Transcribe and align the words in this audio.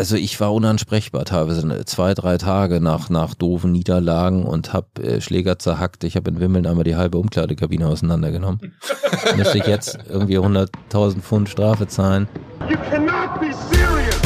also 0.00 0.16
ich 0.16 0.40
war 0.40 0.54
unansprechbar 0.54 1.26
teilweise 1.26 1.66
ne, 1.66 1.84
zwei, 1.84 2.14
drei 2.14 2.38
Tage 2.38 2.80
nach, 2.80 3.10
nach 3.10 3.34
doofen 3.34 3.70
Niederlagen 3.70 4.46
und 4.46 4.72
habe 4.72 5.02
äh, 5.02 5.20
Schläger 5.20 5.58
zerhackt. 5.58 6.04
Ich 6.04 6.16
habe 6.16 6.30
in 6.30 6.40
Wimmeln 6.40 6.66
einmal 6.66 6.84
die 6.84 6.96
halbe 6.96 7.18
Umkleidekabine 7.18 7.86
auseinandergenommen. 7.86 8.72
Müsste 9.36 9.58
ich 9.58 9.66
jetzt 9.66 9.98
irgendwie 10.08 10.38
100.000 10.38 11.20
Pfund 11.20 11.50
Strafe 11.50 11.86
zahlen. 11.86 12.28
You 12.70 12.78
cannot 12.88 13.38
be 13.40 13.50
serious! 13.70 14.16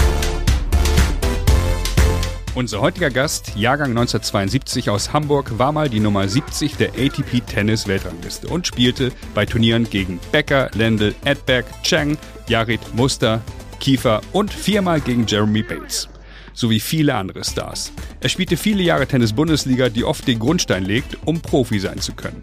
Unser 2.55 2.81
heutiger 2.81 3.11
Gast, 3.11 3.57
Jahrgang 3.57 3.91
1972 3.91 4.91
aus 4.91 5.13
Hamburg, 5.13 5.59
war 5.59 5.73
mal 5.73 5.89
die 5.89 5.99
Nummer 5.99 6.29
70 6.29 6.77
der 6.77 6.91
ATP 6.91 7.41
Tennis 7.45 7.89
Weltrangliste 7.89 8.47
und 8.47 8.69
spielte 8.69 9.11
bei 9.35 9.45
Turnieren 9.45 9.91
gegen 9.91 10.21
Becker, 10.31 10.71
Lendl, 10.73 11.17
Edberg, 11.25 11.65
Chang, 11.83 12.17
Jared 12.47 12.95
Muster, 12.95 13.41
Kiefer 13.85 14.23
und 14.33 14.51
viermal 14.51 14.99
gegen 15.03 15.27
Jeremy 15.27 15.63
Bates. 15.63 16.09
Sowie 16.55 16.81
viele 16.81 17.15
andere 17.15 17.45
Stars. 17.45 17.93
Er 18.21 18.31
spielte 18.31 18.57
viele 18.57 18.83
Jahre 18.83 19.07
Tennis-Bundesliga, 19.07 19.91
die 19.91 20.05
oft 20.05 20.27
den 20.27 20.39
Grundstein 20.39 20.87
legt, 20.87 21.19
um 21.27 21.43
Profi 21.43 21.79
sein 21.79 22.01
zu 22.01 22.15
können. 22.15 22.43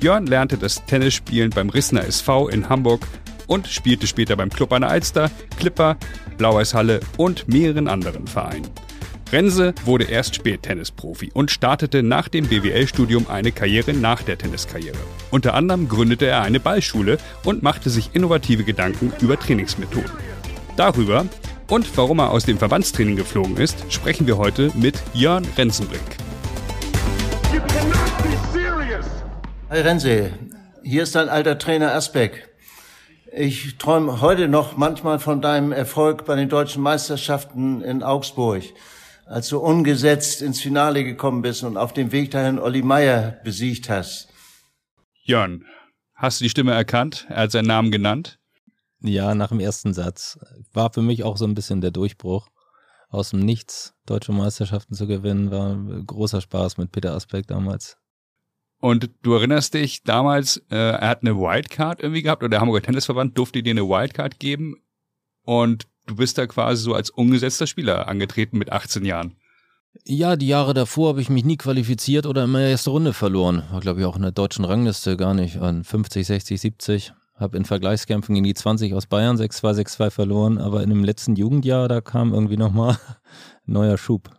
Jörn 0.00 0.26
lernte 0.26 0.56
das 0.56 0.82
Tennisspielen 0.86 1.50
beim 1.50 1.68
Rissner 1.68 2.06
SV 2.06 2.48
in 2.48 2.70
Hamburg 2.70 3.06
und 3.48 3.66
spielte 3.66 4.06
später 4.06 4.34
beim 4.34 4.48
Club 4.48 4.72
an 4.72 4.80
der 4.80 4.90
Alster, 4.90 5.30
Clipper, 5.58 5.98
Blau-Weiß 6.38 6.72
Halle 6.72 7.00
und 7.18 7.48
mehreren 7.48 7.86
anderen 7.86 8.26
Vereinen. 8.26 8.70
Rense 9.30 9.74
wurde 9.84 10.04
erst 10.04 10.36
spät 10.36 10.62
Tennisprofi 10.62 11.30
und 11.34 11.50
startete 11.50 12.02
nach 12.02 12.28
dem 12.28 12.46
BWL-Studium 12.46 13.26
eine 13.28 13.52
Karriere 13.52 13.92
nach 13.92 14.22
der 14.22 14.38
Tenniskarriere. 14.38 14.96
Unter 15.30 15.52
anderem 15.52 15.86
gründete 15.86 16.24
er 16.24 16.40
eine 16.40 16.60
Ballschule 16.60 17.18
und 17.44 17.62
machte 17.62 17.90
sich 17.90 18.08
innovative 18.14 18.64
Gedanken 18.64 19.12
über 19.20 19.38
Trainingsmethoden. 19.38 20.37
Darüber 20.78 21.26
und 21.68 21.96
warum 21.98 22.20
er 22.20 22.30
aus 22.30 22.44
dem 22.44 22.56
Verbandstraining 22.56 23.16
geflogen 23.16 23.56
ist, 23.56 23.92
sprechen 23.92 24.28
wir 24.28 24.38
heute 24.38 24.70
mit 24.76 25.02
Jörn 25.12 25.44
Renzenbrink. 25.56 26.16
Hi 29.70 29.80
Renze, 29.80 30.30
hier 30.84 31.02
ist 31.02 31.16
dein 31.16 31.28
alter 31.28 31.58
Trainer 31.58 31.94
Asbeck. 31.94 32.48
Ich 33.32 33.76
träume 33.78 34.20
heute 34.20 34.46
noch 34.46 34.76
manchmal 34.76 35.18
von 35.18 35.42
deinem 35.42 35.72
Erfolg 35.72 36.24
bei 36.24 36.36
den 36.36 36.48
deutschen 36.48 36.80
Meisterschaften 36.80 37.82
in 37.82 38.04
Augsburg, 38.04 38.62
als 39.26 39.48
du 39.48 39.58
ungesetzt 39.58 40.42
ins 40.42 40.60
Finale 40.60 41.02
gekommen 41.02 41.42
bist 41.42 41.64
und 41.64 41.76
auf 41.76 41.92
dem 41.92 42.12
Weg 42.12 42.30
dahin 42.30 42.60
Olli 42.60 42.82
Meier 42.82 43.40
besiegt 43.42 43.90
hast. 43.90 44.28
Jörn, 45.24 45.64
hast 46.14 46.38
du 46.38 46.44
die 46.44 46.50
Stimme 46.50 46.72
erkannt? 46.72 47.26
Er 47.30 47.42
hat 47.42 47.50
seinen 47.50 47.66
Namen 47.66 47.90
genannt. 47.90 48.38
Ja, 49.00 49.34
nach 49.34 49.48
dem 49.48 49.60
ersten 49.60 49.94
Satz. 49.94 50.38
War 50.78 50.92
für 50.92 51.02
mich 51.02 51.24
auch 51.24 51.36
so 51.36 51.44
ein 51.44 51.56
bisschen 51.56 51.80
der 51.80 51.90
Durchbruch. 51.90 52.46
Aus 53.08 53.30
dem 53.30 53.40
Nichts 53.40 53.94
deutsche 54.06 54.30
Meisterschaften 54.30 54.94
zu 54.94 55.08
gewinnen, 55.08 55.50
war 55.50 55.76
großer 56.06 56.40
Spaß 56.40 56.78
mit 56.78 56.92
Peter 56.92 57.14
Asbeck 57.14 57.48
damals. 57.48 57.96
Und 58.78 59.10
du 59.22 59.34
erinnerst 59.34 59.74
dich 59.74 60.04
damals, 60.04 60.58
äh, 60.70 60.76
er 60.76 61.08
hat 61.08 61.22
eine 61.22 61.36
Wildcard 61.36 62.00
irgendwie 62.00 62.22
gehabt 62.22 62.44
oder 62.44 62.50
der 62.50 62.60
Hamburger 62.60 62.86
Tennisverband 62.86 63.36
durfte 63.36 63.60
dir 63.60 63.72
eine 63.72 63.88
Wildcard 63.88 64.38
geben 64.38 64.76
und 65.42 65.88
du 66.06 66.14
bist 66.14 66.38
da 66.38 66.46
quasi 66.46 66.80
so 66.80 66.94
als 66.94 67.10
ungesetzter 67.10 67.66
Spieler 67.66 68.06
angetreten 68.06 68.56
mit 68.56 68.70
18 68.70 69.04
Jahren. 69.04 69.34
Ja, 70.04 70.36
die 70.36 70.46
Jahre 70.46 70.74
davor 70.74 71.08
habe 71.08 71.20
ich 71.20 71.28
mich 71.28 71.44
nie 71.44 71.56
qualifiziert 71.56 72.24
oder 72.24 72.44
immer 72.44 72.60
erste 72.60 72.90
Runde 72.90 73.14
verloren. 73.14 73.64
War, 73.72 73.80
glaube 73.80 73.98
ich, 73.98 74.06
auch 74.06 74.14
in 74.14 74.22
der 74.22 74.30
deutschen 74.30 74.64
Rangliste 74.64 75.16
gar 75.16 75.34
nicht 75.34 75.56
an 75.56 75.82
50, 75.82 76.24
60, 76.24 76.60
70. 76.60 77.14
Habe 77.38 77.56
in 77.56 77.64
Vergleichskämpfen 77.64 78.34
gegen 78.34 78.44
die 78.44 78.54
20 78.54 78.94
aus 78.94 79.06
Bayern 79.06 79.36
6-2, 79.36 79.82
6-2 79.82 80.10
verloren, 80.10 80.58
aber 80.58 80.82
in 80.82 80.90
dem 80.90 81.04
letzten 81.04 81.36
Jugendjahr, 81.36 81.86
da 81.88 82.00
kam 82.00 82.34
irgendwie 82.34 82.56
nochmal 82.56 82.98
neuer 83.64 83.96
Schub. 83.96 84.30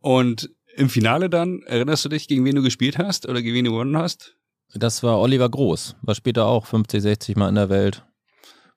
Und 0.00 0.50
im 0.74 0.88
Finale 0.88 1.28
dann, 1.28 1.62
erinnerst 1.66 2.04
du 2.04 2.08
dich, 2.08 2.28
gegen 2.28 2.44
wen 2.44 2.56
du 2.56 2.62
gespielt 2.62 2.98
hast 2.98 3.28
oder 3.28 3.42
gegen 3.42 3.56
wen 3.56 3.64
du 3.64 3.72
gewonnen 3.72 3.96
hast? 3.96 4.36
Das 4.74 5.02
war 5.02 5.18
Oliver 5.18 5.48
Groß, 5.48 5.96
war 6.02 6.14
später 6.14 6.46
auch 6.46 6.66
50, 6.66 7.02
60 7.02 7.36
Mal 7.36 7.48
in 7.48 7.56
der 7.56 7.68
Welt. 7.68 8.04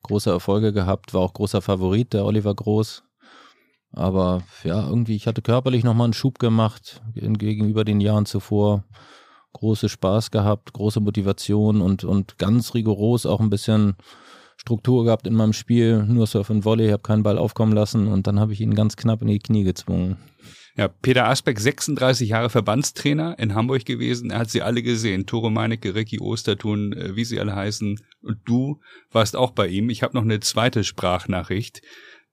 Große 0.04 0.30
Erfolge 0.30 0.74
gehabt, 0.74 1.14
war 1.14 1.22
auch 1.22 1.34
großer 1.34 1.62
Favorit, 1.62 2.14
der 2.14 2.26
Oliver 2.26 2.56
Groß. 2.56 3.04
Aber 3.94 4.44
ja, 4.64 4.88
irgendwie, 4.88 5.16
ich 5.16 5.28
hatte 5.28 5.42
körperlich 5.42 5.84
nochmal 5.84 6.06
einen 6.06 6.14
Schub 6.14 6.40
gemacht 6.40 7.02
gegenüber 7.14 7.84
den 7.84 8.00
Jahren 8.00 8.26
zuvor 8.26 8.86
große 9.54 9.90
Spaß 9.90 10.32
gehabt, 10.32 10.74
große 10.74 11.00
Motivation 11.00 11.82
und, 11.82 12.04
und 12.04 12.38
ganz 12.38 12.74
rigoros 12.74 13.26
auch 13.26 13.40
ein 13.40 13.50
bisschen 13.50 13.96
Struktur 14.58 15.06
gehabt 15.06 15.28
in 15.28 15.34
meinem 15.34 15.54
Spiel. 15.54 16.04
Nur 16.04 16.28
Surf 16.28 16.50
und 16.50 16.66
Volley, 16.66 16.90
habe 16.90 17.02
keinen 17.02 17.24
Ball 17.24 17.38
aufkommen 17.38 17.74
lassen 17.74 18.08
und 18.08 18.28
dann 18.28 18.40
habe 18.40 18.54
ich 18.54 18.62
ihn 18.62 18.76
ganz 18.76 18.96
knapp 18.96 19.22
in 19.22 19.28
die 19.28 19.40
Knie 19.40 19.64
gezwungen. 19.64 20.18
Ja, 20.78 20.88
Peter 20.88 21.28
Asbeck, 21.28 21.60
36 21.60 22.30
Jahre 22.30 22.50
Verbandstrainer 22.50 23.38
in 23.38 23.56
Hamburg 23.56 23.86
gewesen. 23.86 24.32
Er 24.32 24.40
hat 24.40 24.50
sie 24.50 24.62
alle 24.62 24.82
gesehen. 24.82 25.26
Tore 25.26 25.52
Meinecke, 25.52 25.96
Ricky 25.96 26.20
Ostertun, 26.20 26.94
äh, 26.94 27.16
wie 27.16 27.26
sie 27.26 27.40
alle 27.40 27.56
heißen. 27.56 28.00
Und 28.22 28.38
du 28.46 28.80
warst 29.12 29.36
auch 29.36 29.52
bei 29.52 29.68
ihm. 29.68 29.90
Ich 29.90 30.02
habe 30.02 30.16
noch 30.16 30.24
eine 30.24 30.40
zweite 30.40 30.84
Sprachnachricht 30.84 31.82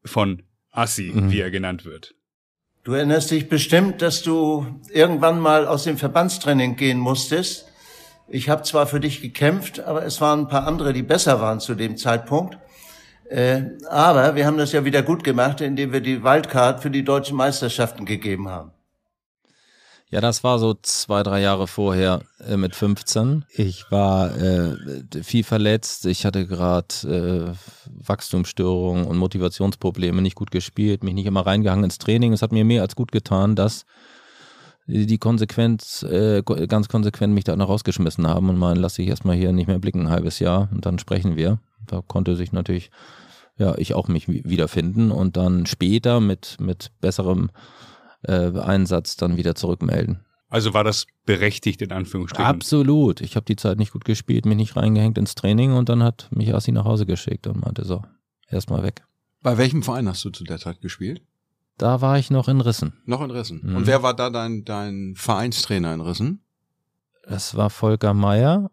von 0.05 0.43
Assi, 0.71 1.11
mhm. 1.15 1.33
wie 1.33 1.41
er 1.41 1.51
genannt 1.51 1.84
wird. 1.84 2.15
Du 2.88 2.94
erinnerst 2.94 3.31
dich 3.31 3.50
bestimmt, 3.50 4.00
dass 4.00 4.22
du 4.22 4.66
irgendwann 4.91 5.41
mal 5.41 5.66
aus 5.66 5.84
dem 5.84 5.99
Verbandstraining 5.99 6.76
gehen 6.76 6.99
musstest. 6.99 7.66
Ich 8.28 8.49
habe 8.49 8.62
zwar 8.62 8.87
für 8.87 8.99
dich 8.99 9.21
gekämpft, 9.21 9.81
aber 9.81 10.06
es 10.06 10.22
waren 10.22 10.41
ein 10.41 10.49
paar 10.49 10.66
andere, 10.66 10.94
die 10.94 11.03
besser 11.03 11.38
waren 11.38 11.60
zu 11.60 11.75
dem 11.75 11.98
Zeitpunkt. 11.98 12.56
Äh, 13.28 13.65
aber 13.91 14.37
wir 14.37 14.47
haben 14.47 14.56
das 14.56 14.72
ja 14.72 14.87
wieder 14.87 15.03
gut 15.03 15.22
gemacht, 15.22 15.60
indem 15.60 15.93
wir 15.93 16.00
die 16.00 16.25
Wildcard 16.25 16.81
für 16.81 16.88
die 16.88 17.04
deutschen 17.04 17.37
Meisterschaften 17.37 18.06
gegeben 18.06 18.48
haben. 18.48 18.71
Ja, 20.11 20.23
das 20.23 20.43
war 20.43 20.59
so 20.59 20.75
zwei, 20.81 21.23
drei 21.23 21.43
Jahre 21.43 21.67
vorher 21.67 22.23
äh, 22.47 22.57
mit 22.57 22.75
15. 22.75 23.45
Ich 23.51 23.91
war 23.91 24.35
äh, 24.37 24.75
viel 25.23 25.45
verletzt. 25.45 26.07
Ich 26.07 26.25
hatte 26.25 26.47
gerade 26.47 27.55
äh, 27.55 28.09
Wachstumsstörungen 28.09 29.07
und 29.07 29.19
Motivationsprobleme, 29.19 30.23
nicht 30.23 30.35
gut 30.37 30.51
gespielt, 30.51 31.05
mich 31.05 31.13
nicht 31.13 31.27
immer 31.27 31.45
reingehangen 31.45 31.85
ins 31.85 31.99
Training. 31.99 32.33
Es 32.33 32.41
hat 32.41 32.53
mir 32.53 32.65
mehr 32.65 32.81
als 32.81 32.97
gut 32.97 33.13
getan, 33.13 33.55
dass 33.55 33.85
die 34.87 35.19
Konsequenz, 35.19 36.03
äh, 36.05 36.43
ganz 36.43 36.89
konsequent 36.89 37.35
mich 37.35 37.45
da 37.45 37.55
noch 37.55 37.69
rausgeschmissen 37.69 38.27
haben 38.27 38.49
und 38.49 38.57
mal 38.57 38.79
lasse 38.79 39.03
ich 39.03 39.09
erstmal 39.09 39.37
hier 39.37 39.53
nicht 39.53 39.67
mehr 39.67 39.79
blicken, 39.79 40.07
ein 40.07 40.11
halbes 40.11 40.39
Jahr 40.39 40.69
und 40.73 40.87
dann 40.87 40.99
sprechen 40.99 41.37
wir. 41.37 41.59
Da 41.87 42.03
konnte 42.07 42.35
sich 42.37 42.53
natürlich, 42.53 42.91
ja, 43.59 43.77
ich 43.77 43.93
auch 43.93 44.09
mich 44.09 44.27
wiederfinden 44.27 45.11
und 45.11 45.37
dann 45.37 45.67
später 45.67 46.21
mit, 46.21 46.57
mit 46.59 46.93
besserem 47.03 47.51
äh, 48.23 48.59
Einsatz 48.59 49.17
dann 49.17 49.37
wieder 49.37 49.55
zurückmelden. 49.55 50.25
Also 50.49 50.73
war 50.73 50.84
das 50.84 51.06
berechtigt 51.27 51.83
in 51.83 51.93
Anführungsstrichen? 51.93 52.47
Absolut. 52.47 53.21
Ich 53.21 53.37
habe 53.37 53.45
die 53.45 53.56
Zeit 53.56 53.79
nicht 53.79 53.93
gut 53.93 54.05
gespielt, 54.05 54.47
mich 54.47 54.56
nicht 54.56 54.77
reingehängt 54.77 55.19
ins 55.19 55.34
Training 55.34 55.73
und 55.73 55.89
dann 55.89 56.03
hat 56.03 56.28
mich 56.31 56.55
Assi 56.55 56.73
nach 56.73 56.84
Hause 56.84 57.05
geschickt 57.05 57.47
und 57.47 57.61
meinte 57.61 57.84
so, 57.84 58.03
erstmal 58.49 58.83
weg. 58.83 59.05
Bei 59.43 59.59
welchem 59.59 59.83
Verein 59.83 60.09
hast 60.09 60.25
du 60.25 60.31
zu 60.31 60.45
der 60.45 60.59
Zeit 60.59 60.81
gespielt? 60.81 61.23
Da 61.77 62.01
war 62.01 62.19
ich 62.19 62.31
noch 62.31 62.49
in 62.49 62.61
Rissen. 62.61 62.95
Noch 63.05 63.23
in 63.23 63.31
Rissen. 63.31 63.61
Mhm. 63.62 63.77
Und 63.77 63.87
wer 63.87 64.03
war 64.03 64.15
da 64.15 64.31
dein, 64.31 64.65
dein 64.65 65.15
Vereinstrainer 65.17 65.95
in 65.95 66.01
Rissen? 66.01 66.43
Das 67.23 67.55
war 67.55 67.71
Volker 67.71 68.15
Meier 68.15 68.71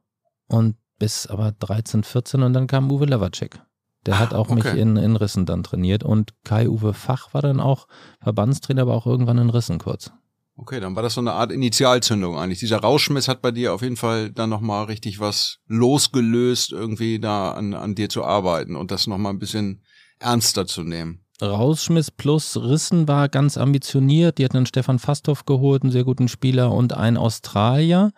und 0.47 0.77
bis 0.97 1.27
aber 1.27 1.51
13, 1.51 2.03
14 2.03 2.41
und 2.41 2.53
dann 2.53 2.67
kam 2.67 2.89
Uwe 2.89 3.05
Lewacek. 3.05 3.59
Der 4.05 4.19
hat 4.19 4.33
auch 4.33 4.49
okay. 4.49 4.55
mich 4.55 4.65
in, 4.81 4.97
in 4.97 5.15
Rissen 5.15 5.45
dann 5.45 5.63
trainiert 5.63 6.03
und 6.03 6.33
Kai-Uwe 6.43 6.93
Fach 6.93 7.33
war 7.33 7.41
dann 7.41 7.59
auch 7.59 7.87
Verbandstrainer, 8.21 8.83
aber 8.83 8.93
auch 8.93 9.07
irgendwann 9.07 9.37
in 9.37 9.49
Rissen 9.49 9.79
kurz. 9.79 10.11
Okay, 10.57 10.79
dann 10.79 10.95
war 10.95 11.03
das 11.03 11.15
so 11.15 11.21
eine 11.21 11.33
Art 11.33 11.51
Initialzündung 11.51 12.37
eigentlich. 12.37 12.59
Dieser 12.59 12.77
Rauschmiss 12.77 13.27
hat 13.27 13.41
bei 13.41 13.51
dir 13.51 13.73
auf 13.73 13.81
jeden 13.81 13.97
Fall 13.97 14.31
dann 14.31 14.49
nochmal 14.49 14.85
richtig 14.85 15.19
was 15.19 15.57
losgelöst, 15.67 16.71
irgendwie 16.71 17.19
da 17.19 17.51
an, 17.51 17.73
an 17.73 17.95
dir 17.95 18.07
zu 18.07 18.23
arbeiten 18.23 18.75
und 18.77 18.91
das 18.91 19.07
nochmal 19.07 19.33
ein 19.33 19.39
bisschen 19.39 19.81
ernster 20.19 20.65
zu 20.65 20.83
nehmen. 20.83 21.25
Rausschmiss 21.41 22.11
plus 22.11 22.55
Rissen 22.55 23.09
war 23.09 23.27
ganz 23.27 23.57
ambitioniert. 23.57 24.37
Die 24.37 24.45
hatten 24.45 24.55
dann 24.55 24.65
Stefan 24.65 24.99
Fasthoff 24.99 25.45
geholt, 25.45 25.83
einen 25.83 25.91
sehr 25.91 26.05
guten 26.05 26.29
Spieler 26.29 26.71
und 26.71 26.93
einen 26.93 27.17
Australier. 27.17 28.13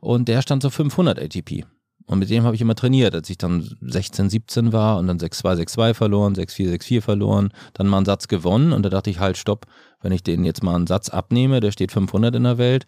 Und 0.00 0.28
der 0.28 0.40
stand 0.40 0.62
so 0.62 0.70
500 0.70 1.18
ATP. 1.18 1.66
Und 2.06 2.20
mit 2.20 2.30
dem 2.30 2.44
habe 2.44 2.54
ich 2.54 2.60
immer 2.60 2.76
trainiert, 2.76 3.14
als 3.14 3.28
ich 3.30 3.38
dann 3.38 3.68
16, 3.80 4.30
17 4.30 4.72
war 4.72 4.98
und 4.98 5.08
dann 5.08 5.18
6-2, 5.18 5.62
6-2 5.62 5.94
verloren, 5.94 6.34
6-4, 6.34 6.72
6-4 6.74 7.00
verloren, 7.00 7.50
dann 7.74 7.88
mal 7.88 7.98
einen 7.98 8.06
Satz 8.06 8.28
gewonnen 8.28 8.72
und 8.72 8.84
da 8.84 8.88
dachte 8.88 9.10
ich 9.10 9.18
halt, 9.18 9.36
stopp, 9.36 9.66
wenn 10.00 10.12
ich 10.12 10.22
den 10.22 10.44
jetzt 10.44 10.62
mal 10.62 10.76
einen 10.76 10.86
Satz 10.86 11.08
abnehme, 11.08 11.60
der 11.60 11.72
steht 11.72 11.90
500 11.90 12.34
in 12.36 12.44
der 12.44 12.58
Welt, 12.58 12.86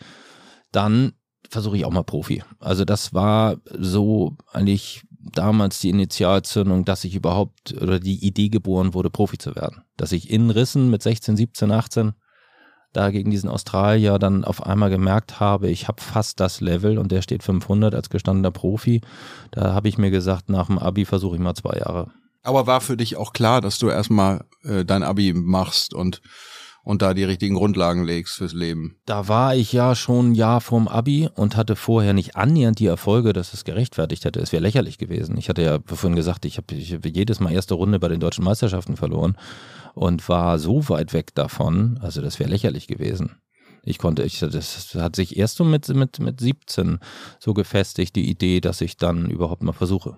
dann 0.70 1.12
versuche 1.50 1.76
ich 1.76 1.84
auch 1.84 1.90
mal 1.90 2.04
Profi. 2.04 2.42
Also 2.60 2.84
das 2.84 3.12
war 3.12 3.56
so 3.76 4.36
eigentlich 4.52 5.02
damals 5.32 5.80
die 5.80 5.90
Initialzündung, 5.90 6.84
dass 6.84 7.04
ich 7.04 7.14
überhaupt 7.14 7.74
oder 7.80 7.98
die 7.98 8.24
Idee 8.24 8.48
geboren 8.48 8.94
wurde, 8.94 9.10
Profi 9.10 9.38
zu 9.38 9.56
werden. 9.56 9.82
Dass 9.96 10.12
ich 10.12 10.30
in 10.30 10.50
Rissen 10.50 10.90
mit 10.90 11.02
16, 11.02 11.36
17, 11.36 11.72
18 11.72 12.12
da 12.92 13.10
gegen 13.10 13.30
diesen 13.30 13.50
Australier 13.50 14.18
dann 14.18 14.44
auf 14.44 14.64
einmal 14.64 14.90
gemerkt 14.90 15.40
habe, 15.40 15.68
ich 15.68 15.88
habe 15.88 16.00
fast 16.00 16.40
das 16.40 16.60
Level 16.60 16.98
und 16.98 17.12
der 17.12 17.22
steht 17.22 17.42
500 17.42 17.94
als 17.94 18.10
gestandener 18.10 18.50
Profi. 18.50 19.00
Da 19.50 19.74
habe 19.74 19.88
ich 19.88 19.98
mir 19.98 20.10
gesagt, 20.10 20.48
nach 20.48 20.66
dem 20.66 20.78
Abi 20.78 21.04
versuche 21.04 21.36
ich 21.36 21.42
mal 21.42 21.54
zwei 21.54 21.78
Jahre. 21.78 22.10
Aber 22.42 22.66
war 22.66 22.80
für 22.80 22.96
dich 22.96 23.16
auch 23.16 23.32
klar, 23.32 23.60
dass 23.60 23.78
du 23.78 23.88
erstmal 23.88 24.44
äh, 24.62 24.84
dein 24.84 25.02
Abi 25.02 25.32
machst 25.34 25.92
und 25.92 26.22
und 26.88 27.02
da 27.02 27.12
die 27.12 27.24
richtigen 27.24 27.54
Grundlagen 27.54 28.02
legst 28.02 28.36
fürs 28.36 28.54
Leben. 28.54 28.96
Da 29.04 29.28
war 29.28 29.54
ich 29.54 29.74
ja 29.74 29.94
schon 29.94 30.30
ein 30.30 30.34
Jahr 30.34 30.62
vorm 30.62 30.88
Abi 30.88 31.28
und 31.34 31.54
hatte 31.54 31.76
vorher 31.76 32.14
nicht 32.14 32.34
annähernd 32.34 32.78
die 32.78 32.86
Erfolge, 32.86 33.34
dass 33.34 33.52
es 33.52 33.64
gerechtfertigt 33.64 34.24
hätte. 34.24 34.40
Es 34.40 34.52
wäre 34.52 34.62
lächerlich 34.62 34.96
gewesen. 34.96 35.36
Ich 35.36 35.50
hatte 35.50 35.60
ja 35.60 35.80
vorhin 35.84 36.16
gesagt, 36.16 36.46
ich 36.46 36.56
habe 36.56 36.74
hab 36.74 37.04
jedes 37.04 37.40
Mal 37.40 37.52
erste 37.52 37.74
Runde 37.74 37.98
bei 37.98 38.08
den 38.08 38.20
deutschen 38.20 38.42
Meisterschaften 38.42 38.96
verloren 38.96 39.36
und 39.92 40.26
war 40.30 40.58
so 40.58 40.88
weit 40.88 41.12
weg 41.12 41.34
davon. 41.34 41.98
Also 42.00 42.22
das 42.22 42.38
wäre 42.40 42.48
lächerlich 42.48 42.86
gewesen. 42.86 43.32
Ich 43.82 43.98
konnte, 43.98 44.22
ich, 44.22 44.38
das 44.38 44.94
hat 44.94 45.14
sich 45.14 45.36
erst 45.36 45.56
so 45.56 45.64
mit, 45.64 45.86
mit, 45.90 46.20
mit 46.20 46.40
17 46.40 47.00
so 47.38 47.52
gefestigt, 47.52 48.16
die 48.16 48.30
Idee, 48.30 48.62
dass 48.62 48.80
ich 48.80 48.96
dann 48.96 49.28
überhaupt 49.28 49.62
mal 49.62 49.74
versuche. 49.74 50.16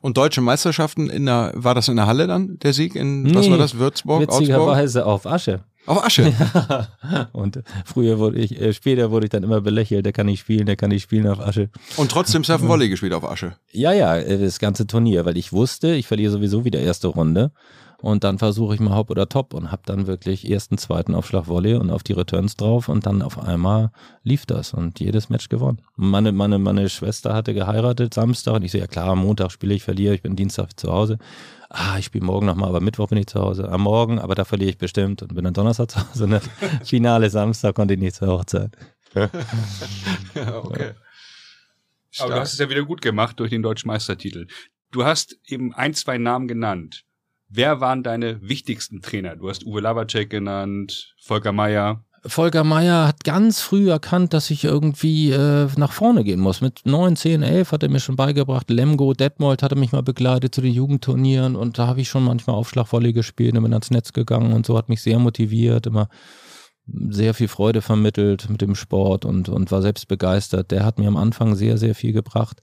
Und 0.00 0.16
deutsche 0.16 0.40
Meisterschaften 0.40 1.10
in 1.10 1.26
der, 1.26 1.52
war 1.56 1.74
das 1.74 1.88
in 1.88 1.96
der 1.96 2.06
Halle 2.06 2.28
dann, 2.28 2.58
der 2.60 2.72
Sieg 2.72 2.94
in, 2.94 3.22
nee, 3.22 3.34
was 3.34 3.50
war 3.50 3.58
das, 3.58 3.76
Würzburg, 3.76 4.22
Witzigerweise 4.22 5.04
Augsburg? 5.06 5.26
auf 5.26 5.26
Asche. 5.26 5.64
Auf 5.86 6.04
Asche. 6.04 6.32
Ja. 7.10 7.28
Und 7.32 7.62
früher 7.84 8.18
wurde 8.18 8.38
ich, 8.38 8.60
äh, 8.60 8.72
später 8.72 9.10
wurde 9.10 9.26
ich 9.26 9.30
dann 9.30 9.42
immer 9.42 9.60
belächelt, 9.60 10.04
der 10.04 10.12
kann 10.12 10.26
nicht 10.26 10.40
spielen, 10.40 10.66
der 10.66 10.76
kann 10.76 10.90
nicht 10.90 11.02
spielen 11.02 11.26
auf 11.26 11.40
Asche. 11.40 11.70
Und 11.96 12.10
trotzdem 12.10 12.44
Surfen 12.44 12.68
Volley 12.68 12.88
gespielt 12.88 13.12
auf 13.14 13.24
Asche. 13.24 13.56
Ja, 13.72 13.92
ja, 13.92 14.16
äh, 14.16 14.38
das 14.38 14.58
ganze 14.58 14.86
Turnier, 14.86 15.24
weil 15.24 15.36
ich 15.36 15.52
wusste, 15.52 15.94
ich 15.94 16.06
verliere 16.06 16.30
sowieso 16.30 16.64
wieder 16.64 16.78
erste 16.78 17.08
Runde. 17.08 17.50
Und 18.00 18.24
dann 18.24 18.38
versuche 18.38 18.74
ich 18.74 18.80
mal 18.80 18.94
Hop 18.94 19.10
oder 19.10 19.28
Top 19.28 19.52
und 19.52 19.70
habe 19.70 19.82
dann 19.84 20.06
wirklich 20.06 20.50
ersten, 20.50 20.78
zweiten 20.78 21.14
Aufschlag 21.14 21.48
Volley 21.48 21.74
und 21.74 21.90
auf 21.90 22.02
die 22.02 22.14
Returns 22.14 22.56
drauf 22.56 22.88
und 22.88 23.04
dann 23.06 23.20
auf 23.20 23.38
einmal 23.38 23.90
lief 24.22 24.46
das 24.46 24.72
und 24.72 25.00
jedes 25.00 25.28
Match 25.28 25.48
gewonnen. 25.48 25.82
Meine, 25.96 26.32
meine, 26.32 26.58
meine 26.58 26.88
Schwester 26.88 27.34
hatte 27.34 27.52
geheiratet 27.52 28.14
Samstag 28.14 28.54
und 28.54 28.62
ich 28.62 28.72
so, 28.72 28.78
ja 28.78 28.86
klar, 28.86 29.14
Montag 29.16 29.50
spiele 29.52 29.74
ich, 29.74 29.82
verliere, 29.82 30.14
ich 30.14 30.22
bin 30.22 30.34
Dienstag 30.34 30.78
zu 30.78 30.90
Hause 30.90 31.18
ah, 31.70 31.96
ich 31.98 32.04
spiele 32.04 32.24
morgen 32.24 32.46
nochmal, 32.46 32.68
aber 32.68 32.80
Mittwoch 32.80 33.08
bin 33.08 33.18
ich 33.18 33.26
zu 33.26 33.40
Hause. 33.40 33.68
Am 33.68 33.82
Morgen, 33.82 34.18
aber 34.18 34.34
da 34.34 34.44
verliere 34.44 34.70
ich 34.70 34.78
bestimmt 34.78 35.22
und 35.22 35.34
bin 35.34 35.44
dann 35.44 35.54
Donnerstag 35.54 35.90
zu 35.90 36.00
Hause. 36.00 36.28
Ne? 36.28 36.40
Finale 36.84 37.30
Samstag 37.30 37.74
konnte 37.74 37.94
ich 37.94 38.00
nicht 38.00 38.16
zur 38.16 38.28
Hochzeit. 38.28 38.76
ja, 39.14 39.30
okay. 40.56 40.92
Aber 42.18 42.34
du 42.34 42.40
hast 42.40 42.52
es 42.52 42.58
ja 42.58 42.68
wieder 42.68 42.82
gut 42.84 43.00
gemacht 43.00 43.38
durch 43.38 43.50
den 43.50 43.62
deutschen 43.62 43.88
Meistertitel. 43.88 44.48
Du 44.90 45.04
hast 45.04 45.38
eben 45.46 45.72
ein, 45.72 45.94
zwei 45.94 46.18
Namen 46.18 46.48
genannt. 46.48 47.04
Wer 47.48 47.80
waren 47.80 48.02
deine 48.02 48.40
wichtigsten 48.42 49.00
Trainer? 49.00 49.36
Du 49.36 49.48
hast 49.48 49.64
Uwe 49.64 49.80
Labacek 49.80 50.28
genannt, 50.28 51.14
Volker 51.20 51.52
Meyer. 51.52 52.04
Volker 52.26 52.64
Meyer 52.64 53.08
hat 53.08 53.24
ganz 53.24 53.62
früh 53.62 53.90
erkannt, 53.90 54.34
dass 54.34 54.50
ich 54.50 54.64
irgendwie 54.64 55.30
äh, 55.30 55.68
nach 55.76 55.92
vorne 55.92 56.22
gehen 56.22 56.40
muss. 56.40 56.60
Mit 56.60 56.82
9, 56.84 57.16
10, 57.16 57.42
11 57.42 57.72
hat 57.72 57.82
er 57.82 57.88
mir 57.88 58.00
schon 58.00 58.16
beigebracht. 58.16 58.68
Lemgo, 58.68 59.14
Detmold 59.14 59.62
hat 59.62 59.72
er 59.72 59.78
mich 59.78 59.92
mal 59.92 60.02
begleitet 60.02 60.54
zu 60.54 60.60
den 60.60 60.72
Jugendturnieren 60.72 61.56
und 61.56 61.78
da 61.78 61.86
habe 61.86 62.02
ich 62.02 62.08
schon 62.10 62.24
manchmal 62.24 62.56
Aufschlagvolley 62.56 63.14
gespielt 63.14 63.56
und 63.56 63.62
bin 63.62 63.72
ans 63.72 63.90
Netz 63.90 64.12
gegangen 64.12 64.52
und 64.52 64.66
so 64.66 64.76
hat 64.76 64.90
mich 64.90 65.00
sehr 65.00 65.18
motiviert, 65.18 65.86
immer 65.86 66.08
sehr 67.08 67.32
viel 67.32 67.48
Freude 67.48 67.80
vermittelt 67.80 68.50
mit 68.50 68.60
dem 68.60 68.74
Sport 68.74 69.24
und, 69.24 69.48
und 69.48 69.70
war 69.70 69.80
selbst 69.80 70.06
begeistert. 70.08 70.70
Der 70.70 70.84
hat 70.84 70.98
mir 70.98 71.08
am 71.08 71.16
Anfang 71.16 71.54
sehr, 71.54 71.78
sehr 71.78 71.94
viel 71.94 72.12
gebracht. 72.12 72.60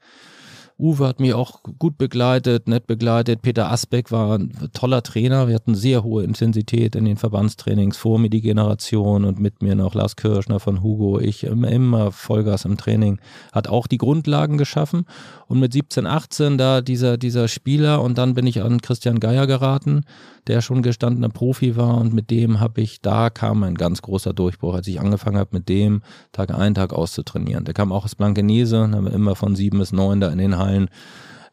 Uwe 0.79 1.07
hat 1.07 1.19
mich 1.19 1.33
auch 1.33 1.63
gut 1.79 1.97
begleitet, 1.97 2.67
nett 2.67 2.85
begleitet. 2.85 3.41
Peter 3.41 3.71
Asbeck 3.71 4.11
war 4.11 4.37
ein 4.37 4.53
toller 4.73 5.01
Trainer. 5.01 5.47
Wir 5.47 5.55
hatten 5.55 5.73
sehr 5.73 6.03
hohe 6.03 6.23
Intensität 6.23 6.95
in 6.95 7.05
den 7.05 7.17
Verbandstrainings. 7.17 7.97
Vor 7.97 8.19
mir 8.19 8.29
die 8.29 8.41
Generation 8.41 9.25
und 9.25 9.39
mit 9.39 9.63
mir 9.63 9.73
noch 9.73 9.95
Lars 9.95 10.15
Kirschner 10.15 10.59
von 10.59 10.83
Hugo. 10.83 11.19
Ich 11.19 11.45
immer 11.45 12.11
Vollgas 12.11 12.65
im 12.65 12.77
Training. 12.77 13.19
Hat 13.51 13.67
auch 13.67 13.87
die 13.87 13.97
Grundlagen 13.97 14.59
geschaffen. 14.59 15.05
Und 15.47 15.59
mit 15.59 15.73
17, 15.73 16.05
18 16.05 16.59
da 16.59 16.81
dieser, 16.81 17.17
dieser 17.17 17.47
Spieler 17.47 18.03
und 18.03 18.19
dann 18.19 18.35
bin 18.35 18.45
ich 18.45 18.61
an 18.61 18.79
Christian 18.79 19.19
Geier 19.19 19.47
geraten 19.47 20.03
der 20.47 20.61
schon 20.61 20.81
gestandener 20.81 21.29
Profi 21.29 21.75
war 21.75 21.97
und 21.97 22.13
mit 22.13 22.31
dem 22.31 22.59
habe 22.59 22.81
ich, 22.81 23.01
da 23.01 23.29
kam 23.29 23.63
ein 23.63 23.75
ganz 23.75 24.01
großer 24.01 24.33
Durchbruch, 24.33 24.73
als 24.75 24.87
ich 24.87 24.99
angefangen 24.99 25.37
habe, 25.37 25.49
mit 25.51 25.69
dem 25.69 26.01
Tag 26.31 26.53
ein, 26.53 26.73
Tag 26.73 26.93
auszutrainieren. 26.93 27.65
Der 27.65 27.73
kam 27.73 27.91
auch 27.91 28.05
aus 28.05 28.15
Blankenese, 28.15 28.79
haben 28.79 29.07
immer 29.07 29.35
von 29.35 29.55
sieben 29.55 29.79
bis 29.79 29.91
neun 29.91 30.21
da 30.21 30.29
in 30.29 30.37
den 30.37 30.57
Hallen 30.57 30.66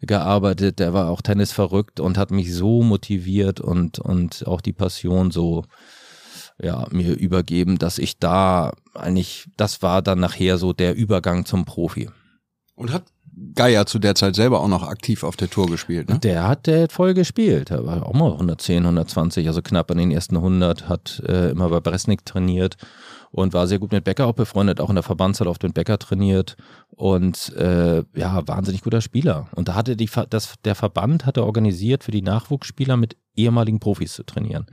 gearbeitet. 0.00 0.78
Der 0.78 0.92
war 0.92 1.10
auch 1.10 1.22
Tennis 1.22 1.52
verrückt 1.52 2.00
und 2.00 2.18
hat 2.18 2.30
mich 2.30 2.54
so 2.54 2.82
motiviert 2.82 3.60
und, 3.60 3.98
und 3.98 4.46
auch 4.46 4.60
die 4.60 4.72
Passion 4.72 5.30
so 5.30 5.64
ja, 6.60 6.86
mir 6.90 7.14
übergeben, 7.14 7.78
dass 7.78 7.98
ich 7.98 8.18
da 8.18 8.72
eigentlich, 8.94 9.48
das 9.56 9.82
war 9.82 10.02
dann 10.02 10.20
nachher 10.20 10.56
so 10.58 10.72
der 10.72 10.94
Übergang 10.94 11.44
zum 11.46 11.64
Profi. 11.64 12.08
Und 12.76 12.92
hat 12.92 13.04
Geier 13.54 13.86
zu 13.86 13.98
der 13.98 14.14
Zeit 14.14 14.36
selber 14.36 14.60
auch 14.60 14.68
noch 14.68 14.84
aktiv 14.84 15.24
auf 15.24 15.36
der 15.36 15.50
Tour 15.50 15.66
gespielt, 15.66 16.08
ne? 16.08 16.20
Der 16.20 16.46
hat 16.46 16.68
der 16.68 16.88
voll 16.88 17.14
gespielt. 17.14 17.72
Er 17.72 17.84
war 17.84 18.06
auch 18.06 18.14
mal 18.14 18.30
110, 18.30 18.84
120, 18.84 19.48
also 19.48 19.60
knapp 19.60 19.90
an 19.90 19.98
den 19.98 20.12
ersten 20.12 20.36
100, 20.36 20.88
hat 20.88 21.20
äh, 21.26 21.50
immer 21.50 21.68
bei 21.68 21.80
Bresnik 21.80 22.24
trainiert 22.24 22.76
und 23.34 23.52
war 23.52 23.66
sehr 23.66 23.80
gut 23.80 23.90
mit 23.90 24.04
Becker 24.04 24.28
auch 24.28 24.34
befreundet, 24.34 24.80
auch 24.80 24.90
in 24.90 24.94
der 24.94 25.02
Verbandshalle 25.02 25.50
auf 25.50 25.58
den 25.58 25.72
Becker 25.72 25.98
trainiert 25.98 26.56
und 26.90 27.52
äh, 27.56 28.04
ja, 28.14 28.46
wahnsinnig 28.46 28.82
guter 28.82 29.00
Spieler. 29.00 29.48
Und 29.56 29.66
da 29.66 29.74
hatte 29.74 29.96
die, 29.96 30.08
das, 30.30 30.54
der 30.64 30.76
Verband 30.76 31.26
hatte 31.26 31.44
organisiert 31.44 32.04
für 32.04 32.12
die 32.12 32.22
Nachwuchsspieler 32.22 32.96
mit 32.96 33.16
ehemaligen 33.34 33.80
Profis 33.80 34.14
zu 34.14 34.22
trainieren. 34.22 34.66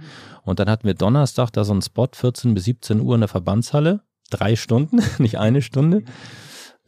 Und 0.43 0.59
dann 0.59 0.69
hatten 0.69 0.85
wir 0.85 0.93
Donnerstag 0.93 1.49
da 1.49 1.63
so 1.63 1.71
einen 1.71 1.81
Spot, 1.81 2.07
14 2.13 2.53
bis 2.53 2.65
17 2.65 3.01
Uhr 3.01 3.15
in 3.15 3.21
der 3.21 3.29
Verbandshalle, 3.29 4.01
drei 4.29 4.55
Stunden, 4.55 5.01
nicht 5.17 5.39
eine 5.39 5.63
Stunde. 5.63 6.03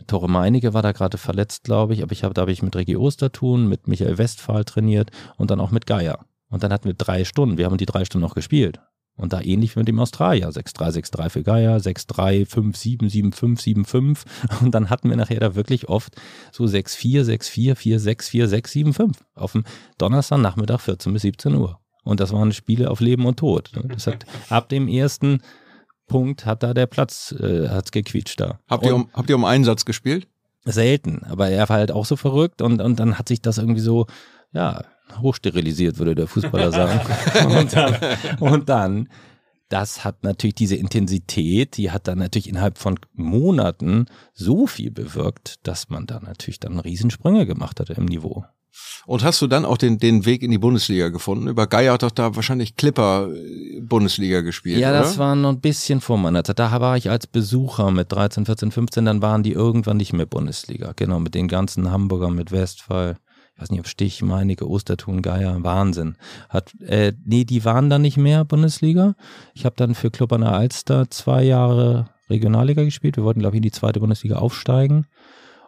Tore 0.06 0.30
Meinige 0.30 0.76
war 0.76 0.84
da 0.84 0.92
gerade 0.92 1.18
verletzt, 1.18 1.64
glaube 1.64 1.96
ich, 1.96 2.04
aber 2.04 2.12
ich 2.12 2.24
habe, 2.24 2.36
da 2.36 2.42
habe 2.42 2.52
ich 2.52 2.62
mit 2.62 2.76
Regie 2.76 2.98
Ostertun, 2.98 3.68
mit 3.68 3.88
Michael 3.88 4.20
Westphal 4.20 4.64
trainiert 4.64 5.10
und 5.38 5.50
dann 5.50 5.60
auch 5.60 5.72
mit 5.72 5.88
Geier. 5.88 6.20
Und 6.50 6.62
dann 6.62 6.72
hatten 6.72 6.86
wir 6.86 6.94
drei 6.94 7.24
Stunden. 7.24 7.58
Wir 7.58 7.66
haben 7.66 7.78
die 7.78 7.88
drei 7.88 8.06
Stunden 8.06 8.26
noch 8.28 8.36
gespielt. 8.36 8.80
Und 9.16 9.32
da 9.32 9.42
ähnlich 9.42 9.76
wie 9.76 9.80
mit 9.80 9.88
dem 9.88 10.00
Australier. 10.00 10.50
6-3, 10.50 11.02
6-3 11.02 11.30
für 11.30 11.44
Geier, 11.44 11.78
6-3, 11.78 12.48
5-7, 12.48 13.34
7-5, 13.34 13.86
7-5. 13.86 14.24
Und 14.62 14.74
dann 14.74 14.90
hatten 14.90 15.10
wir 15.10 15.18
nachher 15.18 15.40
da 15.40 15.56
wirklich 15.56 15.88
oft 15.88 16.16
so 16.52 16.64
6-4, 16.64 17.24
6-4, 17.24 17.76
4-6, 17.76 18.30
4, 18.30 18.48
6, 18.48 18.72
7, 18.72 18.94
5. 18.94 19.26
Auf 19.36 19.52
dem 19.52 19.66
Donnerstagnachmittag 20.00 20.82
14 20.82 21.14
bis 21.14 21.22
17 21.22 21.54
Uhr. 21.54 21.80
Und 22.04 22.20
das 22.20 22.34
waren 22.34 22.52
Spiele 22.52 22.90
auf 22.90 23.00
Leben 23.00 23.26
und 23.26 23.38
Tod. 23.38 23.72
Das 23.90 24.08
hat 24.08 24.26
ab 24.50 24.70
dem 24.70 24.88
ersten 24.88 25.42
Punkt 26.08 26.46
hat 26.46 26.64
da 26.64 26.74
der 26.74 26.88
Platz, 26.88 27.34
äh, 27.40 27.70
hat's 27.70 27.92
gequietscht 27.92 28.40
da. 28.40 28.60
Habt 28.70 28.86
ihr, 28.86 28.96
um, 28.96 29.10
habt 29.14 29.30
ihr 29.30 29.36
um 29.36 29.46
Einsatz 29.46 29.86
gespielt? 29.86 30.28
Selten, 30.66 31.24
aber 31.24 31.50
er 31.50 31.68
war 31.70 31.78
halt 31.78 31.92
auch 31.92 32.06
so 32.06 32.16
verrückt 32.16 32.62
und, 32.62 32.82
und 32.82 33.00
dann 33.00 33.18
hat 33.18 33.28
sich 33.28 33.42
das 33.42 33.58
irgendwie 33.58 33.82
so, 33.82 34.08
ja, 34.54 34.84
hochsterilisiert, 35.22 35.98
würde 35.98 36.16
der 36.16 36.28
Fußballer 36.28 36.72
sagen. 36.72 37.00
und, 37.58 37.74
dann, 37.74 37.98
und 38.40 38.70
dann, 38.70 39.10
das 39.70 40.04
hat 40.04 40.24
natürlich 40.24 40.56
diese 40.56 40.76
Intensität, 40.76 41.78
die 41.78 41.92
hat 41.92 42.08
dann 42.08 42.20
natürlich 42.20 42.50
innerhalb 42.50 42.78
von 42.78 43.00
Monaten 43.14 44.06
so 44.34 44.68
viel 44.68 44.92
bewirkt, 44.92 45.66
dass 45.68 45.90
man 45.90 46.06
da 46.06 46.20
natürlich 46.20 46.60
dann 46.60 46.80
Riesensprünge 46.80 47.46
gemacht 47.46 47.80
hat 47.80 47.90
im 47.90 48.06
Niveau. 48.06 48.46
Und 49.06 49.24
hast 49.24 49.42
du 49.42 49.48
dann 49.48 49.66
auch 49.66 49.78
den, 49.78 50.00
den 50.00 50.26
Weg 50.26 50.42
in 50.42 50.50
die 50.50 50.58
Bundesliga 50.58 51.10
gefunden? 51.10 51.48
Über 51.48 51.68
Geier 51.68 51.94
hat 51.94 52.04
doch 52.04 52.12
da 52.12 52.36
wahrscheinlich 52.36 52.76
Clipper 52.76 53.30
äh, 53.32 53.80
Bundesliga 53.82 54.42
gespielt. 54.42 54.80
Ja, 54.80 54.90
oder? 54.90 55.00
das 55.00 55.18
war 55.18 55.36
noch 55.36 55.50
ein 55.50 55.62
bisschen 55.62 56.02
vor 56.02 56.18
meiner 56.18 56.44
Zeit. 56.44 56.60
Da 56.60 56.80
war 56.82 56.98
ich 56.98 57.10
als 57.10 57.28
Besucher 57.28 57.92
mit 57.92 58.12
13, 58.12 58.46
14, 58.46 58.72
15, 58.72 59.06
dann 59.06 59.22
waren 59.22 59.44
die 59.44 59.52
irgendwann 59.52 59.98
nicht 59.98 60.14
mehr 60.14 60.26
Bundesliga. 60.26 60.94
Genau, 60.96 61.20
mit 61.20 61.36
den 61.36 61.48
ganzen 61.48 61.92
Hamburgern, 61.92 62.34
mit 62.34 62.52
Westphal. 62.52 63.18
Ich 63.56 63.62
weiß 63.62 63.72
nicht, 63.72 63.80
ob 63.80 63.88
Stich, 63.88 64.22
Meinige, 64.22 64.68
Ostertun, 64.68 65.22
Geier, 65.22 65.64
Wahnsinn. 65.64 66.16
Hat, 66.50 66.74
äh, 66.82 67.14
nee, 67.24 67.44
die 67.44 67.64
waren 67.66 67.90
dann 67.90 68.02
nicht 68.02 68.18
mehr 68.18 68.46
Bundesliga. 68.46 69.16
Ich 69.54 69.66
habe 69.66 69.76
dann 69.78 69.96
für 69.96 70.10
Club 70.10 70.34
an 70.34 70.42
der 70.42 70.54
Alster 70.54 71.10
zwei 71.12 71.44
Jahre 71.44 72.10
Regionalliga 72.30 72.84
gespielt. 72.84 73.18
Wir 73.18 73.24
wollten, 73.24 73.42
glaube 73.42 73.56
ich, 73.56 73.60
in 73.60 73.64
die 73.64 73.72
zweite 73.72 74.00
Bundesliga 74.00 74.38
aufsteigen. 74.38 75.06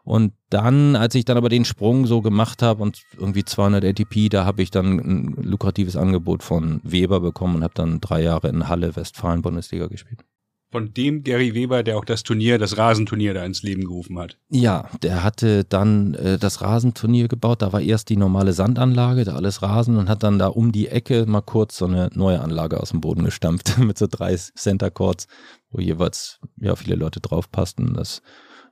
Und 0.04 0.34
dann, 0.51 0.96
als 0.96 1.15
ich 1.15 1.25
dann 1.25 1.38
aber 1.38 1.50
den 1.50 1.65
Sprung 1.65 2.06
so 2.06 2.22
gemacht 2.22 2.62
habe 2.62 2.84
und 2.84 3.01
irgendwie 3.18 3.44
200 3.44 3.84
ATP, 3.84 4.30
da 4.30 4.46
habe 4.46 4.62
ich 4.62 4.70
dann 4.70 5.00
ein 5.00 5.36
lukratives 5.42 5.96
Angebot 5.96 6.44
von 6.44 6.80
Weber 6.84 7.20
bekommen 7.20 7.56
und 7.56 7.63
habe 7.63 7.74
dann 7.74 8.01
drei 8.01 8.22
Jahre 8.22 8.50
in 8.50 8.70
Halle 8.70 8.96
Westfalen 8.96 9.42
Bundesliga 9.42 9.88
gespielt. 9.88 10.24
Von 10.72 10.94
dem 10.94 11.24
Gary 11.24 11.54
Weber, 11.54 11.84
der 11.84 11.98
auch 11.98 12.06
das 12.06 12.24
Turnier, 12.24 12.58
das 12.58 12.78
Rasenturnier 12.78 13.34
da 13.34 13.46
ins 13.46 13.64
Leben 13.64 13.84
gerufen 13.84 14.20
hat. 14.20 14.38
Ja, 14.50 14.90
der 15.04 15.24
hatte 15.24 15.64
dann 15.64 16.16
äh, 16.16 16.38
das 16.38 16.62
Rasenturnier 16.62 17.28
gebaut. 17.28 17.62
Da 17.62 17.72
war 17.72 17.82
erst 17.82 18.10
die 18.10 18.18
normale 18.18 18.52
Sandanlage, 18.52 19.24
da 19.24 19.36
alles 19.36 19.62
Rasen 19.62 19.98
und 19.98 20.10
hat 20.10 20.24
dann 20.24 20.40
da 20.40 20.48
um 20.48 20.72
die 20.72 20.88
Ecke 20.88 21.26
mal 21.26 21.42
kurz 21.42 21.78
so 21.78 21.86
eine 21.86 22.10
neue 22.14 22.42
Anlage 22.42 22.80
aus 22.80 22.90
dem 22.90 23.02
Boden 23.02 23.24
gestampft 23.24 23.78
mit 23.80 23.98
so 23.98 24.08
drei 24.10 24.36
Center 24.36 24.92
Courts, 24.92 25.28
wo 25.70 25.80
jeweils 25.80 26.40
ja 26.60 26.76
viele 26.76 26.96
Leute 26.96 27.22
drauf 27.22 27.52
passten. 27.52 27.94
Das 27.94 28.22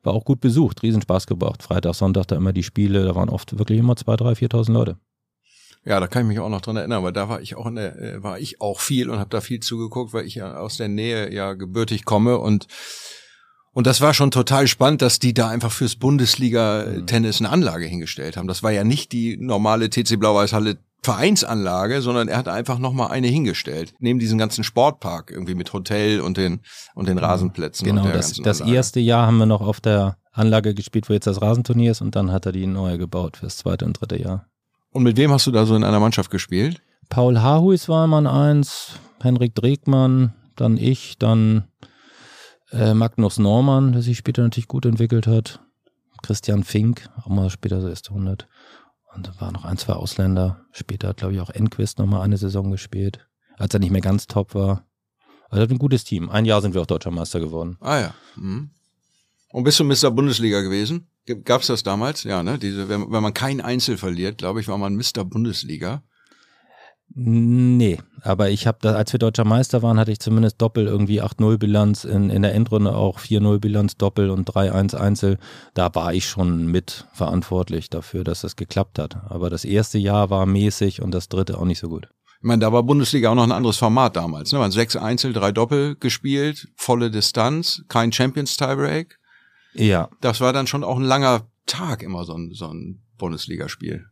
war 0.04 0.14
auch 0.14 0.26
gut 0.26 0.42
besucht, 0.42 0.84
Riesenspaß 0.84 1.28
gebracht. 1.28 1.64
Freitag, 1.64 1.96
Sonntag 1.96 2.28
da 2.28 2.36
immer 2.36 2.54
die 2.54 2.64
Spiele, 2.64 3.06
da 3.06 3.16
waren 3.16 3.30
oft 3.30 3.58
wirklich 3.58 3.80
immer 3.80 3.96
zwei, 3.96 4.16
drei, 4.16 4.36
viertausend 4.36 4.76
Leute. 4.76 4.98
Ja, 5.86 6.00
da 6.00 6.08
kann 6.08 6.24
ich 6.24 6.28
mich 6.30 6.40
auch 6.40 6.50
noch 6.50 6.62
dran 6.62 6.78
erinnern, 6.78 7.04
weil 7.04 7.12
da 7.12 7.28
war 7.28 7.42
ich 7.42 7.56
auch 7.56 7.66
in 7.66 7.76
der, 7.76 8.00
äh, 8.02 8.24
war 8.24 8.40
ich 8.40 8.62
auch 8.62 8.80
viel 8.80 9.10
und 9.10 9.20
habe 9.20 9.30
da 9.30 9.42
viel 9.42 9.60
zugeguckt, 9.60 10.14
weil 10.14 10.26
ich 10.26 10.36
ja 10.36 10.58
aus 10.58 10.78
der 10.78 10.88
Nähe 10.88 11.34
ja 11.34 11.54
gebürtig 11.54 12.06
komme 12.06 12.38
und 12.38 12.68
und 13.76 13.88
das 13.88 14.02
war 14.02 14.14
schon 14.14 14.30
total 14.30 14.68
spannend, 14.68 15.02
dass 15.02 15.18
die 15.18 15.34
da 15.34 15.50
einfach 15.50 15.72
fürs 15.72 15.96
Bundesliga-Tennis 15.96 17.42
eine 17.42 17.50
Anlage 17.50 17.86
hingestellt 17.86 18.38
haben. 18.38 18.48
Das 18.48 18.62
war 18.62 18.72
ja 18.72 18.84
nicht 18.84 19.12
die 19.12 19.36
normale 19.38 19.90
TC 19.90 20.20
Blau-Weiß-Halle 20.20 20.78
Vereinsanlage, 21.02 22.02
sondern 22.02 22.30
er 22.30 22.38
hat 22.38 22.48
einfach 22.48 22.80
nochmal 22.80 23.12
eine 23.12 23.28
hingestellt. 23.28 23.94
Neben 24.00 24.20
diesem 24.20 24.38
ganzen 24.38 24.64
Sportpark 24.64 25.32
irgendwie 25.32 25.54
mit 25.54 25.74
Hotel 25.74 26.22
und 26.22 26.38
den, 26.38 26.62
und 26.96 27.10
den 27.10 27.18
Rasenplätzen. 27.18 27.86
Genau, 27.86 28.08
das, 28.08 28.34
das 28.34 28.62
Anlage. 28.62 28.78
erste 28.78 29.00
Jahr 29.02 29.28
haben 29.28 29.38
wir 29.38 29.46
noch 29.46 29.62
auf 29.62 29.82
der 29.82 30.18
Anlage 30.32 30.74
gespielt, 30.74 31.10
wo 31.10 31.14
jetzt 31.14 31.28
das 31.28 31.42
Rasenturnier 31.42 31.92
ist 31.92 32.02
und 32.02 32.16
dann 32.16 32.32
hat 32.32 32.46
er 32.46 32.54
die 32.54 32.68
neue 32.68 32.98
gebaut 32.98 33.38
fürs 33.38 33.58
zweite 33.58 33.86
und 33.86 34.00
dritte 34.00 34.22
Jahr. 34.22 34.46
Und 34.94 35.04
mit 35.04 35.18
wem 35.18 35.32
hast 35.32 35.48
du 35.48 35.52
da 35.52 35.66
so 35.66 35.76
in 35.76 35.84
einer 35.84 36.00
Mannschaft 36.00 36.30
gespielt? 36.30 36.82
Paul 37.10 37.42
Hahuis 37.42 37.90
war 37.90 38.08
Mann 38.08 38.28
eins, 38.28 39.00
Henrik 39.22 39.56
Dregmann, 39.56 40.34
dann 40.56 40.78
ich, 40.78 41.18
dann 41.18 41.66
äh, 42.72 42.94
Magnus 42.94 43.40
Norman, 43.40 43.92
der 43.92 44.02
sich 44.04 44.18
später 44.18 44.44
natürlich 44.44 44.68
gut 44.68 44.86
entwickelt 44.86 45.28
hat. 45.28 45.60
Christian 46.22 46.64
Fink, 46.64 47.10
auch 47.18 47.28
mal 47.28 47.50
später 47.50 47.82
so 47.82 47.90
erste 47.90 48.12
100. 48.12 48.48
Und 49.16 49.28
da 49.28 49.42
waren 49.42 49.54
noch 49.54 49.66
ein, 49.66 49.78
zwei 49.78 49.94
Ausländer. 49.94 50.66
Später 50.72 51.10
hat, 51.10 51.18
glaube 51.18 51.34
ich, 51.34 51.42
auch 51.42 51.50
Enquist 51.50 52.00
nochmal 52.00 52.22
eine 52.22 52.38
Saison 52.38 52.72
gespielt, 52.72 53.28
als 53.58 53.74
er 53.74 53.80
nicht 53.80 53.92
mehr 53.92 54.02
ganz 54.02 54.28
top 54.28 54.56
war. 54.56 54.86
Also 55.50 55.68
ein 55.72 55.80
gutes 55.80 56.04
Team. 56.04 56.30
Ein 56.30 56.46
Jahr 56.46 56.62
sind 56.62 56.74
wir 56.74 56.82
auch 56.82 56.88
Deutscher 56.88 57.12
Meister 57.12 57.40
geworden. 57.40 57.78
Ah 57.80 58.00
ja. 58.00 58.14
Mhm. 58.36 58.72
Und 59.52 59.64
bist 59.64 59.80
du 59.80 59.84
Mr. 59.84 60.10
Bundesliga 60.10 60.62
gewesen? 60.62 61.08
Gab's 61.26 61.68
das 61.68 61.84
damals? 61.84 62.24
Ja, 62.24 62.44
ne? 62.44 62.58
Diese, 62.60 62.90
wenn, 62.90 63.12
wenn 63.12 63.24
man 63.24 63.34
kein 63.34 63.62
Einzel 63.62 63.98
verliert, 63.98 64.38
glaube 64.38 64.60
ich, 64.60 64.68
war 64.68 64.78
man 64.78 64.96
Mr. 64.96 65.24
Bundesliga. 65.24 66.04
Nee, 67.16 68.00
aber 68.24 68.50
ich 68.50 68.66
habe 68.66 68.80
da, 68.82 68.94
als 68.96 69.14
wir 69.14 69.20
Deutscher 69.20 69.46
Meister 69.46 69.84
waren, 69.84 70.00
hatte 70.00 70.12
ich 70.12 70.20
zumindest 70.20 70.60
Doppel 70.62 70.88
irgendwie 70.88 71.22
8-0 71.22 71.58
Bilanz, 71.58 72.06
in, 72.06 72.32
in 72.32 72.42
der 72.42 72.56
Endrunde 72.56 72.96
auch 72.96 73.20
4-0 73.20 73.60
Bilanz 73.60 73.98
Doppel 73.98 74.32
und 74.32 74.50
3-1 74.50 74.96
Einzel. 74.96 75.38
Da 75.76 75.94
war 75.94 76.14
ich 76.14 76.28
schon 76.28 76.66
mit 76.68 77.08
verantwortlich 77.14 77.90
dafür, 77.92 78.24
dass 78.24 78.42
das 78.42 78.56
geklappt 78.56 78.98
hat. 78.98 79.18
Aber 79.30 79.52
das 79.52 79.64
erste 79.64 80.00
Jahr 80.00 80.30
war 80.32 80.46
mäßig 80.48 81.02
und 81.02 81.12
das 81.12 81.30
dritte 81.30 81.60
auch 81.60 81.66
nicht 81.66 81.80
so 81.80 81.88
gut. 81.88 82.08
Ich 82.40 82.48
meine, 82.48 82.62
da 82.62 82.74
war 82.74 82.84
Bundesliga 82.84 83.30
auch 83.30 83.36
noch 83.36 83.44
ein 83.44 83.52
anderes 83.52 83.78
Format 83.78 84.16
damals. 84.16 84.52
Ne? 84.52 84.60
Man 84.60 84.72
sechs 84.72 84.96
Einzel, 84.96 85.34
drei 85.34 85.52
Doppel 85.52 85.96
gespielt, 85.96 86.68
volle 86.76 87.12
Distanz, 87.12 87.84
kein 87.90 88.12
Champions 88.12 88.58
Tiebreak. 88.58 89.20
Ja, 89.74 90.10
Das 90.22 90.42
war 90.42 90.54
dann 90.54 90.68
schon 90.68 90.84
auch 90.84 90.98
ein 90.98 91.04
langer 91.04 91.48
Tag 91.66 92.04
immer 92.04 92.26
so 92.26 92.34
ein, 92.34 92.52
so 92.54 92.68
ein 92.68 93.04
Bundesligaspiel. 93.18 94.06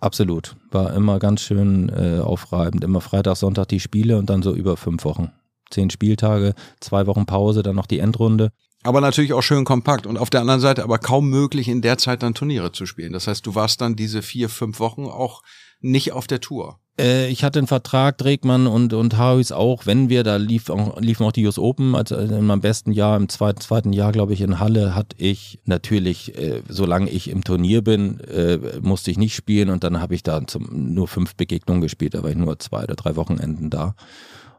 absolut. 0.00 0.56
War 0.70 0.94
immer 0.94 1.18
ganz 1.18 1.42
schön 1.42 1.88
äh, 1.88 2.20
aufreibend. 2.20 2.84
Immer 2.84 3.00
Freitag, 3.00 3.36
Sonntag 3.36 3.68
die 3.68 3.80
Spiele 3.80 4.18
und 4.18 4.28
dann 4.30 4.42
so 4.42 4.54
über 4.54 4.76
fünf 4.76 5.04
Wochen. 5.04 5.32
Zehn 5.70 5.90
Spieltage, 5.90 6.54
zwei 6.80 7.06
Wochen 7.06 7.26
Pause, 7.26 7.62
dann 7.62 7.76
noch 7.76 7.86
die 7.86 7.98
Endrunde. 7.98 8.50
Aber 8.82 9.00
natürlich 9.00 9.32
auch 9.32 9.42
schön 9.42 9.64
kompakt 9.64 10.06
und 10.06 10.18
auf 10.18 10.28
der 10.28 10.42
anderen 10.42 10.60
Seite 10.60 10.84
aber 10.84 10.98
kaum 10.98 11.30
möglich, 11.30 11.68
in 11.68 11.80
der 11.80 11.96
Zeit 11.96 12.22
dann 12.22 12.34
Turniere 12.34 12.70
zu 12.70 12.84
spielen. 12.84 13.14
Das 13.14 13.26
heißt, 13.26 13.46
du 13.46 13.54
warst 13.54 13.80
dann 13.80 13.96
diese 13.96 14.20
vier, 14.20 14.50
fünf 14.50 14.78
Wochen 14.78 15.06
auch 15.06 15.42
nicht 15.80 16.12
auf 16.12 16.26
der 16.26 16.40
Tour. 16.40 16.80
Äh, 16.98 17.28
ich 17.28 17.44
hatte 17.44 17.58
einen 17.58 17.66
Vertrag, 17.66 18.18
Dregmann 18.18 18.66
und, 18.66 18.92
und 18.92 19.16
Harris 19.16 19.52
auch, 19.52 19.86
wenn 19.86 20.08
wir, 20.08 20.22
da 20.22 20.36
lief 20.36 20.70
auch, 20.70 21.00
liefen 21.00 21.26
auch 21.26 21.32
die 21.32 21.46
US 21.46 21.58
Open, 21.58 21.94
also 21.94 22.16
in 22.16 22.46
meinem 22.46 22.60
besten 22.60 22.92
Jahr, 22.92 23.16
im 23.16 23.28
zweiten, 23.28 23.60
zweiten 23.60 23.92
Jahr, 23.92 24.12
glaube 24.12 24.32
ich, 24.32 24.40
in 24.40 24.60
Halle, 24.60 24.94
hatte 24.94 25.16
ich 25.18 25.58
natürlich, 25.64 26.38
äh, 26.38 26.62
solange 26.68 27.10
ich 27.10 27.28
im 27.28 27.44
Turnier 27.44 27.82
bin, 27.82 28.20
äh, 28.20 28.58
musste 28.80 29.10
ich 29.10 29.18
nicht 29.18 29.34
spielen 29.34 29.70
und 29.70 29.84
dann 29.84 30.00
habe 30.00 30.14
ich 30.14 30.22
da 30.22 30.46
zum, 30.46 30.94
nur 30.94 31.08
fünf 31.08 31.34
Begegnungen 31.34 31.82
gespielt, 31.82 32.14
da 32.14 32.22
war 32.22 32.30
ich 32.30 32.36
nur 32.36 32.58
zwei 32.58 32.84
oder 32.84 32.94
drei 32.94 33.16
Wochenenden 33.16 33.70
da. 33.70 33.94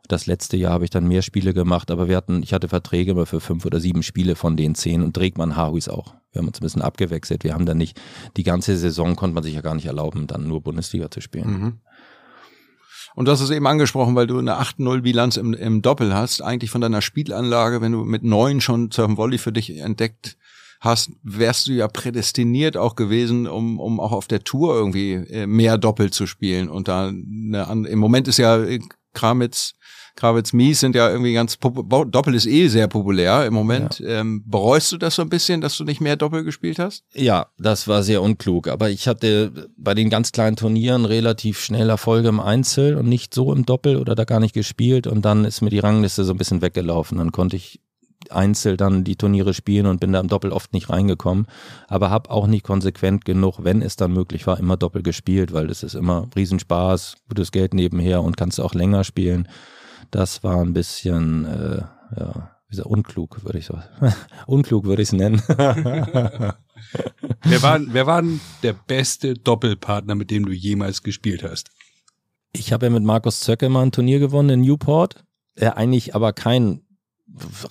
Das 0.07 0.27
letzte 0.27 0.55
Jahr 0.55 0.73
habe 0.73 0.83
ich 0.83 0.91
dann 0.91 1.07
mehr 1.07 1.23
Spiele 1.23 1.53
gemacht, 1.53 1.89
aber 1.89 2.07
wir 2.07 2.15
hatten, 2.15 2.43
ich 2.43 2.53
hatte 2.53 2.67
Verträge 2.67 3.11
immer 3.11 3.25
für 3.25 3.39
fünf 3.39 3.65
oder 3.65 3.79
sieben 3.79 4.03
Spiele 4.03 4.35
von 4.35 4.55
den 4.55 4.75
zehn 4.75 5.01
und 5.01 5.17
Dregmann 5.17 5.55
Harhuis 5.55 5.89
auch. 5.89 6.13
Wir 6.31 6.41
haben 6.41 6.47
uns 6.47 6.59
ein 6.59 6.63
bisschen 6.63 6.81
abgewechselt. 6.81 7.43
Wir 7.43 7.53
haben 7.53 7.65
dann 7.65 7.77
nicht, 7.77 7.99
die 8.37 8.43
ganze 8.43 8.77
Saison 8.77 9.15
konnte 9.15 9.33
man 9.33 9.43
sich 9.43 9.55
ja 9.55 9.61
gar 9.61 9.73
nicht 9.73 9.85
erlauben, 9.85 10.27
dann 10.27 10.47
nur 10.47 10.61
Bundesliga 10.61 11.09
zu 11.09 11.21
spielen. 11.21 11.49
Mhm. 11.49 11.73
Und 13.15 13.25
du 13.25 13.31
hast 13.31 13.39
es 13.39 13.49
eben 13.49 13.65
angesprochen, 13.65 14.15
weil 14.15 14.27
du 14.27 14.37
eine 14.37 14.59
8-0-Bilanz 14.59 15.37
im, 15.37 15.53
im 15.53 15.81
Doppel 15.81 16.13
hast, 16.13 16.41
eigentlich 16.41 16.69
von 16.69 16.81
deiner 16.81 17.01
Spielanlage, 17.01 17.81
wenn 17.81 17.93
du 17.93 18.03
mit 18.03 18.23
neun 18.23 18.59
schon 18.59 18.91
Surfen 18.91 19.17
Volley 19.17 19.37
für 19.37 19.53
dich 19.53 19.77
entdeckt 19.77 20.37
hast, 20.81 21.11
wärst 21.23 21.67
du 21.67 21.71
ja 21.71 21.87
prädestiniert 21.87 22.75
auch 22.75 22.95
gewesen, 22.95 23.47
um, 23.47 23.79
um 23.79 24.01
auch 24.01 24.11
auf 24.11 24.27
der 24.27 24.43
Tour 24.43 24.75
irgendwie 24.75 25.13
äh, 25.13 25.47
mehr 25.47 25.77
Doppel 25.77 26.11
zu 26.11 26.27
spielen. 26.27 26.69
Und 26.69 26.89
da 26.89 27.07
eine, 27.07 27.87
im 27.87 27.99
Moment 27.99 28.27
ist 28.27 28.37
ja 28.37 28.59
Kramitz, 29.13 29.75
Krawitz 30.15 30.53
Mies 30.53 30.79
sind 30.79 30.95
ja 30.95 31.09
irgendwie 31.09 31.33
ganz 31.33 31.57
Doppel 31.59 32.35
ist 32.35 32.45
eh 32.45 32.67
sehr 32.67 32.87
populär 32.87 33.45
im 33.45 33.53
Moment. 33.53 34.01
Ähm, 34.05 34.43
bereust 34.45 34.91
du 34.91 34.97
das 34.97 35.15
so 35.15 35.21
ein 35.21 35.29
bisschen, 35.29 35.59
dass 35.59 35.77
du 35.77 35.83
nicht 35.83 35.99
mehr 35.99 36.15
Doppel 36.15 36.43
gespielt 36.43 36.79
hast? 36.79 37.03
Ja, 37.13 37.47
das 37.57 37.87
war 37.87 38.01
sehr 38.01 38.21
unklug. 38.21 38.69
Aber 38.69 38.89
ich 38.89 39.07
hatte 39.07 39.69
bei 39.77 39.93
den 39.93 40.09
ganz 40.09 40.31
kleinen 40.31 40.55
Turnieren 40.55 41.03
relativ 41.03 41.59
schnell 41.59 41.89
Erfolge 41.89 42.29
im 42.29 42.39
Einzel 42.39 42.95
und 42.95 43.07
nicht 43.09 43.33
so 43.33 43.51
im 43.51 43.65
Doppel 43.65 43.97
oder 43.97 44.15
da 44.15 44.23
gar 44.23 44.39
nicht 44.39 44.53
gespielt. 44.53 45.05
Und 45.05 45.25
dann 45.25 45.43
ist 45.43 45.61
mir 45.61 45.69
die 45.69 45.79
Rangliste 45.79 46.23
so 46.23 46.33
ein 46.33 46.37
bisschen 46.37 46.61
weggelaufen. 46.61 47.17
Dann 47.17 47.33
konnte 47.33 47.57
ich 47.57 47.81
Einzel 48.31 48.77
dann 48.77 49.03
die 49.03 49.17
Turniere 49.17 49.53
spielen 49.53 49.85
und 49.85 49.99
bin 49.99 50.13
da 50.13 50.19
im 50.19 50.29
Doppel 50.29 50.51
oft 50.51 50.73
nicht 50.73 50.89
reingekommen. 50.89 51.45
Aber 51.87 52.09
habe 52.09 52.31
auch 52.31 52.47
nicht 52.47 52.63
konsequent 52.63 53.25
genug, 53.25 53.59
wenn 53.63 53.81
es 53.81 53.97
dann 53.97 54.13
möglich 54.13 54.47
war, 54.47 54.57
immer 54.59 54.77
Doppel 54.77 55.03
gespielt, 55.03 55.53
weil 55.53 55.67
das 55.67 55.83
ist 55.83 55.93
immer 55.93 56.29
Riesenspaß, 56.35 57.17
gutes 57.27 57.51
Geld 57.51 57.73
nebenher 57.73 58.23
und 58.23 58.37
kannst 58.37 58.61
auch 58.61 58.73
länger 58.73 59.03
spielen. 59.03 59.47
Das 60.11 60.43
war 60.43 60.61
ein 60.61 60.73
bisschen, 60.73 61.45
äh, 61.45 61.81
ja, 62.17 62.51
wie 62.67 62.71
gesagt, 62.71 62.87
unklug, 62.87 63.43
würde 63.43 63.59
ich 63.59 63.65
so. 63.65 63.79
unklug 64.47 64.85
würde 64.85 65.01
ich 65.01 65.09
es 65.09 65.13
nennen. 65.13 65.41
Wer 67.43 67.61
war, 67.61 67.79
wer 67.85 68.05
war 68.05 68.21
denn 68.21 68.39
der 68.63 68.73
beste 68.73 69.33
Doppelpartner, 69.33 70.15
mit 70.15 70.31
dem 70.31 70.45
du 70.45 70.51
jemals 70.51 71.03
gespielt 71.03 71.43
hast? 71.43 71.69
Ich 72.53 72.71
habe 72.71 72.85
ja 72.85 72.89
mit 72.89 73.03
Markus 73.03 73.41
Zöcke 73.41 73.69
mal 73.69 73.83
ein 73.83 73.91
Turnier 73.91 74.19
gewonnen 74.19 74.49
in 74.49 74.61
Newport, 74.61 75.25
der 75.59 75.77
eigentlich 75.77 76.15
aber 76.15 76.33
kein 76.33 76.81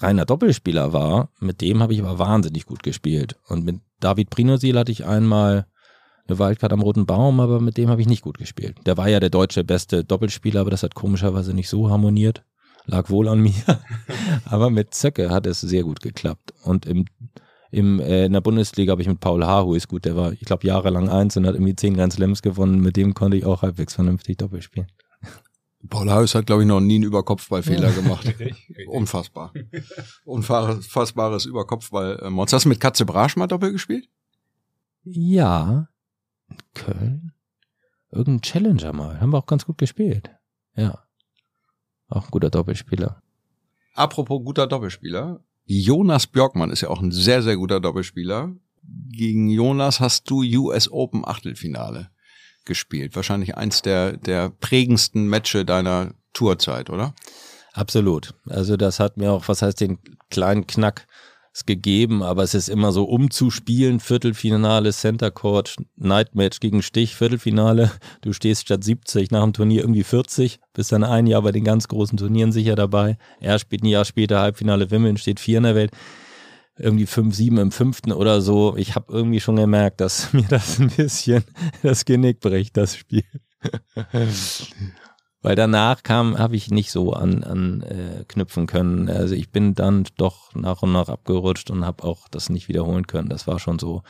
reiner 0.00 0.26
Doppelspieler 0.26 0.92
war. 0.92 1.30
Mit 1.40 1.60
dem 1.60 1.82
habe 1.82 1.94
ich 1.94 2.00
aber 2.00 2.18
wahnsinnig 2.18 2.66
gut 2.66 2.82
gespielt. 2.82 3.36
Und 3.46 3.64
mit 3.64 3.80
David 4.00 4.30
Prinosil 4.30 4.78
hatte 4.78 4.92
ich 4.92 5.06
einmal 5.06 5.66
eine 6.26 6.38
Wildcard 6.38 6.72
am 6.72 6.82
Roten 6.82 7.06
Baum, 7.06 7.40
aber 7.40 7.60
mit 7.60 7.76
dem 7.76 7.88
habe 7.88 8.00
ich 8.00 8.08
nicht 8.08 8.22
gut 8.22 8.38
gespielt. 8.38 8.78
Der 8.86 8.96
war 8.96 9.08
ja 9.08 9.20
der 9.20 9.30
deutsche 9.30 9.64
beste 9.64 10.04
Doppelspieler, 10.04 10.60
aber 10.60 10.70
das 10.70 10.82
hat 10.82 10.94
komischerweise 10.94 11.52
nicht 11.52 11.68
so 11.68 11.90
harmoniert. 11.90 12.44
Lag 12.86 13.10
wohl 13.10 13.28
an 13.28 13.40
mir. 13.40 13.52
aber 14.44 14.70
mit 14.70 14.94
Zöcke 14.94 15.30
hat 15.30 15.46
es 15.46 15.60
sehr 15.60 15.82
gut 15.82 16.00
geklappt. 16.00 16.54
Und 16.62 16.86
im, 16.86 17.06
im, 17.70 18.00
äh, 18.00 18.26
in 18.26 18.32
der 18.32 18.40
Bundesliga 18.40 18.92
habe 18.92 19.02
ich 19.02 19.08
mit 19.08 19.20
Paul 19.20 19.44
Hahuis 19.44 19.88
gut, 19.88 20.04
der 20.04 20.16
war, 20.16 20.32
ich 20.32 20.40
glaube, 20.40 20.66
jahrelang 20.66 21.08
eins 21.08 21.36
und 21.36 21.46
hat 21.46 21.54
irgendwie 21.54 21.76
zehn 21.76 21.94
Grand 21.94 22.12
Slams 22.12 22.42
gewonnen. 22.42 22.80
Mit 22.80 22.96
dem 22.96 23.14
konnte 23.14 23.36
ich 23.36 23.44
auch 23.44 23.62
halbwegs 23.62 23.94
vernünftig 23.94 24.38
Doppel 24.38 24.62
spielen. 24.62 24.88
Paul 25.90 26.10
Haus 26.10 26.34
hat, 26.34 26.46
glaube 26.46 26.62
ich, 26.62 26.68
noch 26.68 26.80
nie 26.80 26.94
einen 26.94 27.04
Überkopfballfehler 27.04 27.92
gemacht. 27.92 28.34
Unfassbar. 28.86 29.52
Unfassbares 30.24 31.44
Überkopfball. 31.44 32.22
Ähm, 32.22 32.40
hast 32.40 32.64
du 32.64 32.68
mit 32.68 32.80
Katze 32.80 33.04
Brasch 33.04 33.36
mal 33.36 33.46
Doppel 33.46 33.72
gespielt? 33.72 34.08
Ja, 35.02 35.88
Köln. 36.74 37.32
Irgendein 38.10 38.42
Challenger 38.42 38.92
mal. 38.92 39.20
Haben 39.20 39.30
wir 39.30 39.38
auch 39.38 39.46
ganz 39.46 39.66
gut 39.66 39.78
gespielt. 39.78 40.30
Ja. 40.76 41.04
Auch 42.08 42.24
ein 42.24 42.30
guter 42.30 42.50
Doppelspieler. 42.50 43.22
Apropos 43.94 44.44
guter 44.44 44.66
Doppelspieler. 44.66 45.40
Jonas 45.66 46.26
Björkmann 46.26 46.70
ist 46.70 46.82
ja 46.82 46.90
auch 46.90 47.00
ein 47.00 47.10
sehr, 47.10 47.42
sehr 47.42 47.56
guter 47.56 47.80
Doppelspieler. 47.80 48.52
Gegen 48.82 49.48
Jonas 49.48 50.00
hast 50.00 50.28
du 50.28 50.42
US 50.42 50.90
Open 50.90 51.24
Achtelfinale 51.24 52.10
gespielt. 52.64 53.16
Wahrscheinlich 53.16 53.56
eins 53.56 53.82
der, 53.82 54.16
der 54.16 54.50
prägendsten 54.50 55.28
Matches 55.28 55.66
deiner 55.66 56.14
Tourzeit, 56.32 56.90
oder? 56.90 57.14
Absolut. 57.72 58.34
Also 58.48 58.76
das 58.76 59.00
hat 59.00 59.16
mir 59.16 59.32
auch, 59.32 59.48
was 59.48 59.62
heißt 59.62 59.80
den 59.80 59.98
kleinen 60.30 60.66
Knack 60.66 61.06
gegeben, 61.62 62.22
aber 62.22 62.42
es 62.42 62.54
ist 62.54 62.68
immer 62.68 62.90
so 62.90 63.04
umzuspielen, 63.04 64.00
Viertelfinale, 64.00 64.92
Center 64.92 65.30
Court, 65.30 65.76
Night 65.96 66.34
Match 66.34 66.60
gegen 66.60 66.82
Stich, 66.82 67.14
Viertelfinale, 67.14 67.92
du 68.22 68.32
stehst 68.32 68.62
statt 68.62 68.82
70 68.82 69.30
nach 69.30 69.42
dem 69.44 69.52
Turnier 69.52 69.82
irgendwie 69.82 70.02
40, 70.02 70.58
bist 70.72 70.90
dann 70.90 71.04
ein 71.04 71.26
Jahr 71.26 71.42
bei 71.42 71.52
den 71.52 71.64
ganz 71.64 71.86
großen 71.88 72.18
Turnieren 72.18 72.52
sicher 72.52 72.74
dabei. 72.74 73.16
Er 73.40 73.58
spielt 73.58 73.84
ein 73.84 73.88
Jahr 73.88 74.04
später 74.04 74.40
Halbfinale 74.40 74.90
Wimmeln, 74.90 75.16
steht 75.16 75.40
vier 75.40 75.58
in 75.58 75.64
der 75.64 75.76
Welt. 75.76 75.92
Irgendwie 76.76 77.06
5-7 77.06 77.60
im 77.60 77.70
fünften 77.70 78.10
oder 78.10 78.40
so. 78.40 78.76
Ich 78.76 78.96
habe 78.96 79.12
irgendwie 79.12 79.38
schon 79.38 79.54
gemerkt, 79.54 80.00
dass 80.00 80.32
mir 80.32 80.46
das 80.48 80.80
ein 80.80 80.90
bisschen 80.90 81.44
das 81.82 82.04
Genick 82.04 82.40
bricht, 82.40 82.76
das 82.76 82.96
Spiel. 82.96 83.22
Weil 85.44 85.56
danach 85.56 86.02
kam, 86.02 86.38
habe 86.38 86.56
ich 86.56 86.70
nicht 86.70 86.90
so 86.90 87.12
an, 87.12 87.44
an 87.44 87.82
äh, 87.82 88.24
knüpfen 88.26 88.66
können. 88.66 89.10
Also 89.10 89.34
ich 89.34 89.50
bin 89.50 89.74
dann 89.74 90.06
doch 90.16 90.54
nach 90.54 90.82
und 90.82 90.92
nach 90.92 91.10
abgerutscht 91.10 91.70
und 91.70 91.84
habe 91.84 92.02
auch 92.02 92.28
das 92.30 92.48
nicht 92.48 92.68
wiederholen 92.68 93.06
können. 93.06 93.28
Das 93.28 93.46
war 93.46 93.58
schon 93.58 93.78
so 93.78 94.02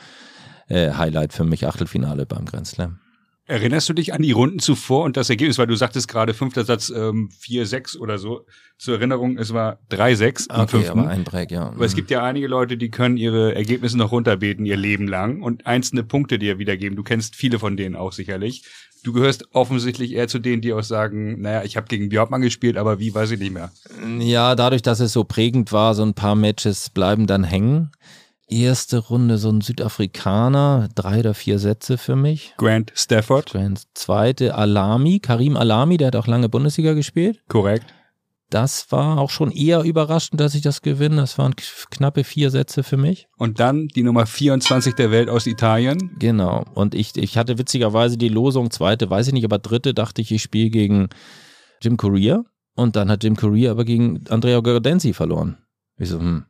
äh, 0.69 0.91
Highlight 0.93 1.33
für 1.33 1.43
mich, 1.43 1.67
Achtelfinale 1.67 2.25
beim 2.25 2.45
Grand 2.45 2.67
Slam. 2.67 2.99
Erinnerst 3.47 3.89
du 3.89 3.93
dich 3.93 4.13
an 4.13 4.21
die 4.21 4.31
Runden 4.31 4.59
zuvor 4.59 5.03
und 5.03 5.17
das 5.17 5.29
Ergebnis, 5.29 5.57
weil 5.57 5.67
du 5.67 5.75
sagtest 5.75 6.07
gerade 6.07 6.33
fünfter 6.33 6.63
Satz 6.63 6.89
ähm, 6.89 7.29
4-6 7.43 7.97
oder 7.97 8.17
so. 8.17 8.45
Zur 8.77 8.95
Erinnerung, 8.95 9.37
es 9.37 9.53
war 9.53 9.79
3-6 9.91 10.49
im 10.49 10.61
okay, 10.61 10.67
fünften. 10.67 10.99
aber 10.99 11.09
ein 11.09 11.25
Break, 11.25 11.51
ja. 11.51 11.67
Aber 11.67 11.83
es 11.83 11.95
gibt 11.95 12.11
ja 12.11 12.23
einige 12.23 12.47
Leute, 12.47 12.77
die 12.77 12.89
können 12.89 13.17
ihre 13.17 13.53
Ergebnisse 13.53 13.97
noch 13.97 14.13
runterbeten 14.13 14.65
ihr 14.65 14.77
Leben 14.77 15.07
lang 15.09 15.41
und 15.41 15.67
einzelne 15.67 16.03
Punkte 16.03 16.39
dir 16.39 16.59
wiedergeben. 16.59 16.95
Du 16.95 17.03
kennst 17.03 17.35
viele 17.35 17.59
von 17.59 17.75
denen 17.75 17.97
auch 17.97 18.13
sicherlich. 18.13 18.63
Du 19.05 19.13
gehörst 19.13 19.45
offensichtlich 19.53 20.13
eher 20.13 20.27
zu 20.27 20.39
denen, 20.39 20.63
die 20.63 20.73
auch 20.73 20.81
sagen, 20.81 21.39
naja, 21.39 21.63
ich 21.63 21.77
habe 21.77 21.85
gegen 21.87 22.09
Björkmann 22.09 22.41
gespielt, 22.41 22.75
aber 22.75 22.99
wie, 22.99 23.13
weiß 23.13 23.29
ich 23.31 23.39
nicht 23.39 23.53
mehr. 23.53 23.71
Ja, 24.17 24.55
dadurch, 24.55 24.81
dass 24.81 24.99
es 24.99 25.13
so 25.13 25.23
prägend 25.23 25.71
war, 25.71 25.93
so 25.93 26.03
ein 26.03 26.15
paar 26.15 26.33
Matches 26.33 26.89
bleiben 26.89 27.27
dann 27.27 27.43
hängen 27.43 27.91
erste 28.47 28.99
Runde 28.99 29.37
so 29.37 29.49
ein 29.49 29.61
Südafrikaner, 29.61 30.89
drei 30.95 31.19
oder 31.19 31.33
vier 31.33 31.59
Sätze 31.59 31.97
für 31.97 32.15
mich. 32.15 32.53
Grant 32.57 32.91
Stafford. 32.95 33.51
Grant 33.51 33.83
zweite 33.93 34.55
Alami, 34.55 35.19
Karim 35.19 35.57
Alami, 35.57 35.97
der 35.97 36.07
hat 36.07 36.15
auch 36.15 36.27
lange 36.27 36.49
Bundesliga 36.49 36.93
gespielt. 36.93 37.41
Korrekt. 37.47 37.85
Das 38.55 38.89
war 38.89 39.17
auch 39.17 39.31
schon 39.31 39.51
eher 39.51 39.83
überraschend, 39.83 40.39
dass 40.39 40.55
ich 40.55 40.61
das 40.61 40.81
gewinne. 40.81 41.17
Das 41.17 41.37
waren 41.37 41.57
knappe 41.57 42.23
vier 42.23 42.51
Sätze 42.51 42.83
für 42.83 42.95
mich. 42.95 43.27
Und 43.37 43.59
dann 43.59 43.89
die 43.89 44.01
Nummer 44.01 44.25
24 44.25 44.95
der 44.95 45.11
Welt 45.11 45.27
aus 45.27 45.45
Italien. 45.45 46.15
Genau. 46.19 46.63
Und 46.73 46.95
ich, 46.95 47.17
ich 47.17 47.37
hatte 47.37 47.57
witzigerweise 47.57 48.17
die 48.17 48.29
Losung 48.29 48.71
zweite, 48.71 49.09
weiß 49.09 49.27
ich 49.27 49.33
nicht, 49.33 49.43
aber 49.43 49.57
dritte 49.57 49.93
dachte 49.93 50.21
ich, 50.21 50.31
ich 50.31 50.41
spiele 50.41 50.69
gegen 50.69 51.09
Jim 51.81 51.97
Courier. 51.97 52.45
Und 52.77 52.95
dann 52.95 53.11
hat 53.11 53.25
Jim 53.25 53.35
Courier 53.35 53.71
aber 53.71 53.83
gegen 53.83 54.23
Andrea 54.29 54.61
Gordenzi 54.61 55.11
verloren. 55.11 55.57
Ich 55.97 56.07
so, 56.07 56.19
hm, 56.19 56.45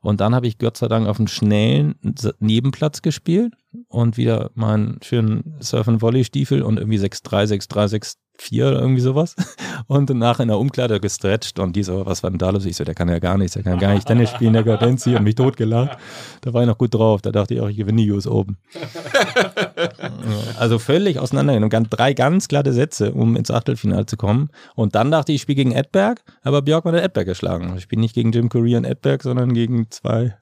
und 0.00 0.22
dann 0.22 0.34
habe 0.34 0.46
ich 0.46 0.56
Gott 0.56 0.78
sei 0.78 0.88
Dank 0.88 1.06
auf 1.06 1.18
einem 1.18 1.28
schnellen 1.28 1.94
Nebenplatz 2.38 3.02
gespielt 3.02 3.52
und 3.88 4.16
wieder 4.16 4.50
meinen 4.54 4.98
schönen 5.02 5.56
Surf-and-Volley-Stiefel 5.60 6.62
und 6.62 6.78
irgendwie 6.78 6.98
6-3, 6.98 7.68
6-3, 7.68 8.16
6-4 8.40 8.68
oder 8.68 8.80
irgendwie 8.80 9.00
sowas. 9.00 9.36
Und 9.86 10.10
danach 10.10 10.40
in 10.40 10.48
der 10.48 10.58
Umkleider 10.58 11.00
gestretcht 11.00 11.58
und 11.58 11.74
die 11.74 11.82
so, 11.82 12.06
was 12.06 12.22
war 12.22 12.30
denn 12.30 12.38
da 12.38 12.50
los? 12.50 12.64
Ich 12.64 12.76
so, 12.76 12.84
der 12.84 12.94
kann 12.94 13.08
ja 13.08 13.18
gar 13.18 13.36
nichts, 13.38 13.54
der 13.54 13.62
kann 13.62 13.78
gar 13.78 13.94
nicht 13.94 14.06
Tennis 14.06 14.30
spielen, 14.30 14.52
der 14.52 14.62
Gardenzi 14.62 15.16
und 15.16 15.24
mich 15.24 15.34
totgelacht. 15.34 15.98
Da 16.42 16.52
war 16.52 16.62
ich 16.62 16.68
noch 16.68 16.78
gut 16.78 16.94
drauf, 16.94 17.22
da 17.22 17.32
dachte 17.32 17.54
ich 17.54 17.60
auch, 17.60 17.68
ich 17.68 17.76
gewinne 17.76 18.02
die 18.02 18.10
US 18.12 18.26
Open. 18.26 18.56
also 20.58 20.78
völlig 20.78 21.18
auseinandergenommen. 21.18 21.88
Drei 21.90 22.12
ganz 22.12 22.46
glatte 22.46 22.72
Sätze, 22.72 23.12
um 23.12 23.36
ins 23.36 23.50
Achtelfinale 23.50 24.06
zu 24.06 24.16
kommen. 24.16 24.50
Und 24.76 24.94
dann 24.94 25.10
dachte 25.10 25.32
ich, 25.32 25.36
ich 25.36 25.42
spiele 25.42 25.56
gegen 25.56 25.72
Edberg, 25.72 26.22
aber 26.42 26.62
Björkmann 26.62 26.94
hat 26.94 27.02
Edberg 27.02 27.26
geschlagen. 27.26 27.74
Ich 27.76 27.84
spiele 27.84 28.00
nicht 28.00 28.14
gegen 28.14 28.30
Jim 28.32 28.48
Courier 28.48 28.78
und 28.78 28.84
Edberg, 28.84 29.22
sondern 29.22 29.54
gegen 29.54 29.90
zwei. 29.90 30.36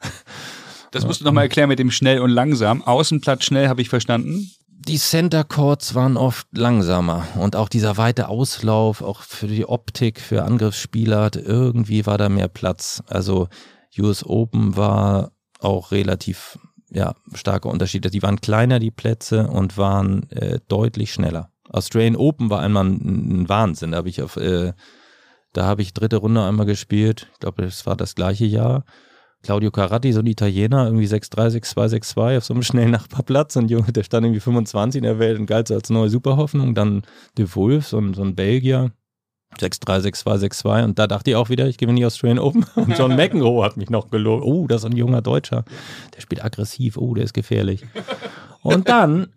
Das 0.91 1.07
musst 1.07 1.21
du 1.21 1.25
nochmal 1.25 1.45
erklären 1.45 1.69
mit 1.69 1.79
dem 1.79 1.91
schnell 1.91 2.21
und 2.21 2.31
langsam. 2.31 2.83
Außenplatz 2.83 3.45
schnell 3.45 3.69
habe 3.69 3.81
ich 3.81 3.89
verstanden 3.89 4.51
die 4.89 4.97
Center 4.97 5.45
Courts 5.45 5.95
waren 5.95 6.17
oft 6.17 6.47
langsamer 6.57 7.29
und 7.37 7.57
auch 7.57 7.69
dieser 7.69 7.99
weite 7.99 8.29
Auslauf, 8.29 9.03
auch 9.03 9.21
für 9.21 9.47
die 9.47 9.67
Optik, 9.67 10.19
für 10.19 10.45
Angriffsspieler, 10.45 11.31
irgendwie 11.37 12.07
war 12.07 12.17
da 12.17 12.31
mehr 12.31 12.49
Platz. 12.49 13.03
Also 13.07 13.49
US 13.99 14.25
Open 14.25 14.77
war 14.77 15.33
auch 15.61 15.91
relativ 15.91 16.59
ja, 16.89 17.15
starke 17.35 17.69
Unterschiede. 17.69 18.11
Die 18.11 18.23
waren 18.23 18.41
kleiner, 18.41 18.79
die 18.79 18.91
Plätze, 18.91 19.49
und 19.49 19.77
waren 19.77 20.31
äh, 20.31 20.59
deutlich 20.69 21.13
schneller. 21.13 21.53
Australian 21.69 22.17
Open 22.17 22.49
war 22.49 22.61
einmal 22.61 22.87
ein, 22.87 23.43
ein 23.43 23.49
Wahnsinn. 23.51 23.91
Da 23.91 23.99
habe 23.99 24.09
ich 24.09 24.23
auf, 24.23 24.37
äh, 24.39 24.73
da 25.53 25.67
habe 25.67 25.83
ich 25.83 25.93
dritte 25.93 26.17
Runde 26.17 26.43
einmal 26.43 26.65
gespielt. 26.65 27.29
Ich 27.35 27.41
glaube, 27.41 27.63
das 27.63 27.85
war 27.85 27.97
das 27.97 28.15
gleiche 28.15 28.47
Jahr. 28.47 28.85
Claudio 29.43 29.71
Caratti, 29.71 30.13
so 30.13 30.21
ein 30.21 30.27
Italiener, 30.27 30.87
irgendwie 30.87 31.07
6'3, 31.07 31.61
6'2, 31.61 32.01
6'2 32.01 32.39
auf 32.39 32.45
so 32.45 32.55
einem 32.55 32.63
schnellen 32.65 32.91
Nachbarplatz 32.91 33.57
und 33.57 33.71
Junge, 33.71 33.93
der 33.93 34.03
stand 34.03 34.27
irgendwie 34.27 34.41
25 34.41 34.99
in 34.99 35.05
der 35.05 35.19
Welt 35.19 35.39
und 35.39 35.47
galt 35.47 35.69
so 35.69 35.75
als 35.75 35.91
neue 35.91 36.09
Superhoffnung. 36.09 36.75
Dann 36.75 37.03
De 37.37 37.47
Wolf, 37.55 37.89
so 37.89 37.99
ein, 37.99 38.15
so 38.15 38.23
ein 38.23 38.35
Belgier, 38.35 38.93
6'3, 39.57 40.01
6'2, 40.01 40.49
6'2 40.49 40.85
und 40.85 40.99
da 40.99 41.07
dachte 41.07 41.31
ich 41.31 41.37
auch 41.37 41.49
wieder, 41.49 41.67
ich 41.67 41.79
gewinne 41.79 41.99
die 41.99 42.07
Australian 42.07 42.39
Open 42.39 42.67
und 42.75 42.99
John 42.99 43.17
McEnroe 43.17 43.65
hat 43.65 43.77
mich 43.77 43.91
noch 43.91 44.11
gelobt. 44.11 44.45
Oh, 44.45 44.67
das 44.67 44.83
ist 44.83 44.91
ein 44.91 44.97
junger 44.97 45.23
Deutscher, 45.23 45.65
der 46.15 46.21
spielt 46.21 46.45
aggressiv, 46.45 46.97
oh, 46.97 47.15
der 47.15 47.25
ist 47.25 47.33
gefährlich. 47.33 47.87
Und 48.63 48.89
dann 48.89 49.29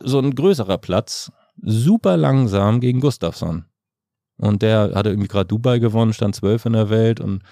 so 0.00 0.18
ein 0.18 0.34
größerer 0.34 0.78
Platz, 0.78 1.32
super 1.62 2.16
langsam 2.16 2.80
gegen 2.80 3.00
Gustafsson. 3.00 3.64
Und 4.36 4.62
der 4.62 4.92
hatte 4.94 5.10
irgendwie 5.10 5.28
gerade 5.28 5.46
Dubai 5.46 5.78
gewonnen, 5.78 6.12
stand 6.12 6.34
12 6.34 6.66
in 6.66 6.72
der 6.74 6.90
Welt 6.90 7.20
und 7.20 7.42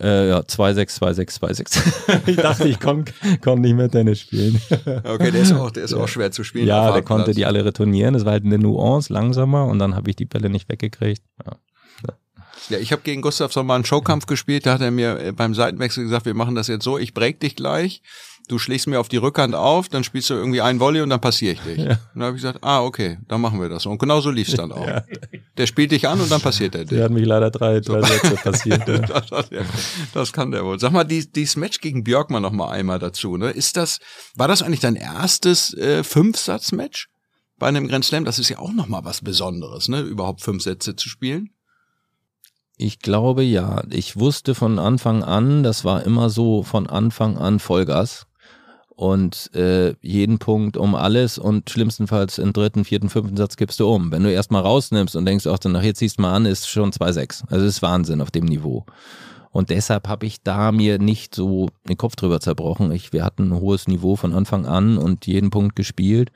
äh, 0.00 0.28
ja, 0.28 0.40
2-6, 0.40 0.98
2-6, 1.00 1.40
2-6. 1.40 2.28
ich 2.28 2.36
dachte, 2.36 2.68
ich 2.68 2.80
konnte 2.80 3.12
kon 3.40 3.60
nicht 3.60 3.74
mehr 3.74 3.90
Tennis 3.90 4.20
spielen. 4.20 4.60
okay, 5.04 5.30
der 5.30 5.42
ist 5.42 5.52
auch, 5.52 5.70
der 5.70 5.84
ist 5.84 5.94
auch 5.94 6.08
schwer 6.08 6.30
zu 6.32 6.44
spielen. 6.44 6.66
Ja, 6.66 6.92
der 6.92 7.02
konnte 7.02 7.32
die 7.32 7.44
alle 7.44 7.64
retournieren. 7.64 8.14
Das 8.14 8.24
war 8.24 8.32
halt 8.32 8.44
eine 8.44 8.58
Nuance, 8.58 9.12
langsamer 9.12 9.66
und 9.66 9.78
dann 9.78 9.94
habe 9.94 10.10
ich 10.10 10.16
die 10.16 10.24
Bälle 10.24 10.50
nicht 10.50 10.68
weggekriegt. 10.68 11.22
Ja. 11.44 11.52
Ja, 12.68 12.78
ich 12.78 12.92
habe 12.92 13.02
gegen 13.02 13.22
Gustafsson 13.22 13.66
mal 13.66 13.74
einen 13.74 13.84
Showkampf 13.84 14.26
gespielt, 14.26 14.66
da 14.66 14.74
hat 14.74 14.80
er 14.80 14.90
mir 14.90 15.18
äh, 15.18 15.32
beim 15.32 15.52
Seitenwechsel 15.52 16.04
gesagt, 16.04 16.26
wir 16.26 16.34
machen 16.34 16.54
das 16.54 16.68
jetzt 16.68 16.84
so, 16.84 16.96
ich 16.96 17.12
break 17.12 17.40
dich 17.40 17.56
gleich 17.56 18.02
du 18.52 18.58
schlägst 18.58 18.86
mir 18.86 19.00
auf 19.00 19.08
die 19.08 19.16
Rückhand 19.16 19.54
auf, 19.54 19.88
dann 19.88 20.04
spielst 20.04 20.28
du 20.28 20.34
irgendwie 20.34 20.60
ein 20.60 20.78
Volley 20.78 21.00
und 21.00 21.08
dann 21.08 21.20
passiere 21.20 21.54
ich 21.54 21.60
dich. 21.60 21.78
Ja. 21.78 21.92
Und 21.92 21.98
dann 22.14 22.22
habe 22.24 22.36
ich 22.36 22.42
gesagt, 22.42 22.58
ah, 22.62 22.82
okay, 22.82 23.18
dann 23.26 23.40
machen 23.40 23.58
wir 23.60 23.70
das. 23.70 23.86
Und 23.86 23.98
genau 23.98 24.20
so 24.20 24.30
lief 24.30 24.48
es 24.48 24.54
dann 24.54 24.70
auch. 24.70 24.86
Ja. 24.86 25.04
Der 25.56 25.66
spielt 25.66 25.90
dich 25.90 26.06
an 26.06 26.20
und 26.20 26.30
dann 26.30 26.42
passiert 26.42 26.74
er 26.74 26.84
dich. 26.84 26.90
Der 26.90 27.04
hat 27.04 27.12
mich 27.12 27.24
leider 27.24 27.50
drei, 27.50 27.80
drei 27.80 28.02
Sätze 28.02 28.34
passiert. 28.36 28.86
Ja. 28.86 28.98
das, 28.98 29.30
das, 29.30 29.48
das, 30.12 30.32
kann 30.34 30.50
der 30.50 30.64
wohl. 30.66 30.78
Sag 30.78 30.92
mal, 30.92 31.04
die, 31.04 31.30
dieses 31.32 31.56
Match 31.56 31.80
gegen 31.80 32.04
Björkmann 32.04 32.42
noch 32.42 32.52
mal 32.52 32.70
einmal 32.70 32.98
dazu. 32.98 33.38
Ne? 33.38 33.50
Ist 33.50 33.78
das, 33.78 34.00
war 34.36 34.48
das 34.48 34.62
eigentlich 34.62 34.80
dein 34.80 34.96
erstes 34.96 35.72
äh, 35.74 36.04
Fünfsatz-Match 36.04 37.08
bei 37.58 37.68
einem 37.68 37.88
Grand 37.88 38.04
Slam? 38.04 38.26
Das 38.26 38.38
ist 38.38 38.50
ja 38.50 38.58
auch 38.58 38.72
noch 38.72 38.86
mal 38.86 39.04
was 39.04 39.22
Besonderes, 39.22 39.88
ne? 39.88 40.00
überhaupt 40.00 40.42
fünf 40.42 40.62
Sätze 40.62 40.94
zu 40.94 41.08
spielen. 41.08 41.50
Ich 42.76 42.98
glaube 42.98 43.44
ja. 43.44 43.82
Ich 43.88 44.18
wusste 44.18 44.54
von 44.54 44.78
Anfang 44.78 45.22
an, 45.22 45.62
das 45.62 45.86
war 45.86 46.04
immer 46.04 46.28
so 46.28 46.62
von 46.62 46.86
Anfang 46.86 47.38
an 47.38 47.58
Vollgas 47.58 48.26
und 49.02 49.52
äh, 49.56 49.96
jeden 50.00 50.38
Punkt 50.38 50.76
um 50.76 50.94
alles 50.94 51.36
und 51.36 51.68
schlimmstenfalls 51.68 52.38
im 52.38 52.52
dritten, 52.52 52.84
vierten, 52.84 53.08
fünften 53.08 53.36
Satz 53.36 53.56
gibst 53.56 53.80
du 53.80 53.92
um. 53.92 54.12
Wenn 54.12 54.22
du 54.22 54.30
erstmal 54.30 54.62
rausnimmst 54.62 55.16
und 55.16 55.26
denkst, 55.26 55.44
ach, 55.48 55.58
dann 55.58 55.72
nachher 55.72 55.92
ziehst 55.92 56.18
du 56.18 56.22
mal 56.22 56.32
an, 56.32 56.46
ist 56.46 56.68
schon 56.68 56.92
2,6. 56.92 57.50
Also 57.50 57.66
ist 57.66 57.82
Wahnsinn 57.82 58.20
auf 58.20 58.30
dem 58.30 58.44
Niveau. 58.44 58.86
Und 59.50 59.70
deshalb 59.70 60.06
habe 60.06 60.26
ich 60.26 60.44
da 60.44 60.70
mir 60.70 61.00
nicht 61.00 61.34
so 61.34 61.70
den 61.88 61.96
Kopf 61.96 62.14
drüber 62.14 62.38
zerbrochen. 62.38 62.92
Ich, 62.92 63.12
wir 63.12 63.24
hatten 63.24 63.48
ein 63.48 63.60
hohes 63.60 63.88
Niveau 63.88 64.14
von 64.14 64.32
Anfang 64.32 64.66
an 64.66 64.98
und 64.98 65.26
jeden 65.26 65.50
Punkt 65.50 65.74
gespielt. 65.74 66.30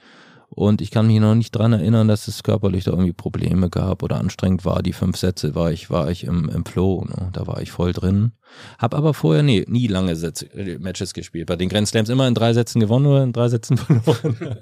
Und 0.49 0.81
ich 0.81 0.91
kann 0.91 1.07
mich 1.07 1.21
noch 1.21 1.35
nicht 1.35 1.51
dran 1.51 1.73
erinnern, 1.73 2.09
dass 2.09 2.29
es 2.29 2.43
körperlich 2.43 2.85
da 2.85 2.93
irgendwie 2.93 3.13
Probleme 3.13 3.69
gab 3.69 4.03
oder 4.03 4.19
anstrengend 4.19 4.65
war. 4.65 4.83
Die 4.83 4.93
fünf 4.93 5.17
Sätze 5.17 5.55
war 5.55 5.73
ich, 5.73 5.91
war 5.91 6.11
ich 6.11 6.25
im, 6.25 6.49
im 6.49 6.65
Flow, 6.65 7.05
ne? 7.05 7.31
da 7.33 7.47
war 7.47 7.61
ich 7.61 7.73
voll 7.73 7.93
drin. 7.93 8.33
Hab 8.79 8.95
aber 8.95 9.13
vorher 9.13 9.43
nee, 9.43 9.65
nie 9.69 9.87
lange 9.87 10.17
Sätze, 10.17 10.47
äh, 10.55 10.79
Matches 10.79 11.15
gespielt. 11.15 11.47
Bei 11.47 11.57
den 11.57 11.69
Grand 11.69 11.89
Slams 11.89 12.09
immer 12.09 12.29
in 12.29 12.35
drei 12.35 12.53
Sätzen 12.53 12.81
gewonnen 12.81 13.07
oder 13.07 13.23
in 13.23 13.33
drei 13.33 13.49
Sätzen 13.49 13.77
verloren. 13.77 14.57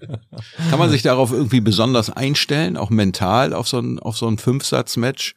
kann 0.70 0.78
man 0.78 0.90
sich 0.90 1.02
darauf 1.02 1.32
irgendwie 1.32 1.60
besonders 1.60 2.10
einstellen, 2.10 2.76
auch 2.76 2.90
mental 2.90 3.52
auf 3.52 3.68
so 3.68 3.78
ein, 3.78 3.98
auf 3.98 4.16
so 4.16 4.26
ein 4.26 4.38
Fünfsatz-Match? 4.38 5.36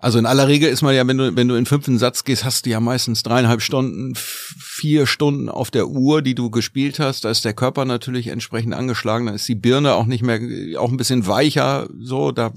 Also 0.00 0.20
in 0.20 0.26
aller 0.26 0.46
Regel 0.46 0.70
ist 0.70 0.82
man 0.82 0.94
ja, 0.94 1.04
wenn 1.06 1.18
du, 1.18 1.34
wenn 1.34 1.48
du 1.48 1.56
in 1.56 1.66
fünften 1.66 1.98
Satz 1.98 2.22
gehst, 2.22 2.44
hast 2.44 2.66
du 2.66 2.70
ja 2.70 2.78
meistens 2.78 3.24
dreieinhalb 3.24 3.60
Stunden, 3.60 4.14
vier 4.14 5.06
Stunden 5.06 5.48
auf 5.48 5.72
der 5.72 5.88
Uhr, 5.88 6.22
die 6.22 6.36
du 6.36 6.50
gespielt 6.50 7.00
hast. 7.00 7.24
Da 7.24 7.30
ist 7.30 7.44
der 7.44 7.52
Körper 7.52 7.84
natürlich 7.84 8.28
entsprechend 8.28 8.74
angeschlagen. 8.74 9.26
Da 9.26 9.32
ist 9.32 9.48
die 9.48 9.56
Birne 9.56 9.94
auch 9.94 10.06
nicht 10.06 10.22
mehr, 10.22 10.40
auch 10.80 10.90
ein 10.90 10.96
bisschen 10.96 11.26
weicher, 11.26 11.88
so, 11.98 12.30
da, 12.30 12.52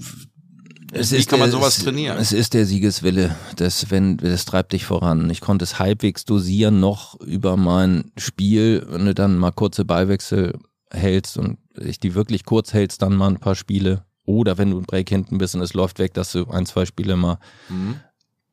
es 0.92 1.10
Wie 1.10 1.24
kann 1.24 1.40
man 1.40 1.50
der, 1.50 1.58
sowas 1.58 1.78
trainieren? 1.78 2.18
Es 2.18 2.32
ist 2.32 2.52
der 2.52 2.66
Siegeswille. 2.66 3.34
Das, 3.56 3.90
wenn, 3.90 4.18
das 4.18 4.44
treibt 4.44 4.72
dich 4.72 4.84
voran. 4.84 5.30
Ich 5.30 5.40
konnte 5.40 5.64
es 5.64 5.78
halbwegs 5.78 6.26
dosieren 6.26 6.80
noch 6.80 7.18
über 7.20 7.56
mein 7.56 8.12
Spiel. 8.18 8.86
Wenn 8.88 9.06
du 9.06 9.14
dann 9.14 9.38
mal 9.38 9.52
kurze 9.52 9.86
Ballwechsel 9.86 10.58
hältst 10.90 11.38
und 11.38 11.56
ich 11.80 11.98
die 11.98 12.14
wirklich 12.14 12.44
kurz 12.44 12.74
hältst, 12.74 13.00
dann 13.00 13.16
mal 13.16 13.28
ein 13.28 13.40
paar 13.40 13.54
Spiele 13.54 14.04
oder 14.24 14.58
wenn 14.58 14.70
du 14.70 14.78
ein 14.78 14.84
Break 14.84 15.08
hinten 15.08 15.38
bist 15.38 15.54
und 15.54 15.62
es 15.62 15.74
läuft 15.74 15.98
weg, 15.98 16.14
dass 16.14 16.32
du 16.32 16.46
ein, 16.48 16.66
zwei 16.66 16.86
Spiele 16.86 17.16
mal 17.16 17.38
mhm. 17.68 17.96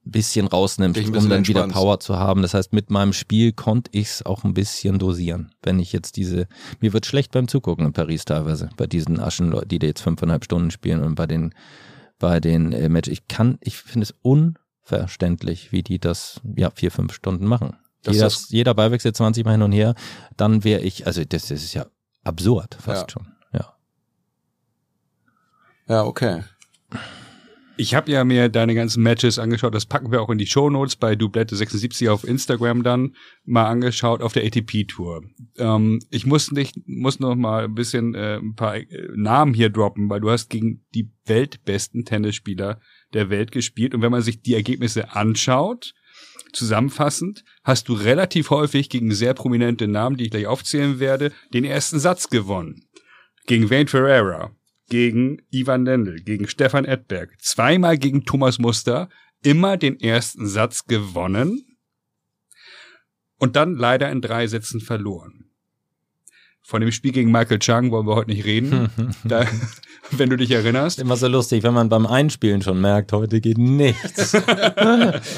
bisschen 0.03 0.47
rausnimmst, 0.47 0.99
ein 0.99 1.15
um 1.15 1.29
dann 1.29 1.47
wieder 1.47 1.67
Power 1.67 1.99
zu 1.99 2.17
haben. 2.17 2.41
Das 2.41 2.53
heißt, 2.53 2.73
mit 2.73 2.89
meinem 2.89 3.13
Spiel 3.13 3.51
konnte 3.51 3.91
ich 3.93 4.07
es 4.07 4.25
auch 4.25 4.43
ein 4.43 4.53
bisschen 4.53 4.97
dosieren. 4.97 5.51
Wenn 5.61 5.79
ich 5.79 5.93
jetzt 5.93 6.17
diese, 6.17 6.47
mir 6.79 6.93
wird 6.93 7.05
schlecht 7.05 7.31
beim 7.31 7.47
Zugucken 7.47 7.85
in 7.85 7.93
Paris 7.93 8.25
teilweise, 8.25 8.69
bei 8.77 8.87
diesen 8.87 9.19
Aschenleuten, 9.19 9.69
die 9.69 9.79
da 9.79 9.87
jetzt 9.87 10.01
fünfeinhalb 10.01 10.43
Stunden 10.43 10.71
spielen 10.71 11.03
und 11.03 11.15
bei 11.15 11.27
den, 11.27 11.53
bei 12.17 12.39
den 12.39 12.73
äh, 12.73 12.89
Match. 12.89 13.09
Ich 13.09 13.27
kann, 13.27 13.57
ich 13.61 13.77
finde 13.77 14.03
es 14.05 14.15
unverständlich, 14.21 15.71
wie 15.71 15.83
die 15.83 15.99
das, 15.99 16.41
ja, 16.55 16.71
vier, 16.71 16.91
fünf 16.91 17.13
Stunden 17.13 17.45
machen. 17.45 17.75
Jeder, 18.07 18.31
jeder 18.47 18.73
Ballwechsel 18.73 19.13
20 19.13 19.43
Mal 19.43 19.51
hin 19.51 19.61
und 19.61 19.73
her, 19.73 19.93
dann 20.37 20.63
wäre 20.63 20.81
ich, 20.81 21.05
also 21.05 21.23
das, 21.23 21.47
das 21.47 21.63
ist 21.63 21.73
ja 21.73 21.85
absurd 22.23 22.77
fast 22.79 23.01
ja. 23.01 23.09
schon. 23.09 23.38
Ja, 25.89 26.05
okay. 26.05 26.43
Ich 27.75 27.95
habe 27.95 28.11
ja 28.11 28.23
mir 28.25 28.49
deine 28.49 28.75
ganzen 28.75 29.01
Matches 29.01 29.39
angeschaut, 29.39 29.73
das 29.73 29.85
packen 29.85 30.11
wir 30.11 30.21
auch 30.21 30.29
in 30.29 30.37
die 30.37 30.45
Shownotes 30.45 30.97
bei 30.97 31.13
Dublette76 31.13 32.11
auf 32.11 32.25
Instagram 32.25 32.83
dann 32.83 33.15
mal 33.45 33.65
angeschaut 33.65 34.21
auf 34.21 34.33
der 34.33 34.43
ATP-Tour. 34.43 35.23
Ähm, 35.57 35.99
ich 36.11 36.25
muss 36.25 36.51
nicht, 36.51 36.75
muss 36.85 37.19
noch 37.19 37.35
mal 37.35 37.63
ein 37.63 37.73
bisschen 37.73 38.15
äh, 38.15 38.35
ein 38.35 38.53
paar 38.55 38.75
äh, 38.75 38.85
Namen 39.15 39.53
hier 39.53 39.69
droppen, 39.69 40.09
weil 40.09 40.19
du 40.19 40.29
hast 40.29 40.49
gegen 40.49 40.85
die 40.93 41.09
weltbesten 41.25 42.05
Tennisspieler 42.05 42.81
der 43.13 43.29
Welt 43.29 43.51
gespielt 43.51 43.95
und 43.95 44.01
wenn 44.01 44.11
man 44.11 44.21
sich 44.21 44.41
die 44.41 44.55
Ergebnisse 44.55 45.15
anschaut, 45.15 45.93
zusammenfassend, 46.51 47.45
hast 47.63 47.87
du 47.87 47.93
relativ 47.93 48.49
häufig 48.49 48.89
gegen 48.89 49.11
sehr 49.11 49.33
prominente 49.33 49.87
Namen, 49.87 50.17
die 50.17 50.25
ich 50.25 50.31
gleich 50.31 50.47
aufzählen 50.47 50.99
werde, 50.99 51.31
den 51.53 51.63
ersten 51.63 51.99
Satz 51.99 52.29
gewonnen. 52.29 52.83
Gegen 53.47 53.69
Wayne 53.69 53.87
Ferreira, 53.87 54.51
gegen 54.89 55.41
Ivan 55.51 55.85
Lendl, 55.85 56.21
gegen 56.21 56.47
Stefan 56.47 56.85
Edberg, 56.85 57.39
zweimal 57.39 57.97
gegen 57.97 58.25
Thomas 58.25 58.59
Muster, 58.59 59.09
immer 59.41 59.77
den 59.77 59.99
ersten 59.99 60.47
Satz 60.47 60.85
gewonnen 60.85 61.77
und 63.37 63.55
dann 63.55 63.75
leider 63.75 64.11
in 64.11 64.21
drei 64.21 64.47
Sätzen 64.47 64.81
verloren. 64.81 65.48
Von 66.69 66.81
dem 66.81 66.91
Spiel 66.91 67.11
gegen 67.11 67.31
Michael 67.31 67.57
Chang 67.57 67.89
wollen 67.89 68.05
wir 68.05 68.13
heute 68.13 68.29
nicht 68.29 68.45
reden. 68.45 68.91
da, 69.23 69.43
wenn 70.11 70.29
du 70.29 70.37
dich 70.37 70.51
erinnerst. 70.51 70.99
Immer 70.99 71.17
so 71.17 71.27
lustig, 71.27 71.63
wenn 71.63 71.73
man 71.73 71.89
beim 71.89 72.05
Einspielen 72.05 72.61
schon 72.61 72.79
merkt, 72.79 73.11
heute 73.11 73.41
geht 73.41 73.57
nichts. 73.57 74.35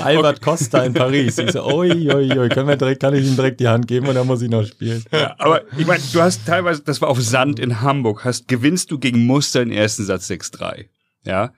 Albert 0.03 0.39
okay. 0.39 0.39
Costa 0.41 0.83
in 0.83 0.93
Paris. 0.93 1.37
Ich 1.37 1.53
so, 1.53 1.63
oi, 1.63 2.11
oi, 2.13 2.37
oi, 2.37 2.49
können 2.49 2.67
wir 2.67 2.75
direkt, 2.75 2.99
kann 2.99 3.13
ich 3.13 3.25
ihm 3.25 3.37
direkt 3.37 3.61
die 3.61 3.69
Hand 3.69 3.87
geben 3.87 4.07
und 4.07 4.15
dann 4.15 4.27
muss 4.27 4.41
ich 4.41 4.49
noch 4.49 4.65
spielen. 4.65 5.05
Ja, 5.13 5.33
aber 5.37 5.61
ich 5.77 5.87
meine, 5.87 6.03
du 6.11 6.21
hast 6.21 6.45
teilweise, 6.45 6.81
das 6.83 6.99
war 6.99 7.07
auf 7.07 7.21
Sand 7.21 7.61
in 7.61 7.79
Hamburg, 7.79 8.25
hast, 8.25 8.49
gewinnst 8.49 8.91
du 8.91 8.99
gegen 8.99 9.25
Muster 9.25 9.63
den 9.63 9.71
ersten 9.71 10.03
Satz 10.03 10.29
6-3. 10.29 10.87
Ja. 11.23 11.53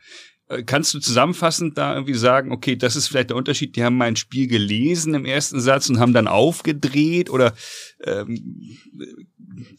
Äh, 0.50 0.64
kannst 0.64 0.94
du 0.94 1.00
zusammenfassend 1.00 1.78
da 1.78 1.96
irgendwie 1.96 2.14
sagen, 2.14 2.52
okay, 2.52 2.76
das 2.76 2.96
ist 2.96 3.08
vielleicht 3.08 3.30
der 3.32 3.38
Unterschied, 3.38 3.76
die 3.76 3.84
haben 3.84 3.98
mein 3.98 4.16
Spiel 4.16 4.48
gelesen 4.48 5.14
im 5.14 5.26
ersten 5.26 5.60
Satz 5.60 5.90
und 5.90 6.00
haben 6.00 6.14
dann 6.14 6.28
aufgedreht 6.28 7.30
oder 7.30 7.54
ähm, 8.04 8.78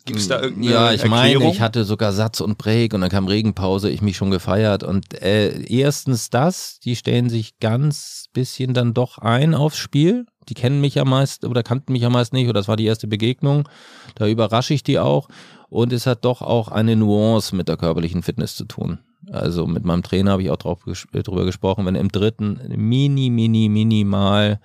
gibt 0.04 0.18
es 0.20 0.28
da 0.28 0.40
irgendeine 0.40 0.72
Ja, 0.72 0.92
ich 0.92 1.02
Erklärung? 1.02 1.42
meine, 1.42 1.52
ich 1.52 1.60
hatte 1.60 1.84
sogar 1.84 2.12
Satz 2.12 2.40
und 2.40 2.58
Break 2.58 2.94
und 2.94 3.00
dann 3.00 3.10
kam 3.10 3.26
Regenpause, 3.26 3.90
ich 3.90 4.02
mich 4.02 4.16
schon 4.16 4.30
gefeiert 4.30 4.82
und 4.82 5.20
äh, 5.22 5.62
erstens 5.66 6.30
das, 6.30 6.78
die 6.80 6.96
stellen 6.96 7.28
sich 7.28 7.58
ganz 7.58 8.26
bisschen 8.32 8.74
dann 8.74 8.94
doch 8.94 9.18
ein 9.18 9.54
aufs 9.54 9.78
Spiel. 9.78 10.26
Die 10.48 10.54
kennen 10.54 10.80
mich 10.80 10.94
ja 10.96 11.04
meist 11.04 11.44
oder 11.44 11.62
kannten 11.62 11.92
mich 11.92 12.02
ja 12.02 12.10
meist 12.10 12.32
nicht 12.32 12.44
oder 12.48 12.60
das 12.60 12.68
war 12.68 12.76
die 12.76 12.84
erste 12.84 13.06
Begegnung. 13.06 13.68
Da 14.14 14.26
überrasche 14.26 14.74
ich 14.74 14.82
die 14.82 14.98
auch 14.98 15.28
und 15.70 15.92
es 15.92 16.06
hat 16.06 16.24
doch 16.24 16.42
auch 16.42 16.68
eine 16.68 16.96
Nuance 16.96 17.56
mit 17.56 17.68
der 17.68 17.76
körperlichen 17.78 18.22
Fitness 18.22 18.54
zu 18.54 18.64
tun. 18.66 18.98
Also 19.32 19.66
mit 19.66 19.84
meinem 19.84 20.02
Trainer 20.02 20.32
habe 20.32 20.42
ich 20.42 20.50
auch 20.50 20.58
drauf, 20.58 20.80
drüber 20.84 21.46
gesprochen, 21.46 21.86
wenn 21.86 21.94
im 21.94 22.10
dritten 22.12 22.60
mini, 22.76 23.30
mini, 23.30 23.70
minimal 23.70 24.60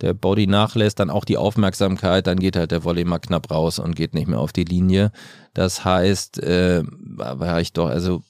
der 0.00 0.14
Body 0.14 0.46
nachlässt, 0.46 0.98
dann 0.98 1.10
auch 1.10 1.24
die 1.24 1.36
Aufmerksamkeit, 1.36 2.26
dann 2.26 2.38
geht 2.38 2.56
halt 2.56 2.70
der 2.70 2.84
Volley 2.84 3.04
mal 3.04 3.18
knapp 3.18 3.50
raus 3.50 3.78
und 3.78 3.94
geht 3.94 4.14
nicht 4.14 4.28
mehr 4.28 4.40
auf 4.40 4.52
die 4.52 4.64
Linie. 4.64 5.12
Das 5.54 5.84
heißt, 5.84 6.42
äh, 6.42 6.82
war 6.86 7.60
ich 7.60 7.72
doch 7.72 7.88
also 7.88 8.22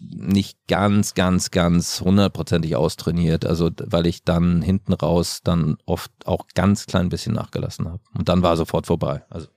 nicht 0.00 0.58
ganz, 0.68 1.14
ganz, 1.14 1.50
ganz 1.50 2.00
hundertprozentig 2.00 2.76
austrainiert, 2.76 3.44
also 3.44 3.70
weil 3.86 4.06
ich 4.06 4.24
dann 4.24 4.62
hinten 4.62 4.92
raus 4.92 5.40
dann 5.42 5.76
oft 5.86 6.10
auch 6.24 6.46
ganz 6.54 6.86
klein 6.86 7.08
bisschen 7.08 7.34
nachgelassen 7.34 7.86
habe. 7.86 8.00
Und 8.16 8.28
dann 8.28 8.42
war 8.42 8.56
sofort 8.56 8.86
vorbei. 8.86 9.24
Also 9.30 9.48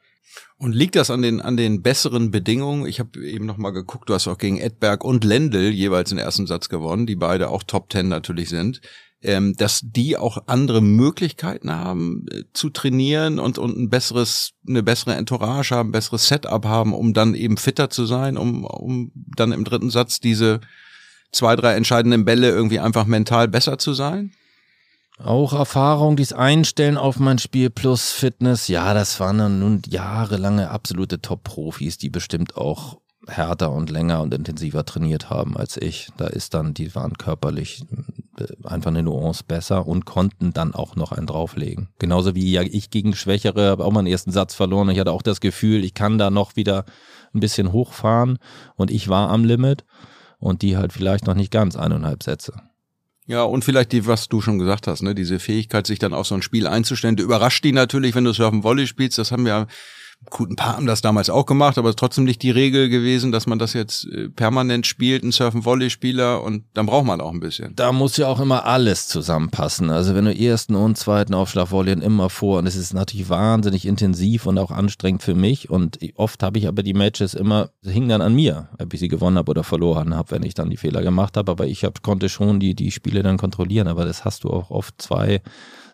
und 0.58 0.74
liegt 0.74 0.96
das 0.96 1.10
an 1.12 1.22
den, 1.22 1.42
an 1.42 1.58
den 1.58 1.82
besseren 1.82 2.32
Bedingungen? 2.32 2.88
Ich 2.88 3.00
habe 3.00 3.24
eben 3.24 3.46
noch 3.46 3.58
mal 3.58 3.72
geguckt, 3.72 4.10
du 4.10 4.14
hast 4.14 4.28
auch 4.28 4.38
gegen 4.38 4.58
Edberg 4.58 5.04
und 5.04 5.24
Lendl 5.24 5.70
jeweils 5.70 6.10
den 6.10 6.18
ersten 6.18 6.48
Satz 6.48 6.70
gewonnen, 6.70 7.06
die 7.06 7.16
beide 7.16 7.50
auch 7.50 7.64
Top 7.64 7.90
Ten 7.90 8.08
natürlich 8.08 8.50
sind. 8.50 8.82
Ähm, 9.28 9.56
dass 9.58 9.82
die 9.84 10.16
auch 10.16 10.38
andere 10.48 10.80
Möglichkeiten 10.80 11.70
haben 11.70 12.28
äh, 12.32 12.44
zu 12.54 12.70
trainieren 12.70 13.40
und, 13.40 13.58
und 13.58 13.78
ein 13.78 13.90
besseres, 13.90 14.54
eine 14.66 14.84
bessere 14.84 15.16
Entourage 15.16 15.76
haben, 15.76 15.92
besseres 15.92 16.30
Setup 16.30 16.64
haben, 16.64 16.94
um 16.94 17.14
dann 17.14 17.36
eben 17.36 17.58
fitter 17.58 17.90
zu 17.90 18.06
sein, 18.06 18.38
um, 18.38 18.64
um 18.64 19.12
dann 19.14 19.52
im 19.52 19.66
dritten 19.66 19.90
Satz 19.90 20.22
diese 20.22 20.62
zwei, 21.34 21.58
drei 21.58 21.74
entscheidenden 21.74 22.24
Bälle 22.24 22.48
irgendwie 22.50 22.80
einfach 22.80 23.06
mental 23.06 23.50
besser 23.50 23.78
zu 23.78 23.92
sein? 23.92 24.32
Auch 25.22 25.52
Erfahrung, 25.52 26.16
dies 26.16 26.32
Einstellen 26.32 26.96
auf 26.96 27.20
mein 27.20 27.38
Spiel 27.38 27.70
plus 27.70 28.12
Fitness, 28.12 28.70
ja, 28.70 28.94
das 28.94 29.20
waren 29.20 29.40
dann 29.40 29.60
nun 29.60 29.82
jahrelange 29.88 30.70
absolute 30.70 31.20
Top-Profis, 31.20 31.98
die 31.98 32.10
bestimmt 32.10 32.56
auch 32.56 33.02
härter 33.28 33.72
und 33.72 33.90
länger 33.90 34.22
und 34.22 34.34
intensiver 34.34 34.86
trainiert 34.86 35.30
haben 35.30 35.58
als 35.58 35.78
ich. 35.78 36.10
Da 36.18 36.28
ist 36.28 36.54
dann, 36.54 36.74
die 36.74 36.96
waren 36.96 37.18
körperlich 37.18 37.84
äh, 38.40 38.46
einfach 38.64 38.90
eine 38.90 39.04
Nuance 39.04 39.44
besser 39.48 39.88
und 39.88 40.06
konnten 40.06 40.54
dann 40.54 40.74
auch 40.74 40.96
noch 40.96 41.12
einen 41.12 41.28
drauflegen. 41.28 41.90
Genauso 42.00 42.36
wie 42.36 42.52
ja 42.52 42.62
ich 42.62 42.90
gegen 42.90 43.16
Schwächere 43.16 43.70
habe 43.70 43.86
auch 43.86 43.92
meinen 43.92 44.08
ersten 44.08 44.32
Satz 44.32 44.56
verloren. 44.56 44.90
Ich 44.90 45.00
hatte 45.00 45.12
auch 45.12 45.22
das 45.22 45.42
Gefühl, 45.42 45.84
ich 45.84 45.94
kann 45.94 46.18
da 46.18 46.30
noch 46.30 46.56
wieder 46.56 46.86
ein 47.34 47.40
bisschen 47.40 47.72
hochfahren 47.72 48.40
und 48.76 48.92
ich 48.92 49.10
war 49.10 49.30
am 49.30 49.44
Limit 49.44 49.86
und 50.40 50.62
die 50.62 50.78
halt 50.78 50.94
vielleicht 50.94 51.28
noch 51.28 51.36
nicht 51.36 51.52
ganz 51.52 51.76
eineinhalb 51.76 52.24
Sätze. 52.24 52.54
Ja, 53.26 53.44
und 53.44 53.66
vielleicht 53.66 53.92
die, 53.92 54.08
was 54.08 54.30
du 54.30 54.40
schon 54.40 54.58
gesagt 54.58 54.88
hast, 54.88 55.02
ne, 55.02 55.14
diese 55.14 55.40
Fähigkeit, 55.40 55.86
sich 55.86 56.00
dann 56.00 56.14
auf 56.14 56.28
so 56.28 56.36
ein 56.36 56.42
Spiel 56.42 56.66
einzustellen. 56.66 57.18
Du 57.18 57.24
überrascht 57.24 57.62
die 57.66 57.74
natürlich, 57.74 58.16
wenn 58.16 58.24
du 58.24 58.32
Surfen 58.32 58.64
Volley 58.64 58.88
spielst. 58.88 59.18
Das 59.18 59.34
haben 59.34 59.46
wir 59.46 59.68
Gut, 60.30 60.50
ein 60.50 60.56
paar 60.58 60.76
haben 60.76 60.88
das 60.88 61.02
damals 61.02 61.30
auch 61.30 61.46
gemacht, 61.46 61.78
aber 61.78 61.88
es 61.88 61.94
ist 61.94 62.00
trotzdem 62.00 62.26
nicht 62.26 62.42
die 62.42 62.52
Regel 62.52 62.90
gewesen, 62.90 63.32
dass 63.32 63.48
man 63.48 63.60
das 63.60 63.74
jetzt 63.74 64.06
äh, 64.08 64.28
permanent 64.28 64.86
spielt, 64.86 65.24
ein 65.24 65.32
Surfen-Volley-Spieler 65.32 66.44
und 66.44 66.66
dann 66.74 66.86
braucht 66.86 67.06
man 67.06 67.22
auch 67.22 67.32
ein 67.32 67.40
bisschen. 67.40 67.76
Da 67.76 67.94
muss 67.94 68.18
ja 68.18 68.28
auch 68.28 68.42
immer 68.42 68.66
alles 68.66 69.08
zusammenpassen. 69.08 69.90
Also 69.90 70.16
wenn 70.16 70.26
du 70.26 70.36
ersten 70.36 70.76
und 70.76 70.98
zweiten 70.98 71.34
Aufschlag 71.34 71.72
volleyen 71.72 72.02
immer 72.02 72.30
vor 72.30 72.60
und 72.60 72.68
es 72.68 72.76
ist 72.76 72.94
natürlich 72.94 73.30
wahnsinnig 73.30 73.86
intensiv 73.86 74.48
und 74.48 74.58
auch 74.58 74.72
anstrengend 74.72 75.24
für 75.24 75.36
mich 75.36 75.70
und 75.70 76.00
oft 76.16 76.44
habe 76.44 76.60
ich 76.60 76.68
aber 76.68 76.84
die 76.84 76.94
Matches 76.94 77.34
immer, 77.34 77.70
hingen 77.84 78.10
dann 78.10 78.22
an 78.22 78.34
mir, 78.34 78.68
ob 78.82 78.94
ich 78.94 79.00
sie 79.00 79.08
gewonnen 79.08 79.38
habe 79.38 79.50
oder 79.52 79.64
verloren 79.64 80.14
habe, 80.14 80.32
wenn 80.32 80.44
ich 80.44 80.56
dann 80.56 80.70
die 80.70 80.78
Fehler 80.78 81.04
gemacht 81.04 81.38
habe, 81.38 81.52
aber 81.52 81.68
ich 81.68 81.86
hab, 81.86 82.02
konnte 82.02 82.28
schon 82.28 82.60
die, 82.60 82.76
die 82.76 82.92
Spiele 82.92 83.24
dann 83.24 83.38
kontrollieren, 83.38 83.88
aber 83.88 84.04
das 84.04 84.26
hast 84.26 84.44
du 84.44 84.50
auch 84.50 84.72
oft 84.72 85.02
zwei 85.02 85.42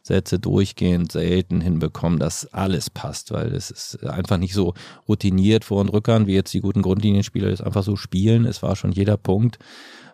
Sätze 0.04 0.38
durchgehend 0.38 1.14
selten 1.14 1.62
hinbekommen, 1.62 2.20
dass 2.20 2.54
alles 2.54 2.90
passt, 2.90 3.32
weil 3.32 3.54
es 3.56 3.72
ist 3.72 4.04
einfach 4.06 4.38
nicht 4.38 4.54
so 4.54 4.74
routiniert 5.08 5.64
vor 5.64 5.80
und 5.80 5.90
rückern, 5.90 6.28
wie 6.28 6.34
jetzt 6.34 6.54
die 6.54 6.60
guten 6.60 6.82
Grundlinienspieler 6.82 7.50
das 7.50 7.62
einfach 7.62 7.84
so 7.84 7.96
spielen. 7.96 8.46
Es 8.46 8.62
war 8.62 8.76
schon 8.76 8.92
jeder 8.92 9.16
Punkt, 9.16 9.60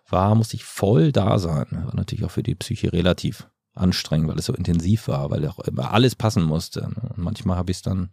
war, 0.07 0.35
musste 0.35 0.55
ich 0.55 0.63
voll 0.63 1.11
da 1.11 1.39
sein. 1.39 1.65
War 1.71 1.95
natürlich 1.95 2.23
auch 2.23 2.31
für 2.31 2.43
die 2.43 2.55
Psyche 2.55 2.93
relativ 2.93 3.47
anstrengend, 3.73 4.27
weil 4.27 4.37
es 4.37 4.45
so 4.45 4.53
intensiv 4.53 5.07
war, 5.07 5.31
weil 5.31 5.47
auch 5.47 5.59
immer 5.59 5.91
alles 5.91 6.15
passen 6.15 6.43
musste. 6.43 6.81
Und 6.83 7.17
manchmal 7.17 7.57
habe 7.57 7.71
ich 7.71 7.77
es 7.77 7.83
dann 7.83 8.11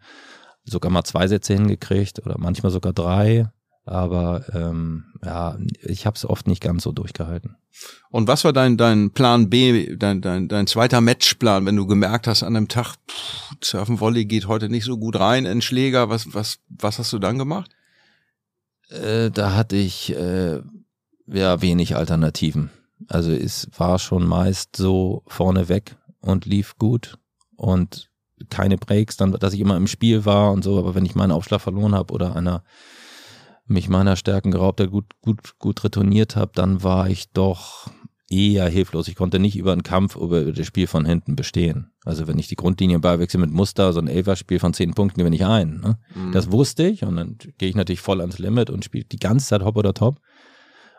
sogar 0.65 0.91
mal 0.91 1.05
zwei 1.05 1.29
Sätze 1.29 1.55
hingekriegt 1.55 2.25
oder 2.25 2.37
manchmal 2.39 2.73
sogar 2.73 2.93
drei. 2.93 3.51
Aber 3.87 4.44
ähm, 4.53 5.05
ja, 5.25 5.57
ich 5.83 6.07
habe 6.07 6.16
es 6.16 6.29
oft 6.29 6.49
nicht 6.49 6.61
ganz 6.61 6.83
so 6.83 6.90
durchgehalten. 6.90 7.57
Und 8.11 8.27
was 8.27 8.42
war 8.44 8.53
dein, 8.53 8.77
dein 8.77 9.12
Plan 9.12 9.49
B, 9.49 9.94
dein, 9.96 10.20
dein, 10.20 10.49
dein 10.49 10.66
zweiter 10.66 11.01
Matchplan, 11.01 11.64
wenn 11.66 11.77
du 11.77 11.87
gemerkt 11.87 12.27
hast 12.27 12.42
an 12.42 12.57
einem 12.57 12.66
Tag, 12.66 12.96
pff, 13.09 13.53
Surfen 13.62 14.01
Volley 14.01 14.25
geht 14.25 14.49
heute 14.49 14.68
nicht 14.68 14.85
so 14.85 14.99
gut 14.99 15.18
rein 15.20 15.44
in 15.46 15.62
Schläger, 15.62 16.09
was, 16.09 16.35
was, 16.35 16.59
was 16.68 16.99
hast 16.99 17.12
du 17.12 17.20
dann 17.20 17.38
gemacht? 17.38 17.70
Äh, 18.88 19.31
da 19.31 19.55
hatte 19.55 19.77
ich 19.77 20.12
äh, 20.16 20.61
ja 21.29 21.62
wenig 21.62 21.94
Alternativen. 21.94 22.70
Also 23.07 23.31
es 23.31 23.68
war 23.77 24.01
schon 24.01 24.27
meist 24.27 24.75
so 24.75 25.22
vorneweg 25.29 25.96
und 26.20 26.44
lief 26.44 26.77
gut 26.77 27.18
und 27.57 28.11
keine 28.51 28.79
Breaks, 28.79 29.16
dann, 29.16 29.33
dass 29.33 29.55
ich 29.55 29.61
immer 29.61 29.77
im 29.77 29.87
Spiel 29.87 30.25
war 30.25 30.51
und 30.51 30.64
so, 30.64 30.79
aber 30.79 30.94
wenn 30.96 31.05
ich 31.05 31.14
meinen 31.14 31.31
Aufschlag 31.31 31.61
verloren 31.61 31.94
habe 31.94 32.12
oder 32.12 32.35
einer 32.35 32.64
mich 33.66 33.88
meiner 33.88 34.16
Stärken 34.16 34.50
geraubt 34.50 34.81
hat, 34.81 34.90
gut, 34.90 35.07
gut, 35.20 35.59
gut 35.59 35.83
retourniert 35.85 36.37
habe, 36.37 36.52
dann 36.55 36.83
war 36.83 37.09
ich 37.09 37.33
doch 37.33 37.88
eher 38.29 38.68
hilflos. 38.68 39.09
Ich 39.09 39.14
konnte 39.14 39.38
nicht 39.38 39.57
über 39.57 39.72
einen 39.72 39.83
Kampf 39.83 40.16
über 40.16 40.52
das 40.52 40.66
Spiel 40.66 40.87
von 40.87 41.05
hinten 41.05 41.37
bestehen. 41.37 41.92
Also 42.05 42.26
wenn 42.26 42.38
ich 42.38 42.48
die 42.48 42.57
Grundlinie 42.57 42.98
beiwechsel 42.98 43.40
mit 43.40 43.50
Muster, 43.50 43.92
so 43.92 44.00
ein 44.00 44.09
Elfer-Spiel 44.09 44.59
von 44.59 44.74
zehn 44.74 44.94
Punkten 44.94 45.20
gewinne 45.20 45.37
ich 45.37 45.44
ein. 45.44 45.81
Ne? 45.81 45.98
Mhm. 46.14 46.33
Das 46.33 46.50
wusste 46.50 46.87
ich 46.87 47.05
und 47.05 47.16
dann 47.16 47.38
gehe 47.59 47.68
ich 47.68 47.76
natürlich 47.76 48.00
voll 48.00 48.20
ans 48.20 48.38
Limit 48.38 48.70
und 48.70 48.85
spiele 48.85 49.05
die 49.05 49.18
ganze 49.18 49.46
Zeit 49.46 49.62
Hop 49.62 49.76
oder 49.76 49.94
Top. 49.94 50.20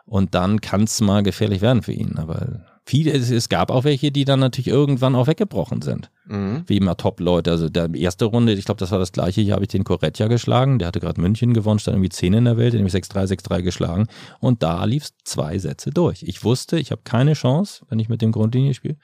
Und 0.06 0.34
dann 0.34 0.62
kann 0.62 0.84
es 0.84 1.00
mal 1.02 1.22
gefährlich 1.22 1.60
werden 1.60 1.82
für 1.82 1.92
ihn. 1.92 2.16
Aber 2.16 2.64
viele, 2.88 3.12
es, 3.12 3.30
es, 3.30 3.48
gab 3.48 3.70
auch 3.70 3.84
welche, 3.84 4.10
die 4.10 4.24
dann 4.24 4.40
natürlich 4.40 4.68
irgendwann 4.68 5.14
auch 5.14 5.26
weggebrochen 5.26 5.82
sind. 5.82 6.10
Mhm. 6.26 6.64
Wie 6.66 6.78
immer 6.78 6.96
Top-Leute. 6.96 7.50
Also 7.50 7.68
der 7.68 7.94
erste 7.94 8.24
Runde, 8.24 8.54
ich 8.54 8.64
glaube, 8.64 8.78
das 8.78 8.90
war 8.90 8.98
das 8.98 9.12
gleiche, 9.12 9.42
hier 9.42 9.52
habe 9.52 9.64
ich 9.64 9.68
den 9.68 9.84
Corretja 9.84 10.26
geschlagen, 10.28 10.78
der 10.78 10.88
hatte 10.88 11.00
gerade 11.00 11.20
München 11.20 11.52
gewonnen, 11.52 11.78
stand 11.78 11.96
irgendwie 11.96 12.08
10 12.08 12.32
in 12.32 12.44
der 12.46 12.56
Welt, 12.56 12.72
den 12.72 12.80
habe 12.80 12.88
ich 12.88 12.94
6-3, 12.94 13.26
6-3 13.26 13.62
geschlagen. 13.62 14.06
Und 14.40 14.62
da 14.62 14.84
lief 14.84 15.04
es 15.04 15.14
zwei 15.24 15.58
Sätze 15.58 15.90
durch. 15.90 16.22
Ich 16.22 16.44
wusste, 16.44 16.78
ich 16.78 16.90
habe 16.90 17.02
keine 17.04 17.34
Chance, 17.34 17.84
wenn 17.88 17.98
ich 17.98 18.08
mit 18.08 18.22
dem 18.22 18.32
Grundlinie 18.32 18.72
spiele. 18.72 18.96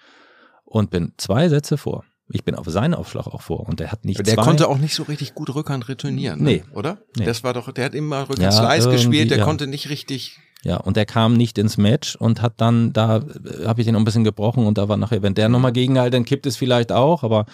Und 0.64 0.90
bin 0.90 1.12
zwei 1.18 1.48
Sätze 1.48 1.76
vor. 1.76 2.04
Ich 2.30 2.42
bin 2.42 2.54
auf 2.54 2.66
seinen 2.68 2.94
Aufschlag 2.94 3.26
auch 3.26 3.42
vor 3.42 3.68
und 3.68 3.80
der 3.80 3.92
hat 3.92 4.06
nicht 4.06 4.26
Der 4.26 4.34
zwei. 4.34 4.42
konnte 4.42 4.68
auch 4.68 4.78
nicht 4.78 4.94
so 4.94 5.02
richtig 5.02 5.34
gut 5.34 5.54
Rückhand 5.54 5.88
retournieren, 5.88 6.42
ne? 6.42 6.50
nee. 6.50 6.64
oder? 6.72 6.98
Nee. 7.18 7.26
Das 7.26 7.44
war 7.44 7.52
doch, 7.52 7.70
der 7.70 7.84
hat 7.84 7.94
immer 7.94 8.22
Rückhand 8.22 8.40
ja, 8.40 8.50
Slice 8.50 8.90
gespielt, 8.90 9.30
der 9.30 9.38
ja. 9.38 9.44
konnte 9.44 9.66
nicht 9.66 9.90
richtig 9.90 10.40
Ja, 10.64 10.78
und 10.78 10.96
der 10.96 11.04
kam 11.04 11.34
nicht 11.34 11.58
ins 11.58 11.76
Match 11.76 12.16
und 12.16 12.40
hat 12.40 12.54
dann, 12.56 12.94
da 12.94 13.18
äh, 13.18 13.66
habe 13.66 13.82
ich 13.82 13.86
den 13.86 13.96
ein 13.96 14.04
bisschen 14.04 14.24
gebrochen 14.24 14.66
und 14.66 14.78
da 14.78 14.88
war 14.88 14.96
nachher, 14.96 15.22
wenn 15.22 15.34
der 15.34 15.50
nochmal 15.50 15.72
gegenhält, 15.72 16.14
dann 16.14 16.24
kippt 16.24 16.46
es 16.46 16.56
vielleicht 16.56 16.90
auch, 16.90 17.22
aber 17.22 17.44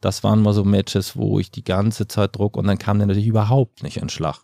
das 0.00 0.22
waren 0.22 0.40
mal 0.40 0.52
so 0.52 0.64
Matches, 0.64 1.16
wo 1.16 1.40
ich 1.40 1.50
die 1.50 1.64
ganze 1.64 2.06
Zeit 2.06 2.36
Druck 2.36 2.56
und 2.56 2.68
dann 2.68 2.78
kam 2.78 2.98
der 2.98 3.08
natürlich 3.08 3.26
überhaupt 3.26 3.82
nicht 3.82 3.96
in 3.96 4.08
Schlag. 4.08 4.38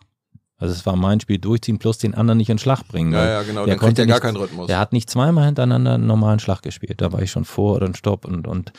Also 0.57 0.73
es 0.73 0.85
war 0.85 0.97
mein 0.97 1.21
Spiel 1.21 1.37
durchziehen 1.37 1.79
plus 1.79 1.99
den 1.99 2.15
anderen 2.15 2.37
nicht 2.37 2.49
in 2.49 2.57
Schlag 2.57 2.85
bringen. 2.87 3.13
Ja, 3.13 3.25
ja, 3.25 3.43
genau, 3.43 3.65
der 3.65 3.75
dann 3.75 3.79
kriegt 3.79 3.79
konnte 3.79 4.01
er 4.01 4.07
gar 4.07 4.19
keinen 4.19 4.37
Rhythmus. 4.37 4.67
Der 4.67 4.79
hat 4.79 4.91
nicht 4.91 5.09
zweimal 5.09 5.45
hintereinander 5.45 5.93
einen 5.93 6.07
normalen 6.07 6.39
Schlag 6.39 6.63
gespielt. 6.63 6.99
Da 6.99 7.13
war 7.13 7.21
ich 7.21 7.31
schon 7.31 7.45
vor 7.45 7.75
oder 7.75 7.85
ein 7.85 7.95
Stopp 7.95 8.25
und, 8.25 8.45
und 8.45 8.73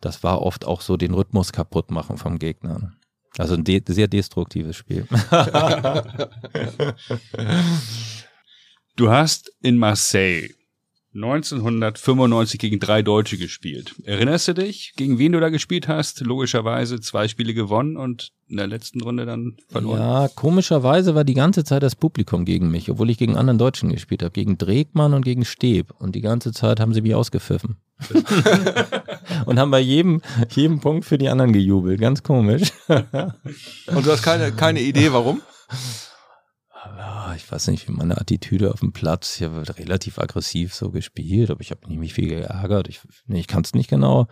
das 0.00 0.22
war 0.22 0.42
oft 0.42 0.66
auch 0.66 0.82
so 0.82 0.98
den 0.98 1.14
Rhythmus 1.14 1.52
kaputt 1.52 1.90
machen 1.90 2.18
vom 2.18 2.38
Gegner. 2.38 2.92
Also 3.38 3.54
ein 3.54 3.64
de 3.64 3.82
sehr 3.86 4.08
destruktives 4.08 4.76
Spiel. 4.76 5.06
Du 9.00 9.08
hast 9.08 9.50
in 9.62 9.78
Marseille 9.78 10.50
1995 11.14 12.60
gegen 12.60 12.80
drei 12.80 13.00
Deutsche 13.00 13.38
gespielt. 13.38 13.94
Erinnerst 14.04 14.48
du 14.48 14.52
dich, 14.52 14.92
gegen 14.94 15.18
wen 15.18 15.32
du 15.32 15.40
da 15.40 15.48
gespielt 15.48 15.88
hast? 15.88 16.20
Logischerweise 16.20 17.00
zwei 17.00 17.26
Spiele 17.26 17.54
gewonnen 17.54 17.96
und 17.96 18.32
in 18.46 18.58
der 18.58 18.66
letzten 18.66 19.00
Runde 19.00 19.24
dann 19.24 19.56
verloren. 19.70 19.98
Ja, 20.00 20.28
komischerweise 20.28 21.14
war 21.14 21.24
die 21.24 21.32
ganze 21.32 21.64
Zeit 21.64 21.82
das 21.82 21.96
Publikum 21.96 22.44
gegen 22.44 22.70
mich, 22.70 22.90
obwohl 22.90 23.08
ich 23.08 23.16
gegen 23.16 23.38
anderen 23.38 23.56
Deutschen 23.56 23.88
gespielt 23.88 24.22
habe, 24.22 24.32
gegen 24.32 24.58
Dregmann 24.58 25.14
und 25.14 25.24
gegen 25.24 25.46
Steb. 25.46 25.94
Und 25.98 26.14
die 26.14 26.20
ganze 26.20 26.52
Zeit 26.52 26.78
haben 26.78 26.92
sie 26.92 27.00
mich 27.00 27.14
ausgepfiffen. 27.14 27.76
und 29.46 29.58
haben 29.58 29.70
bei 29.70 29.80
jedem, 29.80 30.20
jedem 30.50 30.80
Punkt 30.80 31.06
für 31.06 31.16
die 31.16 31.30
anderen 31.30 31.54
gejubelt. 31.54 32.02
Ganz 32.02 32.22
komisch. 32.22 32.70
Und 32.86 34.06
du 34.06 34.12
hast 34.12 34.22
keine, 34.22 34.52
keine 34.52 34.82
Idee, 34.82 35.10
warum? 35.10 35.40
Ja, 36.86 37.34
ich 37.36 37.50
weiß 37.50 37.68
nicht, 37.68 37.88
wie 37.88 37.92
meine 37.92 38.18
Attitüde 38.18 38.72
auf 38.72 38.80
dem 38.80 38.92
Platz. 38.92 39.36
Ich 39.36 39.46
habe 39.46 39.68
relativ 39.78 40.18
aggressiv 40.18 40.74
so 40.74 40.90
gespielt, 40.90 41.50
aber 41.50 41.60
ich 41.60 41.70
habe 41.70 41.92
mich 41.92 42.14
viel 42.14 42.28
geärgert. 42.28 42.88
Ich, 42.88 43.00
ich 43.28 43.46
kann 43.46 43.62
es 43.62 43.74
nicht 43.74 43.90
genau 43.90 44.28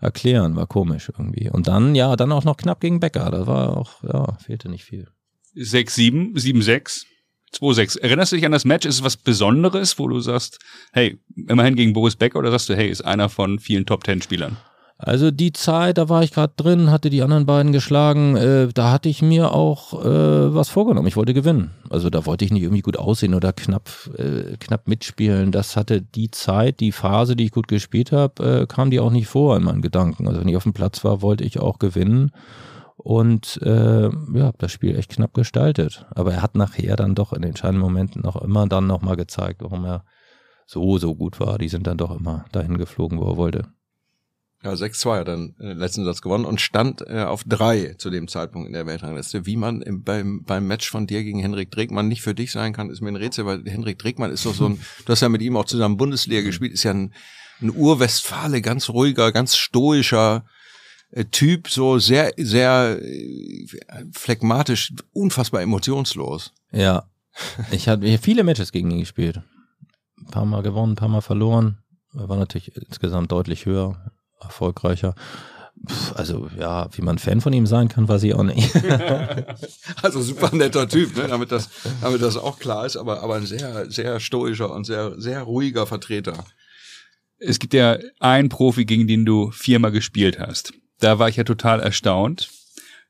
erklären, 0.00 0.56
war 0.56 0.66
komisch 0.66 1.08
irgendwie. 1.08 1.48
Und 1.48 1.68
dann, 1.68 1.94
ja, 1.94 2.16
dann 2.16 2.32
auch 2.32 2.44
noch 2.44 2.56
knapp 2.56 2.80
gegen 2.80 3.00
Becker. 3.00 3.30
Da 3.30 3.46
war 3.46 3.76
auch, 3.76 4.02
ja, 4.02 4.36
fehlte 4.38 4.68
nicht 4.68 4.84
viel. 4.84 5.08
6-7, 5.56 6.34
7-6, 6.34 7.04
2-6. 7.54 8.00
Erinnerst 8.00 8.32
du 8.32 8.36
dich 8.36 8.44
an 8.44 8.52
das 8.52 8.64
Match? 8.64 8.84
Ist 8.84 8.96
es 8.96 9.04
was 9.04 9.16
Besonderes, 9.16 9.98
wo 9.98 10.08
du 10.08 10.20
sagst, 10.20 10.58
hey, 10.92 11.18
immerhin 11.48 11.76
gegen 11.76 11.92
Boris 11.92 12.16
Becker 12.16 12.38
oder 12.38 12.50
sagst 12.50 12.68
du, 12.68 12.76
hey, 12.76 12.88
ist 12.88 13.02
einer 13.02 13.28
von 13.28 13.58
vielen 13.58 13.86
Top-10-Spielern? 13.86 14.56
Also 14.98 15.30
die 15.30 15.52
Zeit, 15.52 15.98
da 15.98 16.08
war 16.08 16.22
ich 16.22 16.32
gerade 16.32 16.54
drin, 16.56 16.90
hatte 16.90 17.10
die 17.10 17.22
anderen 17.22 17.44
beiden 17.44 17.70
geschlagen, 17.72 18.34
äh, 18.36 18.68
da 18.72 18.92
hatte 18.92 19.10
ich 19.10 19.20
mir 19.20 19.52
auch 19.52 19.92
äh, 20.02 20.54
was 20.54 20.70
vorgenommen. 20.70 21.06
Ich 21.06 21.16
wollte 21.16 21.34
gewinnen. 21.34 21.72
Also 21.90 22.08
da 22.08 22.24
wollte 22.24 22.46
ich 22.46 22.52
nicht 22.52 22.62
irgendwie 22.62 22.80
gut 22.80 22.96
aussehen 22.96 23.34
oder 23.34 23.52
knapp, 23.52 23.90
äh, 24.16 24.56
knapp 24.58 24.88
mitspielen. 24.88 25.52
Das 25.52 25.76
hatte 25.76 26.00
die 26.00 26.30
Zeit, 26.30 26.80
die 26.80 26.92
Phase, 26.92 27.36
die 27.36 27.44
ich 27.44 27.50
gut 27.50 27.68
gespielt 27.68 28.10
habe, 28.10 28.62
äh, 28.62 28.66
kam 28.66 28.90
die 28.90 29.00
auch 29.00 29.10
nicht 29.10 29.26
vor 29.26 29.54
in 29.58 29.64
meinen 29.64 29.82
Gedanken. 29.82 30.28
Also 30.28 30.40
wenn 30.40 30.48
ich 30.48 30.56
auf 30.56 30.62
dem 30.62 30.72
Platz 30.72 31.04
war, 31.04 31.20
wollte 31.20 31.44
ich 31.44 31.60
auch 31.60 31.78
gewinnen. 31.78 32.30
Und 32.96 33.60
äh, 33.62 34.08
ja, 34.08 34.46
hab 34.46 34.58
das 34.58 34.72
Spiel 34.72 34.96
echt 34.96 35.10
knapp 35.10 35.34
gestaltet. 35.34 36.06
Aber 36.14 36.32
er 36.32 36.42
hat 36.42 36.56
nachher 36.56 36.96
dann 36.96 37.14
doch 37.14 37.34
in 37.34 37.42
den 37.42 37.50
entscheidenden 37.50 37.82
Momenten 37.82 38.22
noch 38.22 38.36
immer 38.36 38.66
dann 38.66 38.86
nochmal 38.86 39.16
gezeigt, 39.16 39.62
warum 39.62 39.84
er 39.84 40.04
so, 40.64 40.96
so 40.96 41.14
gut 41.14 41.38
war. 41.38 41.58
Die 41.58 41.68
sind 41.68 41.86
dann 41.86 41.98
doch 41.98 42.18
immer 42.18 42.46
dahin 42.52 42.78
geflogen, 42.78 43.20
wo 43.20 43.28
er 43.28 43.36
wollte. 43.36 43.66
Ja, 44.66 44.72
6-2 44.72 45.20
hat 45.20 45.28
dann 45.28 45.54
äh, 45.60 45.74
letzten 45.74 46.04
Satz 46.04 46.20
gewonnen 46.20 46.44
und 46.44 46.60
stand 46.60 47.00
äh, 47.08 47.22
auf 47.22 47.44
drei 47.44 47.94
zu 47.98 48.10
dem 48.10 48.26
Zeitpunkt 48.26 48.66
in 48.66 48.72
der 48.72 48.84
Weltrangliste. 48.84 49.46
Wie 49.46 49.56
man 49.56 49.80
im, 49.80 50.02
beim, 50.02 50.42
beim 50.42 50.66
Match 50.66 50.90
von 50.90 51.06
dir 51.06 51.22
gegen 51.22 51.38
Henrik 51.38 51.70
Dregmann 51.70 52.08
nicht 52.08 52.20
für 52.20 52.34
dich 52.34 52.50
sein 52.50 52.72
kann, 52.72 52.90
ist 52.90 53.00
mir 53.00 53.10
ein 53.10 53.16
Rätsel, 53.16 53.46
weil 53.46 53.62
Henrik 53.64 54.00
Dregmann 54.00 54.32
ist 54.32 54.44
doch 54.44 54.54
so 54.54 54.66
ein, 54.66 54.80
du 55.06 55.12
hast 55.12 55.20
ja 55.20 55.28
mit 55.28 55.40
ihm 55.40 55.56
auch 55.56 55.66
zusammen 55.66 55.96
Bundesliga 55.96 56.42
gespielt, 56.42 56.72
ist 56.72 56.82
ja 56.82 56.90
ein, 56.90 57.14
ein 57.62 57.70
Urwestfale, 57.70 58.60
ganz 58.60 58.88
ruhiger, 58.88 59.30
ganz 59.30 59.56
stoischer 59.56 60.44
äh, 61.12 61.26
Typ, 61.26 61.68
so 61.68 62.00
sehr, 62.00 62.32
sehr 62.36 62.98
äh, 63.00 63.68
phlegmatisch, 64.10 64.92
unfassbar 65.12 65.62
emotionslos. 65.62 66.52
Ja, 66.72 67.04
ich 67.70 67.88
habe 67.88 68.18
viele 68.18 68.42
Matches 68.42 68.72
gegen 68.72 68.90
ihn 68.90 68.98
gespielt. 68.98 69.42
Ein 70.18 70.30
paar 70.32 70.44
Mal 70.44 70.64
gewonnen, 70.64 70.94
ein 70.94 70.96
paar 70.96 71.08
Mal 71.08 71.20
verloren. 71.20 71.78
Er 72.14 72.28
war 72.28 72.36
natürlich 72.36 72.74
insgesamt 72.74 73.30
deutlich 73.30 73.64
höher, 73.64 74.10
erfolgreicher. 74.40 75.14
Also 76.14 76.48
ja, 76.58 76.88
wie 76.96 77.02
man 77.02 77.18
Fan 77.18 77.40
von 77.40 77.52
ihm 77.52 77.66
sein 77.66 77.88
kann, 77.88 78.08
weiß 78.08 78.22
ich 78.22 78.34
auch 78.34 78.42
nicht. 78.42 78.72
Also 80.02 80.20
super 80.22 80.54
netter 80.54 80.88
Typ, 80.88 81.16
ne? 81.16 81.26
damit, 81.28 81.52
das, 81.52 81.68
damit 82.00 82.22
das 82.22 82.36
auch 82.36 82.58
klar 82.58 82.86
ist, 82.86 82.96
aber, 82.96 83.22
aber 83.22 83.36
ein 83.36 83.46
sehr, 83.46 83.90
sehr 83.90 84.20
stoischer 84.20 84.72
und 84.72 84.84
sehr, 84.84 85.20
sehr 85.20 85.42
ruhiger 85.42 85.86
Vertreter. 85.86 86.44
Es 87.38 87.58
gibt 87.58 87.74
ja 87.74 87.98
einen 88.20 88.48
Profi, 88.48 88.84
gegen 88.84 89.06
den 89.06 89.24
du 89.24 89.50
viermal 89.50 89.92
gespielt 89.92 90.38
hast. 90.38 90.72
Da 91.00 91.18
war 91.18 91.28
ich 91.28 91.36
ja 91.36 91.44
total 91.44 91.80
erstaunt. 91.80 92.50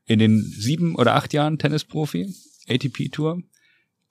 In 0.05 0.19
den 0.19 0.41
sieben 0.41 0.97
oder 0.97 1.15
acht 1.15 1.33
Jahren 1.33 1.59
Tennisprofi, 1.59 2.33
ATP 2.69 3.11
Tour, 3.11 3.43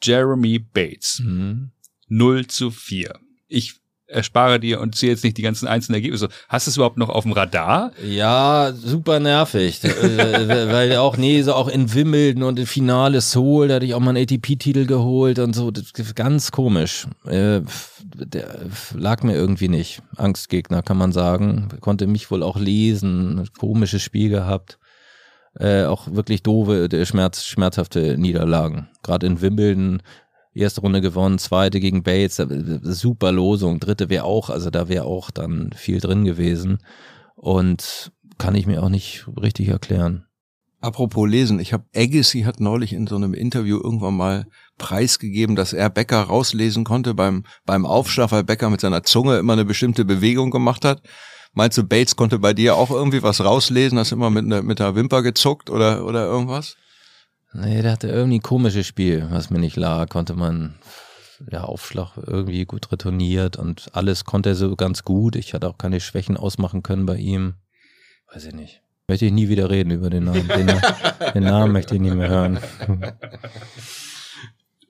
Jeremy 0.01 0.59
Bates. 0.59 1.21
Mhm. 1.23 1.71
0 2.07 2.47
zu 2.47 2.71
4. 2.71 3.19
Ich 3.47 3.79
erspare 4.07 4.59
dir 4.59 4.81
und 4.81 4.95
zähle 4.95 5.13
jetzt 5.13 5.23
nicht 5.23 5.37
die 5.37 5.41
ganzen 5.41 5.67
einzelnen 5.67 5.95
Ergebnisse. 5.95 6.29
Hast 6.47 6.67
du 6.67 6.69
es 6.69 6.77
überhaupt 6.77 6.97
noch 6.97 7.09
auf 7.09 7.23
dem 7.23 7.31
Radar? 7.31 7.91
Ja, 8.03 8.73
super 8.73 9.19
nervig. 9.19 9.83
Äh, 9.83 9.87
weil 10.71 10.95
auch, 10.97 11.17
nee, 11.17 11.41
so 11.41 11.53
auch 11.53 11.67
in 11.67 11.93
Wimbledon 11.93 12.43
und 12.43 12.59
im 12.59 12.67
Finale 12.67 13.21
Seoul, 13.21 13.67
da 13.67 13.75
hatte 13.75 13.85
ich 13.85 13.93
auch 13.93 13.99
mal 13.99 14.15
einen 14.15 14.23
ATP-Titel 14.23 14.85
geholt 14.85 15.39
und 15.39 15.53
so. 15.53 15.71
Ganz 16.13 16.51
komisch. 16.51 17.07
Äh, 17.25 17.61
der 18.13 18.59
lag 18.95 19.23
mir 19.23 19.33
irgendwie 19.33 19.69
nicht. 19.69 20.01
Angstgegner, 20.15 20.83
kann 20.83 20.97
man 20.97 21.11
sagen. 21.11 21.69
Konnte 21.81 22.07
mich 22.07 22.29
wohl 22.31 22.43
auch 22.43 22.57
lesen. 22.57 23.49
Komisches 23.57 24.03
Spiel 24.03 24.29
gehabt. 24.29 24.77
Äh, 25.57 25.85
auch 25.85 26.07
wirklich 26.11 26.43
doofe, 26.43 26.89
äh, 26.91 27.05
schmerz, 27.05 27.45
schmerzhafte 27.45 28.17
Niederlagen. 28.17 28.89
Gerade 29.03 29.25
in 29.25 29.41
Wimbledon 29.41 30.01
erste 30.55 30.81
Runde 30.81 31.01
gewonnen, 31.01 31.37
zweite 31.37 31.79
gegen 31.79 32.03
Bates, 32.03 32.39
äh, 32.39 32.79
super 32.81 33.31
Losung, 33.31 33.79
dritte 33.79 34.09
wäre 34.09 34.23
auch, 34.23 34.49
also 34.49 34.69
da 34.69 34.87
wäre 34.89 35.05
auch 35.05 35.31
dann 35.31 35.71
viel 35.75 35.99
drin 35.99 36.25
gewesen 36.25 36.79
und 37.35 38.11
kann 38.37 38.55
ich 38.55 38.67
mir 38.67 38.83
auch 38.83 38.89
nicht 38.89 39.25
richtig 39.41 39.67
erklären. 39.69 40.25
Apropos 40.81 41.27
lesen, 41.27 41.59
ich 41.59 41.73
habe 41.73 41.85
Agassi 41.95 42.41
hat 42.41 42.59
neulich 42.59 42.93
in 42.93 43.07
so 43.07 43.15
einem 43.15 43.33
Interview 43.33 43.79
irgendwann 43.83 44.15
mal 44.15 44.45
preisgegeben, 44.77 45.55
dass 45.55 45.73
er 45.73 45.89
Becker 45.89 46.21
rauslesen 46.21 46.83
konnte 46.83 47.15
beim 47.15 47.43
beim 47.65 47.85
Aufschlag, 47.85 48.31
weil 48.31 48.43
Becker 48.43 48.69
mit 48.69 48.81
seiner 48.81 49.01
Zunge 49.03 49.37
immer 49.37 49.53
eine 49.53 49.65
bestimmte 49.65 50.05
Bewegung 50.05 50.51
gemacht 50.51 50.85
hat. 50.85 51.01
Meinst 51.53 51.77
du, 51.77 51.83
Bates 51.83 52.15
konnte 52.15 52.37
bei 52.37 52.53
dir 52.53 52.75
auch 52.75 52.91
irgendwie 52.91 53.23
was 53.23 53.43
rauslesen? 53.43 53.97
Hast 53.97 54.11
immer 54.11 54.29
mit, 54.29 54.45
ne, 54.45 54.61
mit 54.61 54.79
der 54.79 54.95
Wimper 54.95 55.23
gezuckt 55.23 55.69
oder 55.69 56.05
oder 56.05 56.25
irgendwas? 56.25 56.75
Nee, 57.57 57.81
der 57.81 57.93
hatte 57.93 58.07
irgendwie 58.09 58.39
ein 58.39 58.43
komisches 58.43 58.85
Spiel, 58.85 59.27
was 59.29 59.49
mir 59.49 59.59
nicht 59.59 59.77
lag, 59.77 60.09
konnte 60.09 60.33
man 60.33 60.75
ja 61.49 61.63
Aufschlag 61.63 62.17
irgendwie 62.17 62.65
gut 62.65 62.91
retourniert 62.91 63.55
und 63.57 63.89
alles 63.93 64.25
konnte 64.25 64.49
er 64.49 64.55
so 64.55 64.75
ganz 64.75 65.03
gut. 65.03 65.37
Ich 65.37 65.53
hatte 65.53 65.69
auch 65.69 65.77
keine 65.77 66.01
Schwächen 66.01 66.35
ausmachen 66.35 66.83
können 66.83 67.05
bei 67.05 67.15
ihm. 67.15 67.55
Weiß 68.33 68.45
ich 68.45 68.53
nicht. 68.53 68.81
Möchte 69.07 69.25
ich 69.25 69.31
nie 69.31 69.47
wieder 69.47 69.69
reden 69.69 69.91
über 69.91 70.09
den 70.09 70.25
Namen. 70.25 70.47
Den, 70.47 70.67
den 71.33 71.43
Namen 71.43 71.71
möchte 71.71 71.95
ich 71.95 72.01
nie 72.01 72.11
mehr 72.11 72.29
hören. 72.29 72.59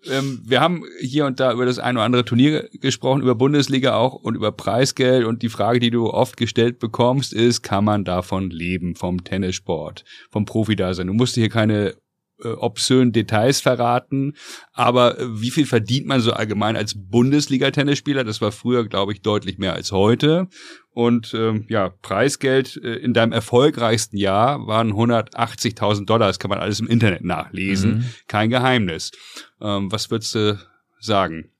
Ähm, 0.07 0.43
wir 0.45 0.61
haben 0.61 0.83
hier 0.99 1.25
und 1.25 1.39
da 1.39 1.51
über 1.51 1.65
das 1.65 1.79
ein 1.79 1.95
oder 1.95 2.05
andere 2.05 2.25
Turnier 2.25 2.69
gesprochen, 2.73 3.23
über 3.23 3.33
Bundesliga 3.33 3.95
auch 3.95 4.13
und 4.13 4.35
über 4.35 4.51
Preisgeld. 4.51 5.25
Und 5.25 5.41
die 5.41 5.49
Frage, 5.49 5.79
die 5.79 5.89
du 5.89 6.11
oft 6.11 6.37
gestellt 6.37 6.77
bekommst, 6.77 7.33
ist, 7.33 7.63
kann 7.63 7.85
man 7.85 8.05
davon 8.05 8.51
leben, 8.51 8.93
vom 8.93 9.23
Tennissport, 9.23 10.05
vom 10.29 10.45
Profi-Dasein? 10.45 11.07
Du 11.07 11.13
musst 11.13 11.33
hier 11.33 11.49
keine 11.49 11.95
äh, 12.43 12.49
obszönen 12.49 13.13
Details 13.13 13.61
verraten, 13.61 14.33
aber 14.73 15.19
äh, 15.19 15.41
wie 15.41 15.51
viel 15.51 15.65
verdient 15.65 16.05
man 16.07 16.21
so 16.21 16.33
allgemein 16.33 16.75
als 16.75 16.95
Bundesliga-Tennisspieler? 16.95 18.23
Das 18.23 18.41
war 18.41 18.51
früher, 18.51 18.87
glaube 18.87 19.13
ich, 19.13 19.21
deutlich 19.21 19.57
mehr 19.57 19.73
als 19.73 19.91
heute. 19.91 20.47
Und 20.91 21.33
ähm, 21.33 21.65
ja, 21.69 21.89
Preisgeld 22.01 22.77
äh, 22.77 22.95
in 22.95 23.13
deinem 23.13 23.31
erfolgreichsten 23.31 24.17
Jahr 24.17 24.65
waren 24.67 24.93
180.000 24.93 26.05
Dollar. 26.05 26.27
Das 26.27 26.39
kann 26.39 26.49
man 26.49 26.59
alles 26.59 26.79
im 26.79 26.87
Internet 26.87 27.23
nachlesen. 27.23 27.97
Mhm. 27.97 28.05
Kein 28.27 28.49
Geheimnis. 28.49 29.11
Ähm, 29.61 29.91
was 29.91 30.09
würdest 30.11 30.35
du 30.35 30.59
sagen? 30.99 31.51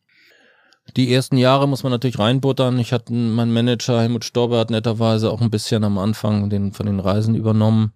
Die 0.95 1.13
ersten 1.13 1.38
Jahre 1.38 1.67
muss 1.67 1.83
man 1.83 1.91
natürlich 1.91 2.19
reinbuttern. 2.19 2.77
Ich 2.79 2.93
hatte 2.93 3.11
mein 3.11 3.51
Manager 3.51 4.01
Helmut 4.01 4.23
Storber 4.23 4.59
hat 4.59 4.69
netterweise 4.69 5.31
auch 5.31 5.41
ein 5.41 5.49
bisschen 5.49 5.83
am 5.83 5.97
Anfang 5.97 6.49
den, 6.49 6.71
von 6.71 6.85
den 6.85 6.99
Reisen 6.99 7.35
übernommen. 7.35 7.93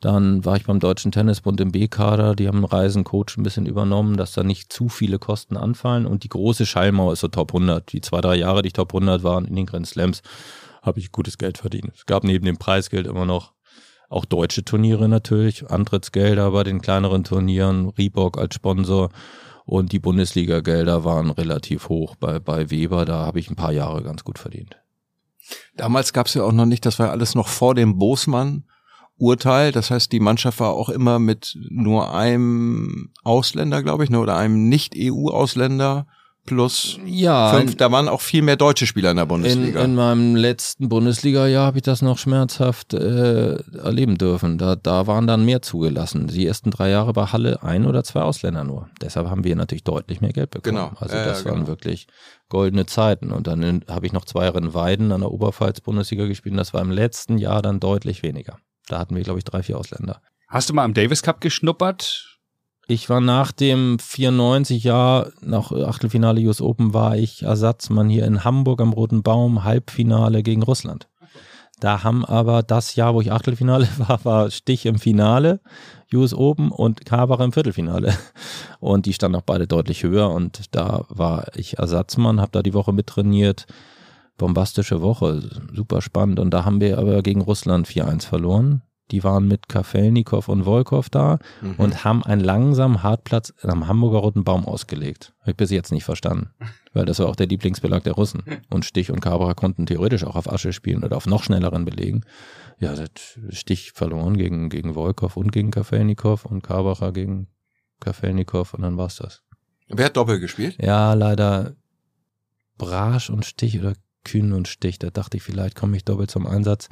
Dann 0.00 0.44
war 0.44 0.56
ich 0.56 0.64
beim 0.64 0.78
Deutschen 0.78 1.10
Tennisbund 1.10 1.60
im 1.60 1.72
B-Kader. 1.72 2.34
Die 2.34 2.48
haben 2.48 2.58
einen 2.58 2.64
Reisencoach 2.66 3.36
ein 3.38 3.42
bisschen 3.42 3.66
übernommen, 3.66 4.16
dass 4.16 4.32
da 4.32 4.42
nicht 4.42 4.72
zu 4.72 4.88
viele 4.88 5.18
Kosten 5.18 5.56
anfallen. 5.56 6.06
Und 6.06 6.22
die 6.22 6.28
große 6.28 6.66
Schallmauer 6.66 7.14
ist 7.14 7.20
so 7.20 7.28
Top 7.28 7.54
100. 7.54 7.92
Die 7.92 8.02
zwei, 8.02 8.20
drei 8.20 8.36
Jahre, 8.36 8.62
die 8.62 8.68
ich 8.68 8.72
Top 8.74 8.94
100 8.94 9.22
waren 9.22 9.46
in 9.46 9.56
den 9.56 9.66
Grand 9.66 9.86
Slams, 9.86 10.22
habe 10.82 11.00
ich 11.00 11.12
gutes 11.12 11.38
Geld 11.38 11.58
verdient. 11.58 11.92
Es 11.96 12.04
gab 12.04 12.24
neben 12.24 12.44
dem 12.44 12.58
Preisgeld 12.58 13.06
immer 13.06 13.24
noch 13.24 13.54
auch 14.08 14.24
deutsche 14.24 14.64
Turniere 14.64 15.08
natürlich, 15.08 15.68
Antrittsgelder 15.68 16.50
bei 16.52 16.62
den 16.62 16.80
kleineren 16.80 17.24
Turnieren, 17.24 17.88
Reebok 17.88 18.38
als 18.38 18.54
Sponsor. 18.54 19.10
Und 19.64 19.90
die 19.90 19.98
Bundesliga-Gelder 19.98 21.04
waren 21.04 21.30
relativ 21.30 21.88
hoch 21.88 22.14
bei, 22.14 22.38
bei 22.38 22.70
Weber. 22.70 23.04
Da 23.04 23.26
habe 23.26 23.40
ich 23.40 23.50
ein 23.50 23.56
paar 23.56 23.72
Jahre 23.72 24.04
ganz 24.04 24.22
gut 24.22 24.38
verdient. 24.38 24.76
Damals 25.74 26.12
gab 26.12 26.28
es 26.28 26.34
ja 26.34 26.44
auch 26.44 26.52
noch 26.52 26.66
nicht, 26.66 26.86
das 26.86 27.00
war 27.00 27.10
alles 27.10 27.34
noch 27.34 27.48
vor 27.48 27.74
dem 27.74 27.98
Bosmann. 27.98 28.64
Urteil. 29.18 29.72
Das 29.72 29.90
heißt, 29.90 30.12
die 30.12 30.20
Mannschaft 30.20 30.60
war 30.60 30.74
auch 30.74 30.88
immer 30.88 31.18
mit 31.18 31.56
nur 31.68 32.14
einem 32.14 33.10
Ausländer, 33.24 33.82
glaube 33.82 34.04
ich, 34.04 34.10
ne, 34.10 34.20
oder 34.20 34.36
einem 34.36 34.68
Nicht-EU-Ausländer 34.68 36.06
plus 36.46 36.98
ja, 37.04 37.52
fünf. 37.52 37.76
Da 37.76 37.92
waren 37.92 38.08
auch 38.08 38.20
viel 38.20 38.40
mehr 38.40 38.56
deutsche 38.56 38.86
Spieler 38.86 39.10
in 39.10 39.16
der 39.18 39.26
Bundesliga. 39.26 39.80
In, 39.80 39.90
in 39.90 39.94
meinem 39.96 40.36
letzten 40.36 40.88
Bundesliga-Jahr 40.88 41.66
habe 41.66 41.78
ich 41.78 41.82
das 41.82 42.00
noch 42.02 42.18
schmerzhaft 42.18 42.94
äh, 42.94 43.56
erleben 43.78 44.16
dürfen. 44.16 44.56
Da, 44.56 44.76
da 44.76 45.06
waren 45.06 45.26
dann 45.26 45.44
mehr 45.44 45.60
zugelassen. 45.60 46.28
Die 46.28 46.46
ersten 46.46 46.70
drei 46.70 46.88
Jahre 46.88 47.12
bei 47.12 47.26
Halle 47.26 47.62
ein 47.62 47.84
oder 47.84 48.04
zwei 48.04 48.22
Ausländer 48.22 48.64
nur. 48.64 48.88
Deshalb 49.02 49.28
haben 49.28 49.44
wir 49.44 49.56
natürlich 49.56 49.84
deutlich 49.84 50.20
mehr 50.20 50.32
Geld 50.32 50.50
bekommen. 50.50 50.76
Genau. 50.76 50.92
Also 50.98 51.16
das 51.16 51.40
ja, 51.40 51.46
waren 51.46 51.56
genau. 51.56 51.68
wirklich 51.68 52.06
goldene 52.48 52.86
Zeiten. 52.86 53.32
Und 53.32 53.46
dann 53.46 53.84
habe 53.88 54.06
ich 54.06 54.12
noch 54.12 54.24
zwei 54.24 54.44
Jahre 54.44 54.58
in 54.58 54.72
Weiden 54.72 55.12
an 55.12 55.20
der 55.20 55.32
Oberpfalz-Bundesliga 55.32 56.26
gespielt. 56.26 56.52
Und 56.52 56.58
das 56.58 56.72
war 56.72 56.80
im 56.80 56.90
letzten 56.90 57.38
Jahr 57.38 57.60
dann 57.60 57.80
deutlich 57.80 58.22
weniger. 58.22 58.58
Da 58.88 58.98
hatten 58.98 59.16
wir, 59.16 59.22
glaube 59.22 59.38
ich, 59.38 59.44
drei, 59.44 59.62
vier 59.62 59.78
Ausländer. 59.78 60.20
Hast 60.48 60.68
du 60.68 60.74
mal 60.74 60.84
am 60.84 60.94
Davis 60.94 61.22
Cup 61.22 61.40
geschnuppert? 61.40 62.38
Ich 62.88 63.10
war 63.10 63.20
nach 63.20 63.50
dem 63.50 63.98
94 63.98 64.84
Jahr, 64.84 65.32
nach 65.40 65.72
Achtelfinale 65.72 66.40
US 66.42 66.60
Open, 66.60 66.94
war 66.94 67.16
ich 67.16 67.42
Ersatzmann 67.42 68.08
hier 68.08 68.24
in 68.24 68.44
Hamburg 68.44 68.80
am 68.80 68.92
Roten 68.92 69.24
Baum, 69.24 69.64
Halbfinale 69.64 70.44
gegen 70.44 70.62
Russland. 70.62 71.08
Da 71.80 72.04
haben 72.04 72.24
aber 72.24 72.62
das 72.62 72.94
Jahr, 72.94 73.14
wo 73.14 73.20
ich 73.20 73.32
Achtelfinale 73.32 73.88
war, 73.98 74.24
war 74.24 74.50
Stich 74.52 74.86
im 74.86 75.00
Finale, 75.00 75.60
US 76.14 76.32
Open 76.32 76.70
und 76.70 77.04
Kabach 77.04 77.40
im 77.40 77.52
Viertelfinale. 77.52 78.16
Und 78.78 79.06
die 79.06 79.12
standen 79.12 79.36
auch 79.36 79.42
beide 79.42 79.66
deutlich 79.66 80.04
höher 80.04 80.30
und 80.30 80.74
da 80.74 81.04
war 81.08 81.48
ich 81.56 81.78
Ersatzmann, 81.78 82.40
habe 82.40 82.52
da 82.52 82.62
die 82.62 82.74
Woche 82.74 82.92
mittrainiert. 82.92 83.66
Bombastische 84.36 85.00
Woche, 85.00 85.48
super 85.72 86.02
spannend. 86.02 86.38
Und 86.40 86.50
da 86.50 86.64
haben 86.64 86.80
wir 86.80 86.98
aber 86.98 87.22
gegen 87.22 87.40
Russland 87.40 87.86
4-1 87.88 88.26
verloren. 88.26 88.82
Die 89.12 89.22
waren 89.22 89.46
mit 89.46 89.68
Kafelnikow 89.68 90.48
und 90.48 90.64
Volkov 90.64 91.08
da 91.10 91.38
Mhm. 91.62 91.74
und 91.78 92.04
haben 92.04 92.24
einen 92.24 92.40
langsamen 92.42 93.04
Hartplatz 93.04 93.54
am 93.62 93.86
Hamburger 93.86 94.18
Roten 94.18 94.42
Baum 94.42 94.66
ausgelegt. 94.66 95.32
Habe 95.42 95.52
ich 95.52 95.56
bis 95.56 95.70
jetzt 95.70 95.92
nicht 95.92 96.02
verstanden. 96.04 96.50
Weil 96.92 97.04
das 97.04 97.18
war 97.20 97.28
auch 97.28 97.36
der 97.36 97.46
Lieblingsbelag 97.46 98.02
der 98.02 98.14
Russen. 98.14 98.42
Und 98.68 98.84
Stich 98.84 99.10
und 99.12 99.20
Kabra 99.20 99.54
konnten 99.54 99.86
theoretisch 99.86 100.24
auch 100.24 100.34
auf 100.34 100.50
Asche 100.52 100.72
spielen 100.72 101.04
oder 101.04 101.16
auf 101.16 101.26
noch 101.26 101.44
schnelleren 101.44 101.84
Belegen. 101.84 102.22
Ja, 102.80 102.94
Stich 103.50 103.92
verloren 103.92 104.36
gegen, 104.36 104.68
gegen 104.70 104.94
Volkov 104.94 105.36
und 105.36 105.52
gegen 105.52 105.70
Kafelnikow 105.70 106.44
und 106.44 106.62
Kabacher 106.62 107.12
gegen 107.12 107.46
Kafelnikow 108.00 108.74
und 108.74 108.82
dann 108.82 108.96
war's 108.98 109.16
das. 109.16 109.42
Wer 109.88 110.06
hat 110.06 110.16
Doppel 110.16 110.40
gespielt? 110.40 110.76
Ja, 110.82 111.14
leider 111.14 111.76
Brasch 112.76 113.30
und 113.30 113.44
Stich 113.44 113.78
oder 113.78 113.94
Kühn 114.26 114.52
und 114.52 114.68
Stich. 114.68 114.98
Da 114.98 115.10
dachte 115.10 115.36
ich, 115.36 115.42
vielleicht 115.42 115.76
komme 115.76 115.96
ich 115.96 116.04
doppelt 116.04 116.30
zum 116.30 116.46
Einsatz. 116.46 116.88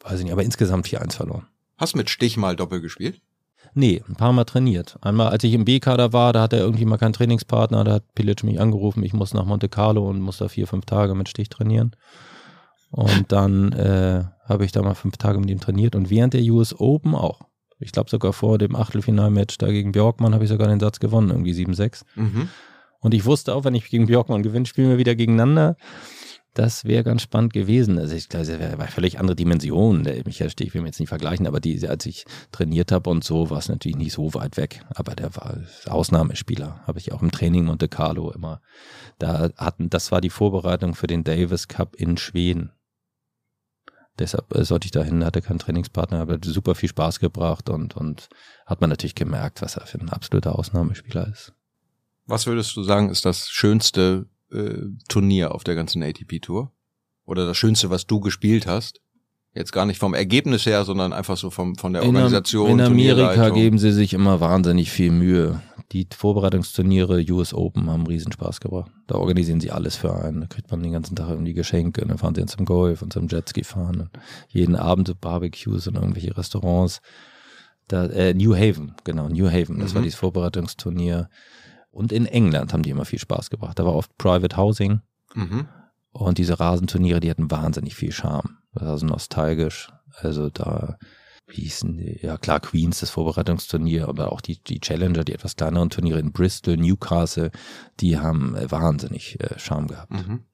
Weiß 0.00 0.18
ich 0.18 0.24
nicht, 0.24 0.32
aber 0.32 0.42
insgesamt 0.42 0.86
4-1 0.86 1.14
verloren. 1.14 1.46
Hast 1.78 1.96
mit 1.96 2.10
Stich 2.10 2.36
mal 2.36 2.56
Doppel 2.56 2.80
gespielt? 2.80 3.20
Nee, 3.74 4.02
ein 4.06 4.16
paar 4.16 4.32
Mal 4.32 4.44
trainiert. 4.44 4.98
Einmal, 5.00 5.28
als 5.28 5.44
ich 5.44 5.54
im 5.54 5.64
B-Kader 5.64 6.12
war, 6.12 6.32
da 6.32 6.42
hatte 6.42 6.56
irgendwie 6.56 6.84
mal 6.84 6.98
keinen 6.98 7.14
Trainingspartner, 7.14 7.84
da 7.84 7.92
hat 7.94 8.14
Pilic 8.14 8.42
mich 8.44 8.60
angerufen, 8.60 9.02
ich 9.02 9.14
muss 9.14 9.32
nach 9.32 9.46
Monte 9.46 9.68
Carlo 9.68 10.08
und 10.08 10.20
muss 10.20 10.38
da 10.38 10.48
vier, 10.48 10.66
fünf 10.66 10.84
Tage 10.84 11.14
mit 11.14 11.28
Stich 11.28 11.48
trainieren. 11.48 11.96
Und 12.90 13.32
dann 13.32 13.72
äh, 13.72 14.24
habe 14.44 14.64
ich 14.64 14.72
da 14.72 14.82
mal 14.82 14.94
fünf 14.94 15.16
Tage 15.16 15.38
mit 15.38 15.48
ihm 15.48 15.60
trainiert 15.60 15.96
und 15.96 16.10
während 16.10 16.34
der 16.34 16.42
US 16.42 16.78
Open 16.78 17.14
auch. 17.14 17.40
Ich 17.78 17.92
glaube 17.92 18.10
sogar 18.10 18.32
vor 18.32 18.58
dem 18.58 18.76
Achtelfinalmatch 18.76 19.58
da 19.58 19.68
gegen 19.68 19.92
Björkmann 19.92 20.34
habe 20.34 20.44
ich 20.44 20.50
sogar 20.50 20.68
den 20.68 20.78
Satz 20.78 21.00
gewonnen, 21.00 21.30
irgendwie 21.30 21.52
7-6. 21.52 22.02
Mhm. 22.14 22.48
Und 23.00 23.14
ich 23.14 23.24
wusste 23.24 23.54
auch, 23.54 23.64
wenn 23.64 23.74
ich 23.74 23.90
gegen 23.90 24.06
Björkmann 24.06 24.42
gewinne, 24.42 24.66
spielen 24.66 24.90
wir 24.90 24.98
wieder 24.98 25.16
gegeneinander. 25.16 25.76
Das 26.54 26.84
wäre 26.84 27.02
ganz 27.02 27.22
spannend 27.22 27.54
gewesen. 27.54 27.98
Also 27.98 28.14
ich 28.14 28.28
glaube, 28.28 28.44
das 28.44 28.58
wäre 28.58 28.86
völlig 28.88 29.18
andere 29.18 29.34
Dimension. 29.34 30.04
Der 30.04 30.22
Michael 30.26 30.50
Stich 30.50 30.74
will 30.74 30.82
mir 30.82 30.88
jetzt 30.88 31.00
nicht 31.00 31.08
vergleichen, 31.08 31.46
aber 31.46 31.60
die, 31.60 31.88
als 31.88 32.04
ich 32.04 32.26
trainiert 32.50 32.92
habe 32.92 33.08
und 33.08 33.24
so, 33.24 33.48
war 33.48 33.58
es 33.58 33.70
natürlich 33.70 33.96
nicht 33.96 34.12
so 34.12 34.34
weit 34.34 34.58
weg. 34.58 34.84
Aber 34.94 35.14
der 35.14 35.34
war 35.34 35.58
Ausnahmespieler. 35.86 36.82
Habe 36.86 36.98
ich 36.98 37.12
auch 37.12 37.22
im 37.22 37.30
Training 37.30 37.64
Monte 37.64 37.88
Carlo 37.88 38.30
immer. 38.30 38.60
Da 39.18 39.48
hatten, 39.56 39.88
das 39.88 40.12
war 40.12 40.20
die 40.20 40.28
Vorbereitung 40.28 40.94
für 40.94 41.06
den 41.06 41.24
Davis 41.24 41.68
Cup 41.68 41.96
in 41.96 42.18
Schweden. 42.18 42.72
Deshalb 44.18 44.54
äh, 44.54 44.64
sollte 44.64 44.84
ich 44.84 44.90
dahin, 44.90 45.24
hatte 45.24 45.40
keinen 45.40 45.58
Trainingspartner, 45.58 46.20
aber 46.20 46.38
super 46.42 46.74
viel 46.74 46.90
Spaß 46.90 47.18
gebracht 47.18 47.70
und, 47.70 47.96
und 47.96 48.28
hat 48.66 48.82
man 48.82 48.90
natürlich 48.90 49.14
gemerkt, 49.14 49.62
was 49.62 49.76
er 49.76 49.86
für 49.86 49.98
ein 49.98 50.10
absoluter 50.10 50.58
Ausnahmespieler 50.58 51.28
ist. 51.28 51.54
Was 52.26 52.46
würdest 52.46 52.76
du 52.76 52.82
sagen, 52.82 53.08
ist 53.08 53.24
das 53.24 53.48
schönste 53.48 54.26
äh, 54.52 54.88
Turnier 55.08 55.54
auf 55.54 55.64
der 55.64 55.74
ganzen 55.74 56.02
ATP-Tour? 56.02 56.72
Oder 57.24 57.46
das 57.46 57.56
schönste, 57.56 57.90
was 57.90 58.06
du 58.06 58.20
gespielt 58.20 58.66
hast? 58.66 59.00
Jetzt 59.54 59.72
gar 59.72 59.84
nicht 59.84 59.98
vom 59.98 60.14
Ergebnis 60.14 60.64
her, 60.64 60.84
sondern 60.84 61.12
einfach 61.12 61.36
so 61.36 61.50
vom, 61.50 61.76
von 61.76 61.92
der 61.92 62.02
In 62.02 62.08
Organisation. 62.16 62.70
In 62.70 62.80
Amerika 62.80 63.50
geben 63.50 63.78
sie 63.78 63.92
sich 63.92 64.14
immer 64.14 64.40
wahnsinnig 64.40 64.90
viel 64.90 65.12
Mühe. 65.12 65.60
Die 65.92 66.06
Vorbereitungsturniere 66.10 67.22
US 67.30 67.52
Open 67.52 67.90
haben 67.90 68.06
Riesenspaß 68.06 68.60
gebracht. 68.60 68.90
Da 69.08 69.16
organisieren 69.16 69.60
sie 69.60 69.70
alles 69.70 69.94
für 69.96 70.14
einen. 70.14 70.40
Da 70.40 70.46
kriegt 70.46 70.70
man 70.70 70.82
den 70.82 70.92
ganzen 70.92 71.16
Tag 71.16 71.28
irgendwie 71.28 71.52
Geschenke. 71.52 72.00
Und 72.00 72.08
dann 72.08 72.16
fahren 72.16 72.34
sie 72.34 72.46
zum 72.46 72.64
Golf 72.64 73.02
und 73.02 73.12
zum 73.12 73.28
Jetski 73.28 73.62
fahren. 73.62 74.00
Und 74.00 74.10
jeden 74.48 74.74
Abend 74.74 75.08
so 75.08 75.14
Barbecues 75.14 75.86
und 75.86 75.96
irgendwelche 75.96 76.34
Restaurants. 76.34 77.00
Da, 77.88 78.06
äh, 78.06 78.32
New 78.32 78.54
Haven, 78.56 78.94
genau, 79.04 79.28
New 79.28 79.50
Haven. 79.50 79.80
Das 79.80 79.90
Mhm. 79.90 79.96
war 79.96 80.02
dieses 80.02 80.18
Vorbereitungsturnier. 80.18 81.28
Und 81.92 82.10
in 82.10 82.26
England 82.26 82.72
haben 82.72 82.82
die 82.82 82.90
immer 82.90 83.04
viel 83.04 83.20
Spaß 83.20 83.50
gebracht. 83.50 83.78
Da 83.78 83.84
war 83.84 83.94
oft 83.94 84.16
Private 84.18 84.56
Housing. 84.56 85.02
Mhm. 85.34 85.68
Und 86.10 86.38
diese 86.38 86.58
Rasenturniere, 86.58 87.20
die 87.20 87.30
hatten 87.30 87.50
wahnsinnig 87.50 87.94
viel 87.94 88.12
Charme. 88.12 88.58
Das 88.74 88.88
war 88.88 88.98
so 88.98 89.06
nostalgisch. 89.06 89.92
Also 90.20 90.50
da 90.50 90.98
wie 91.46 91.62
hießen 91.62 91.96
die? 91.96 92.20
Ja 92.22 92.38
klar, 92.38 92.60
Queens, 92.60 93.00
das 93.00 93.10
Vorbereitungsturnier, 93.10 94.08
aber 94.08 94.32
auch 94.32 94.40
die, 94.40 94.62
die 94.62 94.80
Challenger, 94.80 95.24
die 95.24 95.32
etwas 95.32 95.56
kleineren 95.56 95.90
Turniere 95.90 96.18
in 96.18 96.32
Bristol, 96.32 96.76
Newcastle, 96.76 97.50
die 98.00 98.18
haben 98.18 98.56
wahnsinnig 98.70 99.38
äh, 99.40 99.58
Charme 99.58 99.88
gehabt. 99.88 100.12
Mhm. 100.12 100.44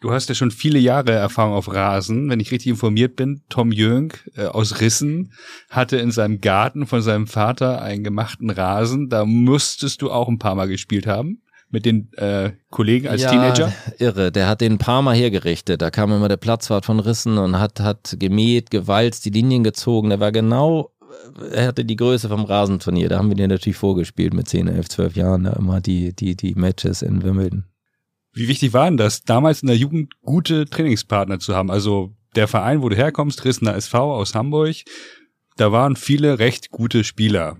Du 0.00 0.12
hast 0.12 0.28
ja 0.28 0.34
schon 0.36 0.52
viele 0.52 0.78
Jahre 0.78 1.12
Erfahrung 1.12 1.54
auf 1.54 1.72
Rasen. 1.72 2.30
Wenn 2.30 2.38
ich 2.38 2.52
richtig 2.52 2.70
informiert 2.70 3.16
bin, 3.16 3.42
Tom 3.48 3.72
Jönk 3.72 4.30
äh, 4.36 4.44
aus 4.44 4.80
Rissen 4.80 5.32
hatte 5.70 5.96
in 5.96 6.12
seinem 6.12 6.40
Garten 6.40 6.86
von 6.86 7.02
seinem 7.02 7.26
Vater 7.26 7.82
einen 7.82 8.04
gemachten 8.04 8.50
Rasen. 8.50 9.08
Da 9.08 9.24
musstest 9.24 10.00
du 10.02 10.10
auch 10.12 10.28
ein 10.28 10.38
paar 10.38 10.54
Mal 10.54 10.68
gespielt 10.68 11.08
haben 11.08 11.42
mit 11.70 11.84
den 11.84 12.12
äh, 12.14 12.52
Kollegen 12.70 13.08
als 13.08 13.22
ja, 13.22 13.30
Teenager. 13.30 13.72
Irre, 13.98 14.30
der 14.30 14.46
hat 14.46 14.60
den 14.60 14.74
ein 14.74 14.78
paar 14.78 15.02
Mal 15.02 15.16
hergerichtet. 15.16 15.82
Da 15.82 15.90
kam 15.90 16.12
immer 16.12 16.28
der 16.28 16.36
Platzwart 16.36 16.84
von 16.84 17.00
Rissen 17.00 17.36
und 17.36 17.58
hat, 17.58 17.80
hat 17.80 18.16
gemäht, 18.18 18.70
gewalzt, 18.70 19.24
die 19.24 19.30
Linien 19.30 19.64
gezogen. 19.64 20.10
Der 20.10 20.20
war 20.20 20.30
genau, 20.30 20.92
er 21.50 21.66
hatte 21.66 21.84
die 21.84 21.96
Größe 21.96 22.28
vom 22.28 22.44
Rasenturnier. 22.44 23.08
Da 23.08 23.18
haben 23.18 23.28
wir 23.28 23.36
den 23.36 23.50
natürlich 23.50 23.76
vorgespielt 23.76 24.32
mit 24.32 24.48
10, 24.48 24.68
11, 24.68 24.88
12 24.88 25.16
Jahren, 25.16 25.44
da 25.44 25.54
immer 25.54 25.80
die, 25.80 26.14
die, 26.14 26.36
die 26.36 26.54
Matches 26.54 27.02
in 27.02 27.22
Wimbledon. 27.22 27.64
Wie 28.32 28.48
wichtig 28.48 28.72
war 28.72 28.84
denn 28.84 28.96
das, 28.96 29.22
damals 29.22 29.62
in 29.62 29.68
der 29.68 29.76
Jugend 29.76 30.14
gute 30.22 30.66
Trainingspartner 30.66 31.38
zu 31.38 31.54
haben? 31.54 31.70
Also 31.70 32.14
der 32.36 32.48
Verein, 32.48 32.82
wo 32.82 32.88
du 32.88 32.96
herkommst, 32.96 33.44
Rissener 33.44 33.74
SV 33.74 34.14
aus 34.14 34.34
Hamburg, 34.34 34.76
da 35.56 35.72
waren 35.72 35.96
viele 35.96 36.38
recht 36.38 36.70
gute 36.70 37.04
Spieler. 37.04 37.56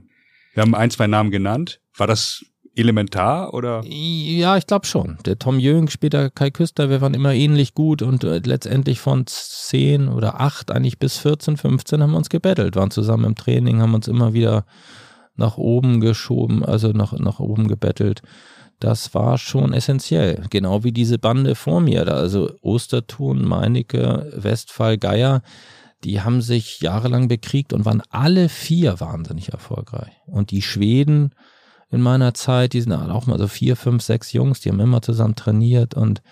Wir 0.54 0.62
haben 0.62 0.74
ein, 0.74 0.90
zwei 0.90 1.06
Namen 1.06 1.30
genannt. 1.30 1.80
War 1.96 2.06
das 2.06 2.44
elementar 2.78 3.52
oder? 3.54 3.82
Ja, 3.84 4.56
ich 4.56 4.66
glaube 4.66 4.86
schon. 4.86 5.18
Der 5.26 5.38
Tom 5.38 5.58
Jürgen, 5.58 5.88
später 5.88 6.30
Kai 6.30 6.50
Küster, 6.50 6.90
wir 6.90 7.00
waren 7.00 7.14
immer 7.14 7.32
ähnlich 7.34 7.74
gut 7.74 8.02
und 8.02 8.22
äh, 8.24 8.40
letztendlich 8.44 9.00
von 9.00 9.26
10 9.26 10.08
oder 10.08 10.40
8 10.40 10.70
eigentlich 10.70 10.98
bis 10.98 11.18
14, 11.18 11.56
15 11.56 12.02
haben 12.02 12.12
wir 12.12 12.18
uns 12.18 12.28
gebettelt, 12.28 12.76
waren 12.76 12.90
zusammen 12.90 13.24
im 13.24 13.34
Training, 13.34 13.80
haben 13.80 13.94
uns 13.94 14.06
immer 14.06 14.32
wieder 14.32 14.64
nach 15.34 15.56
oben 15.56 16.00
geschoben, 16.00 16.64
also 16.64 16.90
nach, 16.90 17.12
nach 17.12 17.40
oben 17.40 17.68
gebettelt. 17.68 18.22
Das 18.80 19.14
war 19.14 19.38
schon 19.38 19.72
essentiell. 19.72 20.44
Genau 20.50 20.84
wie 20.84 20.92
diese 20.92 21.18
Bande 21.18 21.54
vor 21.54 21.80
mir 21.80 22.04
da, 22.04 22.14
also 22.14 22.52
Ostertun, 22.60 23.44
Meinecke, 23.44 24.32
Westphal, 24.36 24.98
Geier, 24.98 25.42
die 26.04 26.20
haben 26.20 26.42
sich 26.42 26.80
jahrelang 26.80 27.26
bekriegt 27.26 27.72
und 27.72 27.84
waren 27.84 28.02
alle 28.10 28.48
vier 28.48 29.00
wahnsinnig 29.00 29.48
erfolgreich. 29.48 30.12
Und 30.26 30.52
die 30.52 30.62
Schweden, 30.62 31.34
in 31.90 32.02
meiner 32.02 32.34
Zeit, 32.34 32.72
die 32.72 32.80
sind 32.80 32.92
auch 32.92 33.26
mal 33.26 33.38
so 33.38 33.48
vier, 33.48 33.74
fünf, 33.74 34.02
sechs 34.02 34.32
Jungs, 34.32 34.60
die 34.60 34.68
haben 34.68 34.80
immer 34.80 35.02
zusammen 35.02 35.34
trainiert 35.34 35.94
und 35.94 36.22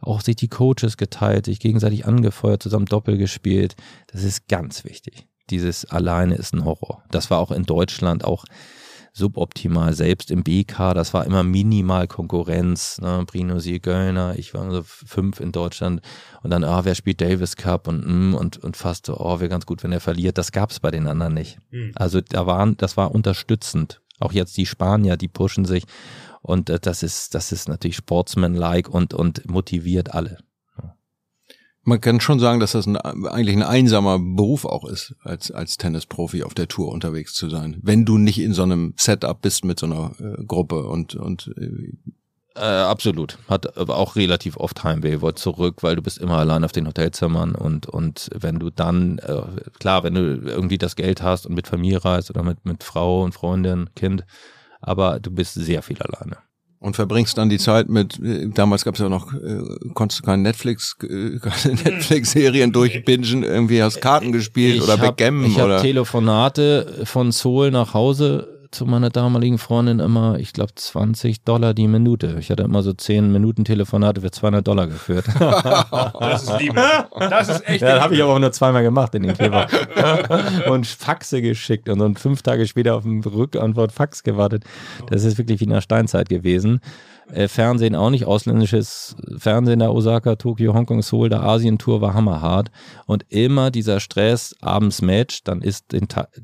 auch 0.00 0.20
sich 0.20 0.36
die 0.36 0.48
Coaches 0.48 0.98
geteilt, 0.98 1.46
sich 1.46 1.60
gegenseitig 1.60 2.04
angefeuert, 2.04 2.62
zusammen 2.62 2.84
Doppel 2.84 3.16
gespielt. 3.16 3.76
Das 4.08 4.22
ist 4.22 4.48
ganz 4.48 4.84
wichtig. 4.84 5.26
Dieses 5.48 5.86
alleine 5.86 6.34
ist 6.34 6.54
ein 6.54 6.64
Horror. 6.64 7.02
Das 7.10 7.30
war 7.30 7.38
auch 7.38 7.50
in 7.50 7.64
Deutschland 7.64 8.24
auch 8.24 8.44
suboptimal, 9.16 9.94
selbst 9.94 10.30
im 10.30 10.42
BK, 10.42 10.92
das 10.92 11.14
war 11.14 11.24
immer 11.24 11.44
minimal 11.44 12.08
Konkurrenz, 12.08 13.00
ne? 13.00 13.24
Brino 13.26 13.58
Göllner, 13.80 14.34
ich 14.36 14.54
war 14.54 14.68
so 14.70 14.82
fünf 14.84 15.38
in 15.38 15.52
Deutschland 15.52 16.00
und 16.42 16.50
dann, 16.50 16.64
ah, 16.64 16.84
wer 16.84 16.96
spielt 16.96 17.20
Davis 17.20 17.56
Cup 17.56 17.86
und, 17.86 18.04
mm, 18.04 18.34
und, 18.34 18.58
und 18.58 18.76
fast 18.76 19.06
so, 19.06 19.16
oh, 19.18 19.38
wäre 19.38 19.48
ganz 19.48 19.66
gut, 19.66 19.84
wenn 19.84 19.92
er 19.92 20.00
verliert, 20.00 20.36
das 20.36 20.50
gab's 20.50 20.80
bei 20.80 20.90
den 20.90 21.06
anderen 21.06 21.32
nicht. 21.32 21.58
Also 21.94 22.20
da 22.20 22.46
waren, 22.46 22.76
das 22.76 22.96
war 22.96 23.14
unterstützend. 23.14 24.00
Auch 24.18 24.32
jetzt 24.32 24.56
die 24.56 24.66
Spanier, 24.66 25.16
die 25.16 25.28
pushen 25.28 25.64
sich 25.64 25.84
Und 26.42 26.68
äh, 26.68 26.78
das 26.80 27.02
ist, 27.02 27.34
das 27.34 27.52
ist 27.52 27.68
natürlich 27.68 27.96
sportsmanlike 27.96 28.90
und, 28.90 29.14
und 29.14 29.48
motiviert 29.48 30.12
alle. 30.12 30.38
Man 31.84 32.00
kann 32.00 32.20
schon 32.20 32.40
sagen, 32.40 32.60
dass 32.60 32.72
das 32.72 32.86
ein, 32.86 32.96
eigentlich 32.96 33.56
ein 33.56 33.62
einsamer 33.62 34.18
Beruf 34.18 34.64
auch 34.64 34.88
ist, 34.88 35.14
als, 35.22 35.50
als 35.50 35.76
Tennisprofi 35.76 36.42
auf 36.42 36.54
der 36.54 36.68
Tour 36.68 36.90
unterwegs 36.90 37.34
zu 37.34 37.50
sein. 37.50 37.78
Wenn 37.82 38.04
du 38.04 38.16
nicht 38.16 38.40
in 38.40 38.54
so 38.54 38.62
einem 38.62 38.94
Setup 38.96 39.40
bist 39.40 39.64
mit 39.64 39.78
so 39.78 39.86
einer 39.86 40.12
äh, 40.18 40.44
Gruppe 40.44 40.84
und, 40.84 41.14
und 41.14 41.52
äh, 41.58 41.92
äh, 42.56 42.60
absolut. 42.60 43.38
Hat 43.48 43.76
aber 43.76 43.96
auch 43.96 44.16
relativ 44.16 44.56
oft 44.56 44.84
Heimweh, 44.84 45.20
wollte 45.20 45.42
zurück, 45.42 45.82
weil 45.82 45.96
du 45.96 46.02
bist 46.02 46.18
immer 46.18 46.38
allein 46.38 46.64
auf 46.64 46.72
den 46.72 46.86
Hotelzimmern 46.86 47.54
und, 47.54 47.86
und 47.86 48.30
wenn 48.32 48.58
du 48.60 48.70
dann, 48.70 49.18
äh, 49.18 49.42
klar, 49.78 50.04
wenn 50.04 50.14
du 50.14 50.20
irgendwie 50.20 50.78
das 50.78 50.94
Geld 50.94 51.20
hast 51.20 51.46
und 51.46 51.54
mit 51.54 51.66
Familie 51.66 52.04
reist 52.04 52.30
oder 52.30 52.44
mit, 52.44 52.64
mit 52.64 52.84
Frau 52.84 53.24
und 53.24 53.32
Freundin, 53.32 53.90
Kind, 53.96 54.24
aber 54.80 55.18
du 55.18 55.32
bist 55.32 55.54
sehr 55.54 55.82
viel 55.82 56.00
alleine. 56.00 56.38
Und 56.84 56.96
verbringst 56.96 57.38
dann 57.38 57.48
die 57.48 57.56
Zeit 57.56 57.88
mit, 57.88 58.20
äh, 58.22 58.46
damals 58.52 58.84
gab 58.84 58.92
es 58.92 59.00
ja 59.00 59.08
noch, 59.08 59.32
äh, 59.32 59.62
konntest 59.94 60.20
du 60.20 60.24
keine 60.26 60.42
Netflix, 60.42 60.94
äh, 61.02 61.38
keine 61.40 61.76
Netflix-Serien 61.76 62.72
durchbingen, 62.72 63.42
irgendwie 63.42 63.82
hast 63.82 64.02
Karten 64.02 64.32
gespielt 64.32 64.76
ich 64.76 64.82
oder 64.82 64.92
hab, 64.92 65.00
Backgammon 65.00 65.46
Ich 65.46 65.56
oder. 65.56 65.76
habe 65.76 65.82
Telefonate 65.82 67.04
von 67.04 67.32
Seoul 67.32 67.70
nach 67.70 67.94
Hause 67.94 68.53
zu 68.74 68.86
meiner 68.86 69.08
damaligen 69.08 69.58
Freundin 69.58 70.00
immer, 70.00 70.38
ich 70.38 70.52
glaube, 70.52 70.74
20 70.74 71.42
Dollar 71.44 71.74
die 71.74 71.86
Minute. 71.86 72.36
Ich 72.40 72.50
hatte 72.50 72.64
immer 72.64 72.82
so 72.82 72.92
10 72.92 73.32
Minuten 73.32 73.64
Telefonate 73.64 74.20
für 74.20 74.30
200 74.30 74.66
Dollar 74.66 74.86
geführt. 74.86 75.26
Das 76.24 76.44
ist 76.44 76.60
Liebe. 76.60 76.82
Das 77.18 77.48
ist 77.48 77.68
echt 77.68 77.82
Ja, 77.82 77.94
das 77.94 78.04
habe 78.04 78.14
ich 78.14 78.22
aber 78.22 78.38
nur 78.38 78.50
zweimal 78.52 78.82
gemacht 78.82 79.14
in 79.14 79.22
den 79.22 79.34
Kleber. 79.34 79.66
und 80.70 80.86
Faxe 80.86 81.42
geschickt 81.42 81.88
und 81.88 81.98
dann 81.98 82.16
fünf 82.16 82.42
Tage 82.42 82.66
später 82.66 82.96
auf 82.96 83.04
den 83.04 83.22
Rückantwort 83.22 83.92
Fax 83.92 84.22
gewartet. 84.22 84.64
Das 85.08 85.24
ist 85.24 85.38
wirklich 85.38 85.60
wie 85.60 85.64
in 85.64 85.70
der 85.70 85.80
Steinzeit 85.80 86.28
gewesen. 86.28 86.80
Äh, 87.32 87.48
Fernsehen 87.48 87.94
auch 87.94 88.10
nicht, 88.10 88.26
ausländisches 88.26 89.16
Fernsehen 89.38 89.80
da 89.80 89.88
Osaka, 89.90 90.36
Tokio, 90.36 90.74
Hongkong, 90.74 91.02
Seoul, 91.02 91.28
der 91.28 91.42
Asientour 91.42 92.00
war 92.00 92.14
hammerhart. 92.14 92.70
Und 93.06 93.24
immer 93.28 93.70
dieser 93.70 94.00
Stress, 94.00 94.54
abends 94.60 95.02
Match, 95.02 95.44
dann 95.44 95.62
ist 95.62 95.86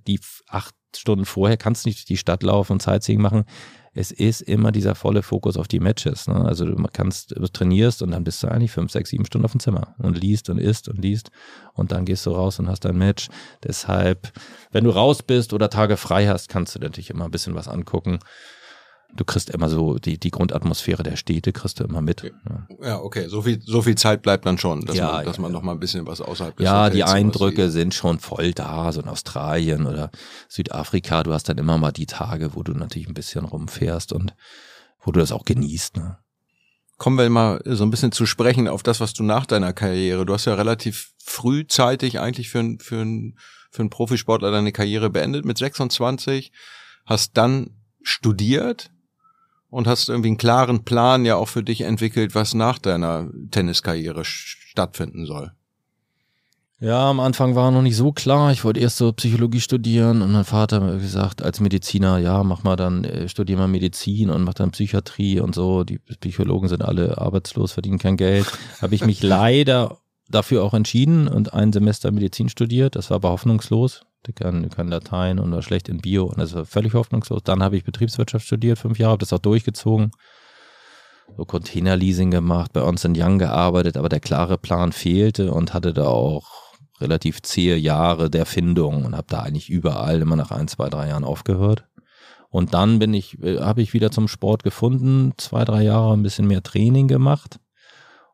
die 0.06 0.20
acht 0.48 0.74
Stunden 0.96 1.24
vorher, 1.24 1.56
kannst 1.56 1.84
du 1.84 1.88
nicht 1.88 1.98
durch 1.98 2.06
die 2.06 2.16
Stadt 2.16 2.42
laufen 2.42 2.72
und 2.72 2.82
Sightseeing 2.82 3.20
machen 3.20 3.44
es 3.92 4.12
ist 4.12 4.42
immer 4.42 4.70
dieser 4.70 4.94
volle 4.94 5.22
Fokus 5.22 5.56
auf 5.56 5.66
die 5.66 5.80
Matches. 5.80 6.28
Ne? 6.28 6.44
Also 6.44 6.64
du 6.64 6.76
kannst, 6.92 7.32
du 7.36 7.46
trainierst 7.48 8.02
und 8.02 8.12
dann 8.12 8.22
bist 8.22 8.42
du 8.42 8.48
eigentlich 8.48 8.70
fünf, 8.70 8.92
sechs, 8.92 9.10
sieben 9.10 9.24
Stunden 9.24 9.44
auf 9.44 9.52
dem 9.52 9.60
Zimmer 9.60 9.94
und 9.98 10.16
liest 10.16 10.48
und 10.48 10.58
isst 10.58 10.88
und 10.88 11.02
liest 11.02 11.30
und 11.74 11.90
dann 11.90 12.04
gehst 12.04 12.24
du 12.26 12.30
raus 12.30 12.58
und 12.60 12.68
hast 12.68 12.84
dein 12.84 12.96
Match. 12.96 13.28
Deshalb, 13.64 14.32
wenn 14.70 14.84
du 14.84 14.90
raus 14.90 15.22
bist 15.22 15.52
oder 15.52 15.70
Tage 15.70 15.96
frei 15.96 16.28
hast, 16.28 16.48
kannst 16.48 16.74
du 16.74 16.78
natürlich 16.78 17.10
immer 17.10 17.24
ein 17.24 17.32
bisschen 17.32 17.54
was 17.54 17.66
angucken. 17.66 18.20
Du 19.16 19.24
kriegst 19.24 19.50
immer 19.50 19.68
so 19.68 19.98
die, 19.98 20.18
die 20.18 20.30
Grundatmosphäre 20.30 21.02
der 21.02 21.16
Städte, 21.16 21.52
kriegst 21.52 21.80
du 21.80 21.84
immer 21.84 22.00
mit. 22.00 22.22
Ja, 22.22 22.68
Ja, 22.82 22.98
okay, 23.00 23.28
so 23.28 23.42
viel, 23.42 23.60
so 23.64 23.82
viel 23.82 23.96
Zeit 23.96 24.22
bleibt 24.22 24.46
dann 24.46 24.56
schon, 24.58 24.82
dass 24.86 24.96
Ja, 24.96 25.12
man, 25.12 25.24
dass 25.24 25.36
ja, 25.36 25.42
man 25.42 25.52
noch 25.52 25.62
mal 25.62 25.72
ein 25.72 25.80
bisschen 25.80 26.06
was 26.06 26.20
außerhalb 26.20 26.56
des 26.56 26.64
Ja, 26.64 26.88
die 26.90 27.02
Hotels 27.02 27.10
sowas 27.10 27.14
Eindrücke 27.14 27.70
sind 27.70 27.92
schon 27.94 28.18
voll 28.20 28.52
da, 28.52 28.90
so 28.92 29.00
in 29.02 29.08
Australien 29.08 29.86
oder 29.86 30.10
Südafrika. 30.48 31.22
Du 31.24 31.32
hast 31.32 31.48
dann 31.48 31.58
immer 31.58 31.76
mal 31.78 31.92
die 31.92 32.06
Tage, 32.06 32.54
wo 32.54 32.62
du 32.62 32.72
natürlich 32.72 33.08
ein 33.08 33.14
bisschen 33.14 33.44
rumfährst 33.44 34.12
und 34.12 34.34
wo 35.02 35.10
du 35.12 35.20
das 35.20 35.32
auch 35.32 35.44
genießt. 35.44 35.96
Ne? 35.96 36.18
Kommen 36.96 37.18
wir 37.18 37.28
mal 37.30 37.60
so 37.64 37.82
ein 37.84 37.90
bisschen 37.90 38.12
zu 38.12 38.26
sprechen 38.26 38.68
auf 38.68 38.82
das, 38.82 39.00
was 39.00 39.12
du 39.12 39.22
nach 39.24 39.46
deiner 39.46 39.72
Karriere, 39.72 40.24
du 40.26 40.32
hast 40.34 40.44
ja 40.44 40.54
relativ 40.54 41.12
frühzeitig 41.24 42.20
eigentlich 42.20 42.48
für, 42.50 42.76
für, 42.78 43.00
ein- 43.02 43.36
für 43.70 43.80
einen 43.82 43.90
Profisportler 43.90 44.50
deine 44.50 44.72
Karriere 44.72 45.10
beendet 45.10 45.44
mit 45.44 45.58
26, 45.58 46.52
hast 47.06 47.36
dann 47.36 47.70
studiert 48.02 48.90
und 49.70 49.86
hast 49.86 50.08
irgendwie 50.08 50.28
einen 50.28 50.36
klaren 50.36 50.84
Plan 50.84 51.24
ja 51.24 51.36
auch 51.36 51.48
für 51.48 51.62
dich 51.62 51.82
entwickelt, 51.82 52.34
was 52.34 52.54
nach 52.54 52.78
deiner 52.78 53.28
Tenniskarriere 53.50 54.24
stattfinden 54.24 55.26
soll. 55.26 55.52
Ja, 56.82 57.10
am 57.10 57.20
Anfang 57.20 57.54
war 57.54 57.70
noch 57.70 57.82
nicht 57.82 57.96
so 57.96 58.10
klar. 58.10 58.52
Ich 58.52 58.64
wollte 58.64 58.80
erst 58.80 58.96
so 58.96 59.12
Psychologie 59.12 59.60
studieren 59.60 60.22
und 60.22 60.32
mein 60.32 60.46
Vater 60.46 60.76
hat 60.76 60.82
mir 60.82 60.98
gesagt, 60.98 61.42
als 61.42 61.60
Mediziner, 61.60 62.16
ja, 62.16 62.42
mach 62.42 62.62
mal 62.62 62.76
dann, 62.76 63.04
äh, 63.04 63.28
studier 63.28 63.58
mal 63.58 63.68
Medizin 63.68 64.30
und 64.30 64.44
mach 64.44 64.54
dann 64.54 64.70
Psychiatrie 64.70 65.40
und 65.40 65.54
so. 65.54 65.84
Die 65.84 65.98
Psychologen 65.98 66.68
sind 66.68 66.82
alle 66.82 67.18
arbeitslos, 67.18 67.72
verdienen 67.72 67.98
kein 67.98 68.16
Geld. 68.16 68.46
Habe 68.80 68.94
ich 68.94 69.04
mich 69.04 69.22
leider 69.22 69.98
dafür 70.30 70.64
auch 70.64 70.72
entschieden 70.72 71.28
und 71.28 71.52
ein 71.52 71.70
Semester 71.70 72.10
Medizin 72.12 72.48
studiert. 72.48 72.96
Das 72.96 73.10
war 73.10 73.16
aber 73.16 73.28
hoffnungslos. 73.28 74.06
Die 74.26 74.32
kann, 74.32 74.68
kann 74.68 74.88
Latein 74.88 75.38
und 75.38 75.50
war 75.52 75.62
schlecht 75.62 75.88
in 75.88 75.98
Bio 75.98 76.24
und 76.24 76.38
das 76.38 76.54
war 76.54 76.66
völlig 76.66 76.94
hoffnungslos. 76.94 77.42
Dann 77.42 77.62
habe 77.62 77.76
ich 77.76 77.84
Betriebswirtschaft 77.84 78.44
studiert, 78.44 78.78
fünf 78.78 78.98
Jahre, 78.98 79.12
habe 79.12 79.20
das 79.20 79.32
auch 79.32 79.38
durchgezogen. 79.38 80.10
So 81.36 81.44
Containerleasing 81.44 82.30
gemacht, 82.30 82.72
bei 82.72 82.80
Ernst 82.80 83.06
Young 83.06 83.38
gearbeitet, 83.38 83.96
aber 83.96 84.08
der 84.08 84.20
klare 84.20 84.58
Plan 84.58 84.92
fehlte 84.92 85.52
und 85.52 85.72
hatte 85.72 85.94
da 85.94 86.06
auch 86.06 86.74
relativ 87.00 87.40
zähe 87.42 87.76
Jahre 87.76 88.28
der 88.28 88.46
Findung 88.46 89.04
und 89.04 89.16
habe 89.16 89.26
da 89.28 89.40
eigentlich 89.40 89.70
überall 89.70 90.20
immer 90.20 90.36
nach 90.36 90.50
ein, 90.50 90.68
zwei, 90.68 90.90
drei 90.90 91.08
Jahren 91.08 91.24
aufgehört. 91.24 91.86
Und 92.50 92.74
dann 92.74 92.98
bin 92.98 93.14
ich, 93.14 93.40
äh, 93.42 93.60
habe 93.60 93.80
ich 93.80 93.94
wieder 93.94 94.10
zum 94.10 94.28
Sport 94.28 94.64
gefunden, 94.64 95.32
zwei, 95.38 95.64
drei 95.64 95.82
Jahre 95.82 96.12
ein 96.12 96.22
bisschen 96.22 96.46
mehr 96.46 96.62
Training 96.62 97.08
gemacht 97.08 97.60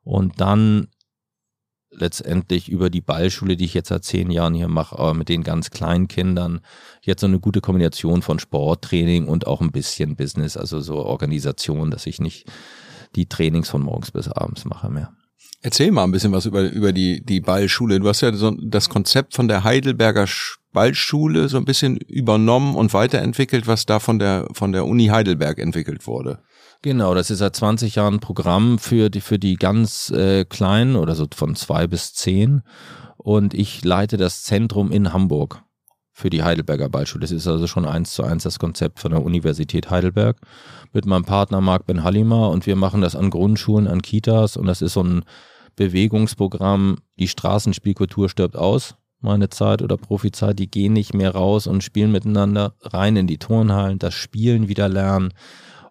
und 0.02 0.40
dann 0.40 0.88
letztendlich 1.98 2.68
über 2.68 2.90
die 2.90 3.00
Ballschule, 3.00 3.56
die 3.56 3.64
ich 3.64 3.74
jetzt 3.74 3.88
seit 3.88 4.04
zehn 4.04 4.30
Jahren 4.30 4.54
hier 4.54 4.68
mache, 4.68 5.14
mit 5.14 5.28
den 5.28 5.42
ganz 5.42 5.70
kleinen 5.70 6.08
Kindern, 6.08 6.60
jetzt 7.02 7.20
so 7.20 7.26
eine 7.26 7.40
gute 7.40 7.60
Kombination 7.60 8.22
von 8.22 8.38
Sporttraining 8.38 9.26
und 9.26 9.46
auch 9.46 9.60
ein 9.60 9.72
bisschen 9.72 10.16
Business, 10.16 10.56
also 10.56 10.80
so 10.80 10.96
Organisation, 10.96 11.90
dass 11.90 12.06
ich 12.06 12.20
nicht 12.20 12.46
die 13.14 13.26
Trainings 13.26 13.68
von 13.68 13.82
morgens 13.82 14.10
bis 14.10 14.28
abends 14.28 14.64
mache 14.64 14.90
mehr. 14.90 15.12
Erzähl 15.62 15.90
mal 15.90 16.04
ein 16.04 16.12
bisschen 16.12 16.32
was 16.32 16.46
über, 16.46 16.70
über 16.70 16.92
die, 16.92 17.24
die 17.24 17.40
Ballschule. 17.40 17.98
Du 17.98 18.08
hast 18.08 18.20
ja 18.20 18.32
so 18.32 18.50
das 18.50 18.88
Konzept 18.88 19.34
von 19.34 19.48
der 19.48 19.64
Heidelberger 19.64 20.24
Sch- 20.24 20.56
Ballschule 20.72 21.48
so 21.48 21.56
ein 21.56 21.64
bisschen 21.64 21.96
übernommen 21.96 22.76
und 22.76 22.92
weiterentwickelt, 22.92 23.66
was 23.66 23.86
da 23.86 23.98
von 23.98 24.18
der, 24.18 24.46
von 24.52 24.72
der 24.72 24.84
Uni 24.84 25.06
Heidelberg 25.06 25.58
entwickelt 25.58 26.06
wurde. 26.06 26.40
Genau, 26.86 27.16
das 27.16 27.32
ist 27.32 27.38
seit 27.38 27.56
20 27.56 27.96
Jahren 27.96 28.14
ein 28.14 28.20
Programm 28.20 28.78
für 28.78 29.10
die, 29.10 29.20
für 29.20 29.40
die 29.40 29.56
ganz 29.56 30.08
äh, 30.10 30.44
Kleinen 30.44 30.94
oder 30.94 31.16
so 31.16 31.26
von 31.34 31.56
zwei 31.56 31.88
bis 31.88 32.14
zehn. 32.14 32.62
Und 33.16 33.54
ich 33.54 33.84
leite 33.84 34.16
das 34.16 34.44
Zentrum 34.44 34.92
in 34.92 35.12
Hamburg 35.12 35.64
für 36.12 36.30
die 36.30 36.44
Heidelberger 36.44 36.88
Ballschule. 36.88 37.22
Das 37.22 37.32
ist 37.32 37.48
also 37.48 37.66
schon 37.66 37.86
eins 37.86 38.12
zu 38.12 38.22
eins 38.22 38.44
das 38.44 38.60
Konzept 38.60 39.00
von 39.00 39.10
der 39.10 39.24
Universität 39.24 39.90
Heidelberg 39.90 40.36
mit 40.92 41.06
meinem 41.06 41.24
Partner 41.24 41.60
Marc 41.60 41.86
Ben 41.86 42.04
Halima 42.04 42.46
und 42.46 42.66
wir 42.66 42.76
machen 42.76 43.00
das 43.00 43.16
an 43.16 43.30
Grundschulen, 43.30 43.88
an 43.88 44.00
Kitas 44.00 44.56
und 44.56 44.68
das 44.68 44.80
ist 44.80 44.92
so 44.92 45.02
ein 45.02 45.24
Bewegungsprogramm. 45.74 46.98
Die 47.18 47.26
Straßenspielkultur 47.26 48.28
stirbt 48.28 48.54
aus, 48.54 48.94
meine 49.18 49.48
Zeit 49.48 49.82
oder 49.82 49.96
Profizeit, 49.96 50.60
die 50.60 50.70
gehen 50.70 50.92
nicht 50.92 51.14
mehr 51.14 51.32
raus 51.32 51.66
und 51.66 51.82
spielen 51.82 52.12
miteinander 52.12 52.74
rein 52.80 53.16
in 53.16 53.26
die 53.26 53.38
Turnhallen, 53.38 53.98
das 53.98 54.14
Spielen 54.14 54.68
wieder 54.68 54.88
lernen. 54.88 55.32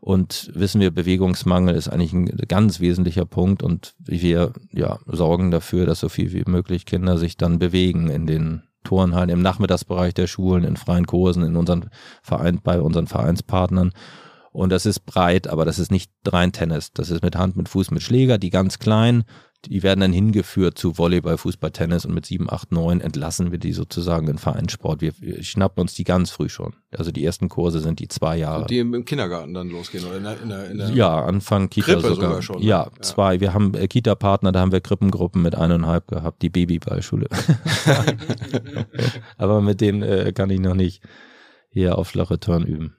Und 0.06 0.52
wissen 0.54 0.82
wir, 0.82 0.92
Bewegungsmangel 0.92 1.74
ist 1.74 1.88
eigentlich 1.88 2.14
ein 2.14 2.28
ganz 2.48 2.80
wesentlicher 2.80 3.26
Punkt 3.26 3.64
und 3.64 3.96
wir 3.98 4.54
ja, 4.72 5.00
sorgen 5.08 5.50
dafür, 5.50 5.88
dass 5.88 6.00
so 6.00 6.10
viel 6.10 6.32
wie 6.32 6.44
möglich 6.46 6.86
Kinder 6.86 7.18
sich 7.18 7.38
dann 7.38 7.58
bewegen 7.58 8.12
in 8.12 8.28
den 8.28 8.62
Turnhallen, 8.84 9.30
im 9.30 9.42
Nachmittagsbereich 9.42 10.14
der 10.14 10.28
Schulen, 10.28 10.64
in 10.64 10.78
freien 10.78 11.08
Kursen, 11.08 11.42
in 11.42 11.56
unseren 11.56 11.90
Verein, 12.22 12.60
bei 12.64 12.80
unseren 12.82 13.08
Vereinspartnern. 13.08 13.94
Und 14.52 14.70
das 14.70 14.86
ist 14.86 15.08
breit, 15.08 15.48
aber 15.48 15.66
das 15.66 15.80
ist 15.80 15.90
nicht 15.90 16.12
rein 16.28 16.52
Tennis. 16.52 16.94
Das 16.94 17.10
ist 17.10 17.24
mit 17.24 17.36
Hand, 17.36 17.58
mit 17.58 17.68
Fuß, 17.68 17.90
mit 17.90 18.04
Schläger, 18.04 18.38
die 18.38 18.52
ganz 18.52 18.78
kleinen, 18.78 19.24
die 19.70 19.84
werden 19.84 20.00
dann 20.02 20.14
hingeführt 20.14 20.78
zu 20.78 20.98
Volleyball, 20.98 21.38
Fußball, 21.38 21.72
Tennis 21.72 22.06
und 22.06 22.14
mit 22.14 22.26
sieben, 22.26 22.50
acht, 22.52 22.72
neun 22.72 23.02
entlassen 23.02 23.52
wir 23.52 23.58
die 23.60 23.74
sozusagen 23.74 24.28
in 24.28 24.38
Vereinssport. 24.38 25.02
Wir, 25.02 25.14
wir 25.20 25.44
schnappen 25.44 25.82
uns 25.82 25.94
die 25.94 26.04
ganz 26.04 26.32
früh 26.32 26.50
schon. 26.50 26.74
Also 26.98 27.12
die 27.12 27.26
ersten 27.26 27.50
Kurse 27.50 27.80
sind 27.80 28.00
die 28.00 28.08
zwei 28.08 28.38
Jahre. 28.38 28.66
Die 28.68 28.80
im, 28.80 29.06
Kindergarten 29.06 29.54
dann 29.54 29.70
losgehen 29.70 30.06
oder 30.06 30.18
in 30.18 30.24
der, 30.24 30.42
in 30.42 30.50
der, 30.50 30.70
in 30.72 30.78
der 30.78 30.90
Ja, 30.92 31.24
Anfang 31.26 31.70
Kita 31.70 31.86
Krippe 31.94 32.02
sogar. 32.10 32.16
sogar 32.30 32.42
schon, 32.42 32.60
ne? 32.60 32.66
Ja, 32.66 32.84
Ja. 32.96 33.02
zwei. 33.02 33.40
Wir 33.40 33.54
haben 33.54 33.74
äh, 33.74 33.88
Kita-Partner, 33.88 34.52
da 34.52 34.60
haben 34.62 34.72
wir 34.72 34.82
Krippengruppen 34.82 35.42
mit 35.42 35.56
eineinhalb 35.56 36.08
gehabt, 36.08 36.42
die 36.42 36.50
Babyballschule. 36.50 37.28
Aber 39.38 39.62
mit 39.62 39.82
denen 39.82 40.02
äh, 40.02 40.32
kann 40.34 40.50
ich 40.50 40.60
noch 40.60 40.76
nicht 40.76 41.02
hier 41.70 41.98
auf 41.98 42.08
flache 42.10 42.40
Turn 42.40 42.64
üben. 42.64 42.96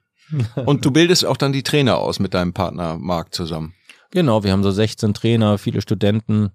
Und 0.64 0.85
du 0.85 0.91
bildest 0.91 1.25
auch 1.25 1.37
dann 1.37 1.53
die 1.53 1.62
Trainer 1.62 1.99
aus 1.99 2.19
mit 2.19 2.35
deinem 2.35 2.53
Partner 2.53 2.99
Marc 2.99 3.33
zusammen. 3.33 3.75
Genau, 4.17 4.43
wir 4.45 4.53
haben 4.53 4.62
so 4.62 4.71
16 4.71 5.12
Trainer, 5.12 5.59
viele 5.59 5.83
Studenten, 5.83 6.49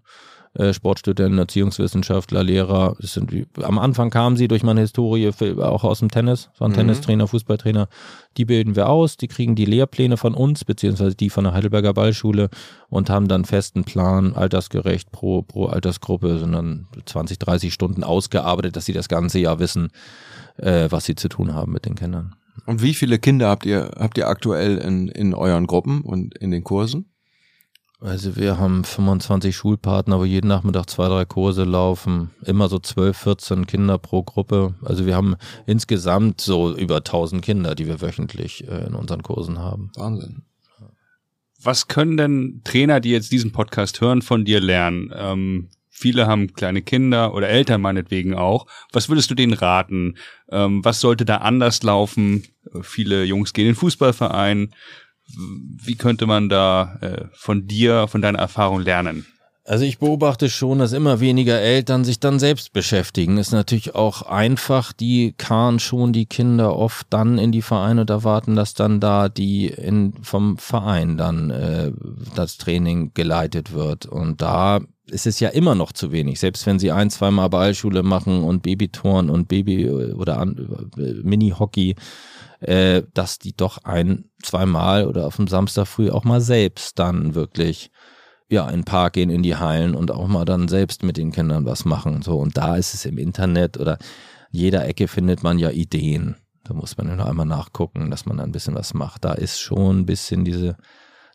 äh, 0.55 0.74
Sportstudenten, 0.74 1.38
Erziehungswissenschaftler, 1.38 2.43
Lehrer. 2.43 2.95
Das 2.99 3.14
sind, 3.14 3.32
wie- 3.32 3.45
am 3.62 3.78
Anfang 3.78 4.09
kamen 4.09 4.36
sie 4.36 4.47
durch 4.47 4.64
meine 4.64 4.82
Historie 4.82 5.32
für, 5.32 5.70
auch 5.72 5.84
aus 5.84 5.99
dem 5.99 6.09
Tennis, 6.09 6.49
waren 6.57 6.72
Mhm. 6.72 6.76
Tennistrainer, 6.78 7.28
Fußballtrainer. 7.28 7.88
Die 8.38 8.45
bilden 8.45 8.76
wir 8.76 8.89
aus, 8.89 9.16
die 9.16 9.28
kriegen 9.28 9.53
die 9.53 9.66
Lehrpläne 9.66 10.18
von 10.18 10.34
uns, 10.34 10.66
beziehungsweise 10.66 11.16
die 11.16 11.30
von 11.30 11.43
der 11.43 11.53
Heidelberger 11.53 11.93
Ballschule 11.93 12.49
und 12.89 13.12
haben 13.12 13.28
dann 13.28 13.45
festen 13.45 13.84
Plan, 13.84 14.34
altersgerecht 14.34 15.12
pro, 15.12 15.43
pro 15.43 15.68
Altersgruppe, 15.68 16.39
sondern 16.39 16.88
20, 17.05 17.38
30 17.38 17.72
Stunden 17.72 18.03
ausgearbeitet, 18.03 18.76
dass 18.76 18.86
sie 18.86 18.93
das 18.93 19.07
ganze 19.07 19.38
Jahr 19.38 19.59
wissen, 19.59 19.89
äh, 20.57 20.88
was 20.89 21.05
sie 21.05 21.14
zu 21.14 21.30
tun 21.30 21.53
haben 21.53 21.72
mit 21.74 21.86
den 21.86 21.93
Kindern. 21.93 22.34
Und 22.66 22.82
wie 22.82 22.95
viele 22.95 23.20
Kinder 23.20 23.49
habt 23.49 23.68
ihr, 23.68 23.91
habt 23.99 24.18
ihr 24.18 24.28
aktuell 24.28 24.80
in, 24.80 25.09
in 25.09 25.36
euren 25.36 25.68
Gruppen 25.68 26.01
und 26.01 26.36
in 26.39 26.49
den 26.49 26.64
Kursen? 26.64 27.05
Also 28.01 28.35
wir 28.35 28.57
haben 28.57 28.83
25 28.83 29.55
Schulpartner, 29.55 30.19
wo 30.19 30.25
jeden 30.25 30.47
Nachmittag 30.47 30.89
zwei, 30.89 31.07
drei 31.07 31.23
Kurse 31.23 31.65
laufen. 31.65 32.31
Immer 32.43 32.67
so 32.67 32.79
12, 32.79 33.15
14 33.15 33.67
Kinder 33.67 33.99
pro 33.99 34.23
Gruppe. 34.23 34.73
Also 34.81 35.05
wir 35.05 35.15
haben 35.15 35.35
insgesamt 35.67 36.41
so 36.41 36.75
über 36.75 36.97
1000 36.97 37.43
Kinder, 37.43 37.75
die 37.75 37.85
wir 37.85 38.01
wöchentlich 38.01 38.67
äh, 38.67 38.87
in 38.87 38.95
unseren 38.95 39.21
Kursen 39.21 39.59
haben. 39.59 39.91
Wahnsinn. 39.95 40.41
Was 41.61 41.87
können 41.87 42.17
denn 42.17 42.61
Trainer, 42.63 43.01
die 43.01 43.11
jetzt 43.11 43.31
diesen 43.31 43.51
Podcast 43.51 44.01
hören, 44.01 44.23
von 44.23 44.45
dir 44.45 44.59
lernen? 44.59 45.13
Ähm, 45.15 45.69
viele 45.91 46.25
haben 46.25 46.53
kleine 46.53 46.81
Kinder 46.81 47.35
oder 47.35 47.49
Eltern 47.49 47.81
meinetwegen 47.81 48.33
auch. 48.33 48.65
Was 48.91 49.09
würdest 49.09 49.29
du 49.29 49.35
denen 49.35 49.53
raten? 49.53 50.15
Ähm, 50.49 50.83
was 50.83 51.01
sollte 51.01 51.23
da 51.23 51.37
anders 51.37 51.83
laufen? 51.83 52.45
Viele 52.81 53.25
Jungs 53.25 53.53
gehen 53.53 53.67
in 53.67 53.73
den 53.73 53.79
Fußballverein. 53.79 54.73
Wie 55.38 55.95
könnte 55.95 56.27
man 56.27 56.49
da 56.49 56.97
äh, 57.01 57.25
von 57.34 57.67
dir, 57.67 58.07
von 58.07 58.21
deiner 58.21 58.39
Erfahrung 58.39 58.82
lernen? 58.82 59.25
Also 59.63 59.86
ich 59.86 59.99
beobachte 59.99 60.49
schon, 60.49 60.79
dass 60.79 60.91
immer 60.91 61.19
weniger 61.19 61.59
Eltern 61.59 62.03
sich 62.03 62.19
dann 62.19 62.39
selbst 62.39 62.73
beschäftigen. 62.73 63.38
Ist 63.38 63.51
natürlich 63.51 63.93
auch 63.93 64.23
einfach, 64.23 64.91
die 64.91 65.34
karren 65.38 65.79
schon 65.79 66.13
die 66.13 66.25
Kinder 66.25 66.75
oft 66.75 67.05
dann 67.11 67.38
in 67.38 67.51
die 67.51 67.61
Vereine 67.61 68.01
und 68.01 68.09
erwarten, 68.09 68.55
dass 68.55 68.73
dann 68.73 68.99
da 68.99 69.29
die 69.29 69.67
in, 69.67 70.13
vom 70.23 70.57
Verein 70.57 71.15
dann 71.15 71.51
äh, 71.51 71.91
das 72.36 72.57
Training 72.57 73.11
geleitet 73.13 73.71
wird. 73.71 74.07
Und 74.07 74.41
da 74.41 74.82
ist 75.05 75.27
es 75.27 75.39
ja 75.39 75.49
immer 75.49 75.75
noch 75.75 75.91
zu 75.91 76.11
wenig, 76.11 76.39
selbst 76.39 76.65
wenn 76.65 76.79
sie 76.79 76.91
ein, 76.91 77.11
zweimal 77.11 77.49
Ballschule 77.49 78.01
machen 78.01 78.43
und 78.43 78.63
Babytoren 78.63 79.29
und 79.29 79.47
Baby- 79.47 79.89
oder 79.89 80.39
an, 80.39 80.89
äh, 80.97 81.13
Mini-Hockey, 81.23 81.95
äh, 82.62 83.03
dass 83.14 83.39
die 83.39 83.55
doch 83.55 83.80
ein, 83.84 84.30
zweimal 84.41 85.07
oder 85.07 85.28
auf 85.28 85.36
dem 85.36 85.47
Samstag 85.47 85.88
früh 85.88 86.09
auch 86.09 86.24
mal 86.24 86.41
selbst 86.41 86.99
dann 86.99 87.36
wirklich 87.36 87.91
ja, 88.49 88.68
in 88.70 88.82
den 88.82 88.86
Park 88.86 89.14
gehen, 89.14 89.30
in 89.30 89.43
die 89.43 89.55
Hallen 89.55 89.95
und 89.95 90.12
auch 90.12 90.28
mal 90.28 90.45
dann 90.45 90.68
selbst 90.68 91.03
mit 91.03 91.18
den 91.18 91.32
Kindern 91.32 91.66
was 91.66 91.86
machen. 91.86 92.22
So, 92.22 92.38
und 92.38 92.57
da 92.57 92.76
ist 92.76 92.93
es 92.93 93.05
im 93.05 93.18
Internet 93.18 93.78
oder 93.78 93.97
jeder 94.51 94.86
Ecke 94.86 95.07
findet 95.07 95.41
man 95.41 95.57
ja 95.57 95.70
Ideen. 95.70 96.36
Da 96.66 96.74
muss 96.74 96.97
man 96.97 97.16
nur 97.16 97.26
einmal 97.26 97.45
nachgucken, 97.45 98.12
dass 98.12 98.26
man 98.26 98.39
ein 98.39 98.51
bisschen 98.51 98.76
was 98.76 98.93
macht. 98.93 99.24
Da 99.24 99.34
ist 99.34 99.59
schon 99.59 99.99
ein 99.99 100.05
bisschen 100.05 100.43
diese, 100.43 100.76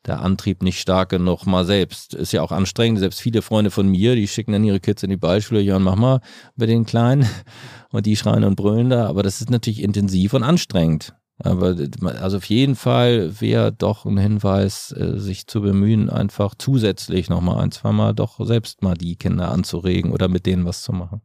der 0.07 0.21
Antrieb 0.21 0.63
nicht 0.63 0.81
stark 0.81 1.11
genug 1.11 1.47
mal 1.47 1.65
selbst. 1.65 2.15
Ist 2.15 2.33
ja 2.33 2.43
auch 2.43 2.53
anstrengend. 2.53 2.99
Selbst 2.99 3.21
viele 3.21 3.43
Freunde 3.43 3.71
von 3.71 3.89
mir, 3.89 4.15
die 4.15 4.29
schicken 4.29 4.53
dann 4.53 4.65
ihre 4.65 4.81
Kids 4.81 5.03
in 5.03 5.11
die 5.11 5.17
Ballschule, 5.17 5.61
ja, 5.61 5.79
mach 5.79 5.97
mal 5.97 6.21
bei 6.57 6.67
den 6.67 6.85
Kleinen. 6.85 7.29
Und 7.93 8.05
die 8.05 8.17
schreien 8.17 8.45
und 8.45 8.57
brüllen 8.57 8.91
da. 8.91 9.07
Aber 9.07 9.23
das 9.23 9.41
ist 9.41 9.49
natürlich 9.49 9.81
intensiv 9.81 10.35
und 10.35 10.43
anstrengend. 10.43 11.15
Aber 11.39 11.77
also 12.21 12.39
auf 12.39 12.45
jeden 12.47 12.75
Fall 12.75 13.41
wäre 13.41 13.73
doch 13.73 14.05
ein 14.05 14.19
Hinweis, 14.19 14.93
äh, 14.93 15.19
sich 15.19 15.47
zu 15.47 15.61
bemühen, 15.61 16.11
einfach 16.11 16.55
zusätzlich 16.59 17.31
nochmal 17.31 17.63
ein, 17.63 17.73
zweimal 17.73 18.15
doch 18.15 18.45
selbst 18.45 18.83
mal 18.83 18.95
die 18.95 19.17
Kinder 19.17 19.51
anzuregen 19.51 20.13
oder 20.13 20.29
mit 20.29 20.47
denen 20.47 20.65
was 20.65 20.83
zu 20.83 20.93
machen. 20.93 21.21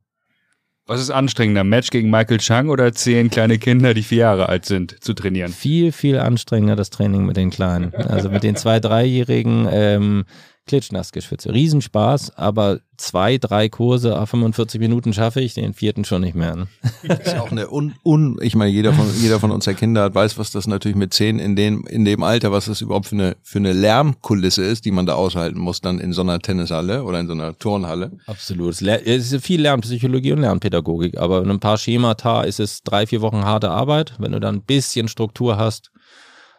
Was 0.87 0.99
ist 0.99 1.11
anstrengender, 1.11 1.63
Match 1.63 1.89
gegen 1.91 2.09
Michael 2.09 2.39
Chang 2.39 2.69
oder 2.69 2.91
zehn 2.91 3.29
kleine 3.29 3.59
Kinder, 3.59 3.93
die 3.93 4.01
vier 4.01 4.17
Jahre 4.19 4.49
alt 4.49 4.65
sind, 4.65 5.01
zu 5.03 5.13
trainieren? 5.13 5.51
Viel, 5.51 5.91
viel 5.91 6.17
anstrengender 6.17 6.75
das 6.75 6.89
Training 6.89 7.25
mit 7.25 7.37
den 7.37 7.51
Kleinen. 7.51 7.93
Also 7.93 8.29
mit 8.29 8.43
den 8.43 8.55
zwei, 8.55 8.79
dreijährigen 8.79 9.67
ähm, 9.71 10.25
Klitschnassgeschwitze. 10.67 11.53
Riesenspaß, 11.53 12.37
aber 12.37 12.79
zwei, 12.97 13.37
drei 13.37 13.67
Kurse, 13.67 14.13
45 14.25 14.79
Minuten 14.79 15.11
schaffe 15.11 15.41
ich, 15.41 15.55
den 15.55 15.73
vierten 15.73 16.05
schon 16.05 16.21
nicht 16.21 16.35
mehr. 16.35 16.55
Ne? 16.55 16.67
Das 17.03 17.19
ist 17.19 17.37
auch 17.37 17.51
eine 17.51 17.69
un, 17.69 17.95
un 18.03 18.37
ich 18.41 18.55
meine, 18.55 18.71
jeder 18.71 18.93
von, 18.93 19.07
jeder 19.19 19.39
von 19.39 19.51
uns, 19.51 19.65
der 19.65 19.73
Kinder 19.73 20.03
hat, 20.03 20.15
weiß, 20.15 20.37
was 20.37 20.51
das 20.51 20.67
natürlich 20.67 20.95
mit 20.95 21.13
zehn 21.13 21.39
in 21.39 21.55
dem, 21.55 21.85
in 21.87 22.05
dem 22.05 22.23
Alter, 22.23 22.51
was 22.51 22.65
das 22.65 22.81
überhaupt 22.81 23.07
für 23.07 23.15
eine, 23.15 23.37
für 23.41 23.59
eine 23.59 23.73
Lärmkulisse 23.73 24.63
ist, 24.63 24.85
die 24.85 24.91
man 24.91 25.05
da 25.05 25.15
aushalten 25.15 25.59
muss, 25.59 25.81
dann 25.81 25.99
in 25.99 26.13
so 26.13 26.21
einer 26.21 26.39
Tennishalle 26.39 27.03
oder 27.03 27.19
in 27.19 27.27
so 27.27 27.33
einer 27.33 27.57
Turnhalle. 27.57 28.11
Absolut. 28.27 28.81
Es 28.81 29.31
ist 29.33 29.43
viel 29.43 29.61
Lernpsychologie 29.61 30.33
und 30.33 30.41
Lernpädagogik, 30.41 31.17
aber 31.17 31.41
in 31.41 31.49
ein 31.49 31.59
paar 31.59 31.77
Schemata 31.77 32.43
ist 32.43 32.59
es 32.59 32.83
drei, 32.83 33.07
vier 33.07 33.21
Wochen 33.21 33.43
harte 33.43 33.71
Arbeit. 33.71 34.13
Wenn 34.19 34.31
du 34.31 34.39
dann 34.39 34.57
ein 34.57 34.61
bisschen 34.61 35.07
Struktur 35.07 35.57
hast, 35.57 35.90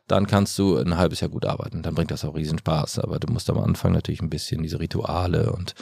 dann 0.08 0.26
kannst 0.26 0.58
du 0.58 0.76
ein 0.76 0.96
halbes 0.96 1.20
Jahr 1.20 1.30
gut 1.30 1.46
arbeiten. 1.46 1.82
Dann 1.82 1.94
bringt 1.94 2.10
das 2.10 2.24
auch 2.24 2.34
riesen 2.34 2.58
Spaß. 2.58 2.98
Aber 2.98 3.18
du 3.18 3.32
musst 3.32 3.48
am 3.50 3.58
Anfang 3.58 3.92
natürlich 3.92 4.22
ein 4.22 4.30
bisschen 4.30 4.62
diese 4.62 4.80
Rituale 4.80 5.52
und 5.52 5.74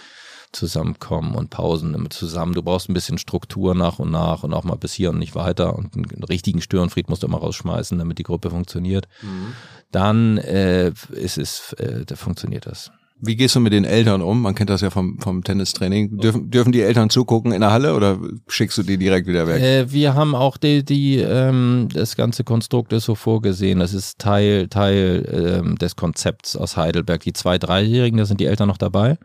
zusammenkommen 0.53 1.35
und 1.35 1.51
Pausen 1.51 1.95
immer 1.95 2.11
zusammen. 2.11 2.55
Du 2.55 2.63
brauchst 2.63 2.89
ein 2.89 2.95
bisschen 2.95 3.19
Struktur 3.19 3.75
nach 3.75 3.99
und 3.99 4.11
nach 4.11 4.43
und 4.43 4.53
auch 4.53 4.65
mal 4.65 4.77
bis 4.77 4.93
hier 4.93 5.11
und 5.11 5.19
nicht 5.19 5.35
weiter. 5.35 5.77
Und 5.77 5.95
einen 5.95 6.25
richtigen 6.25 6.61
Störenfried 6.61 7.09
musst 7.09 7.23
du 7.23 7.29
immer 7.29 7.39
rausschmeißen, 7.39 7.99
damit 7.99 8.19
die 8.19 8.25
Gruppe 8.25 8.51
funktioniert. 8.51 9.07
Mhm. 9.23 9.53
Dann 9.93 10.39
äh, 10.39 10.93
ist 11.11 11.39
es, 11.39 11.73
äh, 11.75 12.05
da 12.05 12.17
funktioniert 12.17 12.67
das. 12.67 12.91
Wie 13.23 13.37
gehst 13.37 13.55
du 13.55 13.61
mit 13.61 13.73
den 13.73 13.85
Eltern 13.85 14.23
um? 14.23 14.43
Man 14.43 14.55
kennt 14.55 14.71
das 14.71 14.81
ja 14.81 14.91
vom, 14.91 15.19
vom 15.19 15.45
Tennistraining. 15.45 16.19
Dürfen, 16.19 16.51
dürfen 16.51 16.73
die 16.73 16.81
Eltern 16.81 17.11
zugucken 17.11 17.53
in 17.53 17.61
der 17.61 17.71
Halle 17.71 17.95
oder 17.95 18.19
schickst 18.49 18.79
du 18.79 18.83
die 18.83 18.97
direkt 18.97 19.27
wieder 19.27 19.47
weg? 19.47 19.61
Äh, 19.61 19.93
wir 19.93 20.15
haben 20.15 20.35
auch 20.35 20.57
die, 20.57 20.85
die 20.85 21.19
ähm, 21.19 21.89
das 21.93 22.17
ganze 22.17 22.45
Konstrukt 22.45 22.93
ist 22.93 23.05
so 23.05 23.15
vorgesehen. 23.15 23.81
Das 23.81 23.93
ist 23.93 24.19
Teil, 24.19 24.69
Teil 24.69 25.61
ähm, 25.63 25.77
des 25.77 25.97
Konzepts 25.97 26.57
aus 26.57 26.77
Heidelberg. 26.77 27.23
Die 27.23 27.33
zwei, 27.33 27.59
dreijährigen, 27.59 28.19
da 28.19 28.25
sind 28.25 28.41
die 28.41 28.47
Eltern 28.47 28.69
noch 28.69 28.79
dabei. 28.79 29.19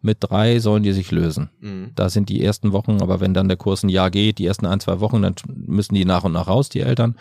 Mit 0.00 0.18
drei 0.20 0.58
sollen 0.58 0.82
die 0.82 0.92
sich 0.92 1.10
lösen. 1.10 1.50
Mhm. 1.60 1.92
Da 1.94 2.08
sind 2.08 2.28
die 2.28 2.42
ersten 2.42 2.72
Wochen, 2.72 3.02
aber 3.02 3.20
wenn 3.20 3.34
dann 3.34 3.48
der 3.48 3.56
Kurs 3.56 3.82
ein 3.82 3.88
Jahr 3.88 4.10
geht, 4.10 4.38
die 4.38 4.46
ersten 4.46 4.66
ein, 4.66 4.80
zwei 4.80 5.00
Wochen, 5.00 5.22
dann 5.22 5.34
müssen 5.46 5.94
die 5.94 6.04
nach 6.04 6.24
und 6.24 6.32
nach 6.32 6.48
raus, 6.48 6.68
die 6.68 6.80
Eltern. 6.80 7.16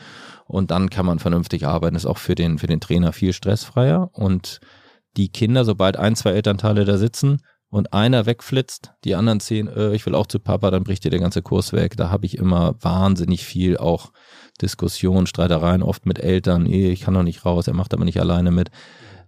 Und 0.48 0.72
dann 0.72 0.90
kann 0.90 1.06
man 1.06 1.20
vernünftig 1.20 1.68
arbeiten. 1.68 1.94
Das 1.94 2.04
ist 2.04 2.10
auch 2.10 2.18
für 2.18 2.36
den, 2.36 2.58
für 2.58 2.68
den 2.68 2.80
Trainer 2.80 3.14
viel 3.14 3.34
stressfreier 3.34 4.10
und 4.14 4.60
die 5.18 5.30
Kinder, 5.30 5.66
sobald 5.66 5.97
ein, 5.97 6.16
zwei 6.16 6.32
Elternteile 6.32 6.86
da 6.86 6.97
sitzen 6.97 7.41
und 7.70 7.93
einer 7.93 8.26
wegflitzt, 8.26 8.93
die 9.03 9.16
anderen 9.16 9.39
zehn, 9.39 9.68
äh, 9.68 9.93
ich 9.93 10.05
will 10.05 10.16
auch 10.16 10.28
zu 10.28 10.39
Papa, 10.39 10.72
dann 10.72 10.84
bricht 10.84 11.03
dir 11.03 11.09
der 11.09 11.20
ganze 11.20 11.41
Kurs 11.41 11.74
weg. 11.74 11.95
Da 11.97 12.09
habe 12.09 12.26
ich 12.26 12.38
immer 12.38 12.76
wahnsinnig 12.82 13.45
viel 13.45 13.78
auch 13.78 14.12
Diskussionen, 14.62 15.28
Streitereien, 15.28 15.82
oft 15.82 16.05
mit 16.05 16.20
Eltern, 16.20 16.66
ich 16.66 17.01
kann 17.01 17.14
doch 17.14 17.24
nicht 17.24 17.45
raus, 17.45 17.68
er 17.68 17.74
macht 17.74 17.93
aber 17.93 18.05
nicht 18.05 18.20
alleine 18.20 18.51
mit. 18.51 18.70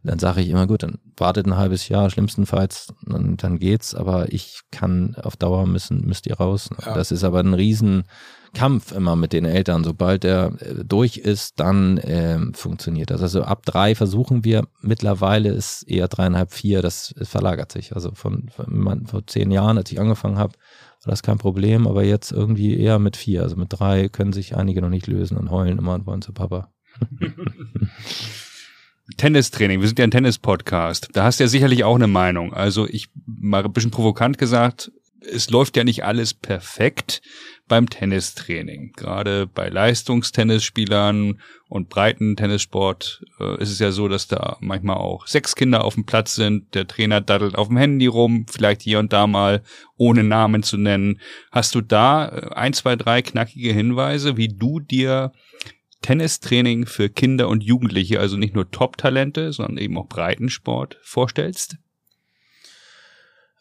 Dann 0.04 0.20
sage 0.20 0.42
ich 0.42 0.50
immer, 0.50 0.68
gut, 0.68 0.84
dann 0.84 1.00
wartet 1.16 1.48
ein 1.48 1.56
halbes 1.56 1.88
Jahr, 1.88 2.10
schlimmstenfalls, 2.10 2.94
dann, 3.06 3.38
dann 3.38 3.58
geht's, 3.58 3.96
aber 3.96 4.34
ich 4.34 4.62
kann 4.70 5.16
auf 5.16 5.38
Dauer 5.38 5.66
müssen, 5.66 6.06
müsst 6.06 6.28
ihr 6.28 6.36
raus. 6.36 6.70
Ja. 6.86 6.94
Das 6.94 7.12
ist 7.12 7.24
aber 7.24 7.40
ein 7.40 7.54
riesen 7.54 8.04
Kampf 8.54 8.92
immer 8.92 9.16
mit 9.16 9.32
den 9.34 9.46
Eltern. 9.46 9.84
Sobald 9.84 10.26
er 10.26 10.62
äh, 10.62 10.84
durch 10.86 11.18
ist, 11.18 11.60
dann 11.60 11.98
äh, 12.00 12.38
funktioniert 12.54 13.12
das. 13.12 13.22
Also 13.22 13.44
ab 13.44 13.66
drei 13.66 13.96
versuchen 13.96 14.44
wir, 14.44 14.68
mittlerweile 14.82 15.50
ist 15.50 15.84
eher 15.84 16.10
dreieinhalb, 16.10 16.52
vier, 16.52 16.82
das 16.82 17.16
verlagert 17.22 17.72
sich. 17.72 17.96
Also 17.96 18.12
von, 18.14 18.50
von 18.50 19.08
vor 19.08 19.26
zehn 19.26 19.52
Jahren, 19.52 19.78
als 19.78 19.92
ich 19.92 20.00
angefangen 20.00 20.38
habe, 20.38 20.54
war 21.04 21.12
das 21.12 21.24
kein 21.24 21.38
Problem, 21.38 21.88
aber 21.88 22.04
jetzt 22.04 22.32
irgendwie 22.32 22.78
eher 22.78 23.00
mit 23.00 23.18
vier. 23.18 23.44
Also 23.44 23.56
mit 23.56 23.70
drei 23.72 24.10
können 24.10 24.34
sich 24.34 24.56
einige 24.56 24.82
noch 24.82 24.90
nicht 24.90 25.08
lösen 25.08 25.38
und 25.38 25.50
heulen 25.50 25.78
immer 25.78 25.96
und 25.96 26.06
wollen 26.06 26.22
zu 26.22 26.34
Papa. 26.34 26.74
Tennistraining, 29.18 29.82
wir 29.82 29.88
sind 29.88 30.00
ja 30.00 30.06
ein 30.06 30.12
Tennis-Podcast. 30.12 31.10
Da 31.12 31.26
hast 31.26 31.40
du 31.40 31.44
ja 31.44 31.48
sicherlich 31.50 31.84
auch 31.84 31.96
eine 31.96 32.08
Meinung. 32.08 32.54
Also 32.54 32.88
ich 32.88 33.10
mal 33.26 33.64
ein 33.64 33.74
bisschen 33.74 33.92
provokant 33.92 34.38
gesagt, 34.38 34.92
es 35.20 35.50
läuft 35.50 35.78
ja 35.78 35.84
nicht 35.84 36.04
alles 36.04 36.34
perfekt 36.34 37.22
beim 37.68 37.90
Tennistraining. 37.90 38.94
Gerade 38.96 39.48
bei 39.48 39.70
Leistungstennisspielern 39.70 41.40
und 41.70 41.90
breiten 41.90 42.36
Tennissport 42.36 43.24
äh, 43.40 43.62
ist 43.62 43.72
es 43.72 43.80
ja 43.80 43.92
so, 43.92 44.08
dass 44.08 44.28
da 44.28 44.58
manchmal 44.60 44.98
auch 44.98 45.28
sechs 45.28 45.56
Kinder 45.56 45.84
auf 45.84 45.96
dem 45.96 46.06
Platz 46.06 46.36
sind. 46.36 46.74
Der 46.74 46.88
Trainer 46.88 47.22
daddelt 47.22 47.56
auf 47.56 47.70
dem 47.70 47.78
Handy 47.78 48.06
rum, 48.06 48.46
vielleicht 48.50 48.82
hier 48.82 49.00
und 49.00 49.14
da 49.14 49.28
mal, 49.28 49.64
ohne 49.98 50.24
Namen 50.24 50.64
zu 50.64 50.78
nennen. 50.78 51.20
Hast 51.52 51.74
du 51.76 51.82
da 51.82 52.28
äh, 52.28 52.54
ein, 52.54 52.74
zwei, 52.74 52.96
drei 52.96 53.22
knackige 53.22 53.74
Hinweise, 53.74 54.38
wie 54.38 54.50
du 54.50 54.80
dir 54.80 55.32
Tennistraining 56.04 56.86
für 56.86 57.10
Kinder 57.10 57.48
und 57.50 57.64
Jugendliche, 57.64 58.20
also 58.20 58.38
nicht 58.38 58.54
nur 58.54 58.70
Top-Talente, 58.70 59.52
sondern 59.52 59.78
eben 59.78 59.98
auch 59.98 60.08
Breitensport 60.08 61.00
vorstellst? 61.02 61.78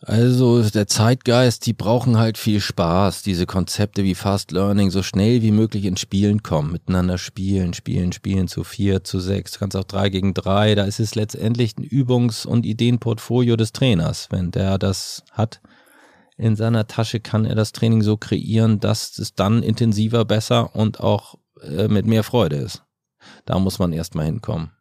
Also 0.05 0.68
der 0.68 0.88
Zeitgeist, 0.88 1.64
die 1.64 1.74
brauchen 1.74 2.18
halt 2.18 2.36
viel 2.36 2.61
Spaß, 2.61 3.22
diese 3.22 3.47
Konzepte 3.47 4.03
wie 4.03 4.16
Fast 4.16 4.51
Learning, 4.51 4.90
so 4.90 5.05
schnell 5.05 5.43
wie 5.43 5.53
möglich 5.53 5.84
ins 5.84 6.01
Spielen 6.01 6.43
kommen, 6.43 6.72
miteinander 6.72 7.18
spielen, 7.18 7.72
spielen, 7.72 8.11
spielen, 8.11 8.49
zu 8.49 8.64
vier, 8.64 9.05
zu 9.05 9.20
sechs, 9.20 9.53
du 9.53 9.61
kannst 9.61 9.76
auch 9.76 9.84
drei 9.84 10.09
gegen 10.09 10.34
drei, 10.34 10.74
da 10.74 10.84
ist 10.84 10.99
es 10.99 11.14
letztendlich 11.14 11.78
ein 11.78 11.84
Übungs- 11.84 12.45
und 12.45 12.66
Ideenportfolio 12.66 13.55
des 13.55 13.70
Trainers. 13.70 14.26
Wenn 14.30 14.51
der 14.51 14.76
das 14.76 15.22
hat 15.30 15.61
in 16.36 16.57
seiner 16.57 16.88
Tasche, 16.88 17.20
kann 17.20 17.45
er 17.45 17.55
das 17.55 17.70
Training 17.70 18.03
so 18.03 18.16
kreieren, 18.16 18.80
dass 18.80 19.16
es 19.20 19.36
dann 19.36 19.62
intensiver, 19.62 20.24
besser 20.24 20.74
und 20.74 20.99
auch 20.99 21.36
äh, 21.62 21.88
mit 21.88 22.06
mehr 22.06 22.24
Freude 22.24 22.56
ist. 22.56 22.84
Da 23.44 23.58
muss 23.58 23.78
man 23.78 23.92
erstmal 23.92 24.26
hinkommen 24.26 24.72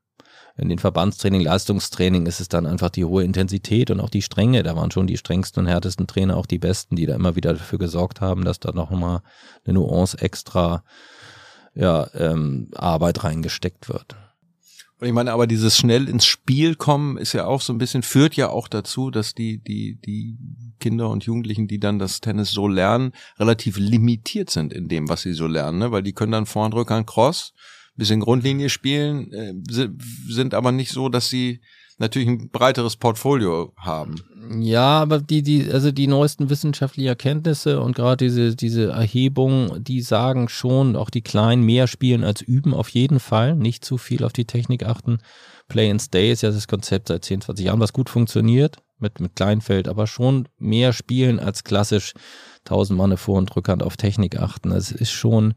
in 0.57 0.69
den 0.69 0.79
Verbandstraining, 0.79 1.41
Leistungstraining 1.41 2.25
ist 2.25 2.39
es 2.39 2.47
dann 2.47 2.65
einfach 2.65 2.89
die 2.89 3.05
hohe 3.05 3.23
Intensität 3.23 3.89
und 3.89 3.99
auch 3.99 4.09
die 4.09 4.21
Strenge. 4.21 4.63
Da 4.63 4.75
waren 4.75 4.91
schon 4.91 5.07
die 5.07 5.17
strengsten 5.17 5.63
und 5.63 5.69
härtesten 5.69 6.07
Trainer 6.07 6.37
auch 6.37 6.45
die 6.45 6.59
besten, 6.59 6.95
die 6.95 7.05
da 7.05 7.15
immer 7.15 7.35
wieder 7.35 7.53
dafür 7.53 7.79
gesorgt 7.79 8.21
haben, 8.21 8.43
dass 8.43 8.59
da 8.59 8.71
noch 8.71 8.91
mal 8.91 9.21
eine 9.65 9.73
Nuance 9.73 10.17
extra 10.19 10.83
ja, 11.73 12.07
ähm, 12.13 12.69
Arbeit 12.75 13.23
reingesteckt 13.23 13.89
wird. 13.89 14.15
Und 15.01 15.07
ich 15.07 15.13
meine, 15.13 15.31
aber 15.31 15.47
dieses 15.47 15.75
schnell 15.77 16.07
ins 16.07 16.27
Spiel 16.27 16.75
kommen 16.75 17.17
ist 17.17 17.33
ja 17.33 17.47
auch 17.47 17.61
so 17.61 17.73
ein 17.73 17.79
bisschen, 17.79 18.03
führt 18.03 18.35
ja 18.35 18.49
auch 18.49 18.67
dazu, 18.67 19.09
dass 19.09 19.33
die, 19.33 19.57
die, 19.57 19.99
die 19.99 20.37
Kinder 20.79 21.09
und 21.09 21.23
Jugendlichen, 21.23 21.67
die 21.67 21.79
dann 21.79 21.97
das 21.97 22.21
Tennis 22.21 22.51
so 22.51 22.67
lernen, 22.67 23.11
relativ 23.39 23.79
limitiert 23.79 24.51
sind 24.51 24.71
in 24.71 24.89
dem, 24.89 25.09
was 25.09 25.23
sie 25.23 25.33
so 25.33 25.47
lernen, 25.47 25.79
ne? 25.79 25.91
weil 25.91 26.03
die 26.03 26.13
können 26.13 26.31
dann 26.31 26.45
Vorhand, 26.45 26.75
Rückhand, 26.75 27.07
Cross, 27.07 27.53
bisschen 27.95 28.19
Grundlinie 28.19 28.69
spielen, 28.69 29.33
äh, 29.33 29.55
sind 30.27 30.53
aber 30.53 30.71
nicht 30.71 30.91
so, 30.91 31.09
dass 31.09 31.29
sie 31.29 31.61
natürlich 32.01 32.27
ein 32.27 32.49
breiteres 32.49 32.97
Portfolio 32.97 33.73
haben. 33.77 34.15
Ja, 34.59 34.99
aber 34.99 35.19
die, 35.19 35.43
die, 35.43 35.71
also 35.71 35.91
die 35.91 36.07
neuesten 36.07 36.49
wissenschaftlichen 36.49 37.07
Erkenntnisse 37.07 37.79
und 37.79 37.95
gerade 37.95 38.25
diese, 38.25 38.55
diese 38.55 38.89
Erhebung, 38.89 39.81
die 39.81 40.01
sagen 40.01 40.49
schon, 40.49 40.95
auch 40.97 41.09
die 41.09 41.21
Kleinen 41.21 41.63
mehr 41.63 41.87
spielen 41.87 42.23
als 42.23 42.41
üben, 42.41 42.73
auf 42.73 42.89
jeden 42.89 43.19
Fall. 43.19 43.55
Nicht 43.55 43.85
zu 43.85 43.97
viel 43.97 44.25
auf 44.25 44.33
die 44.33 44.45
Technik 44.45 44.85
achten. 44.85 45.19
Play 45.69 45.89
and 45.89 46.01
Stay 46.01 46.31
ist 46.31 46.41
ja 46.41 46.51
das 46.51 46.67
Konzept 46.67 47.07
seit 47.07 47.23
10, 47.23 47.41
20 47.41 47.65
Jahren, 47.65 47.79
was 47.79 47.93
gut 47.93 48.09
funktioniert 48.09 48.77
mit, 48.99 49.19
mit 49.19 49.35
Kleinfeld, 49.35 49.87
aber 49.87 50.05
schon 50.05 50.49
mehr 50.57 50.91
spielen 50.91 51.39
als 51.39 51.63
klassisch 51.63 52.13
1000 52.65 52.97
Mann 52.97 53.17
Vor- 53.17 53.37
und 53.37 53.55
Rückhand 53.55 53.83
auf 53.83 53.95
Technik 53.95 54.37
achten. 54.37 54.71
Es 54.71 54.91
ist 54.91 55.11
schon 55.11 55.53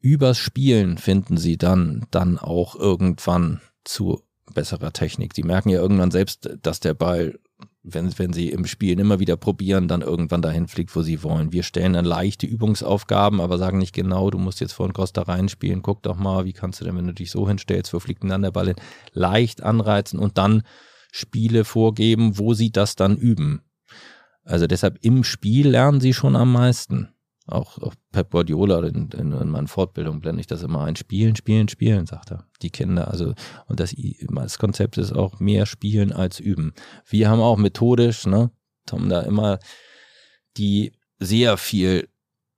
übers 0.00 0.38
Spielen 0.38 0.98
finden 0.98 1.36
sie 1.36 1.56
dann, 1.56 2.06
dann 2.10 2.38
auch 2.38 2.74
irgendwann 2.74 3.60
zu 3.84 4.22
besserer 4.52 4.92
Technik. 4.92 5.34
Die 5.34 5.42
merken 5.42 5.68
ja 5.68 5.80
irgendwann 5.80 6.10
selbst, 6.10 6.50
dass 6.62 6.80
der 6.80 6.94
Ball, 6.94 7.38
wenn, 7.82 8.16
wenn 8.18 8.32
sie 8.32 8.50
im 8.50 8.66
Spielen 8.66 8.98
immer 8.98 9.20
wieder 9.20 9.36
probieren, 9.36 9.88
dann 9.88 10.02
irgendwann 10.02 10.42
dahin 10.42 10.68
fliegt, 10.68 10.94
wo 10.94 11.02
sie 11.02 11.22
wollen. 11.22 11.52
Wir 11.52 11.62
stellen 11.62 11.94
dann 11.94 12.04
leichte 12.04 12.46
Übungsaufgaben, 12.46 13.40
aber 13.40 13.58
sagen 13.58 13.78
nicht 13.78 13.94
genau, 13.94 14.30
du 14.30 14.38
musst 14.38 14.60
jetzt 14.60 14.72
vor 14.72 14.88
den 14.88 14.94
Costa 14.94 15.22
reinspielen, 15.22 15.82
guck 15.82 16.02
doch 16.02 16.16
mal, 16.16 16.44
wie 16.44 16.52
kannst 16.52 16.80
du 16.80 16.84
denn, 16.84 16.96
wenn 16.96 17.06
du 17.06 17.14
dich 17.14 17.30
so 17.30 17.48
hinstellst, 17.48 17.92
wo 17.92 18.00
fliegt 18.00 18.22
denn 18.22 18.30
dann 18.30 18.42
der 18.42 18.50
Ball 18.50 18.66
hin? 18.66 18.76
Leicht 19.12 19.62
anreizen 19.62 20.18
und 20.18 20.38
dann 20.38 20.62
Spiele 21.12 21.64
vorgeben, 21.64 22.38
wo 22.38 22.54
sie 22.54 22.70
das 22.70 22.96
dann 22.96 23.16
üben. 23.16 23.62
Also 24.44 24.66
deshalb 24.66 24.98
im 25.02 25.24
Spiel 25.24 25.68
lernen 25.68 26.00
sie 26.00 26.14
schon 26.14 26.36
am 26.36 26.52
meisten. 26.52 27.11
Auch, 27.46 27.78
auch 27.78 27.94
Pep 28.12 28.30
Guardiola 28.30 28.86
in, 28.86 29.10
in, 29.10 29.32
in 29.32 29.48
meinen 29.48 29.66
Fortbildungen 29.66 30.20
blende 30.20 30.40
ich 30.40 30.46
das 30.46 30.62
immer 30.62 30.84
ein. 30.84 30.94
Spielen, 30.96 31.34
spielen, 31.34 31.68
spielen, 31.68 32.06
sagt 32.06 32.30
er. 32.30 32.46
Die 32.62 32.70
Kinder, 32.70 33.08
also, 33.08 33.34
und 33.66 33.80
das, 33.80 33.94
das 34.30 34.58
Konzept 34.58 34.96
ist 34.96 35.12
auch 35.12 35.40
mehr 35.40 35.66
spielen 35.66 36.12
als 36.12 36.38
üben. 36.38 36.72
Wir 37.08 37.28
haben 37.28 37.40
auch 37.40 37.56
methodisch, 37.56 38.26
ne, 38.26 38.52
haben 38.90 39.08
da 39.08 39.22
immer 39.22 39.58
die 40.56 40.92
sehr 41.18 41.56
viel 41.56 42.08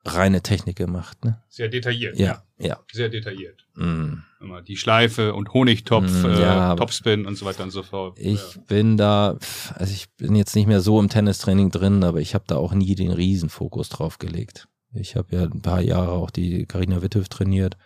reine 0.04 0.42
Technik 0.42 0.76
gemacht, 0.76 1.24
ne? 1.24 1.42
Sehr 1.48 1.68
detailliert. 1.68 2.18
Ja, 2.18 2.42
ja. 2.58 2.66
ja. 2.66 2.80
Sehr 2.92 3.08
detailliert. 3.08 3.66
Mm. 3.74 4.16
Immer 4.40 4.60
die 4.60 4.76
Schleife 4.76 5.32
und 5.32 5.54
Honigtopf, 5.54 6.10
mm, 6.10 6.26
ja, 6.26 6.74
äh, 6.74 6.76
Topspin 6.76 7.24
und 7.24 7.36
so 7.36 7.46
weiter 7.46 7.62
und 7.62 7.70
so 7.70 7.82
fort. 7.82 8.18
Ich 8.18 8.56
ja. 8.56 8.62
bin 8.68 8.98
da, 8.98 9.38
also 9.74 9.92
ich 9.94 10.12
bin 10.16 10.34
jetzt 10.34 10.54
nicht 10.54 10.66
mehr 10.66 10.82
so 10.82 11.00
im 11.00 11.08
Tennistraining 11.08 11.70
drin, 11.70 12.04
aber 12.04 12.20
ich 12.20 12.34
habe 12.34 12.44
da 12.46 12.56
auch 12.56 12.74
nie 12.74 12.94
den 12.94 13.12
Riesenfokus 13.12 13.88
drauf 13.88 14.18
gelegt. 14.18 14.68
Ich 14.94 15.16
habe 15.16 15.36
ja 15.36 15.42
ein 15.42 15.62
paar 15.62 15.80
Jahre 15.80 16.12
auch 16.12 16.30
die 16.30 16.66
Karina 16.66 17.02
Witthöf 17.02 17.28
trainiert. 17.28 17.76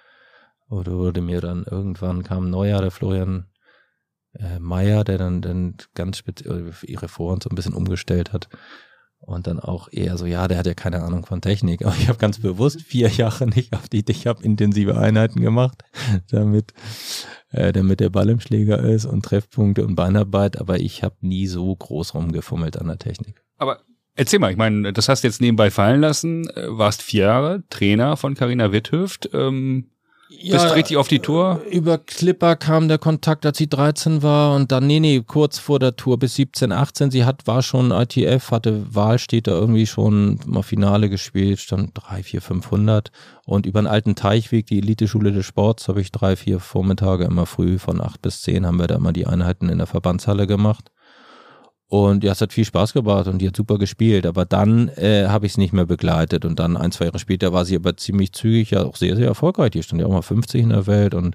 Oder 0.69 0.93
wurde 0.93 1.23
mir 1.23 1.41
dann 1.41 1.65
irgendwann 1.65 2.23
kam 2.23 2.47
ein 2.47 2.51
neuer, 2.51 2.81
der 2.81 2.91
Florian 2.91 3.47
äh, 4.35 4.59
Meyer, 4.59 5.05
der 5.05 5.19
dann, 5.19 5.41
dann 5.41 5.77
ganz 5.95 6.19
speziell 6.19 6.69
äh, 6.69 6.87
ihre 6.87 7.09
Vorhand 7.09 7.43
so 7.43 7.51
ein 7.51 7.57
bisschen 7.57 7.75
umgestellt 7.75 8.33
hat. 8.33 8.49
Und 9.21 9.49
dann 9.49 9.59
auch 9.59 9.89
eher 9.91 10.17
so, 10.17 10.27
ja, 10.27 10.47
der 10.47 10.59
hat 10.59 10.67
ja 10.67 10.75
keine 10.75 11.03
Ahnung 11.03 11.27
von 11.27 11.41
Technik. 11.41 11.85
Aber 11.85 11.97
ich 11.97 12.09
habe 12.09 12.19
ganz 12.19 12.39
bewusst 12.39 12.83
vier 12.83 13.09
Jahre 13.09 13.47
nicht 13.47 13.75
auf 13.75 13.89
die, 13.89 14.05
ich 14.07 14.27
habe 14.27 14.45
intensive 14.45 14.97
Einheiten 14.97 15.41
gemacht, 15.41 15.83
damit, 16.31 16.73
äh, 17.51 17.73
damit 17.73 18.01
der 18.01 18.11
Ball 18.11 18.29
im 18.29 18.41
Schläger 18.41 18.79
ist 18.79 19.07
und 19.07 19.25
Treffpunkte 19.25 19.85
und 19.85 19.97
Beinarbeit. 19.97 20.61
Aber 20.61 20.79
ich 20.79 21.03
habe 21.03 21.17
nie 21.21 21.47
so 21.47 21.75
groß 21.75 22.15
rumgefummelt 22.15 22.77
an 22.77 22.87
der 22.87 22.99
Technik. 22.99 23.43
Aber 23.57 23.81
Erzähl 24.19 24.41
mal, 24.41 24.51
ich 24.51 24.57
meine, 24.57 24.93
das 24.93 25.09
hast 25.09 25.23
du 25.23 25.29
jetzt 25.29 25.41
nebenbei 25.41 25.71
fallen 25.71 26.01
lassen, 26.01 26.51
äh, 26.51 26.67
warst 26.67 27.03
vier 27.03 27.27
Jahre 27.27 27.63
Trainer 27.71 28.17
von 28.17 28.35
Carina 28.35 28.73
Witthöft, 28.73 29.31
ähm, 29.33 29.91
ja, 30.29 30.61
bist 30.61 30.75
richtig 30.75 30.97
auf 30.97 31.07
die 31.07 31.21
Tour? 31.21 31.63
Über 31.71 31.99
Clipper 31.99 32.57
kam 32.57 32.89
der 32.89 32.99
Kontakt, 32.99 33.47
als 33.47 33.59
sie 33.59 33.69
13 33.69 34.25
war 34.25 34.57
und 34.57 34.73
dann, 34.73 34.89
nee, 34.89 34.99
nee, 34.99 35.23
kurz 35.25 35.61
vor 35.61 35.79
der 35.79 35.95
Tour 35.95 36.19
bis 36.19 36.35
17, 36.35 36.73
18, 36.73 37.13
sie 37.13 37.25
hat, 37.25 37.47
war 37.47 37.63
schon 37.63 37.93
ITF, 37.93 38.51
hatte 38.51 38.93
Wahl, 38.93 39.21
steht 39.21 39.47
da 39.47 39.53
irgendwie 39.53 39.87
schon 39.87 40.41
mal 40.47 40.63
Finale 40.63 41.09
gespielt, 41.09 41.61
stand 41.61 41.93
3, 41.95 42.25
4, 42.25 42.43
500 42.43 43.13
und 43.47 43.67
über 43.67 43.79
einen 43.79 43.87
alten 43.87 44.17
Teichweg, 44.17 44.67
die 44.67 44.79
Elite-Schule 44.79 45.31
des 45.31 45.47
Sports, 45.47 45.87
habe 45.87 46.01
ich 46.01 46.11
drei, 46.11 46.35
vier 46.35 46.59
Vormittage 46.59 47.25
immer 47.25 47.47
früh 47.47 47.79
von 47.79 48.01
8 48.01 48.21
bis 48.21 48.43
10 48.43 48.67
haben 48.67 48.81
wir 48.81 48.89
da 48.89 48.97
immer 48.97 49.13
die 49.13 49.29
Einheiten 49.29 49.69
in 49.69 49.79
der 49.79 49.87
Verbandshalle 49.87 50.49
gemacht. 50.49 50.91
Und 51.91 52.23
ja, 52.23 52.33
es 52.33 52.41
hat 52.43 52.53
viel 52.53 52.67
Spaß 52.67 52.93
gebracht 52.93 53.29
und 53.29 53.39
die 53.39 53.49
hat 53.49 53.57
super 53.57 53.79
gespielt. 53.79 54.27
Aber 54.27 54.45
dann 54.45 54.89
äh, 54.89 55.27
habe 55.29 55.47
ich 55.47 55.53
es 55.53 55.59
nicht 55.59 55.73
mehr 55.73 55.87
begleitet. 55.87 56.45
Und 56.45 56.59
dann 56.59 56.77
ein, 56.77 56.93
zwei 56.93 57.07
Jahre 57.07 57.19
später 57.19 57.55
war 57.55 57.65
sie 57.65 57.77
aber 57.77 57.97
ziemlich 57.97 58.33
zügig 58.33 58.71
ja 58.73 58.85
auch 58.85 58.97
sehr, 58.97 59.17
sehr 59.17 59.27
erfolgreich. 59.27 59.71
Die 59.71 59.83
stand 59.83 60.01
ja 60.01 60.07
auch 60.07 60.13
mal 60.13 60.23
50 60.23 60.63
in 60.63 60.69
der 60.69 60.87
Welt 60.87 61.15
und 61.15 61.35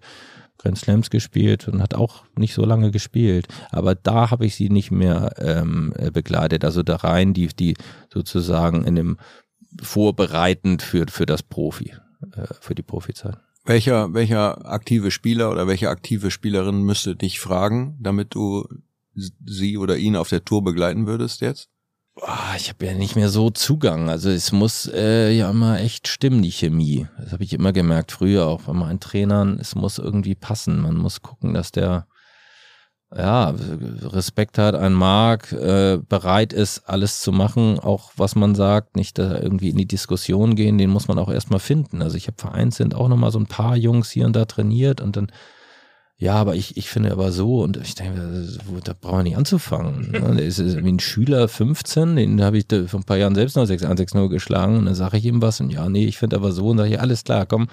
Grand 0.60 0.78
Slams 0.78 1.10
gespielt 1.10 1.68
und 1.68 1.82
hat 1.82 1.95
auch 1.95 2.24
nicht 2.38 2.54
so 2.54 2.66
lange 2.66 2.91
gespielt. 2.91 3.47
Aber 3.72 3.95
da 3.95 4.30
habe 4.30 4.45
ich 4.45 4.56
sie 4.56 4.70
nicht 4.70 4.91
mehr 4.91 5.34
ähm, 5.39 5.91
äh, 5.97 6.12
begleitet. 6.12 6.64
Also 6.64 6.84
da 6.84 6.97
rein, 6.97 7.34
die, 7.34 7.47
die 7.47 7.76
sozusagen 8.14 8.86
in 8.86 8.95
dem 8.95 9.18
vorbereitend 9.82 10.84
für, 10.84 11.08
für 11.10 11.26
das 11.26 11.41
Profi, 11.41 11.93
äh, 12.36 12.45
für 12.62 12.76
die 12.76 12.84
Profizeit. 12.84 13.38
Welcher, 13.66 14.14
welcher 14.14 14.70
aktive 14.70 15.10
Spieler 15.10 15.49
oder 15.49 15.68
welche 15.68 15.89
aktive 15.89 16.30
Spielerin 16.30 16.84
müsste 16.84 17.16
dich 17.16 17.39
fragen, 17.39 17.97
damit 17.99 18.36
du 18.36 18.68
sie 19.16 19.78
oder 19.78 19.97
ihn 19.97 20.16
auf 20.16 20.30
der 20.30 20.43
Tour 20.43 20.64
begleiten 20.64 21.07
würdest 21.07 21.41
jetzt? 21.41 21.70
Boah, 22.16 22.53
ich 22.55 22.70
habe 22.70 22.86
ja 22.86 22.93
nicht 22.93 23.16
mehr 23.16 23.30
so 23.30 23.49
Zugang. 23.49 24.09
Also 24.09 24.30
es 24.30 24.51
muss 24.51 24.88
äh, 24.93 25.32
ja 25.32 25.49
immer 25.49 25.80
echt 25.80 26.07
stimmen, 26.07 26.43
die 26.43 26.51
Chemie. 26.51 27.07
Das 27.18 27.32
habe 27.32 27.43
ich 27.43 27.53
immer 27.53 27.74
gemerkt, 27.74 28.11
früher 28.11 28.45
auch 28.45 28.61
bei 28.61 28.74
meinen 28.74 28.99
Trainern. 28.99 29.57
Es 29.59 29.74
muss 29.74 29.97
irgendwie 29.97 30.36
passen. 30.36 30.82
Man 30.82 30.95
muss 30.95 31.24
gucken, 31.24 31.55
dass 31.55 31.72
der 31.72 32.05
ja, 33.16 33.53
Respekt 34.01 34.57
hat, 34.57 34.76
ein 34.76 34.93
mag, 34.93 35.51
äh, 35.51 35.99
bereit 36.07 36.51
ist, 36.51 36.89
alles 36.89 37.22
zu 37.22 37.32
machen, 37.32 37.80
auch 37.80 38.11
was 38.18 38.36
man 38.36 38.55
sagt, 38.55 38.95
nicht 38.95 39.20
da 39.20 39.39
irgendwie 39.39 39.70
in 39.70 39.78
die 39.78 39.88
Diskussion 39.88 40.55
gehen, 40.55 40.78
den 40.78 40.89
muss 40.89 41.07
man 41.07 41.20
auch 41.20 41.30
erstmal 41.30 41.59
finden. 41.59 42.01
Also 42.01 42.18
ich 42.18 42.28
habe 42.28 42.38
vereinzelt 42.39 42.95
auch 42.95 43.07
nochmal 43.07 43.32
so 43.32 43.39
ein 43.39 43.45
paar 43.45 43.76
Jungs 43.76 44.09
hier 44.09 44.26
und 44.26 44.36
da 44.36 44.45
trainiert 44.45 44.99
und 44.99 45.16
dann 45.16 45.32
ja, 46.18 46.36
aber 46.36 46.55
ich, 46.55 46.78
ich 46.78 46.89
finde 46.89 47.11
aber 47.11 47.32
so, 47.32 47.61
und 47.61 47.78
ich 47.78 47.95
denke, 47.95 48.47
da 48.84 48.93
brauchen 48.93 49.20
wir 49.20 49.24
nicht 49.24 49.38
anzufangen. 49.38 50.11
Ne? 50.11 50.36
Der 50.38 50.45
ist 50.45 50.59
wie 50.59 50.89
ein 50.89 50.99
Schüler 50.99 51.47
15, 51.47 52.16
den 52.16 52.41
habe 52.41 52.57
ich 52.57 52.66
vor 52.88 52.99
ein 52.99 53.03
paar 53.03 53.18
Jahren 53.18 53.36
selbst 53.36 53.55
noch 53.55 53.66
6-1-6-0 53.66 54.30
geschlagen 54.30 54.78
und 54.78 54.86
dann 54.86 54.95
sage 54.95 55.18
ich 55.18 55.26
ihm 55.26 55.41
was 55.41 55.59
und 55.59 55.72
ja, 55.72 55.89
nee, 55.89 56.05
ich 56.05 56.18
finde 56.18 56.36
aber 56.36 56.51
so 56.51 56.70
und 56.70 56.78
sage 56.78 56.91
ich, 56.91 56.99
alles 56.99 57.24
klar, 57.24 57.45
komm, 57.45 57.68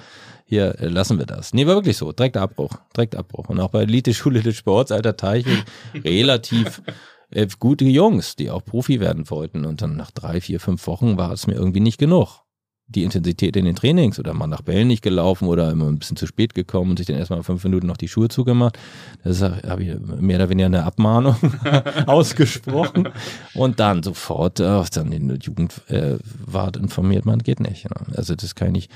hier 0.46 0.80
äh, 0.80 0.88
lassen 0.88 1.18
wir 1.18 1.26
das. 1.26 1.52
Nee, 1.52 1.66
war 1.66 1.74
wirklich 1.74 1.96
so, 1.96 2.12
direkt 2.12 2.36
Abbruch, 2.36 2.72
direkt 2.96 3.14
Abbruch. 3.14 3.48
Und 3.50 3.60
auch 3.60 3.70
bei 3.70 3.82
Elite-Schule 3.82 4.42
des 4.42 4.56
Sports, 4.56 4.90
alter 4.90 5.16
Teich, 5.16 5.44
relativ 5.94 6.82
äh, 7.30 7.46
gute 7.58 7.84
Jungs, 7.84 8.36
die 8.36 8.50
auch 8.50 8.64
Profi 8.64 8.98
werden 8.98 9.30
wollten 9.30 9.64
und 9.64 9.82
dann 9.82 9.96
nach 9.96 10.10
drei, 10.10 10.40
vier, 10.40 10.58
fünf 10.58 10.86
Wochen 10.86 11.16
war 11.16 11.30
es 11.30 11.46
mir 11.46 11.54
irgendwie 11.54 11.80
nicht 11.80 11.98
genug 11.98 12.42
die 12.90 13.04
Intensität 13.04 13.56
in 13.56 13.64
den 13.64 13.76
Trainings 13.76 14.18
oder 14.18 14.34
mal 14.34 14.46
nach 14.46 14.62
Bällen 14.62 14.88
nicht 14.88 15.02
gelaufen 15.02 15.46
oder 15.46 15.70
immer 15.70 15.86
ein 15.86 15.98
bisschen 15.98 16.16
zu 16.16 16.26
spät 16.26 16.54
gekommen 16.54 16.90
und 16.90 16.96
sich 16.96 17.06
dann 17.06 17.16
erstmal 17.16 17.42
fünf 17.42 17.62
Minuten 17.64 17.86
noch 17.86 17.96
die 17.96 18.08
Schuhe 18.08 18.28
zugemacht. 18.28 18.78
Das 19.22 19.40
habe 19.42 19.82
ich 19.82 19.98
mehr 20.20 20.36
oder 20.36 20.48
weniger 20.48 20.66
eine 20.66 20.84
Abmahnung 20.84 21.36
ausgesprochen. 22.06 23.08
Und 23.54 23.80
dann 23.80 24.02
sofort 24.02 24.60
äh, 24.60 24.82
dann 24.92 25.12
in 25.12 25.28
der 25.28 25.38
Jugendwart 25.38 26.76
äh, 26.76 26.80
informiert, 26.80 27.26
man 27.26 27.38
geht 27.38 27.60
nicht. 27.60 27.84
Ne? 27.84 28.16
Also 28.16 28.34
das 28.34 28.54
kann 28.54 28.74
ich 28.74 28.88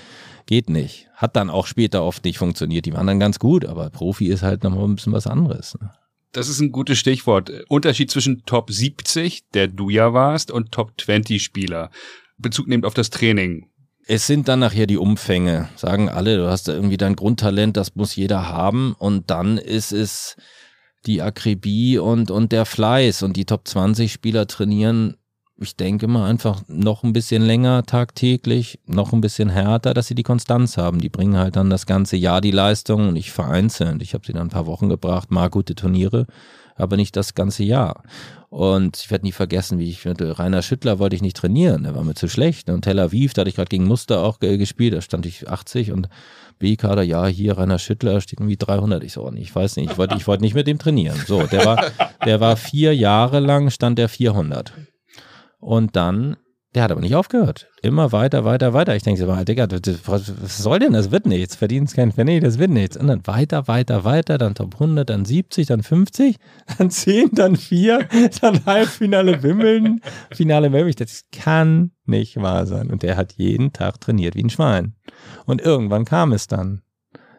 geht 0.46 0.68
nicht. 0.68 1.08
Hat 1.14 1.36
dann 1.36 1.50
auch 1.50 1.66
später 1.66 2.02
oft 2.02 2.24
nicht 2.24 2.38
funktioniert. 2.38 2.86
Die 2.86 2.92
waren 2.92 3.06
dann 3.06 3.20
ganz 3.20 3.38
gut, 3.38 3.64
aber 3.64 3.90
Profi 3.90 4.26
ist 4.26 4.42
halt 4.42 4.64
nochmal 4.64 4.84
ein 4.84 4.96
bisschen 4.96 5.12
was 5.12 5.26
anderes. 5.26 5.76
Ne? 5.80 5.90
Das 6.32 6.48
ist 6.48 6.60
ein 6.60 6.72
gutes 6.72 6.98
Stichwort. 6.98 7.50
Unterschied 7.68 8.10
zwischen 8.10 8.42
Top 8.44 8.70
70, 8.70 9.50
der 9.54 9.68
du 9.68 9.88
ja 9.88 10.12
warst, 10.12 10.50
und 10.50 10.72
Top 10.72 10.92
20 11.00 11.42
Spieler. 11.42 11.90
Bezug 12.36 12.66
nehmend 12.66 12.86
auf 12.86 12.94
das 12.94 13.10
Training. 13.10 13.68
Es 14.06 14.26
sind 14.26 14.48
dann 14.48 14.60
nachher 14.60 14.86
die 14.86 14.98
Umfänge, 14.98 15.68
sagen 15.76 16.10
alle, 16.10 16.36
du 16.36 16.48
hast 16.48 16.68
da 16.68 16.72
irgendwie 16.74 16.98
dein 16.98 17.16
Grundtalent, 17.16 17.76
das 17.76 17.94
muss 17.94 18.16
jeder 18.16 18.48
haben 18.48 18.94
und 18.98 19.30
dann 19.30 19.56
ist 19.56 19.92
es 19.92 20.36
die 21.06 21.22
Akribie 21.22 21.98
und, 21.98 22.30
und 22.30 22.52
der 22.52 22.66
Fleiß 22.66 23.22
und 23.22 23.36
die 23.36 23.46
Top 23.46 23.66
20 23.66 24.12
Spieler 24.12 24.46
trainieren, 24.46 25.16
ich 25.56 25.76
denke 25.76 26.06
mal 26.06 26.28
einfach 26.28 26.62
noch 26.66 27.02
ein 27.02 27.12
bisschen 27.12 27.42
länger 27.42 27.84
tagtäglich, 27.84 28.80
noch 28.86 29.12
ein 29.12 29.20
bisschen 29.20 29.48
härter, 29.48 29.94
dass 29.94 30.08
sie 30.08 30.16
die 30.16 30.24
Konstanz 30.24 30.76
haben. 30.76 31.00
Die 31.00 31.08
bringen 31.08 31.36
halt 31.36 31.54
dann 31.54 31.70
das 31.70 31.86
ganze 31.86 32.16
Jahr 32.16 32.40
die 32.40 32.50
Leistung 32.50 33.08
und 33.08 33.16
ich 33.16 33.30
vereinzelt. 33.30 34.02
Ich 34.02 34.14
habe 34.14 34.26
sie 34.26 34.32
dann 34.32 34.48
ein 34.48 34.50
paar 34.50 34.66
Wochen 34.66 34.88
gebracht, 34.88 35.30
mal 35.30 35.48
gute 35.48 35.76
Turniere 35.76 36.26
aber 36.76 36.96
nicht 36.96 37.16
das 37.16 37.34
ganze 37.34 37.64
Jahr. 37.64 38.02
Und 38.48 38.98
ich 38.98 39.10
werde 39.10 39.24
nie 39.24 39.32
vergessen, 39.32 39.78
wie 39.78 39.90
ich 39.90 40.04
mit 40.04 40.20
Rainer 40.20 40.62
Schüttler 40.62 41.00
wollte 41.00 41.16
ich 41.16 41.22
nicht 41.22 41.36
trainieren, 41.36 41.82
der 41.82 41.94
war 41.96 42.04
mir 42.04 42.14
zu 42.14 42.28
schlecht. 42.28 42.70
Und 42.70 42.82
Tel 42.82 43.00
Aviv, 43.00 43.34
da 43.34 43.40
hatte 43.40 43.48
ich 43.48 43.56
gerade 43.56 43.68
gegen 43.68 43.86
Muster 43.86 44.22
auch 44.22 44.38
gespielt, 44.38 44.94
da 44.94 45.00
stand 45.00 45.26
ich 45.26 45.48
80 45.48 45.90
und 45.90 46.08
B-Kader, 46.60 47.02
ja, 47.02 47.26
hier 47.26 47.58
Rainer 47.58 47.80
Schüttler 47.80 48.20
steht 48.20 48.38
irgendwie 48.38 48.56
300. 48.56 49.02
Ich 49.02 49.14
so, 49.14 49.26
oh, 49.26 49.32
ich 49.34 49.52
weiß 49.52 49.76
nicht, 49.76 49.90
ich 49.90 49.98
wollte 49.98 50.16
ich 50.16 50.26
wollte 50.28 50.44
nicht 50.44 50.54
mit 50.54 50.68
dem 50.68 50.78
trainieren. 50.78 51.20
So, 51.26 51.46
der 51.46 51.64
war, 51.64 51.84
der 52.24 52.40
war 52.40 52.56
vier 52.56 52.94
Jahre 52.94 53.40
lang, 53.40 53.70
stand 53.70 53.98
der 53.98 54.08
400. 54.08 54.72
Und 55.58 55.96
dann 55.96 56.36
der 56.74 56.82
hat 56.82 56.90
aber 56.90 57.00
nicht 57.00 57.14
aufgehört. 57.14 57.68
Immer 57.82 58.10
weiter, 58.10 58.44
weiter, 58.44 58.72
weiter. 58.72 58.96
Ich 58.96 59.04
denke 59.04 59.20
so, 59.20 59.44
Digga, 59.44 59.68
was 60.06 60.58
soll 60.58 60.80
denn? 60.80 60.92
Das 60.92 61.12
wird 61.12 61.24
nichts. 61.24 61.54
Verdienst 61.54 61.94
kein 61.94 62.12
Pfennig, 62.12 62.42
das 62.42 62.58
wird 62.58 62.70
nichts. 62.70 62.96
Und 62.96 63.06
dann 63.06 63.24
weiter, 63.26 63.68
weiter, 63.68 64.04
weiter, 64.04 64.38
dann 64.38 64.56
Top 64.56 64.74
100, 64.74 65.08
dann 65.08 65.24
70, 65.24 65.68
dann 65.68 65.82
50, 65.82 66.36
dann 66.78 66.90
10, 66.90 67.30
dann 67.32 67.56
4, 67.56 68.08
dann 68.40 68.66
Halbfinale 68.66 69.42
Wimmeln, 69.42 70.00
Finale 70.32 70.68
Melbourne. 70.68 70.94
Das 70.96 71.24
kann 71.30 71.92
nicht 72.06 72.36
wahr 72.36 72.66
sein. 72.66 72.90
Und 72.90 73.02
der 73.04 73.16
hat 73.16 73.34
jeden 73.34 73.72
Tag 73.72 74.00
trainiert 74.00 74.34
wie 74.34 74.42
ein 74.42 74.50
Schwein. 74.50 74.94
Und 75.46 75.60
irgendwann 75.60 76.04
kam 76.04 76.32
es 76.32 76.48
dann. 76.48 76.82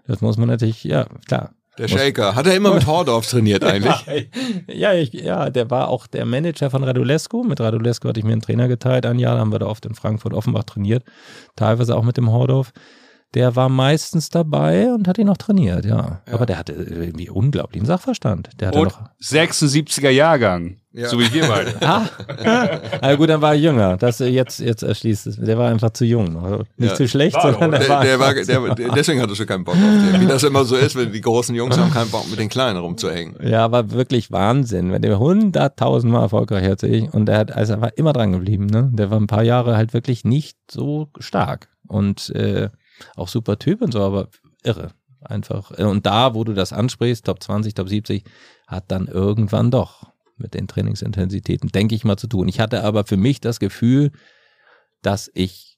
Das 0.07 0.21
muss 0.21 0.37
man 0.37 0.47
natürlich, 0.47 0.83
ja, 0.83 1.07
klar. 1.27 1.53
Der 1.77 1.87
Shaker. 1.87 2.35
Hat 2.35 2.47
er 2.47 2.55
immer 2.55 2.73
mit 2.73 2.85
Hordorf 2.85 3.29
trainiert 3.29 3.63
eigentlich? 3.63 4.29
ja, 4.67 4.93
ich, 4.93 5.13
ja, 5.13 5.49
der 5.49 5.69
war 5.69 5.89
auch 5.89 6.07
der 6.07 6.25
Manager 6.25 6.69
von 6.69 6.83
Radulescu. 6.83 7.43
Mit 7.43 7.59
Radulescu 7.59 8.07
hatte 8.07 8.19
ich 8.19 8.25
mir 8.25 8.31
einen 8.31 8.41
Trainer 8.41 8.67
geteilt 8.67 9.05
ein 9.05 9.19
Jahr, 9.19 9.37
haben 9.37 9.51
wir 9.51 9.59
da 9.59 9.67
oft 9.67 9.85
in 9.85 9.95
Frankfurt 9.95 10.33
Offenbach 10.33 10.63
trainiert. 10.63 11.03
Teilweise 11.55 11.95
auch 11.95 12.03
mit 12.03 12.17
dem 12.17 12.31
Hordorf. 12.31 12.71
Der 13.33 13.55
war 13.57 13.67
meistens 13.67 14.29
dabei 14.29 14.93
und 14.93 15.07
hat 15.07 15.17
ihn 15.17 15.27
noch 15.27 15.37
trainiert, 15.37 15.83
ja. 15.83 16.21
ja. 16.27 16.33
Aber 16.33 16.45
der 16.45 16.57
hatte 16.57 16.71
irgendwie 16.71 17.29
unglaublichen 17.29 17.85
Sachverstand. 17.85 18.49
Der 18.59 18.69
hatte 18.69 18.79
und 18.79 18.85
noch 18.85 19.09
76er 19.21 20.09
Jahrgang. 20.09 20.77
Ja. 20.97 21.09
So 21.09 21.19
wie 21.19 21.31
wir 21.33 21.45
beide. 21.47 21.73
ah, 21.81 22.07
also 23.01 23.17
gut, 23.17 23.27
dann 23.27 23.41
war 23.41 23.53
er 23.53 23.59
jünger. 23.59 23.97
Das 23.97 24.19
jetzt, 24.19 24.61
jetzt 24.61 24.81
erschließt 24.81 25.27
es. 25.27 25.35
Der 25.35 25.57
war 25.57 25.69
einfach 25.69 25.89
zu 25.89 26.05
jung. 26.05 26.41
Also 26.41 26.63
nicht 26.77 26.91
ja. 26.91 26.95
zu 26.95 27.07
schlecht, 27.09 27.35
war 27.35 27.51
sondern 27.51 27.71
der, 27.71 27.89
war, 27.89 28.01
der 28.01 28.17
war 28.17 28.33
der, 28.33 28.93
Deswegen 28.93 29.21
hattest 29.21 29.41
du 29.41 29.45
keinen 29.45 29.65
Bock 29.65 29.75
auf 29.75 29.81
den. 29.81 30.21
Wie 30.21 30.25
das 30.25 30.43
immer 30.43 30.63
so 30.63 30.77
ist, 30.77 30.95
wenn 30.95 31.11
die 31.11 31.19
großen 31.19 31.53
Jungs 31.53 31.77
haben 31.77 31.91
keinen 31.91 32.09
Bock 32.11 32.29
mit 32.29 32.39
den 32.39 32.47
Kleinen 32.47 32.79
rumzuhängen. 32.79 33.35
Ja, 33.45 33.65
aber 33.65 33.91
wirklich 33.91 34.31
Wahnsinn. 34.31 34.93
Wenn 34.93 35.01
der 35.01 35.19
hunderttausendmal 35.19 36.21
erfolgreich 36.21 36.65
als 36.65 36.83
ich 36.83 37.13
und 37.13 37.27
er 37.27 37.39
hat, 37.39 37.51
also 37.51 37.73
er 37.73 37.81
war 37.81 37.97
immer 37.97 38.13
dran 38.13 38.31
geblieben. 38.31 38.67
Ne? 38.67 38.89
Der 38.93 39.11
war 39.11 39.19
ein 39.19 39.27
paar 39.27 39.43
Jahre 39.43 39.75
halt 39.75 39.93
wirklich 39.93 40.23
nicht 40.23 40.57
so 40.71 41.09
stark 41.19 41.67
und 41.89 42.29
äh, 42.29 42.69
auch 43.17 43.27
super 43.27 43.59
Typ 43.59 43.81
und 43.81 43.91
so, 43.91 43.99
aber 43.99 44.29
irre. 44.63 44.91
Einfach. 45.19 45.71
Und 45.71 46.05
da, 46.05 46.35
wo 46.35 46.45
du 46.45 46.53
das 46.53 46.71
ansprichst, 46.71 47.25
Top 47.25 47.43
20, 47.43 47.73
Top 47.73 47.89
70, 47.89 48.23
hat 48.67 48.85
dann 48.87 49.07
irgendwann 49.07 49.71
doch 49.71 50.14
mit 50.37 50.53
den 50.53 50.67
Trainingsintensitäten, 50.67 51.69
denke 51.69 51.95
ich 51.95 52.03
mal, 52.03 52.17
zu 52.17 52.27
tun. 52.27 52.47
Ich 52.47 52.59
hatte 52.59 52.83
aber 52.83 53.05
für 53.05 53.17
mich 53.17 53.41
das 53.41 53.59
Gefühl, 53.59 54.11
dass 55.01 55.29
ich 55.33 55.77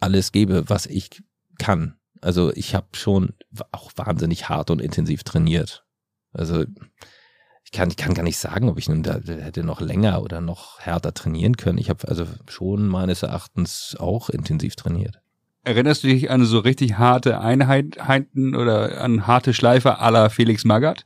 alles 0.00 0.32
gebe, 0.32 0.68
was 0.68 0.86
ich 0.86 1.22
kann. 1.58 1.96
Also 2.20 2.52
ich 2.54 2.74
habe 2.74 2.88
schon 2.92 3.34
auch 3.72 3.90
wahnsinnig 3.96 4.48
hart 4.48 4.70
und 4.70 4.80
intensiv 4.80 5.24
trainiert. 5.24 5.84
Also 6.32 6.64
ich 7.64 7.72
kann, 7.72 7.90
ich 7.90 7.96
kann 7.96 8.14
gar 8.14 8.22
nicht 8.22 8.38
sagen, 8.38 8.68
ob 8.68 8.78
ich 8.78 8.88
nun 8.88 9.02
da 9.02 9.20
hätte 9.20 9.62
noch 9.62 9.80
länger 9.80 10.22
oder 10.22 10.40
noch 10.40 10.80
härter 10.80 11.12
trainieren 11.12 11.56
können. 11.56 11.78
Ich 11.78 11.90
habe 11.90 12.08
also 12.08 12.26
schon 12.48 12.88
meines 12.88 13.22
Erachtens 13.22 13.96
auch 13.98 14.30
intensiv 14.30 14.74
trainiert. 14.74 15.20
Erinnerst 15.64 16.02
du 16.02 16.08
dich 16.08 16.30
an 16.30 16.44
so 16.44 16.60
richtig 16.60 16.96
harte 16.96 17.40
Einheiten 17.40 18.54
oder 18.54 19.02
an 19.02 19.26
harte 19.26 19.52
Schleifer 19.52 20.00
aller 20.00 20.30
Felix 20.30 20.64
Magath? 20.64 21.04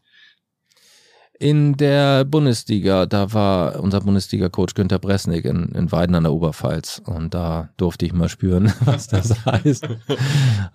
In 1.42 1.76
der 1.76 2.24
Bundesliga, 2.24 3.04
da 3.06 3.32
war 3.32 3.80
unser 3.80 4.00
Bundesliga-Coach 4.00 4.74
Günter 4.74 5.00
Bresnik 5.00 5.44
in, 5.44 5.72
in 5.74 5.90
Weiden 5.90 6.14
an 6.14 6.22
der 6.22 6.32
Oberpfalz. 6.32 7.02
Und 7.04 7.34
da 7.34 7.68
durfte 7.76 8.06
ich 8.06 8.12
mal 8.12 8.28
spüren, 8.28 8.72
was 8.84 9.08
das 9.08 9.44
heißt, 9.44 9.88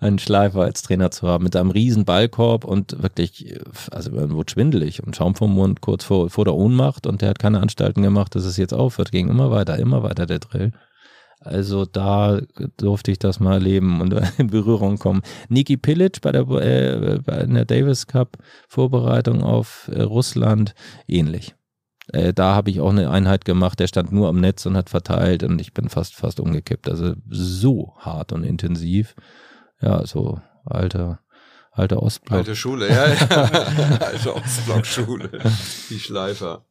einen 0.00 0.18
Schleifer 0.18 0.60
als 0.60 0.82
Trainer 0.82 1.10
zu 1.10 1.26
haben 1.26 1.44
mit 1.44 1.56
einem 1.56 1.70
riesen 1.70 2.04
Ballkorb 2.04 2.64
und 2.64 3.02
wirklich, 3.02 3.58
also 3.90 4.10
man 4.10 4.30
wurde 4.32 4.52
schwindelig 4.52 5.02
und 5.02 5.16
Schaum 5.16 5.34
vom 5.34 5.54
Mund 5.54 5.80
kurz 5.80 6.04
vor, 6.04 6.28
vor 6.28 6.44
der 6.44 6.54
Ohnmacht. 6.54 7.06
Und 7.06 7.22
der 7.22 7.30
hat 7.30 7.38
keine 7.38 7.60
Anstalten 7.60 8.02
gemacht, 8.02 8.34
dass 8.34 8.44
es 8.44 8.58
jetzt 8.58 8.74
aufhört, 8.74 9.10
ging 9.10 9.30
immer 9.30 9.50
weiter, 9.50 9.78
immer 9.78 10.02
weiter 10.02 10.26
der 10.26 10.38
Drill. 10.38 10.72
Also 11.40 11.84
da 11.84 12.40
durfte 12.76 13.10
ich 13.12 13.18
das 13.18 13.40
mal 13.40 13.54
erleben 13.54 14.00
und 14.00 14.12
in 14.38 14.48
Berührung 14.48 14.98
kommen. 14.98 15.22
Niki 15.48 15.76
Pilic 15.76 16.20
bei 16.20 16.32
der, 16.32 16.48
äh, 16.48 17.20
bei 17.24 17.44
der 17.44 17.64
Davis 17.64 18.06
Cup 18.06 18.38
Vorbereitung 18.68 19.42
auf 19.42 19.90
äh, 19.92 20.02
Russland 20.02 20.74
ähnlich. 21.06 21.54
Äh, 22.12 22.32
da 22.32 22.54
habe 22.54 22.70
ich 22.70 22.80
auch 22.80 22.90
eine 22.90 23.10
Einheit 23.10 23.44
gemacht, 23.44 23.78
der 23.80 23.86
stand 23.86 24.12
nur 24.12 24.28
am 24.28 24.40
Netz 24.40 24.66
und 24.66 24.76
hat 24.76 24.90
verteilt 24.90 25.42
und 25.42 25.60
ich 25.60 25.74
bin 25.74 25.88
fast 25.88 26.14
fast 26.14 26.40
umgekippt. 26.40 26.88
Also 26.88 27.14
so 27.28 27.94
hart 27.98 28.32
und 28.32 28.44
intensiv. 28.44 29.14
Ja, 29.80 30.04
so 30.06 30.40
alter 30.64 31.20
alter 31.78 32.02
Ostblock. 32.02 32.38
Alte 32.38 32.56
Schule, 32.56 32.88
ja, 32.88 33.08
ja. 33.08 33.16
alte 34.00 34.34
Ostblock-Schule. 34.34 35.30
Die 35.90 36.00
Schleifer. 36.00 36.64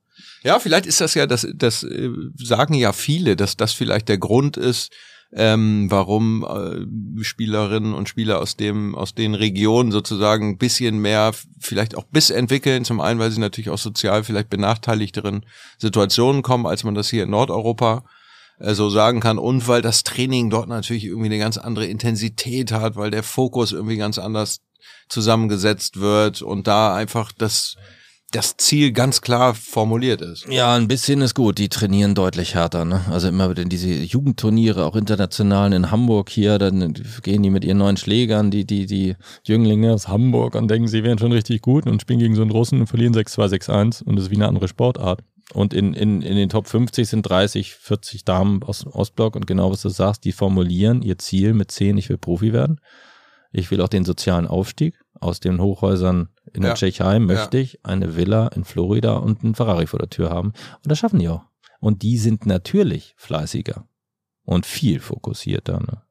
Ja, 0.43 0.59
vielleicht 0.59 0.85
ist 0.85 1.01
das 1.01 1.13
ja, 1.13 1.25
das, 1.25 1.47
das 1.53 1.83
äh, 1.83 2.09
sagen 2.35 2.73
ja 2.73 2.93
viele, 2.93 3.35
dass 3.35 3.57
das 3.57 3.73
vielleicht 3.73 4.09
der 4.09 4.17
Grund 4.17 4.57
ist, 4.57 4.91
ähm, 5.33 5.87
warum 5.89 6.45
äh, 6.45 7.23
Spielerinnen 7.23 7.93
und 7.93 8.07
Spieler 8.07 8.39
aus 8.39 8.55
dem 8.55 8.95
aus 8.95 9.13
den 9.13 9.35
Regionen 9.35 9.91
sozusagen 9.91 10.51
ein 10.51 10.57
bisschen 10.57 10.99
mehr 10.99 11.33
vielleicht 11.59 11.97
auch 11.97 12.05
Biss 12.05 12.29
entwickeln. 12.29 12.85
Zum 12.85 13.01
einen, 13.01 13.19
weil 13.19 13.31
sie 13.31 13.39
natürlich 13.39 13.69
auch 13.69 13.77
sozial 13.77 14.23
vielleicht 14.23 14.49
benachteiligteren 14.49 15.45
Situationen 15.77 16.43
kommen, 16.43 16.65
als 16.65 16.83
man 16.83 16.95
das 16.95 17.09
hier 17.09 17.23
in 17.23 17.31
Nordeuropa 17.31 18.05
äh, 18.59 18.73
so 18.73 18.89
sagen 18.89 19.19
kann. 19.19 19.37
Und 19.37 19.67
weil 19.67 19.81
das 19.81 20.03
Training 20.03 20.49
dort 20.49 20.69
natürlich 20.69 21.05
irgendwie 21.05 21.27
eine 21.27 21.39
ganz 21.39 21.57
andere 21.57 21.87
Intensität 21.87 22.71
hat, 22.71 22.95
weil 22.95 23.11
der 23.11 23.23
Fokus 23.23 23.73
irgendwie 23.73 23.97
ganz 23.97 24.17
anders 24.19 24.61
zusammengesetzt 25.09 25.99
wird 25.99 26.41
und 26.41 26.67
da 26.67 26.95
einfach 26.95 27.31
das 27.31 27.75
das 28.31 28.57
Ziel 28.57 28.91
ganz 28.91 29.21
klar 29.21 29.55
formuliert 29.55 30.21
ist. 30.21 30.47
Ja, 30.49 30.75
ein 30.75 30.89
bisschen 30.89 31.21
ist 31.21 31.33
gut. 31.33 31.57
Die 31.57 31.69
trainieren 31.69 32.13
deutlich 32.13 32.55
härter. 32.55 32.83
Ne? 32.83 33.05
Also 33.09 33.29
immer 33.29 33.49
wieder 33.49 33.63
diese 33.63 33.89
Jugendturniere, 33.89 34.85
auch 34.85 34.97
international 34.97 35.71
in 35.71 35.91
Hamburg 35.91 36.29
hier, 36.29 36.57
dann 36.57 36.93
gehen 37.23 37.43
die 37.43 37.49
mit 37.49 37.63
ihren 37.63 37.77
neuen 37.77 37.95
Schlägern, 37.95 38.51
die, 38.51 38.65
die, 38.65 38.85
die 38.85 39.15
Jünglinge 39.43 39.93
aus 39.93 40.09
Hamburg 40.09 40.55
und 40.55 40.69
denken, 40.69 40.89
sie 40.89 41.03
wären 41.03 41.17
schon 41.17 41.31
richtig 41.31 41.61
gut 41.61 41.87
und 41.87 42.01
spielen 42.01 42.19
gegen 42.19 42.35
so 42.35 42.41
einen 42.41 42.51
Russen 42.51 42.81
und 42.81 42.87
verlieren 42.87 43.15
6-2, 43.15 43.61
6-1 43.61 44.03
und 44.03 44.17
das 44.17 44.25
ist 44.25 44.31
wie 44.31 44.35
eine 44.35 44.47
andere 44.47 44.67
Sportart. 44.67 45.21
Und 45.53 45.73
in, 45.73 45.93
in, 45.93 46.21
in 46.21 46.35
den 46.35 46.49
Top 46.49 46.67
50 46.67 47.07
sind 47.07 47.21
30, 47.23 47.75
40 47.75 48.25
Damen 48.25 48.61
aus 48.63 48.79
dem 48.79 48.91
Ostblock 48.91 49.37
und 49.37 49.47
genau 49.47 49.71
was 49.71 49.81
du 49.81 49.89
sagst, 49.89 50.25
die 50.25 50.33
formulieren 50.33 51.01
ihr 51.01 51.17
Ziel 51.17 51.53
mit 51.53 51.71
10, 51.71 51.97
ich 51.97 52.09
will 52.09 52.17
Profi 52.17 52.51
werden. 52.51 52.81
Ich 53.57 53.71
will 53.71 53.81
auch 53.81 53.87
den 53.87 54.05
sozialen 54.05 54.45
Aufstieg 54.45 54.99
aus 55.19 55.39
den 55.39 55.59
Hochhäusern 55.59 56.29
in 56.53 56.61
der 56.61 56.71
ja. 56.71 56.75
Tschechei 56.75 57.17
möchte 57.17 57.57
ja. 57.57 57.63
ich 57.63 57.83
eine 57.83 58.15
Villa 58.15 58.49
in 58.49 58.63
Florida 58.65 59.15
und 59.15 59.43
einen 59.43 59.55
Ferrari 59.55 59.87
vor 59.87 59.97
der 59.97 60.11
Tür 60.11 60.29
haben. 60.29 60.49
Und 60.49 60.91
das 60.91 60.99
schaffen 60.99 61.17
die 61.17 61.27
auch. 61.27 61.41
Und 61.79 62.03
die 62.03 62.19
sind 62.19 62.45
natürlich 62.45 63.15
fleißiger 63.17 63.87
und 64.43 64.67
viel 64.67 64.99
fokussierter. 64.99 65.79
Ne? 65.79 66.03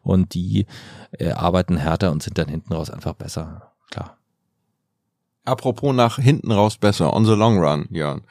Und 0.00 0.32
die 0.32 0.64
äh, 1.12 1.32
arbeiten 1.32 1.76
härter 1.76 2.12
und 2.12 2.22
sind 2.22 2.38
dann 2.38 2.48
hinten 2.48 2.72
raus 2.72 2.88
einfach 2.88 3.12
besser. 3.12 3.74
Klar. 3.90 4.16
Apropos 5.44 5.94
nach 5.94 6.16
hinten 6.18 6.50
raus 6.50 6.78
besser, 6.78 7.12
on 7.12 7.26
the 7.26 7.32
long 7.32 7.58
run, 7.58 7.88
Jörn. 7.90 8.22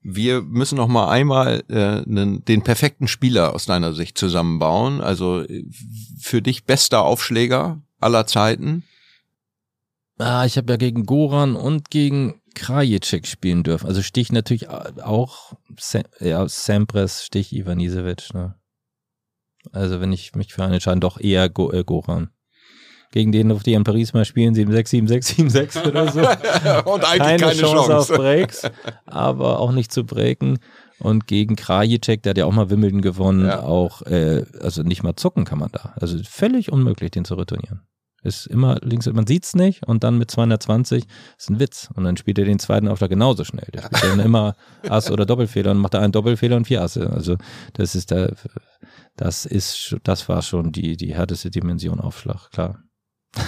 Wir 0.00 0.40
müssen 0.40 0.76
noch 0.76 0.88
mal 0.88 1.10
einmal 1.10 1.64
äh, 1.68 2.02
den, 2.06 2.46
den 2.46 2.62
perfekten 2.62 3.08
Spieler 3.08 3.54
aus 3.54 3.66
deiner 3.66 3.92
Sicht 3.92 4.16
zusammenbauen. 4.16 5.02
Also 5.02 5.42
äh, 5.42 5.66
für 6.18 6.40
dich 6.40 6.64
bester 6.64 7.02
Aufschläger 7.02 7.82
aller 8.00 8.26
Zeiten 8.26 8.84
Ah, 10.20 10.44
ich 10.44 10.58
habe 10.58 10.70
ja 10.70 10.76
gegen 10.76 11.06
Goran 11.06 11.56
und 11.56 11.88
gegen 11.88 12.42
Krajicek 12.54 13.26
spielen 13.26 13.62
dürfen. 13.62 13.86
Also 13.86 14.02
Stich 14.02 14.32
natürlich 14.32 14.68
auch, 14.68 15.54
ja, 16.20 16.46
Sampres, 16.46 17.24
Stich 17.24 17.54
Ivanisevic. 17.54 18.34
Ne? 18.34 18.54
Also 19.72 20.02
wenn 20.02 20.12
ich 20.12 20.34
mich 20.34 20.52
für 20.52 20.62
einen 20.62 20.74
entscheide, 20.74 21.00
doch 21.00 21.18
eher 21.18 21.48
Go 21.48 21.72
äh, 21.72 21.84
Goran. 21.84 22.28
Gegen 23.12 23.32
den 23.32 23.48
durfte 23.48 23.70
ich 23.70 23.76
in 23.76 23.82
Paris 23.82 24.12
mal 24.12 24.26
spielen, 24.26 24.54
7-6, 24.54 25.08
7-6, 25.08 25.50
7-6 25.50 25.88
oder 25.88 26.12
so. 26.12 26.20
und 26.90 27.04
eigentlich 27.04 27.18
keine, 27.18 27.38
keine 27.38 27.54
Chance, 27.54 27.88
Chance, 27.88 27.96
auf 27.96 28.08
Breaks, 28.08 28.70
aber 29.06 29.58
auch 29.58 29.72
nicht 29.72 29.90
zu 29.90 30.04
breaken. 30.04 30.58
Und 30.98 31.26
gegen 31.26 31.56
Krajicek, 31.56 32.22
der 32.22 32.30
hat 32.30 32.38
ja 32.38 32.44
auch 32.44 32.52
mal 32.52 32.68
Wimbledon 32.68 33.00
gewonnen, 33.00 33.46
ja. 33.46 33.62
auch, 33.62 34.02
äh, 34.02 34.44
also 34.60 34.82
nicht 34.82 35.02
mal 35.02 35.16
zucken 35.16 35.46
kann 35.46 35.58
man 35.58 35.70
da. 35.72 35.94
Also 35.96 36.18
völlig 36.22 36.70
unmöglich, 36.70 37.10
den 37.10 37.24
zu 37.24 37.34
retournieren. 37.36 37.80
Ist 38.22 38.46
immer 38.46 38.76
links, 38.82 39.06
man 39.06 39.26
sieht's 39.26 39.54
nicht 39.54 39.86
und 39.86 40.04
dann 40.04 40.18
mit 40.18 40.30
220 40.30 41.04
ist 41.38 41.50
ein 41.50 41.58
Witz. 41.58 41.88
Und 41.94 42.04
dann 42.04 42.16
spielt 42.16 42.38
er 42.38 42.44
den 42.44 42.58
zweiten 42.58 42.88
Aufschlag 42.88 43.10
genauso 43.10 43.44
schnell. 43.44 43.68
Der 43.72 43.82
spielt 43.82 44.04
dann 44.04 44.20
immer 44.20 44.56
Ass 44.88 45.10
oder 45.10 45.24
Doppelfehler 45.24 45.70
und 45.70 45.78
macht 45.78 45.94
da 45.94 46.00
einen 46.00 46.12
Doppelfehler 46.12 46.56
und 46.56 46.66
vier 46.66 46.82
Asse. 46.82 47.10
Also 47.10 47.36
das 47.72 47.94
ist 47.94 48.10
der, 48.10 48.34
das 49.16 49.46
ist, 49.46 49.96
das 50.02 50.28
war 50.28 50.42
schon 50.42 50.72
die, 50.72 50.96
die 50.96 51.14
härteste 51.14 51.50
Dimension 51.50 52.00
Aufschlag, 52.00 52.50
klar. 52.50 52.82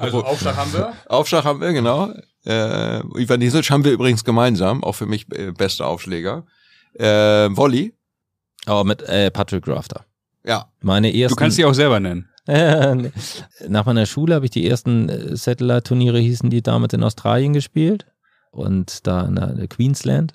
Also 0.00 0.24
Aufschlag 0.24 0.56
haben 0.56 0.72
wir? 0.72 0.92
Aufschlag 1.06 1.44
haben 1.44 1.60
wir, 1.60 1.72
genau. 1.72 2.12
Äh, 2.44 3.00
Ivan 3.20 3.38
Nisic 3.38 3.70
haben 3.70 3.84
wir 3.84 3.92
übrigens 3.92 4.24
gemeinsam, 4.24 4.82
auch 4.82 4.94
für 4.94 5.06
mich 5.06 5.30
äh, 5.32 5.52
bester 5.52 5.86
Aufschläger. 5.86 6.44
Äh, 6.94 7.50
Volley. 7.56 7.94
Aber 8.64 8.84
mit 8.84 9.02
äh, 9.02 9.30
Patrick 9.30 9.68
Rafter. 9.68 10.04
Ja. 10.44 10.72
Meine 10.80 11.08
ersten. 11.08 11.36
Du 11.36 11.40
kannst 11.40 11.56
sie 11.56 11.64
auch 11.64 11.74
selber 11.74 12.00
nennen. 12.00 12.28
Nach 13.68 13.86
meiner 13.86 14.06
Schule 14.06 14.34
habe 14.34 14.44
ich 14.44 14.50
die 14.50 14.68
ersten 14.68 15.08
äh, 15.08 15.36
Satellite-Turniere, 15.36 16.18
hießen 16.18 16.50
die 16.50 16.62
damals 16.62 16.94
in 16.94 17.02
Australien 17.02 17.52
gespielt 17.52 18.06
und 18.50 19.06
da 19.06 19.22
in 19.22 19.34
der 19.34 19.68
Queensland. 19.68 20.34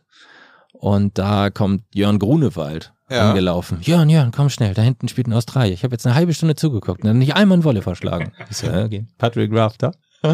Und 0.73 1.17
da 1.17 1.49
kommt 1.49 1.83
Jörn 1.93 2.19
Grunewald 2.19 2.93
ja. 3.09 3.29
angelaufen. 3.29 3.79
Jörn, 3.81 4.09
Jörn, 4.09 4.31
komm 4.31 4.49
schnell, 4.49 4.73
da 4.73 4.81
hinten 4.81 5.07
spielt 5.07 5.27
ein 5.27 5.33
Australier. 5.33 5.73
Ich 5.73 5.83
habe 5.83 5.93
jetzt 5.93 6.05
eine 6.05 6.15
halbe 6.15 6.33
Stunde 6.33 6.55
zugeguckt 6.55 7.01
und 7.01 7.07
dann 7.07 7.19
nicht 7.19 7.35
einmal 7.35 7.59
ein 7.59 7.63
Wolle 7.63 7.81
verschlagen. 7.81 8.31
So, 8.49 8.67
okay. 8.67 9.05
Patrick 9.17 9.53
Rafter. 9.53 9.93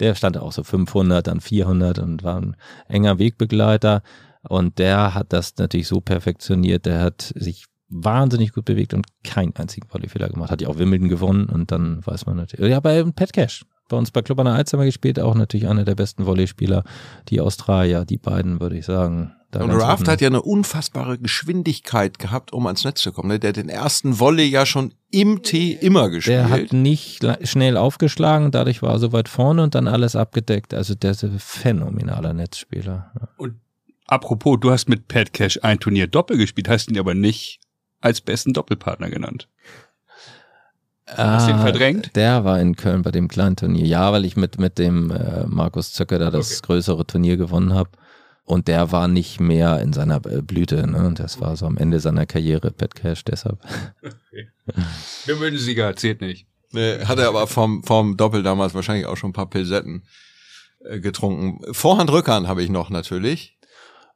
Der 0.00 0.14
stand 0.14 0.38
auch 0.38 0.52
so 0.52 0.62
500, 0.62 1.26
dann 1.26 1.40
400 1.40 1.98
und 1.98 2.22
war 2.22 2.40
ein 2.40 2.56
enger 2.88 3.18
Wegbegleiter. 3.18 4.02
Und 4.48 4.78
der 4.78 5.14
hat 5.14 5.32
das 5.32 5.54
natürlich 5.56 5.88
so 5.88 6.00
perfektioniert. 6.00 6.86
Der 6.86 7.00
hat 7.00 7.32
sich 7.34 7.64
wahnsinnig 7.88 8.52
gut 8.52 8.64
bewegt 8.64 8.94
und 8.94 9.06
keinen 9.22 9.54
einzigen 9.56 9.88
Volleyfehler 9.88 10.28
gemacht. 10.28 10.50
Hat 10.50 10.60
ja 10.60 10.68
auch 10.68 10.78
Wimbledon 10.78 11.08
gewonnen 11.08 11.46
und 11.46 11.70
dann 11.70 12.04
weiß 12.04 12.26
man 12.26 12.36
natürlich. 12.36 12.70
Ja, 12.70 12.80
bei 12.80 13.02
Pat 13.04 13.32
Cash. 13.32 13.64
Bei 13.88 13.96
uns 13.96 14.10
bei 14.10 14.22
Club 14.22 14.40
an 14.40 14.46
der 14.46 14.54
Alzheimer 14.54 14.84
gespielt, 14.84 15.20
auch 15.20 15.36
natürlich 15.36 15.68
einer 15.68 15.84
der 15.84 15.94
besten 15.94 16.26
Volleyspieler. 16.26 16.82
Die 17.28 17.40
Australier, 17.40 18.04
die 18.04 18.18
beiden, 18.18 18.60
würde 18.60 18.76
ich 18.76 18.84
sagen. 18.84 19.32
Und 19.54 19.70
Raft 19.70 20.08
hat 20.08 20.20
ja 20.20 20.26
eine 20.26 20.42
unfassbare 20.42 21.18
Geschwindigkeit 21.18 22.18
gehabt, 22.18 22.52
um 22.52 22.66
ans 22.66 22.84
Netz 22.84 23.00
zu 23.00 23.12
kommen. 23.12 23.28
Ne? 23.28 23.38
Der 23.38 23.50
hat 23.50 23.56
den 23.56 23.68
ersten 23.68 24.18
Volley 24.18 24.44
ja 24.44 24.66
schon 24.66 24.92
im 25.10 25.42
Tee 25.42 25.72
immer 25.72 26.10
gespielt. 26.10 26.38
Der 26.38 26.50
hat 26.50 26.72
nicht 26.72 27.24
schnell 27.44 27.76
aufgeschlagen, 27.76 28.50
dadurch 28.50 28.82
war 28.82 28.90
er 28.90 28.98
so 28.98 29.12
weit 29.12 29.28
vorne 29.28 29.62
und 29.62 29.74
dann 29.74 29.88
alles 29.88 30.16
abgedeckt. 30.16 30.74
Also 30.74 30.94
der 30.94 31.12
ist 31.12 31.24
ein 31.24 31.38
phänomenaler 31.38 32.34
Netzspieler. 32.34 33.12
Und 33.38 33.54
apropos, 34.06 34.58
du 34.60 34.72
hast 34.72 34.88
mit 34.88 35.08
Pat 35.08 35.32
Cash 35.32 35.60
ein 35.62 35.78
Turnier 35.78 36.08
Doppel 36.08 36.36
gespielt, 36.36 36.68
hast 36.68 36.90
ihn 36.90 36.98
aber 36.98 37.14
nicht 37.14 37.60
als 38.06 38.20
besten 38.20 38.52
Doppelpartner 38.52 39.10
genannt. 39.10 39.48
Hast 41.08 41.46
du 41.46 41.52
ihn 41.52 41.58
ah, 41.58 41.62
verdrängt? 41.62 42.16
Der 42.16 42.44
war 42.44 42.60
in 42.60 42.74
Köln 42.74 43.02
bei 43.02 43.10
dem 43.10 43.28
kleinen 43.28 43.56
Turnier. 43.56 43.86
Ja, 43.86 44.12
weil 44.12 44.24
ich 44.24 44.36
mit, 44.36 44.58
mit 44.58 44.78
dem 44.78 45.10
äh, 45.10 45.46
Markus 45.46 45.92
Zöcker 45.92 46.18
da 46.18 46.30
das 46.30 46.58
okay. 46.58 46.66
größere 46.66 47.06
Turnier 47.06 47.36
gewonnen 47.36 47.74
habe. 47.74 47.90
Und 48.44 48.68
der 48.68 48.92
war 48.92 49.08
nicht 49.08 49.40
mehr 49.40 49.80
in 49.80 49.92
seiner 49.92 50.24
äh, 50.26 50.42
Blüte. 50.42 50.86
Ne? 50.86 51.06
Und 51.06 51.18
das 51.18 51.40
war 51.40 51.56
so 51.56 51.66
am 51.66 51.76
Ende 51.76 52.00
seiner 52.00 52.26
Karriere, 52.26 52.70
Pat 52.70 52.94
Cash, 52.94 53.24
deshalb. 53.24 53.58
Okay. 54.02 54.48
Wimbledon-Sieger, 55.26 55.94
zählt 55.96 56.20
nicht. 56.20 56.46
Nee, 56.72 57.04
hat 57.04 57.18
er 57.18 57.28
aber 57.28 57.46
vom, 57.46 57.82
vom 57.84 58.16
Doppel 58.16 58.42
damals 58.42 58.74
wahrscheinlich 58.74 59.06
auch 59.06 59.16
schon 59.16 59.30
ein 59.30 59.34
paar 59.34 59.48
Pilsetten 59.48 60.04
äh, 60.84 60.98
getrunken. 61.00 61.60
Vorhand, 61.72 62.10
Rückhand 62.10 62.48
habe 62.48 62.62
ich 62.62 62.70
noch 62.70 62.90
natürlich. 62.90 63.55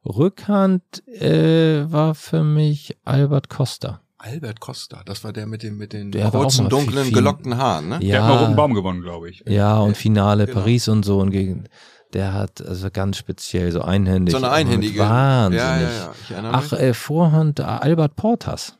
Rückhand 0.05 1.07
äh, 1.07 1.91
war 1.91 2.15
für 2.15 2.43
mich 2.43 2.97
Albert 3.03 3.49
Costa. 3.49 4.01
Albert 4.17 4.59
Costa, 4.59 5.01
das 5.03 5.23
war 5.23 5.33
der 5.33 5.47
mit 5.47 5.63
den 5.63 5.77
mit 5.77 5.93
den 5.93 6.11
der 6.11 6.29
kurzen, 6.29 6.69
dunklen, 6.69 7.05
viel, 7.05 7.13
gelockten 7.13 7.57
Haaren, 7.57 7.89
ne? 7.89 7.99
Ja, 8.01 8.17
der 8.17 8.23
hat 8.23 8.29
mal 8.29 8.37
Roten 8.43 8.55
Baum 8.55 8.73
gewonnen, 8.75 9.01
glaube 9.01 9.29
ich. 9.29 9.43
Ja, 9.47 9.79
und 9.79 9.97
Finale 9.97 10.45
genau. 10.45 10.59
Paris 10.59 10.87
und 10.87 11.03
so 11.03 11.19
und 11.19 11.31
gegen 11.31 11.67
der 12.13 12.33
hat 12.33 12.61
also 12.61 12.89
ganz 12.91 13.17
speziell 13.17 13.71
so 13.71 13.81
einhändig. 13.81 14.33
So 14.33 14.37
eine 14.37 14.51
einhändige. 14.51 14.99
Wahnsinnig. 14.99 15.63
Ja, 15.63 16.13
ja, 16.29 16.41
ja. 16.41 16.49
Ach, 16.51 16.73
äh, 16.73 16.93
Vorhand 16.93 17.59
äh, 17.59 17.63
Albert 17.63 18.15
Portas. 18.15 18.77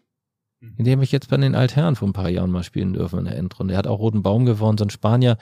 Mhm. 0.59 0.75
In 0.77 0.85
dem 0.85 1.01
ich 1.01 1.11
jetzt 1.11 1.29
bei 1.29 1.37
den 1.37 1.55
Altherren 1.55 1.95
vor 1.95 2.07
ein 2.07 2.13
paar 2.13 2.29
Jahren 2.29 2.51
mal 2.51 2.63
spielen 2.63 2.93
dürfen 2.93 3.19
in 3.19 3.25
der 3.25 3.37
Endrunde. 3.37 3.73
Er 3.73 3.77
hat 3.77 3.87
auch 3.87 3.99
Roten 3.99 4.21
Baum 4.21 4.45
gewonnen, 4.45 4.77
so 4.77 4.85
ein 4.85 4.89
Spanier, 4.89 5.37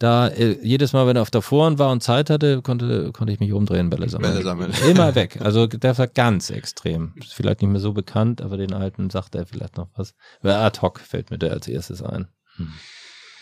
da 0.00 0.28
äh, 0.28 0.58
jedes 0.62 0.94
Mal, 0.94 1.06
wenn 1.06 1.16
er 1.16 1.22
auf 1.22 1.30
der 1.30 1.42
Vorhand 1.42 1.78
war 1.78 1.92
und 1.92 2.02
Zeit 2.02 2.30
hatte, 2.30 2.62
konnte, 2.62 3.12
konnte 3.12 3.34
ich 3.34 3.38
mich 3.38 3.52
umdrehen, 3.52 3.90
Bälle 3.90 4.08
sammeln. 4.08 4.32
Bälle 4.32 4.44
sammeln. 4.44 4.72
Immer 4.90 5.14
weg. 5.14 5.38
Also 5.42 5.66
der 5.66 5.96
war 5.98 6.06
ganz 6.06 6.48
extrem. 6.48 7.12
Ist 7.16 7.34
vielleicht 7.34 7.60
nicht 7.60 7.70
mehr 7.70 7.80
so 7.80 7.92
bekannt, 7.92 8.40
aber 8.40 8.56
den 8.56 8.72
alten 8.72 9.10
sagt 9.10 9.34
er 9.34 9.44
vielleicht 9.44 9.76
noch 9.76 9.88
was. 9.94 10.14
Ad 10.42 10.80
hoc 10.80 11.00
fällt 11.00 11.30
mir 11.30 11.38
der 11.38 11.52
als 11.52 11.68
erstes 11.68 12.02
ein. 12.02 12.28
Hm. 12.56 12.72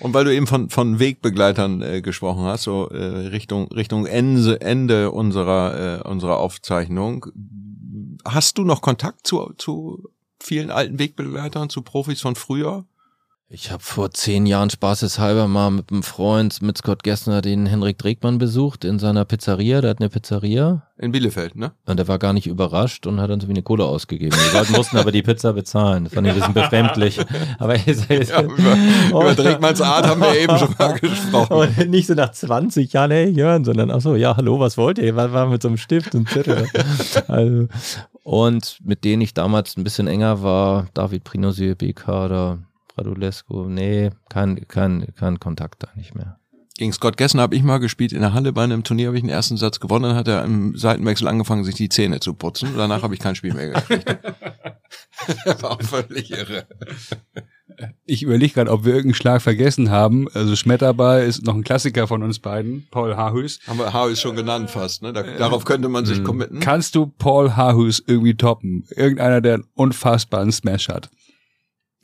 Und 0.00 0.14
weil 0.14 0.24
du 0.24 0.34
eben 0.34 0.48
von, 0.48 0.68
von 0.68 0.98
Wegbegleitern 0.98 1.80
äh, 1.80 2.02
gesprochen 2.02 2.42
hast, 2.42 2.64
so 2.64 2.88
äh, 2.88 3.28
Richtung, 3.28 3.68
Richtung 3.68 4.06
Ende, 4.06 4.60
Ende 4.60 5.12
unserer, 5.12 6.00
äh, 6.00 6.08
unserer 6.08 6.38
Aufzeichnung, 6.38 7.26
hast 8.24 8.58
du 8.58 8.64
noch 8.64 8.82
Kontakt 8.82 9.28
zu, 9.28 9.52
zu 9.58 10.10
vielen 10.40 10.72
alten 10.72 10.98
Wegbegleitern, 10.98 11.70
zu 11.70 11.82
Profis 11.82 12.20
von 12.20 12.34
früher? 12.34 12.84
Ich 13.50 13.70
habe 13.70 13.82
vor 13.82 14.10
zehn 14.10 14.44
Jahren 14.44 14.68
spaßeshalber 14.68 15.48
mal 15.48 15.70
mit 15.70 15.90
einem 15.90 16.02
Freund, 16.02 16.60
mit 16.60 16.76
Scott 16.76 17.02
Gessner, 17.02 17.40
den 17.40 17.64
Henrik 17.64 17.96
Dregmann 17.96 18.36
besucht 18.36 18.84
in 18.84 18.98
seiner 18.98 19.24
Pizzeria. 19.24 19.80
Der 19.80 19.88
hat 19.88 20.00
eine 20.00 20.10
Pizzeria. 20.10 20.82
In 20.98 21.12
Bielefeld, 21.12 21.56
ne? 21.56 21.72
Und 21.86 21.96
der 21.98 22.06
war 22.08 22.18
gar 22.18 22.34
nicht 22.34 22.46
überrascht 22.46 23.06
und 23.06 23.22
hat 23.22 23.30
uns 23.30 23.46
wie 23.46 23.52
eine 23.52 23.62
Kohle 23.62 23.86
ausgegeben. 23.86 24.36
Die 24.38 24.54
Leute 24.54 24.72
mussten 24.72 24.98
aber 24.98 25.12
die 25.12 25.22
Pizza 25.22 25.54
bezahlen. 25.54 26.04
Das 26.04 26.12
fand 26.12 26.26
ich 26.26 26.34
ein 26.34 26.38
bisschen 26.38 26.52
befremdlich. 26.52 27.20
Aber 27.58 27.74
ja, 27.76 28.42
über, 28.42 28.76
über 29.08 29.34
Dregmanns 29.34 29.80
Art 29.80 30.06
haben 30.06 30.20
wir 30.20 30.38
eben 30.38 30.58
schon 30.58 30.74
mal 30.78 30.98
gesprochen. 30.98 31.52
Und 31.54 31.88
nicht 31.88 32.06
so 32.06 32.12
nach 32.12 32.32
20 32.32 32.92
Jahren, 32.92 33.12
hey 33.12 33.30
Jörn, 33.30 33.64
sondern 33.64 33.90
ach 33.90 34.02
so, 34.02 34.14
ja, 34.14 34.36
hallo, 34.36 34.60
was 34.60 34.76
wollt 34.76 34.98
ihr? 34.98 35.16
Was 35.16 35.32
war 35.32 35.46
mit 35.46 35.62
so 35.62 35.68
einem 35.68 35.78
Stift 35.78 36.14
und 36.14 36.28
Zettel? 36.28 36.68
also, 37.28 37.68
und 38.24 38.78
mit 38.84 39.04
denen 39.04 39.22
ich 39.22 39.32
damals 39.32 39.78
ein 39.78 39.84
bisschen 39.84 40.06
enger 40.06 40.42
war, 40.42 40.88
David 40.92 41.24
Prinosier, 41.24 41.74
BK, 41.76 42.28
da 42.28 42.58
Radulescu, 42.98 43.68
nee, 43.68 44.10
kein, 44.28 44.66
kein, 44.68 45.06
kein 45.14 45.40
Kontakt 45.40 45.82
da 45.82 45.88
nicht 45.94 46.14
mehr. 46.14 46.38
Gegen 46.78 46.92
Scott 46.92 47.16
Gessen 47.16 47.40
habe 47.40 47.56
ich 47.56 47.64
mal 47.64 47.78
gespielt 47.78 48.12
in 48.12 48.20
der 48.20 48.34
Halle 48.34 48.52
bei 48.52 48.62
einem 48.62 48.84
Turnier, 48.84 49.08
habe 49.08 49.16
ich 49.16 49.24
den 49.24 49.30
ersten 49.30 49.56
Satz 49.56 49.80
gewonnen, 49.80 50.04
dann 50.04 50.14
hat 50.14 50.28
er 50.28 50.44
im 50.44 50.76
Seitenwechsel 50.76 51.26
angefangen, 51.26 51.64
sich 51.64 51.74
die 51.74 51.88
Zähne 51.88 52.20
zu 52.20 52.34
putzen. 52.34 52.74
Danach 52.76 53.02
habe 53.02 53.14
ich 53.14 53.20
kein 53.20 53.34
Spiel 53.34 53.52
mehr 53.52 53.70
gekriegt. 53.70 54.16
das 55.44 55.62
war 55.62 55.72
auch 55.72 55.82
völlig 55.82 56.30
irre. 56.30 56.68
Ich 58.04 58.22
überlege 58.22 58.54
gerade, 58.54 58.70
ob 58.70 58.84
wir 58.84 58.92
irgendeinen 58.92 59.14
Schlag 59.14 59.42
vergessen 59.42 59.90
haben. 59.90 60.28
Also 60.34 60.54
Schmetterball 60.54 61.24
ist 61.24 61.44
noch 61.44 61.54
ein 61.54 61.64
Klassiker 61.64 62.06
von 62.06 62.22
uns 62.22 62.38
beiden, 62.38 62.86
Paul 62.90 63.16
Hahus. 63.16 63.58
Haben 63.66 63.78
wir 63.78 63.92
Hahus 63.92 64.20
schon 64.20 64.36
genannt 64.36 64.70
fast, 64.70 65.02
ne? 65.02 65.12
Da, 65.12 65.22
äh, 65.22 65.36
darauf 65.36 65.64
könnte 65.64 65.88
man 65.88 66.06
sich 66.06 66.22
committen. 66.24 66.60
Kannst 66.60 66.94
du 66.94 67.06
Paul 67.06 67.56
Hahus 67.56 68.02
irgendwie 68.06 68.34
toppen? 68.34 68.84
Irgendeiner, 68.90 69.40
der 69.40 69.54
einen 69.54 69.64
unfassbaren 69.74 70.52
Smash 70.52 70.88
hat. 70.88 71.10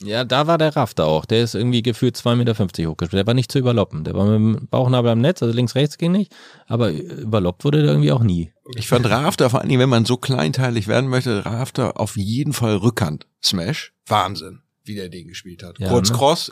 Ja, 0.03 0.25
da 0.25 0.45
war 0.45 0.57
der 0.57 0.75
Rafter 0.75 1.05
auch. 1.05 1.25
Der 1.25 1.41
ist 1.41 1.55
irgendwie 1.55 1.81
gefühlt 1.81 2.17
2,50 2.17 2.35
Meter 2.35 2.53
hochgespielt. 2.89 3.19
Der 3.19 3.27
war 3.27 3.33
nicht 3.33 3.51
zu 3.51 3.59
überloppen. 3.59 4.03
Der 4.03 4.13
war 4.13 4.25
mit 4.25 4.35
dem 4.35 4.67
Bauchnabel 4.67 5.11
am 5.11 5.21
Netz, 5.21 5.41
also 5.41 5.55
links, 5.55 5.75
rechts 5.75 5.97
ging 5.97 6.11
nicht. 6.11 6.35
Aber 6.67 6.91
überloppt 6.91 7.63
wurde 7.63 7.81
der 7.81 7.91
irgendwie 7.91 8.11
auch 8.11 8.23
nie. 8.23 8.51
Ich 8.75 8.87
fand 8.87 9.09
Rafter, 9.09 9.49
vor 9.49 9.61
allen 9.61 9.69
Dingen, 9.69 9.79
wenn 9.79 9.89
man 9.89 10.05
so 10.05 10.17
kleinteilig 10.17 10.87
werden 10.87 11.09
möchte, 11.09 11.45
Rafter 11.45 11.99
auf 11.99 12.17
jeden 12.17 12.51
Fall 12.51 12.75
Rückhand. 12.75 13.27
Smash. 13.41 13.93
Wahnsinn, 14.05 14.61
wie 14.83 14.95
der 14.95 15.07
den 15.07 15.27
gespielt 15.27 15.63
hat. 15.63 15.79
Ja, 15.79 15.87
Kurz 15.87 16.09
ne? 16.09 16.17
Cross, 16.17 16.51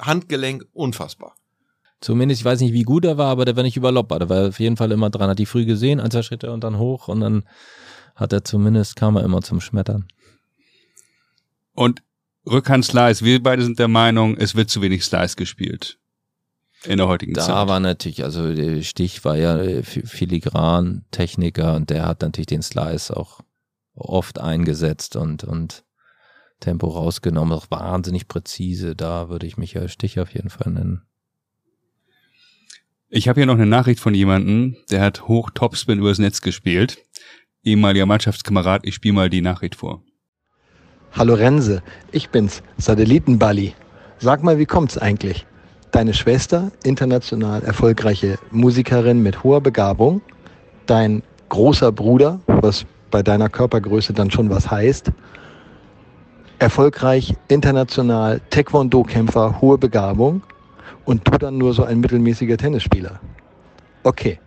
Handgelenk, 0.00 0.64
unfassbar. 0.72 1.34
Zumindest, 2.00 2.40
ich 2.40 2.44
weiß 2.44 2.60
nicht, 2.60 2.72
wie 2.72 2.84
gut 2.84 3.04
er 3.04 3.18
war, 3.18 3.30
aber 3.30 3.44
der 3.44 3.56
war 3.56 3.64
nicht 3.64 3.76
überloppbar. 3.76 4.20
Der 4.20 4.28
war 4.28 4.48
auf 4.48 4.60
jeden 4.60 4.76
Fall 4.76 4.92
immer 4.92 5.10
dran. 5.10 5.28
Hat 5.28 5.38
die 5.38 5.46
früh 5.46 5.66
gesehen, 5.66 6.00
ein, 6.00 6.10
zwei 6.10 6.22
Schritte 6.22 6.52
und 6.52 6.64
dann 6.64 6.78
hoch 6.78 7.08
und 7.08 7.20
dann 7.20 7.44
hat 8.14 8.32
er 8.32 8.44
zumindest, 8.44 8.96
kam 8.96 9.16
er 9.16 9.24
immer 9.24 9.42
zum 9.42 9.60
Schmettern. 9.60 10.08
Und 11.74 12.02
Rückhand-Slice, 12.50 13.24
wir 13.24 13.42
beide 13.42 13.62
sind 13.62 13.78
der 13.78 13.88
Meinung, 13.88 14.36
es 14.36 14.54
wird 14.54 14.70
zu 14.70 14.82
wenig 14.82 15.04
Slice 15.04 15.36
gespielt. 15.36 15.98
In 16.84 16.98
der 16.98 17.08
heutigen 17.08 17.34
da 17.34 17.42
Zeit. 17.42 17.50
Da 17.50 17.68
war 17.68 17.80
natürlich, 17.80 18.22
also 18.22 18.54
der 18.54 18.82
Stich 18.82 19.24
war 19.24 19.36
ja 19.36 19.58
äh, 19.58 19.82
filigran 19.82 21.04
Techniker 21.10 21.74
und 21.74 21.90
der 21.90 22.06
hat 22.06 22.22
natürlich 22.22 22.46
den 22.46 22.62
Slice 22.62 23.16
auch 23.16 23.40
oft 23.94 24.38
eingesetzt 24.38 25.16
und, 25.16 25.42
und 25.42 25.84
Tempo 26.60 26.88
rausgenommen, 26.88 27.52
auch 27.52 27.70
wahnsinnig 27.70 28.28
präzise. 28.28 28.94
Da 28.94 29.28
würde 29.28 29.46
ich 29.46 29.56
Michael 29.56 29.88
Stich 29.88 30.20
auf 30.20 30.32
jeden 30.34 30.50
Fall 30.50 30.72
nennen. 30.72 31.02
Ich 33.08 33.26
habe 33.28 33.40
hier 33.40 33.46
noch 33.46 33.54
eine 33.54 33.66
Nachricht 33.66 34.00
von 34.00 34.14
jemandem, 34.14 34.76
der 34.90 35.00
hat 35.00 35.26
hoch 35.26 35.50
Topspin 35.50 35.98
übers 35.98 36.18
Netz 36.18 36.42
gespielt. 36.42 36.98
Ehemaliger 37.64 38.06
Mannschaftskamerad, 38.06 38.86
ich 38.86 38.94
spiele 38.94 39.14
mal 39.14 39.30
die 39.30 39.40
Nachricht 39.40 39.74
vor. 39.74 40.02
Hallo 41.18 41.34
Rense, 41.34 41.82
ich 42.12 42.30
bin's, 42.30 42.62
Satellitenballi. 42.76 43.74
Sag 44.20 44.44
mal, 44.44 44.56
wie 44.60 44.66
kommt's 44.66 44.96
eigentlich? 44.96 45.46
Deine 45.90 46.14
Schwester, 46.14 46.70
international 46.84 47.60
erfolgreiche 47.64 48.38
Musikerin 48.52 49.20
mit 49.20 49.42
hoher 49.42 49.60
Begabung, 49.60 50.22
dein 50.86 51.24
großer 51.48 51.90
Bruder, 51.90 52.38
was 52.46 52.86
bei 53.10 53.20
deiner 53.20 53.48
Körpergröße 53.48 54.12
dann 54.12 54.30
schon 54.30 54.48
was 54.48 54.70
heißt, 54.70 55.10
erfolgreich 56.60 57.34
international 57.48 58.40
Taekwondo-Kämpfer, 58.50 59.60
hohe 59.60 59.76
Begabung 59.76 60.42
und 61.04 61.26
du 61.26 61.36
dann 61.36 61.58
nur 61.58 61.74
so 61.74 61.82
ein 61.82 61.98
mittelmäßiger 61.98 62.56
Tennisspieler. 62.56 63.18
Okay, 64.04 64.38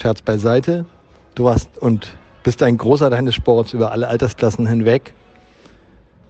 Scherz 0.00 0.22
beiseite, 0.22 0.86
du 1.34 1.42
warst 1.42 1.76
und 1.78 2.16
bist 2.44 2.62
ein 2.62 2.78
großer 2.78 3.10
deines 3.10 3.34
Sports 3.34 3.72
über 3.72 3.90
alle 3.90 4.06
Altersklassen 4.06 4.64
hinweg 4.64 5.12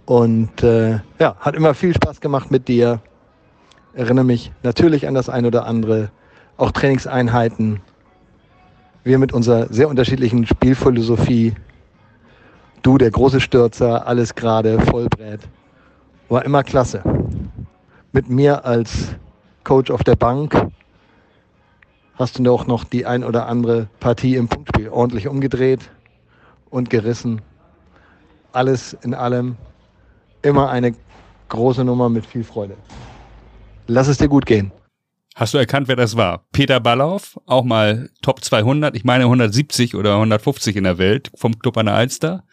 und 0.08 0.62
äh, 0.62 1.00
ja, 1.18 1.36
hat 1.38 1.54
immer 1.54 1.74
viel 1.74 1.92
Spaß 1.92 2.22
gemacht 2.22 2.50
mit 2.50 2.66
dir. 2.66 3.02
Erinnere 3.92 4.24
mich 4.24 4.50
natürlich 4.62 5.06
an 5.06 5.12
das 5.12 5.28
ein 5.28 5.44
oder 5.44 5.66
andere, 5.66 6.10
auch 6.56 6.70
Trainingseinheiten, 6.70 7.82
wir 9.04 9.18
mit 9.18 9.34
unserer 9.34 9.70
sehr 9.70 9.86
unterschiedlichen 9.86 10.46
Spielphilosophie, 10.46 11.54
du 12.80 12.96
der 12.96 13.10
große 13.10 13.38
Stürzer, 13.38 14.06
alles 14.06 14.34
gerade, 14.34 14.80
Vollbrett, 14.80 15.42
war 16.30 16.42
immer 16.42 16.62
klasse. 16.62 17.02
Mit 18.12 18.30
mir 18.30 18.64
als 18.64 19.14
Coach 19.62 19.90
auf 19.90 20.04
der 20.04 20.16
Bank 20.16 20.68
hast 22.14 22.38
du 22.38 22.50
auch 22.50 22.66
noch 22.66 22.84
die 22.84 23.04
ein 23.04 23.24
oder 23.24 23.46
andere 23.46 23.88
Partie 24.00 24.36
im 24.36 24.48
Punktspiel 24.48 24.88
ordentlich 24.88 25.28
umgedreht 25.28 25.90
und 26.70 26.88
gerissen. 26.88 27.42
Alles 28.52 28.94
in 29.02 29.12
allem 29.12 29.58
immer 30.42 30.70
eine 30.70 30.94
große 31.48 31.84
Nummer 31.84 32.08
mit 32.08 32.26
viel 32.26 32.44
Freude. 32.44 32.76
Lass 33.86 34.08
es 34.08 34.18
dir 34.18 34.28
gut 34.28 34.46
gehen. 34.46 34.72
Hast 35.34 35.54
du 35.54 35.58
erkannt, 35.58 35.86
wer 35.86 35.96
das 35.96 36.16
war? 36.16 36.44
Peter 36.52 36.80
Ballauf, 36.80 37.38
auch 37.46 37.64
mal 37.64 38.10
Top 38.22 38.44
200, 38.44 38.96
ich 38.96 39.04
meine 39.04 39.24
170 39.24 39.94
oder 39.94 40.14
150 40.14 40.74
in 40.74 40.84
der 40.84 40.98
Welt 40.98 41.30
vom 41.36 41.58
Club 41.58 41.76
an 41.76 41.86
der 41.86 41.94
Alster. 41.94 42.44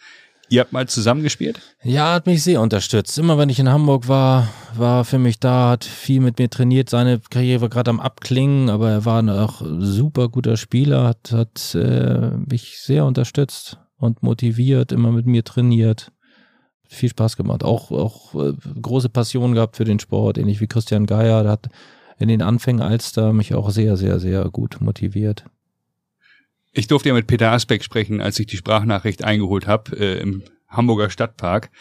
Ihr 0.50 0.62
habt 0.62 0.72
mal 0.72 0.88
zusammengespielt? 0.88 1.60
Ja, 1.82 2.14
hat 2.14 2.28
mich 2.28 2.44
sehr 2.44 2.62
unterstützt. 2.62 3.18
Immer 3.18 3.40
wenn 3.40 3.50
ich 3.50 3.60
in 3.60 3.72
Hamburg 3.72 4.08
war, 4.08 4.50
war 4.76 5.04
für 5.04 5.18
mich 5.18 5.40
da, 5.40 5.70
hat 5.70 5.84
viel 5.84 6.22
mit 6.22 6.38
mir 6.38 6.50
trainiert. 6.50 6.90
Seine 6.90 7.20
Karriere 7.20 7.62
war 7.62 7.70
gerade 7.70 7.90
am 7.90 8.00
Abklingen, 8.00 8.70
aber 8.70 8.92
er 8.92 9.06
war 9.06 9.44
auch 9.44 9.64
super 9.80 10.30
guter 10.30 10.56
Spieler, 10.56 11.06
hat, 11.06 11.32
hat 11.32 11.74
äh, 11.74 12.30
mich 12.48 12.80
sehr 12.80 13.06
unterstützt 13.06 13.80
und 13.98 14.22
motiviert, 14.22 14.92
immer 14.92 15.12
mit 15.12 15.26
mir 15.26 15.44
trainiert. 15.44 16.12
Viel 16.88 17.10
Spaß 17.10 17.38
gemacht. 17.38 17.64
Auch, 17.64 17.92
auch 17.92 18.36
äh, 18.36 18.54
große 18.82 19.10
Passion 19.10 19.54
gehabt 19.54 19.76
für 19.76 19.86
den 19.86 20.00
Sport, 20.00 20.38
ähnlich 20.38 20.62
wie 20.62 20.68
Christian 20.68 21.06
Geier. 21.06 21.44
Der 21.44 21.52
hat 21.54 21.70
in 22.20 22.28
den 22.28 22.42
Anfängen 22.42 22.82
Alster 22.82 23.34
mich 23.34 23.54
auch 23.54 23.70
sehr, 23.70 23.98
sehr, 23.98 24.20
sehr 24.20 24.50
gut 24.50 24.80
motiviert. 24.82 25.46
Ich 26.72 26.88
durfte 26.88 27.10
ja 27.10 27.16
mit 27.16 27.28
Peter 27.28 27.52
Asbeck 27.52 27.84
sprechen, 27.84 28.22
als 28.22 28.40
ich 28.40 28.48
die 28.48 28.58
Sprachnachricht 28.58 29.24
eingeholt 29.24 29.68
habe 29.68 29.98
äh, 29.98 30.20
im 30.20 30.44
Hamburger 30.68 31.10
Stadtpark. 31.10 31.72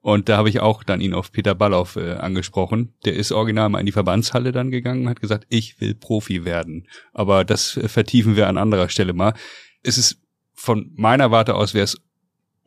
Und 0.00 0.28
da 0.28 0.38
habe 0.38 0.48
ich 0.48 0.60
auch 0.60 0.84
dann 0.84 1.00
ihn 1.00 1.12
auf 1.12 1.32
Peter 1.32 1.54
Ballauf 1.54 1.96
äh, 1.96 2.12
angesprochen. 2.12 2.94
Der 3.04 3.14
ist 3.14 3.32
original 3.32 3.68
mal 3.68 3.80
in 3.80 3.86
die 3.86 3.92
Verbandshalle 3.92 4.52
dann 4.52 4.70
gegangen 4.70 5.02
und 5.02 5.08
hat 5.10 5.20
gesagt, 5.20 5.46
ich 5.50 5.80
will 5.80 5.94
Profi 5.94 6.44
werden. 6.44 6.86
Aber 7.12 7.44
das 7.44 7.76
äh, 7.76 7.88
vertiefen 7.88 8.36
wir 8.36 8.48
an 8.48 8.56
anderer 8.56 8.88
Stelle 8.88 9.12
mal. 9.12 9.34
Es 9.82 9.98
ist 9.98 10.22
von 10.54 10.92
meiner 10.96 11.30
Warte 11.30 11.54
aus 11.54 11.74
wäre 11.74 11.84
es 11.84 12.00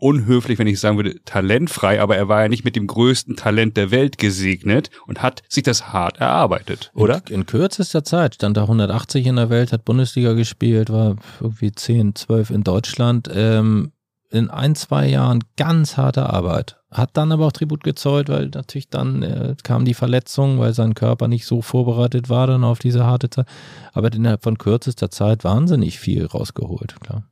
unhöflich, 0.01 0.57
wenn 0.59 0.67
ich 0.67 0.79
sagen 0.79 0.97
würde, 0.97 1.23
talentfrei, 1.25 2.01
aber 2.01 2.17
er 2.17 2.27
war 2.27 2.41
ja 2.41 2.49
nicht 2.49 2.65
mit 2.65 2.75
dem 2.75 2.87
größten 2.87 3.35
Talent 3.35 3.77
der 3.77 3.91
Welt 3.91 4.17
gesegnet 4.17 4.89
und 5.05 5.21
hat 5.21 5.43
sich 5.47 5.63
das 5.63 5.93
hart 5.93 6.19
erarbeitet, 6.19 6.91
oder? 6.95 7.21
In, 7.29 7.35
in 7.35 7.45
kürzester 7.45 8.03
Zeit 8.03 8.35
stand 8.35 8.57
er 8.57 8.63
180 8.63 9.27
in 9.27 9.35
der 9.35 9.49
Welt, 9.49 9.71
hat 9.71 9.85
Bundesliga 9.85 10.33
gespielt, 10.33 10.89
war 10.89 11.15
irgendwie 11.39 11.71
10, 11.71 12.15
12 12.15 12.49
in 12.49 12.63
Deutschland. 12.63 13.29
Ähm, 13.33 13.91
in 14.31 14.49
ein, 14.49 14.75
zwei 14.75 15.07
Jahren 15.07 15.43
ganz 15.57 15.97
harte 15.97 16.29
Arbeit. 16.29 16.77
Hat 16.89 17.11
dann 17.13 17.31
aber 17.33 17.47
auch 17.47 17.51
Tribut 17.51 17.83
gezollt, 17.83 18.29
weil 18.29 18.47
natürlich 18.47 18.89
dann 18.89 19.21
äh, 19.23 19.55
kam 19.61 19.83
die 19.83 19.93
Verletzung, 19.93 20.57
weil 20.57 20.73
sein 20.73 20.95
Körper 20.95 21.27
nicht 21.27 21.45
so 21.45 21.61
vorbereitet 21.61 22.29
war 22.29 22.47
dann 22.47 22.63
auf 22.63 22.79
diese 22.79 23.05
harte 23.05 23.29
Zeit. 23.29 23.45
Aber 23.93 24.11
innerhalb 24.11 24.41
von 24.41 24.57
kürzester 24.57 25.11
Zeit 25.11 25.43
wahnsinnig 25.43 25.99
viel 25.99 26.25
rausgeholt, 26.25 26.99
klar. 27.01 27.23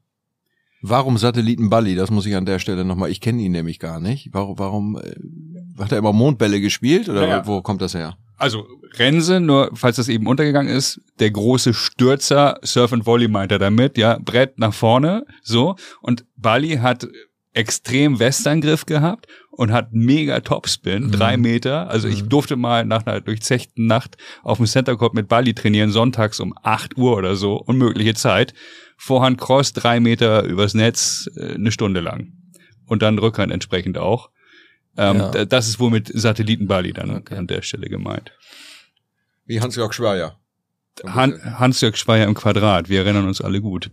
Warum 0.81 1.17
Satelliten 1.17 1.69
Bali? 1.69 1.95
Das 1.95 2.09
muss 2.09 2.25
ich 2.25 2.35
an 2.35 2.45
der 2.45 2.59
Stelle 2.59 2.85
nochmal. 2.85 3.11
Ich 3.11 3.21
kenne 3.21 3.41
ihn 3.41 3.51
nämlich 3.51 3.79
gar 3.79 3.99
nicht. 3.99 4.29
Warum, 4.31 4.57
warum 4.59 4.97
äh, 4.97 5.15
hat 5.81 5.91
er 5.91 5.97
immer 5.97 6.13
Mondbälle 6.13 6.61
gespielt 6.61 7.09
oder 7.09 7.27
ja. 7.27 7.47
wo 7.47 7.61
kommt 7.61 7.81
das 7.81 7.93
her? 7.93 8.17
Also 8.37 8.65
Rense, 8.97 9.41
nur 9.41 9.71
falls 9.73 9.97
das 9.97 10.07
eben 10.07 10.25
untergegangen 10.25 10.73
ist, 10.73 11.01
der 11.19 11.29
große 11.29 11.73
Stürzer, 11.73 12.59
Surf 12.63 12.93
and 12.93 13.05
Volley 13.05 13.27
meint 13.27 13.51
er 13.51 13.59
damit, 13.59 13.97
ja, 13.97 14.17
Brett 14.23 14.57
nach 14.57 14.73
vorne, 14.73 15.25
so. 15.43 15.75
Und 16.01 16.25
Bali 16.37 16.77
hat 16.77 17.07
extrem 17.53 18.19
Westangriff 18.19 18.85
gehabt 18.85 19.27
und 19.51 19.73
hat 19.73 19.89
mega 19.91 20.39
Topspin, 20.39 21.07
mhm. 21.07 21.11
drei 21.11 21.35
Meter. 21.35 21.89
Also 21.89 22.07
ich 22.07 22.23
mhm. 22.23 22.29
durfte 22.29 22.55
mal 22.55 22.85
nach 22.85 23.05
einer 23.05 23.19
durchzechten 23.19 23.87
Nacht 23.87 24.15
auf 24.43 24.57
dem 24.57 24.67
Center 24.67 24.95
Court 24.95 25.13
mit 25.13 25.27
Bali 25.27 25.53
trainieren, 25.53 25.91
sonntags 25.91 26.39
um 26.39 26.53
acht 26.63 26.97
Uhr 26.97 27.17
oder 27.17 27.35
so, 27.35 27.55
unmögliche 27.55 28.13
Zeit. 28.13 28.53
Vorhand 29.01 29.39
Cross 29.39 29.71
drei 29.71 30.01
Meter 30.01 30.43
übers 30.43 30.73
Netz, 30.73 31.29
äh, 31.37 31.53
eine 31.53 31.71
Stunde 31.71 32.01
lang. 32.01 32.33
Und 32.85 33.01
dann 33.01 33.17
Rückhand 33.17 33.51
entsprechend 33.51 33.97
auch. 33.97 34.29
Ähm, 34.97 35.17
ja. 35.17 35.45
Das 35.45 35.69
ist 35.69 35.79
wohl 35.79 35.89
mit 35.89 36.11
Satellitenbali 36.13 36.91
dann 36.91 37.15
okay. 37.15 37.35
an 37.35 37.47
der 37.47 37.61
Stelle 37.61 37.87
gemeint. 37.87 38.33
Wie 39.45 39.61
Hans-Jörg 39.61 39.93
Schweier. 39.93 40.37
Han 41.05 41.39
Hans-Jörg 41.59 41.95
Schweier 41.95 42.27
im 42.27 42.33
Quadrat, 42.33 42.89
wir 42.89 42.99
erinnern 42.99 43.25
uns 43.25 43.39
alle 43.39 43.61
gut. 43.61 43.89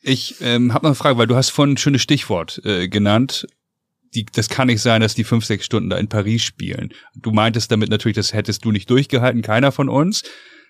Ich 0.00 0.36
ähm, 0.40 0.72
habe 0.72 0.84
noch 0.84 0.90
eine 0.90 0.94
Frage, 0.94 1.18
weil 1.18 1.26
du 1.26 1.36
hast 1.36 1.50
vorhin 1.50 1.74
ein 1.74 1.78
schönes 1.78 2.00
Stichwort 2.00 2.62
äh, 2.64 2.88
genannt. 2.88 3.46
Die, 4.14 4.24
das 4.24 4.48
kann 4.48 4.68
nicht 4.68 4.80
sein, 4.80 5.02
dass 5.02 5.14
die 5.14 5.24
fünf, 5.24 5.44
sechs 5.44 5.66
Stunden 5.66 5.90
da 5.90 5.98
in 5.98 6.08
Paris 6.08 6.42
spielen. 6.42 6.94
Du 7.14 7.30
meintest 7.30 7.70
damit 7.70 7.90
natürlich, 7.90 8.16
das 8.16 8.32
hättest 8.32 8.64
du 8.64 8.72
nicht 8.72 8.88
durchgehalten, 8.88 9.42
keiner 9.42 9.70
von 9.70 9.90
uns. 9.90 10.22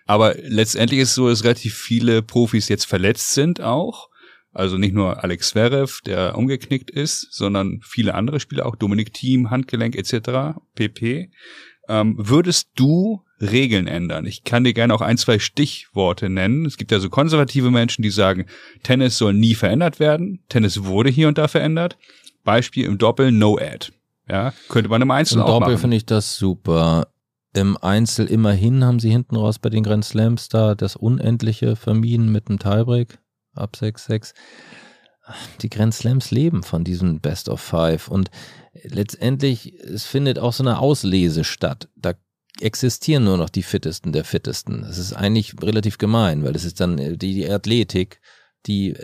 Aber 0.07 0.35
letztendlich 0.43 1.01
ist 1.01 1.11
es 1.11 1.15
so, 1.15 1.29
dass 1.29 1.45
relativ 1.45 1.75
viele 1.75 2.23
Profis 2.23 2.69
jetzt 2.69 2.85
verletzt 2.85 3.33
sind 3.35 3.61
auch. 3.61 4.09
Also 4.53 4.79
nicht 4.79 4.95
nur 4.95 5.25
Alex 5.25 5.49
Zverev, 5.49 6.01
der 6.07 6.39
umgeknickt 6.39 6.91
ist, 6.91 7.33
sondern 7.33 7.81
viele 7.83 8.15
andere 8.15 8.39
Spieler 8.39 8.67
auch, 8.67 8.77
Dominik 8.77 9.13
Thiem, 9.13 9.51
Handgelenk 9.51 9.97
etc., 9.97 10.57
pp. 10.77 11.31
Ähm, 11.89 12.15
würdest 12.19 12.69
du 12.77 13.25
Regeln 13.41 13.89
ändern? 13.89 14.27
Ich 14.27 14.45
kann 14.45 14.65
dir 14.65 14.73
gerne 14.73 14.95
auch 14.95 15.01
ein, 15.01 15.19
zwei 15.19 15.39
Stichworte 15.39 16.29
nennen. 16.29 16.67
Es 16.67 16.77
gibt 16.77 16.93
ja 16.93 17.01
so 17.01 17.11
konservative 17.11 17.71
Menschen, 17.71 18.03
die 18.03 18.11
sagen, 18.11 18.47
Tennis 18.83 19.19
soll 19.19 19.35
nie 19.35 19.55
verändert 19.55 19.99
werden. 20.01 20.41
Tennis 20.49 20.85
wurde 20.85 21.11
hier 21.11 21.29
und 21.29 21.37
da 21.37 21.49
verändert. 21.49 21.99
Beispiel 22.45 22.85
im 22.85 22.97
Doppel 22.97 23.33
No 23.33 23.59
Ad. 23.59 23.89
Ja, 24.29 24.55
könnte 24.69 24.89
man 24.89 25.03
im 25.03 25.11
Einzel 25.11 25.39
Im 25.39 25.43
auch 25.43 25.61
Doppel 25.61 25.77
finde 25.77 25.97
ich 25.97 26.07
das 26.07 26.37
super. 26.37 27.09
Im 27.55 27.77
Einzel 27.77 28.27
immerhin 28.27 28.85
haben 28.85 28.99
sie 28.99 29.11
hinten 29.11 29.37
raus 29.37 29.61
bei 29.61 29.71
den 29.71 29.85
Grand 29.85 30.05
Slams 30.05 30.49
da 30.49 30.75
das 30.75 30.97
Unendliche 30.97 31.77
vermieden 31.77 32.33
mit 32.33 32.49
einem 32.49 32.59
Tiebreak 32.59 33.19
ab 33.55 33.77
6-6. 33.81 34.35
Die 35.61 35.71
Grand 35.71 35.95
Slams 35.95 36.33
leben 36.33 36.65
von 36.65 36.83
diesem 36.83 37.21
Best 37.21 37.49
of 37.49 37.61
Five 37.61 38.09
und 38.09 38.31
letztendlich, 38.83 39.75
es 39.81 40.05
findet 40.05 40.39
auch 40.39 40.53
so 40.53 40.65
eine 40.65 40.81
Auslese 40.81 41.45
statt. 41.45 41.89
Da 41.95 42.15
existieren 42.61 43.25
nur 43.25 43.37
noch 43.37 43.51
die 43.51 43.63
Fittesten 43.63 44.13
der 44.13 44.25
Fittesten. 44.25 44.83
Das 44.83 44.99
ist 44.99 45.13
eigentlich 45.13 45.55
relativ 45.63 45.99
gemein, 45.99 46.45
weil 46.45 46.53
das 46.53 46.65
ist 46.65 46.81
dann 46.81 46.97
die, 46.97 47.17
die 47.17 47.49
Athletik 47.49 48.21
die, 48.67 48.95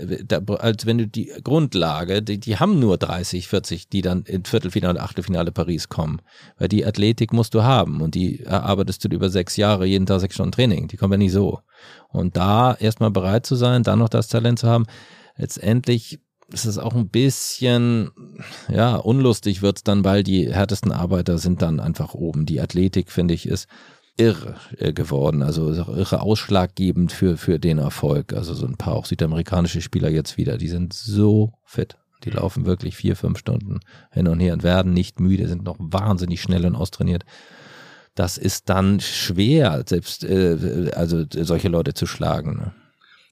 als 0.59 0.87
wenn 0.87 0.99
du 0.99 1.07
die 1.07 1.33
Grundlage, 1.43 2.23
die, 2.23 2.39
die 2.39 2.57
haben 2.57 2.79
nur 2.79 2.97
30, 2.97 3.49
40, 3.49 3.89
die 3.89 4.01
dann 4.01 4.23
in 4.23 4.45
Viertelfinale 4.45 5.01
Achtelfinale 5.01 5.53
Paris 5.53 5.89
kommen. 5.89 6.23
Weil 6.59 6.69
die 6.69 6.87
Athletik 6.87 7.33
musst 7.33 7.55
du 7.55 7.63
haben 7.63 8.01
und 8.01 8.15
die 8.15 8.41
erarbeitest 8.41 9.05
du 9.05 9.09
über 9.09 9.29
sechs 9.29 9.57
Jahre, 9.57 9.87
jeden 9.87 10.07
Tag 10.07 10.21
sechs 10.21 10.35
Stunden 10.35 10.53
Training. 10.53 10.89
Die 10.89 10.97
kommen 10.97 11.13
ja 11.13 11.19
nicht 11.19 11.33
so. 11.33 11.61
Und 12.09 12.37
da 12.37 12.75
erstmal 12.75 13.11
bereit 13.11 13.45
zu 13.45 13.55
sein, 13.55 13.83
dann 13.83 13.99
noch 13.99 14.09
das 14.09 14.29
Talent 14.29 14.59
zu 14.59 14.69
haben, 14.69 14.87
letztendlich 15.37 16.21
ist 16.53 16.65
es 16.65 16.79
auch 16.79 16.95
ein 16.95 17.09
bisschen, 17.09 18.11
ja, 18.69 18.97
unlustig 18.97 19.63
wird's 19.63 19.85
dann, 19.85 20.05
weil 20.05 20.23
die 20.23 20.53
härtesten 20.53 20.91
Arbeiter 20.91 21.39
sind 21.39 21.63
dann 21.63 21.81
einfach 21.81 22.15
oben. 22.15 22.47
Die 22.47 22.61
Athletik, 22.61 23.13
finde 23.13 23.35
ich, 23.35 23.47
ist 23.47 23.69
irre 24.21 24.57
äh, 24.79 24.93
geworden, 24.93 25.43
also 25.43 25.73
irre 25.73 26.21
ausschlaggebend 26.21 27.11
für, 27.11 27.37
für 27.37 27.59
den 27.59 27.79
Erfolg. 27.79 28.33
Also 28.35 28.55
so 28.55 28.67
ein 28.67 28.77
paar 28.77 28.95
auch 28.95 29.07
südamerikanische 29.07 29.81
Spieler 29.81 30.11
jetzt 30.11 30.37
wieder, 30.37 30.59
die 30.59 30.69
sind 30.69 30.93
so 30.93 31.55
fit. 31.65 31.97
Die 32.25 32.31
laufen 32.31 32.67
wirklich 32.67 32.97
vier, 32.97 33.17
fünf 33.17 33.39
Stunden 33.39 33.81
hin 34.13 34.29
und 34.29 34.41
her 34.41 34.53
und 34.53 34.63
werden 34.63 34.93
nicht 34.93 35.21
müde, 35.21 35.49
sind 35.49 35.65
noch 35.65 35.77
wahnsinnig 35.79 36.43
schnell 36.43 36.67
und 36.67 36.77
austrainiert. 36.77 37.25
Das 38.15 38.37
ist 38.37 38.69
dann 38.69 39.01
schwer, 39.01 39.85
selbst 39.87 40.25
äh, 40.25 40.91
also 40.95 41.25
solche 41.31 41.69
Leute 41.69 41.95
zu 41.95 42.07
schlagen. 42.07 42.57
Ne? 42.57 42.73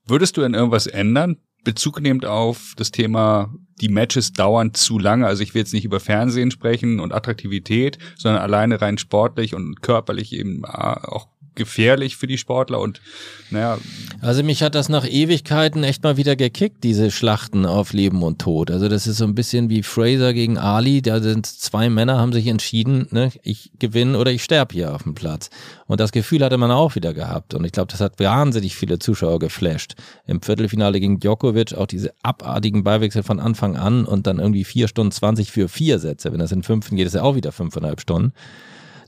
Würdest 0.06 0.36
du 0.36 0.40
denn 0.40 0.54
irgendwas 0.54 0.86
ändern? 0.86 1.36
Bezug 1.64 2.00
nehmend 2.00 2.24
auf 2.24 2.72
das 2.76 2.90
Thema, 2.90 3.52
die 3.80 3.88
Matches 3.88 4.32
dauern 4.32 4.74
zu 4.74 4.98
lange. 4.98 5.26
Also 5.26 5.42
ich 5.42 5.54
will 5.54 5.60
jetzt 5.60 5.72
nicht 5.72 5.84
über 5.84 6.00
Fernsehen 6.00 6.50
sprechen 6.50 7.00
und 7.00 7.12
Attraktivität, 7.12 7.98
sondern 8.16 8.42
alleine 8.42 8.80
rein 8.80 8.98
sportlich 8.98 9.54
und 9.54 9.82
körperlich 9.82 10.32
eben 10.32 10.64
auch 10.64 11.28
gefährlich 11.58 12.16
für 12.16 12.26
die 12.26 12.38
Sportler 12.38 12.80
und 12.80 13.02
naja. 13.50 13.78
Also 14.22 14.42
mich 14.42 14.62
hat 14.62 14.74
das 14.74 14.88
nach 14.88 15.06
Ewigkeiten 15.06 15.84
echt 15.84 16.02
mal 16.02 16.16
wieder 16.16 16.36
gekickt, 16.36 16.84
diese 16.84 17.10
Schlachten 17.10 17.66
auf 17.66 17.92
Leben 17.92 18.22
und 18.22 18.40
Tod. 18.40 18.70
Also 18.70 18.88
das 18.88 19.06
ist 19.06 19.18
so 19.18 19.24
ein 19.24 19.34
bisschen 19.34 19.68
wie 19.68 19.82
Fraser 19.82 20.32
gegen 20.32 20.58
Ali. 20.58 21.02
Da 21.02 21.20
sind 21.20 21.46
zwei 21.46 21.90
Männer, 21.90 22.18
haben 22.18 22.32
sich 22.32 22.46
entschieden, 22.46 23.08
ne, 23.10 23.32
ich 23.42 23.70
gewinne 23.78 24.18
oder 24.18 24.30
ich 24.30 24.42
sterbe 24.44 24.74
hier 24.74 24.94
auf 24.94 25.02
dem 25.02 25.14
Platz. 25.14 25.50
Und 25.86 26.00
das 26.00 26.12
Gefühl 26.12 26.44
hatte 26.44 26.58
man 26.58 26.70
auch 26.70 26.94
wieder 26.94 27.12
gehabt. 27.14 27.54
Und 27.54 27.64
ich 27.64 27.72
glaube, 27.72 27.90
das 27.90 28.00
hat 28.00 28.20
wahnsinnig 28.20 28.76
viele 28.76 28.98
Zuschauer 28.98 29.38
geflasht. 29.38 29.94
Im 30.26 30.42
Viertelfinale 30.42 31.00
gegen 31.00 31.18
Djokovic 31.18 31.74
auch 31.74 31.86
diese 31.86 32.12
abartigen 32.22 32.84
Beiwechsel 32.84 33.22
von 33.22 33.40
Anfang 33.40 33.76
an 33.76 34.04
und 34.04 34.26
dann 34.26 34.38
irgendwie 34.38 34.64
vier 34.64 34.88
Stunden 34.88 35.12
zwanzig 35.12 35.50
für 35.50 35.68
vier 35.68 35.98
Sätze. 35.98 36.32
Wenn 36.32 36.38
das 36.38 36.52
in 36.52 36.62
fünften 36.62 36.96
geht, 36.96 37.06
ist 37.06 37.14
ja 37.14 37.22
auch 37.22 37.34
wieder 37.34 37.52
fünfeinhalb 37.52 38.00
Stunden 38.00 38.32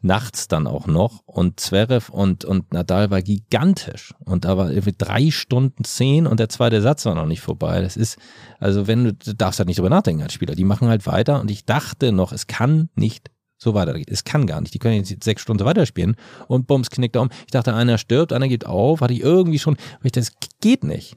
nachts 0.01 0.49
dann 0.49 0.67
auch 0.67 0.87
noch. 0.87 1.21
Und 1.27 1.61
Zverev 1.61 2.11
und, 2.11 2.45
und 2.45 2.73
Nadal 2.73 3.11
war 3.11 3.23
gigantisch. 3.23 4.15
Und 4.21 4.45
da 4.45 4.57
war 4.57 4.71
irgendwie 4.71 4.95
drei 4.97 5.31
Stunden 5.31 5.85
zehn 5.85 6.27
und 6.27 6.41
der 6.41 6.49
zweite 6.49 6.83
Satz 6.83 7.05
war 7.07 7.15
noch 7.15 7.27
nicht 7.27 7.41
vorbei. 7.41 7.81
Das 7.81 7.97
ist, 7.97 8.19
also 8.59 8.87
wenn 8.87 9.05
du, 9.05 9.15
du 9.15 9.35
darfst 9.35 9.59
halt 9.59 9.69
nicht 9.69 9.79
drüber 9.79 9.91
nachdenken 9.91 10.23
als 10.23 10.33
Spieler. 10.33 10.55
Die 10.55 10.65
machen 10.65 10.89
halt 10.89 11.07
weiter 11.07 11.41
und 11.41 11.51
ich 11.51 11.65
dachte 11.65 12.13
noch, 12.13 12.33
es 12.33 12.47
kann 12.47 12.89
nicht 12.95 13.31
so 13.59 13.75
weitergeht. 13.75 14.11
Es 14.11 14.25
kann 14.25 14.47
gar 14.47 14.61
nicht. 14.61 14.73
Die 14.73 14.79
können 14.79 14.97
jetzt 14.97 15.23
sechs 15.23 15.43
Stunden 15.43 15.65
weiterspielen 15.65 16.17
und 16.49 16.67
bums, 16.67 16.91
knickt 16.91 17.17
er 17.17 17.23
um. 17.23 17.31
Ich 17.41 17.53
dachte, 17.53 17.75
einer 17.75 17.99
stirbt, 17.99 18.33
einer 18.33 18.49
geht 18.49 18.67
auf, 18.67 19.03
hatte 19.03 19.13
ich 19.13 19.21
irgendwie 19.21 19.59
schon, 19.59 19.77
weil 19.77 20.07
ich 20.07 20.13
das 20.13 20.33
geht 20.61 20.83
nicht. 20.83 21.17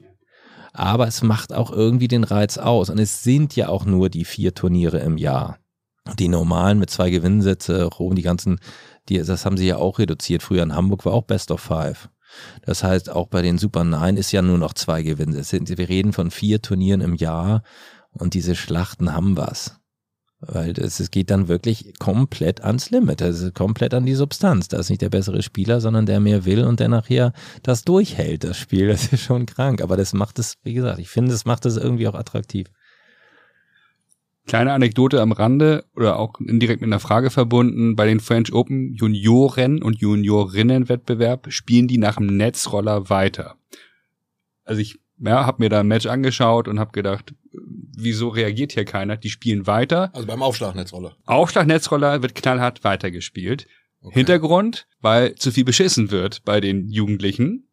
Aber 0.72 1.06
es 1.06 1.22
macht 1.22 1.52
auch 1.52 1.70
irgendwie 1.70 2.08
den 2.08 2.24
Reiz 2.24 2.58
aus. 2.58 2.90
Und 2.90 2.98
es 2.98 3.22
sind 3.22 3.56
ja 3.56 3.68
auch 3.68 3.86
nur 3.86 4.10
die 4.10 4.24
vier 4.24 4.54
Turniere 4.54 4.98
im 4.98 5.16
Jahr. 5.16 5.58
Die 6.18 6.28
normalen 6.28 6.78
mit 6.78 6.90
zwei 6.90 7.08
Gewinnsätze, 7.10 7.84
Rom, 7.84 8.14
die 8.14 8.22
ganzen, 8.22 8.60
die, 9.08 9.18
das 9.18 9.46
haben 9.46 9.56
sie 9.56 9.66
ja 9.66 9.76
auch 9.76 9.98
reduziert. 9.98 10.42
Früher 10.42 10.62
in 10.62 10.74
Hamburg 10.74 11.04
war 11.06 11.14
auch 11.14 11.24
Best 11.24 11.50
of 11.50 11.60
Five. 11.60 12.10
Das 12.62 12.84
heißt, 12.84 13.10
auch 13.10 13.28
bei 13.28 13.42
den 13.42 13.58
Super 13.58 13.84
Nine 13.84 14.18
ist 14.18 14.32
ja 14.32 14.42
nur 14.42 14.58
noch 14.58 14.74
zwei 14.74 15.02
Gewinnsätze. 15.02 15.60
Wir 15.78 15.88
reden 15.88 16.12
von 16.12 16.30
vier 16.30 16.60
Turnieren 16.60 17.00
im 17.00 17.14
Jahr 17.14 17.62
und 18.10 18.34
diese 18.34 18.54
Schlachten 18.54 19.14
haben 19.14 19.36
was. 19.36 19.80
Weil 20.40 20.74
das, 20.74 21.00
es 21.00 21.10
geht 21.10 21.30
dann 21.30 21.48
wirklich 21.48 21.98
komplett 21.98 22.62
ans 22.62 22.90
Limit, 22.90 23.22
also 23.22 23.50
komplett 23.50 23.94
an 23.94 24.04
die 24.04 24.14
Substanz. 24.14 24.68
Da 24.68 24.78
ist 24.78 24.90
nicht 24.90 25.00
der 25.00 25.08
bessere 25.08 25.42
Spieler, 25.42 25.80
sondern 25.80 26.06
der 26.06 26.20
mehr 26.20 26.44
will 26.44 26.64
und 26.64 26.80
der 26.80 26.88
nachher 26.88 27.32
das 27.62 27.84
durchhält, 27.84 28.44
das 28.44 28.58
Spiel. 28.58 28.88
Das 28.88 29.06
ist 29.12 29.22
schon 29.22 29.46
krank. 29.46 29.80
Aber 29.80 29.96
das 29.96 30.12
macht 30.12 30.38
es, 30.38 30.58
wie 30.62 30.74
gesagt, 30.74 30.98
ich 30.98 31.08
finde, 31.08 31.32
es 31.32 31.44
macht 31.44 31.64
es 31.64 31.76
irgendwie 31.76 32.08
auch 32.08 32.14
attraktiv. 32.14 32.66
Kleine 34.46 34.72
Anekdote 34.72 35.22
am 35.22 35.32
Rande 35.32 35.84
oder 35.96 36.18
auch 36.18 36.38
indirekt 36.38 36.82
mit 36.82 36.88
einer 36.88 37.00
Frage 37.00 37.30
verbunden. 37.30 37.96
Bei 37.96 38.06
den 38.06 38.20
French 38.20 38.52
Open 38.52 38.92
Junioren 38.92 39.82
und 39.82 40.00
Juniorinnenwettbewerb 40.00 41.50
spielen 41.50 41.88
die 41.88 41.98
nach 41.98 42.16
dem 42.16 42.36
Netzroller 42.36 43.08
weiter. 43.08 43.56
Also 44.64 44.80
ich 44.80 44.98
ja, 45.18 45.46
habe 45.46 45.62
mir 45.62 45.70
da 45.70 45.80
ein 45.80 45.86
Match 45.86 46.06
angeschaut 46.06 46.68
und 46.68 46.78
habe 46.78 46.92
gedacht, 46.92 47.34
wieso 47.96 48.28
reagiert 48.28 48.72
hier 48.72 48.84
keiner? 48.84 49.16
Die 49.16 49.30
spielen 49.30 49.66
weiter. 49.66 50.10
Also 50.12 50.26
beim 50.26 50.42
Aufschlagnetzroller. 50.42 51.16
Aufschlagnetzroller 51.24 52.22
wird 52.22 52.34
knallhart 52.34 52.84
weitergespielt. 52.84 53.66
Okay. 54.02 54.14
Hintergrund, 54.14 54.86
weil 55.00 55.34
zu 55.36 55.50
viel 55.50 55.64
beschissen 55.64 56.10
wird 56.10 56.44
bei 56.44 56.60
den 56.60 56.90
Jugendlichen, 56.90 57.68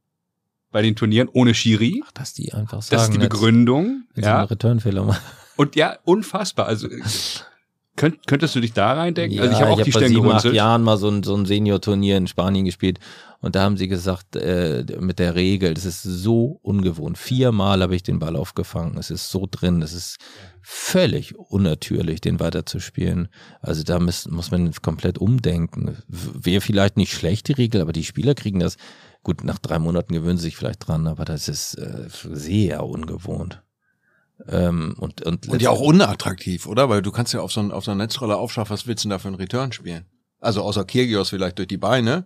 bei 0.72 0.82
den 0.82 0.96
Turnieren 0.96 1.28
ohne 1.34 1.54
Schiri. 1.54 2.02
Ach, 2.06 2.12
dass 2.14 2.34
die 2.34 2.54
einfach 2.54 2.82
sagen. 2.82 2.96
Das 2.96 3.04
ist 3.10 3.14
die 3.14 3.18
Begründung. 3.18 4.04
Ja. 4.16 4.44
Returnfehler 4.44 5.04
machen. 5.04 5.22
Und 5.62 5.76
ja, 5.76 6.00
unfassbar. 6.06 6.66
Also 6.66 6.88
Könnt, 7.96 8.26
könntest 8.26 8.56
du 8.56 8.62
dich 8.62 8.74
da 8.74 8.94
reindenken? 8.94 9.38
Ja, 9.38 9.44
also 9.44 9.54
ich 9.54 9.62
habe 9.62 9.72
auch 9.74 9.78
ich 9.78 9.84
die 9.84 9.92
hab 9.92 10.02
Stirn 10.02 10.14
vor 10.14 10.40
sieben, 10.40 10.50
acht 10.50 10.56
Jahren 10.56 10.82
mal 10.82 10.98
so 10.98 11.08
ein, 11.08 11.22
so 11.22 11.36
ein 11.36 11.46
Senior-Turnier 11.46 12.18
in 12.18 12.26
Spanien 12.26 12.66
gespielt 12.66 13.00
und 13.42 13.56
da 13.56 13.62
haben 13.62 13.78
sie 13.78 13.88
gesagt, 13.88 14.36
äh, 14.38 14.84
mit 15.00 15.20
der 15.20 15.36
Regel, 15.36 15.76
das 15.76 15.86
ist 15.86 16.02
so 16.02 16.60
ungewohnt. 16.64 17.20
Viermal 17.20 17.84
habe 17.84 17.96
ich 17.96 18.02
den 18.02 18.18
Ball 18.18 18.36
aufgefangen. 18.38 18.98
Es 18.98 19.12
ist 19.12 19.30
so 19.30 19.48
drin, 19.50 19.84
es 19.84 19.94
ist 19.94 20.18
völlig 20.64 21.38
unnatürlich, 21.38 22.22
den 22.22 22.40
weiterzuspielen. 22.40 23.28
Also 23.62 23.84
da 23.84 24.00
muss, 24.00 24.28
muss 24.30 24.50
man 24.50 24.72
komplett 24.82 25.20
umdenken. 25.20 25.96
Wäre 26.08 26.62
vielleicht 26.62 26.98
nicht 26.98 27.14
schlecht, 27.14 27.50
die 27.50 27.54
Regel, 27.54 27.82
aber 27.82 27.94
die 27.94 28.04
Spieler 28.04 28.34
kriegen 28.34 28.62
das. 28.62 28.78
Gut, 29.22 29.44
nach 29.44 29.60
drei 29.60 29.78
Monaten 29.78 30.14
gewöhnen 30.14 30.38
sie 30.38 30.46
sich 30.46 30.58
vielleicht 30.58 30.88
dran, 30.88 31.06
aber 31.06 31.26
das 31.26 31.48
ist 31.48 31.76
äh, 31.76 32.08
sehr 32.10 32.84
ungewohnt. 32.84 33.62
Ähm, 34.48 34.96
und, 34.98 35.22
und, 35.22 35.48
und 35.48 35.62
ja 35.62 35.70
auch 35.70 35.82
unattraktiv, 35.82 36.68
oder? 36.68 36.90
Weil 36.90 37.02
du 37.02 37.12
kannst 37.12 37.34
ja 37.34 37.42
auf 37.42 37.52
so, 37.52 37.62
ein, 37.62 37.72
auf 37.72 37.86
so 37.86 37.92
einer 37.92 38.04
Netzrolle 38.04 38.38
aufschaffen, 38.38 38.74
was 38.74 38.88
willst 38.88 39.04
du 39.04 39.08
denn 39.08 39.12
da 39.12 39.20
für 39.20 39.28
einen 39.28 39.38
Return 39.38 39.72
spielen? 39.72 40.06
Also 40.40 40.64
außer 40.64 40.86
Kirgios 40.86 41.30
vielleicht 41.30 41.58
durch 41.60 41.68
die 41.68 41.78
Beine, 41.78 42.26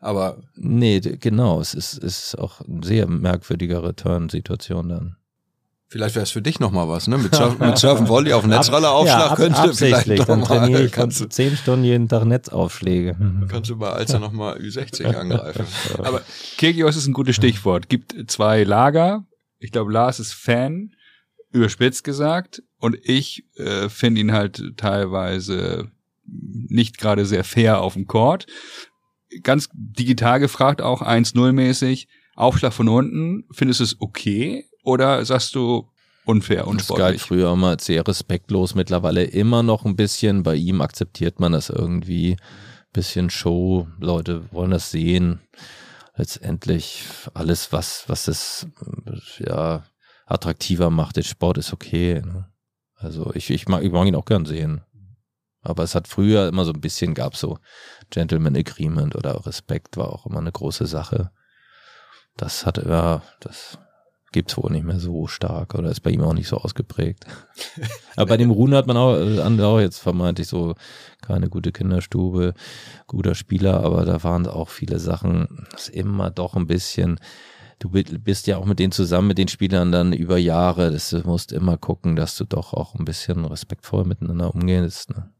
aber. 0.00 0.38
Nee, 0.56 1.00
genau, 1.00 1.60
es 1.60 1.74
ist, 1.74 1.98
ist 1.98 2.36
auch 2.38 2.60
eine 2.60 2.84
sehr 2.84 3.06
merkwürdige 3.06 3.82
Return-Situation 3.82 4.88
dann. 4.88 5.16
Vielleicht 5.88 6.16
wäre 6.16 6.24
es 6.24 6.32
für 6.32 6.42
dich 6.42 6.58
nochmal 6.58 6.88
was, 6.88 7.06
ne? 7.06 7.16
Mit, 7.16 7.32
Surf, 7.34 7.60
mit 7.60 7.78
Surfen 7.78 8.08
Volley 8.08 8.32
auf 8.32 8.44
Netzrolleraufschlag 8.44 9.18
ja, 9.18 9.30
ab, 9.30 9.36
könnte 9.36 9.72
vielleicht 9.72 10.08
noch 10.08 10.24
dann 10.24 10.42
trainiere 10.42 10.82
ich 10.82 10.92
kannst 10.92 11.20
du 11.20 11.26
zehn 11.26 11.56
Stunden 11.56 11.84
jeden 11.84 12.08
Tag 12.08 12.24
Netzaufschläge. 12.24 13.16
Kannst 13.48 13.70
du 13.70 13.76
bei 13.76 13.90
Alzer 13.90 14.18
nochmal 14.18 14.58
Ü60 14.58 15.04
angreifen. 15.14 15.64
Aber 15.98 16.22
Kirgios 16.58 16.96
ist 16.96 17.06
ein 17.06 17.12
gutes 17.12 17.36
Stichwort. 17.36 17.88
Gibt 17.88 18.16
zwei 18.28 18.64
Lager. 18.64 19.26
Ich 19.60 19.70
glaube, 19.70 19.92
Lars 19.92 20.18
ist 20.18 20.32
Fan 20.32 20.90
überspitzt 21.52 22.04
gesagt. 22.04 22.62
Und 22.78 22.98
ich 23.02 23.44
äh, 23.56 23.88
finde 23.88 24.20
ihn 24.20 24.32
halt 24.32 24.62
teilweise 24.76 25.90
nicht 26.24 26.98
gerade 26.98 27.26
sehr 27.26 27.44
fair 27.44 27.80
auf 27.80 27.94
dem 27.94 28.06
Court. 28.06 28.46
Ganz 29.42 29.68
digital 29.72 30.40
gefragt, 30.40 30.82
auch 30.82 31.02
1-0 31.02 31.52
mäßig. 31.52 32.08
Aufschlag 32.34 32.72
von 32.72 32.88
unten, 32.88 33.44
findest 33.50 33.80
du 33.80 33.84
es 33.84 34.00
okay? 34.00 34.66
Oder 34.82 35.24
sagst 35.24 35.54
du 35.54 35.88
unfair, 36.26 36.66
und 36.66 36.80
Das 36.80 36.88
galt 36.88 37.20
früher 37.20 37.56
mal 37.56 37.80
sehr 37.80 38.06
respektlos, 38.06 38.74
mittlerweile 38.74 39.24
immer 39.24 39.62
noch 39.62 39.84
ein 39.84 39.96
bisschen. 39.96 40.42
Bei 40.42 40.54
ihm 40.54 40.80
akzeptiert 40.80 41.40
man 41.40 41.52
das 41.52 41.70
irgendwie. 41.70 42.36
Bisschen 42.92 43.30
Show, 43.30 43.88
Leute 43.98 44.50
wollen 44.52 44.70
das 44.70 44.90
sehen. 44.90 45.40
Letztendlich 46.16 47.04
alles, 47.34 47.72
was, 47.72 48.04
was 48.06 48.26
es, 48.26 48.66
ja, 49.38 49.84
attraktiver 50.26 50.90
macht. 50.90 51.16
Der 51.16 51.22
Sport 51.22 51.58
ist 51.58 51.72
okay. 51.72 52.20
Ne? 52.24 52.48
Also 52.94 53.32
ich, 53.34 53.50
ich, 53.50 53.68
mag, 53.68 53.82
ich 53.82 53.92
mag 53.92 54.06
ihn 54.06 54.16
auch 54.16 54.26
gern 54.26 54.44
sehen. 54.44 54.82
Aber 55.62 55.82
es 55.82 55.94
hat 55.94 56.06
früher 56.06 56.46
immer 56.48 56.64
so 56.64 56.72
ein 56.72 56.80
bisschen 56.80 57.14
gab 57.14 57.36
so 57.36 57.58
Gentleman 58.10 58.56
Agreement 58.56 59.16
oder 59.16 59.46
Respekt 59.46 59.96
war 59.96 60.12
auch 60.12 60.26
immer 60.26 60.38
eine 60.38 60.52
große 60.52 60.86
Sache. 60.86 61.32
Das 62.36 62.66
hat 62.66 62.78
ja, 62.78 63.22
das 63.40 63.78
gibt's 64.32 64.56
wohl 64.56 64.70
nicht 64.70 64.84
mehr 64.84 65.00
so 65.00 65.26
stark 65.26 65.74
oder 65.74 65.90
ist 65.90 66.00
bei 66.00 66.10
ihm 66.10 66.22
auch 66.22 66.34
nicht 66.34 66.48
so 66.48 66.58
ausgeprägt. 66.58 67.26
Aber 68.16 68.26
bei 68.26 68.36
dem 68.36 68.50
Ruhen 68.50 68.74
hat 68.74 68.86
man 68.86 68.96
auch, 68.96 69.16
äh, 69.16 69.62
auch 69.62 69.80
jetzt 69.80 69.98
vermeintlich 69.98 70.46
so 70.46 70.74
keine 71.22 71.48
gute 71.48 71.72
Kinderstube, 71.72 72.54
guter 73.06 73.34
Spieler, 73.34 73.82
aber 73.82 74.04
da 74.04 74.22
waren 74.22 74.46
auch 74.46 74.68
viele 74.68 75.00
Sachen, 75.00 75.66
das 75.72 75.88
immer 75.88 76.30
doch 76.30 76.54
ein 76.54 76.68
bisschen, 76.68 77.18
du 77.78 77.90
bist 77.90 78.46
ja 78.46 78.56
auch 78.56 78.64
mit 78.64 78.78
denen 78.78 78.92
zusammen, 78.92 79.28
mit 79.28 79.38
den 79.38 79.48
Spielern 79.48 79.92
dann 79.92 80.12
über 80.12 80.38
Jahre. 80.38 80.90
Das, 80.90 81.10
du 81.10 81.20
musst 81.24 81.52
immer 81.52 81.76
gucken, 81.76 82.16
dass 82.16 82.36
du 82.36 82.44
doch 82.44 82.72
auch 82.72 82.94
ein 82.94 83.04
bisschen 83.04 83.44
respektvoll 83.44 84.04
miteinander 84.04 84.54
umgehst. 84.54 85.10
Ne? 85.10 85.30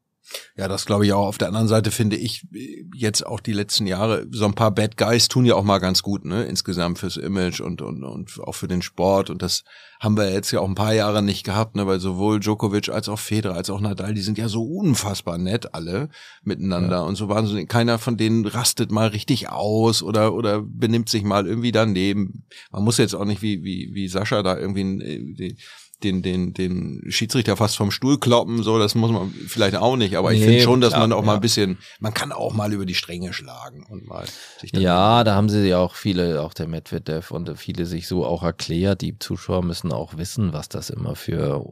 Ja, 0.57 0.69
das 0.69 0.87
glaube 0.87 1.07
ich 1.07 1.13
auch. 1.13 1.27
Auf 1.27 1.39
der 1.39 1.49
anderen 1.49 1.69
Seite 1.69 1.91
finde 1.91 2.17
ich 2.17 2.47
jetzt 2.95 3.25
auch 3.25 3.41
die 3.41 3.53
letzten 3.53 3.87
Jahre, 3.87 4.27
so 4.31 4.45
ein 4.45 4.55
paar 4.55 4.71
Bad 4.71 4.97
Guys 4.97 5.29
tun 5.29 5.45
ja 5.45 5.55
auch 5.55 5.65
mal 5.65 5.79
ganz 5.79 6.03
gut, 6.03 6.25
ne? 6.25 6.45
Insgesamt 6.45 6.99
fürs 6.99 7.17
Image 7.17 7.61
und, 7.61 7.83
und, 7.83 8.03
und 8.03 8.41
auch 8.43 8.55
für 8.55 8.67
den 8.67 8.83
Sport. 8.83 9.31
Und 9.31 9.43
das 9.43 9.65
haben 10.01 10.17
wir 10.17 10.33
jetzt 10.33 10.51
ja 10.51 10.61
auch 10.61 10.69
ein 10.69 10.75
paar 10.75 10.95
Jahre 10.95 11.23
nicht 11.23 11.45
gehabt, 11.45 11.77
ne? 11.77 11.87
Weil 11.87 12.01
sowohl 12.01 12.41
Djokovic 12.41 12.89
als 12.89 13.09
auch 13.09 13.19
Federer 13.19 13.55
als 13.55 13.71
auch 13.71 13.81
Nadal, 13.81 14.15
die 14.15 14.23
sind 14.23 14.39
ja 14.39 14.49
so 14.49 14.65
unfassbar 14.65 15.39
nett 15.39 15.75
alle 15.75 16.09
miteinander. 16.43 16.97
Ja. 16.97 17.03
Und 17.03 17.17
so 17.17 17.29
waren 17.29 17.47
so, 17.47 17.65
keiner 17.67 17.99
von 17.99 18.17
denen 18.17 18.47
rastet 18.47 18.91
mal 18.91 19.09
richtig 19.09 19.49
aus 19.51 20.03
oder, 20.03 20.35
oder 20.35 20.63
benimmt 20.63 21.09
sich 21.09 21.23
mal 21.23 21.47
irgendwie 21.47 21.73
daneben. 21.73 22.45
Man 22.73 22.83
muss 22.83 22.99
jetzt 22.99 23.15
auch 23.15 23.25
nicht 23.25 23.43
wie, 23.43 23.63
wie, 23.63 23.91
wie 23.93 24.09
Sascha 24.09 24.43
da 24.43 24.59
irgendwie, 24.59 25.35
den, 25.35 25.57
den, 26.03 26.53
den 26.53 27.03
Schiedsrichter 27.09 27.57
fast 27.57 27.77
vom 27.77 27.91
Stuhl 27.91 28.19
kloppen, 28.19 28.63
so, 28.63 28.79
das 28.79 28.95
muss 28.95 29.11
man 29.11 29.31
vielleicht 29.31 29.77
auch 29.77 29.97
nicht, 29.97 30.17
aber 30.17 30.33
ich 30.33 30.41
nee, 30.41 30.47
finde 30.47 30.63
schon, 30.63 30.81
dass 30.81 30.91
klar, 30.91 31.03
man 31.03 31.13
auch 31.13 31.21
ja. 31.21 31.27
mal 31.27 31.35
ein 31.37 31.41
bisschen, 31.41 31.79
man 32.01 32.13
kann 32.13 32.33
auch 32.33 32.53
mal 32.53 32.73
über 32.73 32.85
die 32.85 32.95
Stränge 32.95 33.33
schlagen 33.33 33.87
und 33.89 34.07
mal 34.07 34.27
sich 34.61 34.73
Ja, 34.73 35.25
da 35.25 35.35
haben 35.35 35.49
sie 35.49 35.69
ja 35.69 35.79
auch 35.79 35.95
viele, 35.95 36.43
auch 36.43 36.55
der 36.55 36.69
Medvedev 36.69 37.31
und 37.31 37.59
viele 37.59 37.87
sich 37.87 38.07
so 38.07 38.27
auch 38.27 38.43
erklärt, 38.43 39.01
die 39.01 39.19
Zuschauer 39.19 39.63
müssen 39.63 39.93
auch 39.93 40.17
wissen, 40.17 40.53
was 40.53 40.69
das 40.69 40.91
immer 40.91 41.15
für 41.15 41.65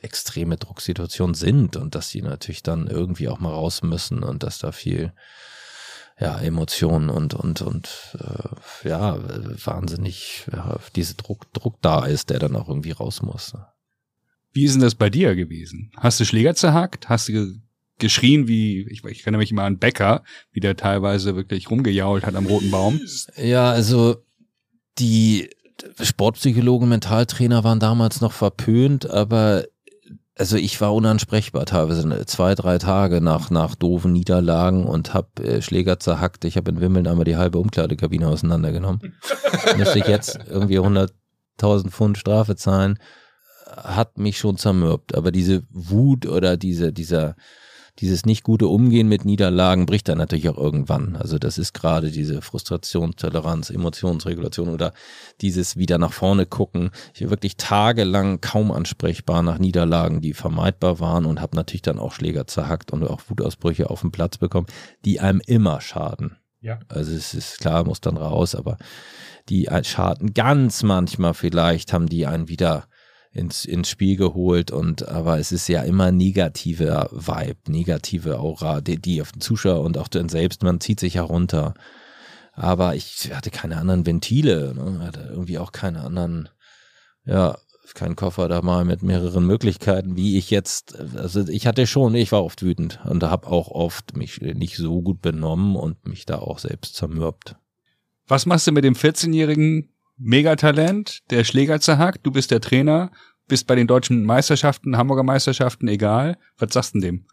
extreme 0.00 0.56
Drucksituationen 0.56 1.34
sind 1.34 1.76
und 1.76 1.94
dass 1.94 2.10
sie 2.10 2.22
natürlich 2.22 2.62
dann 2.62 2.86
irgendwie 2.86 3.28
auch 3.28 3.38
mal 3.38 3.52
raus 3.52 3.82
müssen 3.82 4.22
und 4.22 4.42
dass 4.42 4.58
da 4.58 4.72
viel 4.72 5.12
ja, 6.20 6.38
Emotionen 6.40 7.10
und, 7.10 7.34
und, 7.34 7.62
und 7.62 8.16
äh, 8.18 8.88
ja, 8.88 9.18
wahnsinnig, 9.64 10.46
ja, 10.52 10.78
diese 10.94 11.14
Druck, 11.14 11.52
Druck 11.52 11.80
da 11.82 12.04
ist, 12.04 12.30
der 12.30 12.38
dann 12.38 12.56
auch 12.56 12.68
irgendwie 12.68 12.92
raus 12.92 13.22
muss. 13.22 13.52
Ne? 13.54 13.66
Wie 14.52 14.64
ist 14.64 14.74
denn 14.74 14.82
das 14.82 14.94
bei 14.94 15.10
dir 15.10 15.34
gewesen? 15.34 15.90
Hast 15.96 16.20
du 16.20 16.24
Schläger 16.24 16.54
zerhackt? 16.54 17.08
Hast 17.08 17.28
du 17.28 17.60
geschrien 17.98 18.46
wie, 18.46 18.86
ich, 18.88 19.04
ich 19.04 19.22
erinnere 19.22 19.40
mich 19.40 19.50
immer 19.50 19.64
an 19.64 19.78
Becker, 19.78 20.22
wie 20.52 20.60
der 20.60 20.76
teilweise 20.76 21.34
wirklich 21.34 21.70
rumgejault 21.70 22.24
hat 22.24 22.36
am 22.36 22.46
roten 22.46 22.70
Baum? 22.70 23.00
Ja, 23.36 23.70
also 23.70 24.16
die 24.98 25.50
Sportpsychologen, 26.00 26.88
Mentaltrainer 26.88 27.64
waren 27.64 27.80
damals 27.80 28.20
noch 28.20 28.32
verpönt, 28.32 29.10
aber 29.10 29.64
also 30.36 30.56
ich 30.56 30.80
war 30.80 30.94
unansprechbar 30.94 31.64
teilweise 31.64 32.08
ne, 32.08 32.26
zwei, 32.26 32.54
drei 32.54 32.78
Tage 32.78 33.20
nach, 33.20 33.50
nach 33.50 33.74
doofen 33.74 34.12
Niederlagen 34.12 34.84
und 34.84 35.14
habe 35.14 35.42
äh, 35.42 35.62
Schläger 35.62 36.00
zerhackt. 36.00 36.44
Ich 36.44 36.56
habe 36.56 36.70
in 36.70 36.80
Wimmeln 36.80 37.06
einmal 37.06 37.24
die 37.24 37.36
halbe 37.36 37.58
Umkleidekabine 37.58 38.26
auseinandergenommen. 38.26 39.14
Müsste 39.76 40.00
ich 40.00 40.06
jetzt 40.06 40.38
irgendwie 40.48 40.80
100.000 40.80 41.90
Pfund 41.90 42.18
Strafe 42.18 42.56
zahlen. 42.56 42.98
Hat 43.76 44.18
mich 44.18 44.38
schon 44.38 44.56
zermürbt. 44.56 45.14
Aber 45.14 45.30
diese 45.30 45.62
Wut 45.70 46.26
oder 46.26 46.56
diese, 46.56 46.92
dieser, 46.92 47.36
dieses 48.00 48.26
nicht 48.26 48.42
gute 48.42 48.66
Umgehen 48.66 49.08
mit 49.08 49.24
Niederlagen 49.24 49.86
bricht 49.86 50.08
dann 50.08 50.18
natürlich 50.18 50.48
auch 50.48 50.58
irgendwann. 50.58 51.16
Also 51.16 51.38
das 51.38 51.58
ist 51.58 51.74
gerade 51.74 52.10
diese 52.10 52.42
Frustrationstoleranz, 52.42 53.70
Emotionsregulation 53.70 54.68
oder 54.68 54.92
dieses 55.40 55.76
wieder 55.76 55.98
nach 55.98 56.12
vorne 56.12 56.44
gucken. 56.44 56.90
Ich 57.14 57.22
war 57.22 57.30
wirklich 57.30 57.56
tagelang 57.56 58.40
kaum 58.40 58.72
ansprechbar 58.72 59.42
nach 59.42 59.58
Niederlagen, 59.58 60.20
die 60.20 60.34
vermeidbar 60.34 60.98
waren 60.98 61.24
und 61.24 61.40
habe 61.40 61.56
natürlich 61.56 61.82
dann 61.82 62.00
auch 62.00 62.12
Schläger 62.12 62.46
zerhackt 62.46 62.92
und 62.92 63.04
auch 63.04 63.22
Wutausbrüche 63.28 63.90
auf 63.90 64.00
dem 64.00 64.10
Platz 64.10 64.38
bekommen, 64.38 64.66
die 65.04 65.20
einem 65.20 65.40
immer 65.46 65.80
schaden. 65.80 66.36
Ja. 66.60 66.80
Also 66.88 67.12
es 67.12 67.34
ist 67.34 67.60
klar, 67.60 67.84
muss 67.84 68.00
dann 68.00 68.16
raus, 68.16 68.54
aber 68.54 68.78
die 69.48 69.68
schaden 69.82 70.32
ganz 70.32 70.82
manchmal 70.82 71.34
vielleicht, 71.34 71.92
haben 71.92 72.08
die 72.08 72.26
einen 72.26 72.48
wieder 72.48 72.88
ins, 73.34 73.64
ins 73.64 73.90
Spiel 73.90 74.16
geholt 74.16 74.70
und 74.70 75.08
aber 75.08 75.38
es 75.38 75.50
ist 75.52 75.68
ja 75.68 75.82
immer 75.82 76.12
negativer 76.12 77.10
Vibe, 77.12 77.70
negative 77.70 78.38
Aura, 78.38 78.80
die, 78.80 79.00
die 79.00 79.20
auf 79.20 79.32
den 79.32 79.40
Zuschauer 79.40 79.82
und 79.82 79.98
auch 79.98 80.08
den 80.08 80.28
selbst, 80.28 80.62
man 80.62 80.80
zieht 80.80 81.00
sich 81.00 81.16
herunter. 81.16 81.74
Aber 82.52 82.94
ich 82.94 83.32
hatte 83.34 83.50
keine 83.50 83.76
anderen 83.78 84.06
Ventile, 84.06 84.72
ne? 84.74 85.00
hatte 85.04 85.28
irgendwie 85.30 85.58
auch 85.58 85.72
keine 85.72 86.02
anderen, 86.02 86.48
ja, 87.24 87.58
keinen 87.94 88.16
Koffer 88.16 88.48
da 88.48 88.62
mal 88.62 88.84
mit 88.84 89.02
mehreren 89.02 89.46
Möglichkeiten, 89.46 90.16
wie 90.16 90.38
ich 90.38 90.50
jetzt, 90.50 90.96
also 91.16 91.46
ich 91.48 91.66
hatte 91.66 91.86
schon, 91.86 92.14
ich 92.14 92.32
war 92.32 92.44
oft 92.44 92.62
wütend 92.62 93.00
und 93.04 93.22
habe 93.24 93.48
auch 93.48 93.68
oft 93.68 94.16
mich 94.16 94.40
nicht 94.40 94.76
so 94.76 95.02
gut 95.02 95.20
benommen 95.20 95.76
und 95.76 96.06
mich 96.06 96.24
da 96.24 96.38
auch 96.38 96.58
selbst 96.58 96.94
zermürbt. 96.94 97.56
Was 98.26 98.46
machst 98.46 98.66
du 98.66 98.72
mit 98.72 98.84
dem 98.84 98.94
14-jährigen 98.94 99.93
Megatalent, 100.16 101.22
der 101.30 101.44
Schläger 101.44 101.80
zerhackt? 101.80 102.24
Du 102.24 102.30
bist 102.30 102.50
der 102.50 102.60
Trainer, 102.60 103.10
bist 103.48 103.66
bei 103.66 103.74
den 103.74 103.86
deutschen 103.86 104.24
Meisterschaften, 104.24 104.96
Hamburger 104.96 105.22
Meisterschaften, 105.22 105.88
egal. 105.88 106.38
Was 106.58 106.72
sagst 106.72 106.94
du 106.94 107.00
dem? 107.00 107.26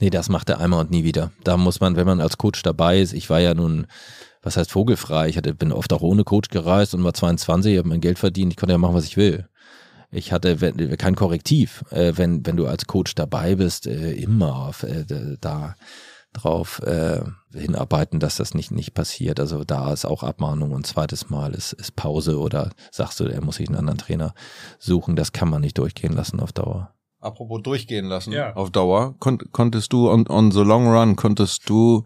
Nee, 0.00 0.10
das 0.10 0.28
macht 0.28 0.48
er 0.48 0.60
einmal 0.60 0.80
und 0.80 0.90
nie 0.90 1.04
wieder. 1.04 1.32
Da 1.44 1.56
muss 1.56 1.80
man, 1.80 1.96
wenn 1.96 2.06
man 2.06 2.20
als 2.20 2.38
Coach 2.38 2.62
dabei 2.62 3.00
ist, 3.00 3.12
ich 3.12 3.30
war 3.30 3.40
ja 3.40 3.54
nun, 3.54 3.86
was 4.42 4.56
heißt 4.56 4.70
vogelfrei, 4.70 5.28
ich 5.28 5.36
hatte, 5.36 5.54
bin 5.54 5.72
oft 5.72 5.92
auch 5.92 6.02
ohne 6.02 6.24
Coach 6.24 6.48
gereist 6.48 6.94
und 6.94 7.04
war 7.04 7.14
22, 7.14 7.78
habe 7.78 7.88
mein 7.88 8.00
Geld 8.00 8.18
verdient, 8.18 8.52
ich 8.52 8.56
konnte 8.56 8.72
ja 8.72 8.78
machen, 8.78 8.94
was 8.94 9.04
ich 9.04 9.16
will. 9.16 9.48
Ich 10.10 10.30
hatte 10.30 10.56
kein 10.98 11.16
Korrektiv, 11.16 11.84
äh, 11.90 12.12
wenn, 12.16 12.44
wenn 12.44 12.56
du 12.56 12.66
als 12.66 12.86
Coach 12.86 13.14
dabei 13.14 13.54
bist, 13.54 13.86
äh, 13.86 14.12
immer 14.12 14.72
äh, 14.82 15.04
da 15.40 15.74
drauf 16.32 16.80
äh, 16.82 17.20
hinarbeiten, 17.52 18.18
dass 18.20 18.36
das 18.36 18.54
nicht, 18.54 18.70
nicht 18.70 18.94
passiert. 18.94 19.38
Also 19.38 19.64
da 19.64 19.92
ist 19.92 20.04
auch 20.04 20.22
Abmahnung 20.22 20.72
und 20.72 20.86
zweites 20.86 21.28
Mal 21.30 21.52
ist, 21.54 21.72
ist 21.74 21.94
Pause 21.96 22.38
oder 22.38 22.70
sagst 22.90 23.20
du, 23.20 23.24
er 23.24 23.42
muss 23.42 23.56
sich 23.56 23.68
einen 23.68 23.78
anderen 23.78 23.98
Trainer 23.98 24.34
suchen. 24.78 25.14
Das 25.16 25.32
kann 25.32 25.50
man 25.50 25.60
nicht 25.60 25.76
durchgehen 25.78 26.12
lassen 26.14 26.40
auf 26.40 26.52
Dauer. 26.52 26.94
Apropos 27.20 27.60
durchgehen 27.62 28.06
lassen 28.06 28.32
Ja. 28.32 28.54
auf 28.56 28.70
Dauer, 28.70 29.14
kon 29.20 29.38
konntest 29.52 29.92
du 29.92 30.10
on, 30.10 30.26
on 30.28 30.50
the 30.50 30.62
long 30.62 30.88
run, 30.88 31.14
konntest 31.14 31.68
du 31.68 32.02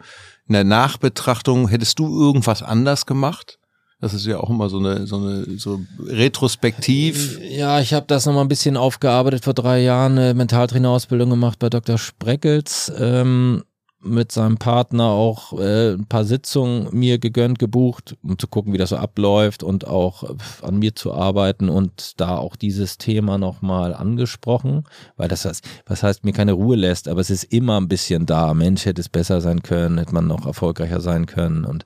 in 0.46 0.52
der 0.52 0.64
Nachbetrachtung, 0.64 1.68
hättest 1.68 1.98
du 1.98 2.20
irgendwas 2.20 2.62
anders 2.62 3.06
gemacht? 3.06 3.58
Das 3.98 4.12
ist 4.12 4.26
ja 4.26 4.38
auch 4.40 4.50
immer 4.50 4.68
so 4.68 4.78
eine, 4.78 5.06
so 5.06 5.16
eine, 5.16 5.58
so 5.58 5.80
retrospektiv. 6.06 7.40
Ja, 7.42 7.80
ich 7.80 7.94
habe 7.94 8.06
das 8.06 8.26
nochmal 8.26 8.44
ein 8.44 8.48
bisschen 8.48 8.76
aufgearbeitet. 8.76 9.44
Vor 9.44 9.54
drei 9.54 9.80
Jahren 9.80 10.18
eine 10.18 10.34
Mentaltrainerausbildung 10.34 11.30
gemacht 11.30 11.58
bei 11.58 11.70
Dr. 11.70 11.96
Spreckels. 11.96 12.92
Ähm, 12.98 13.64
mit 14.06 14.32
seinem 14.32 14.56
Partner 14.56 15.04
auch 15.04 15.52
äh, 15.58 15.94
ein 15.94 16.06
paar 16.06 16.24
Sitzungen 16.24 16.88
mir 16.92 17.18
gegönnt, 17.18 17.58
gebucht, 17.58 18.16
um 18.22 18.38
zu 18.38 18.48
gucken, 18.48 18.72
wie 18.72 18.78
das 18.78 18.90
so 18.90 18.96
abläuft 18.96 19.62
und 19.62 19.86
auch 19.86 20.24
äh, 20.24 20.34
an 20.62 20.78
mir 20.78 20.94
zu 20.94 21.12
arbeiten 21.12 21.68
und 21.68 22.20
da 22.20 22.36
auch 22.36 22.56
dieses 22.56 22.98
Thema 22.98 23.38
nochmal 23.38 23.94
angesprochen, 23.94 24.84
weil 25.16 25.28
das 25.28 25.44
heißt, 25.44 25.64
was 25.86 26.02
heißt, 26.02 26.24
mir 26.24 26.32
keine 26.32 26.52
Ruhe 26.52 26.76
lässt, 26.76 27.08
aber 27.08 27.20
es 27.20 27.30
ist 27.30 27.44
immer 27.44 27.80
ein 27.80 27.88
bisschen 27.88 28.26
da. 28.26 28.54
Mensch, 28.54 28.86
hätte 28.86 29.00
es 29.00 29.08
besser 29.08 29.40
sein 29.40 29.62
können, 29.62 29.98
hätte 29.98 30.14
man 30.14 30.26
noch 30.26 30.46
erfolgreicher 30.46 31.00
sein 31.00 31.26
können 31.26 31.64
und 31.64 31.84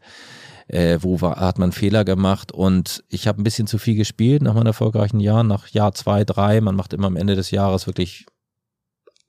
äh, 0.68 0.98
wo 1.00 1.20
war, 1.20 1.36
hat 1.36 1.58
man 1.58 1.72
Fehler 1.72 2.04
gemacht? 2.04 2.52
Und 2.52 3.02
ich 3.08 3.26
habe 3.26 3.40
ein 3.40 3.44
bisschen 3.44 3.66
zu 3.66 3.78
viel 3.78 3.96
gespielt 3.96 4.42
nach 4.42 4.54
meinen 4.54 4.66
erfolgreichen 4.66 5.18
Jahren, 5.18 5.48
nach 5.48 5.68
Jahr 5.68 5.92
zwei, 5.92 6.24
drei, 6.24 6.60
man 6.60 6.76
macht 6.76 6.92
immer 6.92 7.08
am 7.08 7.16
Ende 7.16 7.34
des 7.34 7.50
Jahres 7.50 7.86
wirklich 7.86 8.26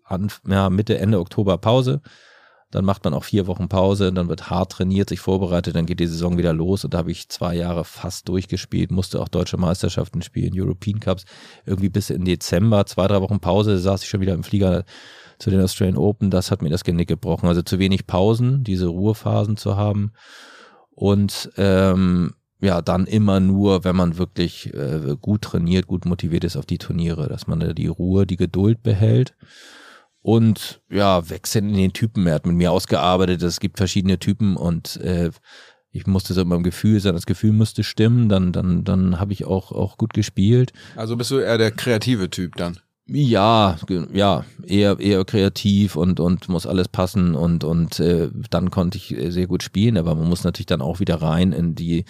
an, 0.03 0.31
ja, 0.47 0.69
Mitte, 0.69 0.97
Ende 0.97 1.19
Oktober 1.19 1.57
Pause 1.57 2.01
dann 2.71 2.85
macht 2.85 3.03
man 3.03 3.13
auch 3.13 3.25
vier 3.25 3.47
Wochen 3.47 3.67
Pause, 3.67 4.11
dann 4.13 4.29
wird 4.29 4.49
hart 4.49 4.71
trainiert, 4.71 5.09
sich 5.09 5.19
vorbereitet, 5.19 5.75
dann 5.75 5.85
geht 5.85 5.99
die 5.99 6.07
Saison 6.07 6.37
wieder 6.37 6.53
los. 6.53 6.85
Und 6.85 6.93
da 6.93 6.99
habe 6.99 7.11
ich 7.11 7.29
zwei 7.29 7.55
Jahre 7.55 7.83
fast 7.83 8.29
durchgespielt, 8.29 8.91
musste 8.91 9.21
auch 9.21 9.27
deutsche 9.27 9.57
Meisterschaften 9.57 10.21
spielen, 10.21 10.53
European 10.55 10.99
Cups, 10.99 11.25
irgendwie 11.65 11.89
bis 11.89 12.09
in 12.09 12.23
Dezember, 12.23 12.85
zwei, 12.85 13.07
drei 13.07 13.21
Wochen 13.21 13.41
Pause, 13.41 13.77
saß 13.77 14.03
ich 14.03 14.09
schon 14.09 14.21
wieder 14.21 14.33
im 14.33 14.43
Flieger 14.43 14.85
zu 15.37 15.49
den 15.49 15.61
Australian 15.61 15.97
Open, 15.97 16.31
das 16.31 16.49
hat 16.49 16.61
mir 16.61 16.69
das 16.69 16.83
Genick 16.83 17.09
gebrochen. 17.09 17.47
Also 17.47 17.61
zu 17.61 17.77
wenig 17.77 18.07
Pausen, 18.07 18.63
diese 18.63 18.87
Ruhephasen 18.87 19.57
zu 19.57 19.75
haben. 19.75 20.13
Und 20.91 21.51
ähm, 21.57 22.33
ja, 22.61 22.81
dann 22.81 23.05
immer 23.05 23.39
nur, 23.39 23.83
wenn 23.83 23.95
man 23.95 24.17
wirklich 24.17 24.73
äh, 24.73 25.17
gut 25.19 25.41
trainiert, 25.41 25.87
gut 25.87 26.05
motiviert 26.05 26.43
ist 26.43 26.55
auf 26.55 26.67
die 26.67 26.77
Turniere, 26.77 27.27
dass 27.27 27.47
man 27.47 27.59
da 27.59 27.73
die 27.73 27.87
Ruhe, 27.87 28.27
die 28.27 28.37
Geduld 28.37 28.83
behält 28.83 29.35
und 30.21 30.81
ja, 30.89 31.29
wechseln 31.29 31.69
in 31.69 31.75
den 31.75 31.93
Typen. 31.93 32.27
Er 32.27 32.35
hat 32.35 32.45
mit 32.45 32.55
mir 32.55 32.71
ausgearbeitet, 32.71 33.41
es 33.41 33.59
gibt 33.59 33.77
verschiedene 33.77 34.19
Typen 34.19 34.55
und 34.55 34.97
äh, 34.97 35.31
ich 35.91 36.07
musste 36.07 36.33
so 36.33 36.41
immer 36.41 36.55
im 36.55 36.63
Gefühl 36.63 36.99
sein, 36.99 37.15
das 37.15 37.25
Gefühl 37.25 37.51
musste 37.51 37.83
stimmen, 37.83 38.29
dann, 38.29 38.53
dann, 38.53 38.83
dann 38.83 39.19
habe 39.19 39.33
ich 39.33 39.45
auch, 39.45 39.71
auch 39.71 39.97
gut 39.97 40.13
gespielt. 40.13 40.71
Also 40.95 41.17
bist 41.17 41.31
du 41.31 41.39
eher 41.39 41.57
der 41.57 41.71
kreative 41.71 42.29
Typ 42.29 42.55
dann? 42.55 42.79
Ja, 43.07 43.77
ja, 44.13 44.45
eher, 44.63 44.99
eher 44.99 45.25
kreativ 45.25 45.97
und, 45.97 46.21
und 46.21 46.47
muss 46.47 46.65
alles 46.65 46.87
passen 46.87 47.35
und, 47.35 47.65
und 47.65 47.99
äh, 47.99 48.29
dann 48.49 48.71
konnte 48.71 48.97
ich 48.97 49.13
äh, 49.13 49.31
sehr 49.31 49.47
gut 49.47 49.63
spielen, 49.63 49.97
aber 49.97 50.15
man 50.15 50.29
muss 50.29 50.45
natürlich 50.45 50.67
dann 50.67 50.81
auch 50.81 51.01
wieder 51.01 51.21
rein 51.21 51.51
in 51.51 51.75
die 51.75 52.05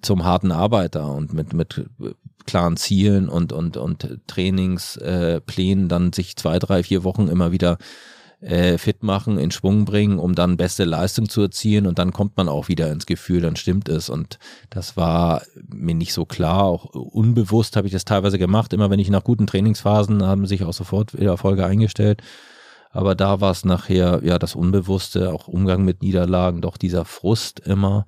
zum 0.00 0.22
harten 0.22 0.52
Arbeiter 0.52 1.10
und 1.10 1.32
mit, 1.32 1.54
mit 1.54 1.86
klaren 2.46 2.76
Zielen 2.76 3.28
und, 3.28 3.52
und, 3.52 3.76
und 3.76 4.18
Trainingsplänen 4.26 5.84
äh, 5.84 5.88
dann 5.88 6.12
sich 6.12 6.36
zwei, 6.36 6.58
drei, 6.58 6.82
vier 6.82 7.04
Wochen 7.04 7.28
immer 7.28 7.52
wieder 7.52 7.78
äh, 8.40 8.78
fit 8.78 9.02
machen, 9.02 9.38
in 9.38 9.50
Schwung 9.50 9.84
bringen, 9.84 10.18
um 10.18 10.34
dann 10.34 10.56
beste 10.56 10.84
Leistung 10.84 11.28
zu 11.28 11.42
erzielen. 11.42 11.86
Und 11.86 11.98
dann 11.98 12.12
kommt 12.12 12.36
man 12.36 12.48
auch 12.48 12.68
wieder 12.68 12.92
ins 12.92 13.06
Gefühl, 13.06 13.40
dann 13.40 13.56
stimmt 13.56 13.88
es. 13.88 14.10
Und 14.10 14.38
das 14.70 14.96
war 14.96 15.42
mir 15.72 15.94
nicht 15.94 16.12
so 16.12 16.24
klar, 16.24 16.64
auch 16.64 16.86
unbewusst 16.94 17.76
habe 17.76 17.86
ich 17.86 17.92
das 17.92 18.04
teilweise 18.04 18.38
gemacht, 18.38 18.72
immer 18.72 18.90
wenn 18.90 19.00
ich 19.00 19.10
nach 19.10 19.24
guten 19.24 19.46
Trainingsphasen 19.46 20.24
haben 20.24 20.46
sich 20.46 20.64
auch 20.64 20.72
sofort 20.74 21.14
wieder 21.18 21.30
Erfolge 21.30 21.64
eingestellt, 21.64 22.22
aber 22.90 23.16
da 23.16 23.40
war 23.40 23.50
es 23.50 23.64
nachher 23.64 24.20
ja 24.22 24.38
das 24.38 24.54
Unbewusste, 24.54 25.32
auch 25.32 25.48
Umgang 25.48 25.84
mit 25.84 26.02
Niederlagen, 26.02 26.60
doch 26.60 26.76
dieser 26.76 27.04
Frust 27.04 27.58
immer, 27.60 28.06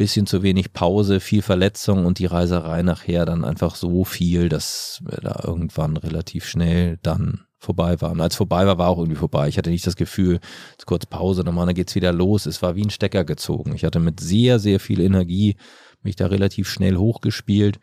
bisschen 0.00 0.26
zu 0.26 0.42
wenig 0.42 0.72
Pause, 0.72 1.20
viel 1.20 1.42
Verletzung 1.42 2.06
und 2.06 2.18
die 2.18 2.24
Reiserei 2.24 2.80
nachher 2.80 3.26
dann 3.26 3.44
einfach 3.44 3.74
so 3.74 4.04
viel, 4.04 4.48
dass 4.48 5.02
wir 5.04 5.18
da 5.18 5.42
irgendwann 5.44 5.98
relativ 5.98 6.46
schnell 6.46 6.98
dann 7.02 7.44
vorbei 7.58 8.00
waren. 8.00 8.22
Als 8.22 8.34
vorbei 8.34 8.66
war, 8.66 8.78
war 8.78 8.88
auch 8.88 8.96
irgendwie 8.96 9.18
vorbei. 9.18 9.48
Ich 9.48 9.58
hatte 9.58 9.68
nicht 9.68 9.86
das 9.86 9.96
Gefühl, 9.96 10.40
jetzt 10.70 10.86
kurz 10.86 11.04
Pause, 11.04 11.44
nochmal, 11.44 11.66
dann 11.66 11.74
geht's 11.74 11.94
wieder 11.96 12.14
los. 12.14 12.46
Es 12.46 12.62
war 12.62 12.76
wie 12.76 12.82
ein 12.82 12.88
Stecker 12.88 13.24
gezogen. 13.24 13.74
Ich 13.74 13.84
hatte 13.84 14.00
mit 14.00 14.20
sehr, 14.20 14.58
sehr 14.58 14.80
viel 14.80 15.02
Energie 15.02 15.56
mich 16.00 16.16
da 16.16 16.28
relativ 16.28 16.66
schnell 16.70 16.96
hochgespielt, 16.96 17.78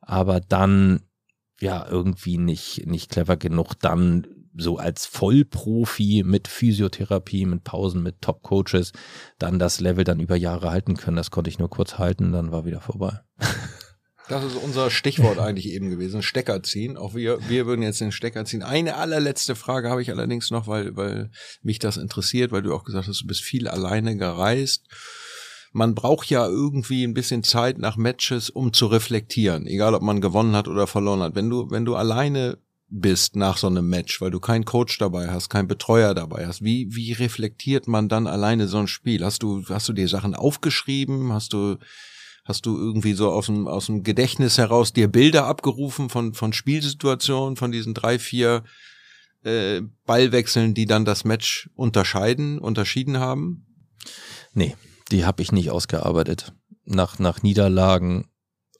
aber 0.00 0.40
dann 0.40 1.02
ja 1.60 1.86
irgendwie 1.86 2.38
nicht, 2.38 2.86
nicht 2.86 3.10
clever 3.10 3.36
genug, 3.36 3.74
dann 3.78 4.26
so 4.58 4.76
als 4.76 5.06
Vollprofi 5.06 6.22
mit 6.24 6.48
Physiotherapie, 6.48 7.46
mit 7.46 7.64
Pausen, 7.64 8.02
mit 8.02 8.20
Top-Coaches, 8.20 8.92
dann 9.38 9.58
das 9.58 9.80
Level 9.80 10.04
dann 10.04 10.20
über 10.20 10.36
Jahre 10.36 10.70
halten 10.70 10.96
können. 10.96 11.16
Das 11.16 11.30
konnte 11.30 11.48
ich 11.48 11.58
nur 11.58 11.70
kurz 11.70 11.98
halten, 11.98 12.32
dann 12.32 12.52
war 12.52 12.64
wieder 12.64 12.80
vorbei. 12.80 13.20
Das 14.28 14.44
ist 14.44 14.56
unser 14.56 14.90
Stichwort 14.90 15.38
eigentlich 15.38 15.70
eben 15.70 15.88
gewesen, 15.88 16.22
Stecker 16.22 16.62
ziehen. 16.62 16.98
Auch 16.98 17.14
wir, 17.14 17.38
wir 17.48 17.64
würden 17.64 17.80
jetzt 17.80 18.02
den 18.02 18.12
Stecker 18.12 18.44
ziehen. 18.44 18.62
Eine 18.62 18.96
allerletzte 18.96 19.54
Frage 19.54 19.88
habe 19.88 20.02
ich 20.02 20.10
allerdings 20.10 20.50
noch, 20.50 20.66
weil, 20.66 20.94
weil 20.96 21.30
mich 21.62 21.78
das 21.78 21.96
interessiert, 21.96 22.52
weil 22.52 22.60
du 22.60 22.74
auch 22.74 22.84
gesagt 22.84 23.08
hast, 23.08 23.22
du 23.22 23.26
bist 23.26 23.40
viel 23.40 23.68
alleine 23.68 24.18
gereist. 24.18 24.86
Man 25.72 25.94
braucht 25.94 26.28
ja 26.28 26.46
irgendwie 26.46 27.04
ein 27.04 27.14
bisschen 27.14 27.42
Zeit 27.42 27.78
nach 27.78 27.96
Matches, 27.96 28.50
um 28.50 28.74
zu 28.74 28.86
reflektieren, 28.86 29.66
egal 29.66 29.94
ob 29.94 30.02
man 30.02 30.20
gewonnen 30.20 30.54
hat 30.54 30.68
oder 30.68 30.86
verloren 30.86 31.20
hat. 31.20 31.34
Wenn 31.34 31.48
du, 31.48 31.70
wenn 31.70 31.86
du 31.86 31.94
alleine 31.96 32.58
bist 32.90 33.36
nach 33.36 33.58
so 33.58 33.66
einem 33.66 33.88
Match, 33.88 34.20
weil 34.20 34.30
du 34.30 34.40
keinen 34.40 34.64
Coach 34.64 34.98
dabei 34.98 35.28
hast, 35.28 35.50
keinen 35.50 35.68
Betreuer 35.68 36.14
dabei 36.14 36.46
hast, 36.46 36.62
wie, 36.64 36.88
wie 36.94 37.12
reflektiert 37.12 37.86
man 37.86 38.08
dann 38.08 38.26
alleine 38.26 38.66
so 38.66 38.78
ein 38.78 38.88
Spiel? 38.88 39.24
Hast 39.24 39.42
du, 39.42 39.64
hast 39.68 39.88
du 39.88 39.92
dir 39.92 40.08
Sachen 40.08 40.34
aufgeschrieben? 40.34 41.32
Hast 41.32 41.52
du, 41.52 41.76
Hast 42.48 42.64
du 42.64 42.78
irgendwie 42.78 43.12
so 43.12 43.30
aus 43.30 43.44
dem, 43.44 43.68
aus 43.68 43.86
dem 43.86 44.02
Gedächtnis 44.02 44.56
heraus 44.56 44.94
dir 44.94 45.06
Bilder 45.08 45.44
abgerufen 45.44 46.08
von, 46.08 46.32
von 46.32 46.54
Spielsituationen, 46.54 47.56
von 47.56 47.72
diesen 47.72 47.92
drei, 47.92 48.18
vier 48.18 48.64
äh, 49.44 49.82
Ballwechseln, 50.06 50.72
die 50.72 50.86
dann 50.86 51.04
das 51.04 51.24
Match 51.24 51.68
unterscheiden, 51.74 52.58
unterschieden 52.58 53.18
haben? 53.18 53.66
Nee, 54.54 54.76
die 55.10 55.26
habe 55.26 55.42
ich 55.42 55.52
nicht 55.52 55.70
ausgearbeitet. 55.70 56.54
Nach, 56.86 57.18
nach 57.18 57.42
Niederlagen 57.42 58.30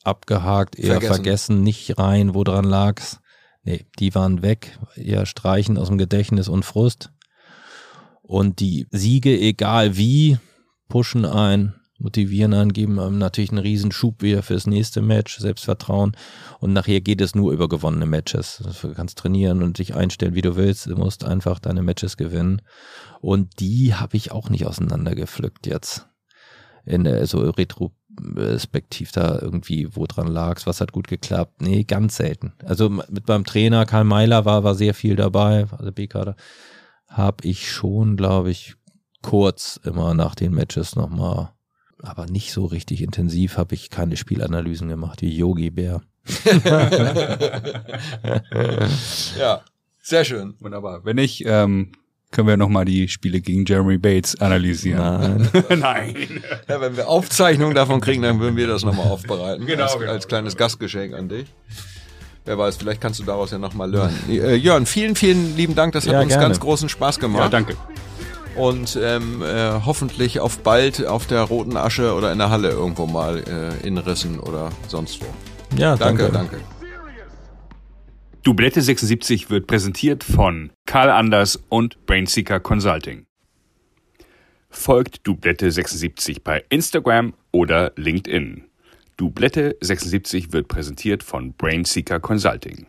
abgehakt, 0.02 0.78
eher 0.78 0.92
Vergessen. 0.92 1.14
vergessen, 1.14 1.62
nicht 1.62 1.98
rein, 1.98 2.34
wo 2.34 2.44
dran 2.44 2.64
lag's. 2.64 3.20
Nee, 3.62 3.86
die 3.98 4.14
waren 4.14 4.42
weg, 4.42 4.78
eher 4.96 5.26
streichen 5.26 5.76
aus 5.76 5.88
dem 5.88 5.98
Gedächtnis 5.98 6.48
und 6.48 6.64
Frust. 6.64 7.12
Und 8.22 8.60
die 8.60 8.86
Siege, 8.90 9.38
egal 9.38 9.96
wie, 9.96 10.38
pushen 10.88 11.24
ein, 11.24 11.74
motivieren 11.98 12.54
einen, 12.54 12.72
geben 12.72 12.98
einem 12.98 13.18
natürlich 13.18 13.50
einen 13.50 13.58
riesen 13.58 13.92
Schub 13.92 14.22
wieder 14.22 14.42
fürs 14.42 14.66
nächste 14.66 15.02
Match, 15.02 15.38
Selbstvertrauen. 15.38 16.16
Und 16.60 16.72
nachher 16.72 17.00
geht 17.00 17.20
es 17.20 17.34
nur 17.34 17.52
über 17.52 17.68
gewonnene 17.68 18.06
Matches. 18.06 18.62
Du 18.82 18.94
kannst 18.94 19.18
trainieren 19.18 19.62
und 19.62 19.78
dich 19.78 19.94
einstellen, 19.94 20.34
wie 20.34 20.42
du 20.42 20.56
willst. 20.56 20.86
Du 20.86 20.96
musst 20.96 21.24
einfach 21.24 21.58
deine 21.58 21.82
Matches 21.82 22.16
gewinnen. 22.16 22.62
Und 23.20 23.60
die 23.60 23.94
habe 23.94 24.16
ich 24.16 24.30
auch 24.30 24.48
nicht 24.50 24.66
auseinandergepflückt 24.66 25.66
jetzt. 25.66 26.06
In 26.84 27.04
der, 27.04 27.26
so 27.26 27.42
retrospektiv 28.36 29.12
da 29.12 29.38
irgendwie, 29.40 29.94
wo 29.94 30.06
dran 30.06 30.28
lag's, 30.28 30.66
was 30.66 30.80
hat 30.80 30.92
gut 30.92 31.08
geklappt. 31.08 31.62
Nee, 31.62 31.84
ganz 31.84 32.16
selten. 32.16 32.52
Also 32.64 32.88
mit 32.88 33.26
beim 33.26 33.44
Trainer 33.44 33.86
Karl 33.86 34.04
Meiler 34.04 34.44
war, 34.44 34.64
war 34.64 34.74
sehr 34.74 34.94
viel 34.94 35.16
dabei, 35.16 35.66
also 35.76 35.92
B-Kader, 35.92 36.36
habe 37.08 37.46
ich 37.46 37.70
schon, 37.70 38.16
glaube 38.16 38.50
ich, 38.50 38.74
kurz 39.22 39.80
immer 39.84 40.14
nach 40.14 40.34
den 40.34 40.54
Matches 40.54 40.96
nochmal 40.96 41.50
aber 42.02 42.26
nicht 42.26 42.52
so 42.52 42.64
richtig 42.64 43.02
intensiv 43.02 43.56
habe 43.56 43.74
ich 43.74 43.90
keine 43.90 44.16
Spielanalysen 44.16 44.88
gemacht 44.88 45.22
wie 45.22 45.36
Yogi 45.36 45.70
Bär. 45.70 46.02
ja, 49.38 49.62
sehr 50.00 50.24
schön. 50.24 50.54
Wunderbar. 50.60 51.04
Wenn 51.04 51.16
nicht, 51.16 51.44
ähm, 51.46 51.92
können 52.30 52.48
wir 52.48 52.56
nochmal 52.56 52.84
die 52.84 53.08
Spiele 53.08 53.40
gegen 53.40 53.64
Jeremy 53.64 53.98
Bates 53.98 54.40
analysieren. 54.40 55.48
Nein. 55.52 55.64
Nein. 55.78 56.42
Ja, 56.68 56.80
wenn 56.80 56.96
wir 56.96 57.08
Aufzeichnungen 57.08 57.74
davon 57.74 58.00
kriegen, 58.00 58.22
dann 58.22 58.38
würden 58.40 58.56
wir 58.56 58.66
das 58.66 58.84
nochmal 58.84 59.06
aufbereiten. 59.08 59.66
Genau, 59.66 59.84
als, 59.84 59.98
genau. 59.98 60.12
als 60.12 60.28
kleines 60.28 60.56
Gastgeschenk 60.56 61.14
an 61.14 61.28
dich. 61.28 61.46
Wer 62.44 62.56
weiß, 62.58 62.76
vielleicht 62.76 63.00
kannst 63.00 63.20
du 63.20 63.24
daraus 63.24 63.50
ja 63.50 63.58
nochmal 63.58 63.90
lernen. 63.90 64.18
Äh, 64.28 64.54
Jörn, 64.54 64.86
vielen, 64.86 65.16
vielen 65.16 65.56
lieben 65.56 65.74
Dank. 65.74 65.92
Das 65.92 66.06
hat 66.06 66.12
Ja, 66.14 66.20
uns 66.20 66.28
gerne. 66.28 66.44
ganz 66.44 66.60
großen 66.60 66.88
Spaß 66.88 67.18
gemacht. 67.18 67.42
Ja, 67.42 67.48
danke. 67.48 67.76
Und 68.56 68.98
ähm, 69.00 69.42
äh, 69.42 69.72
hoffentlich 69.84 70.40
auf 70.40 70.58
bald 70.58 71.06
auf 71.06 71.26
der 71.26 71.42
roten 71.42 71.76
Asche 71.76 72.14
oder 72.14 72.32
in 72.32 72.38
der 72.38 72.50
Halle 72.50 72.70
irgendwo 72.70 73.06
mal 73.06 73.38
äh, 73.82 73.86
in 73.86 73.98
Rissen 73.98 74.40
oder 74.40 74.70
sonst 74.88 75.20
wo. 75.20 75.26
Ja, 75.76 75.96
Danke, 75.96 76.30
danke. 76.32 76.58
Dublette 78.48 78.80
76 78.80 79.50
wird 79.50 79.66
präsentiert 79.66 80.24
von 80.24 80.70
Karl 80.86 81.10
Anders 81.10 81.62
und 81.68 82.06
Brainseeker 82.06 82.60
Consulting. 82.60 83.26
Folgt 84.70 85.26
Dublette 85.26 85.70
76 85.70 86.42
bei 86.42 86.64
Instagram 86.70 87.34
oder 87.52 87.92
LinkedIn. 87.96 88.64
Dublette 89.18 89.76
76 89.82 90.50
wird 90.54 90.66
präsentiert 90.66 91.22
von 91.22 91.52
Brainseeker 91.52 92.20
Consulting. 92.20 92.86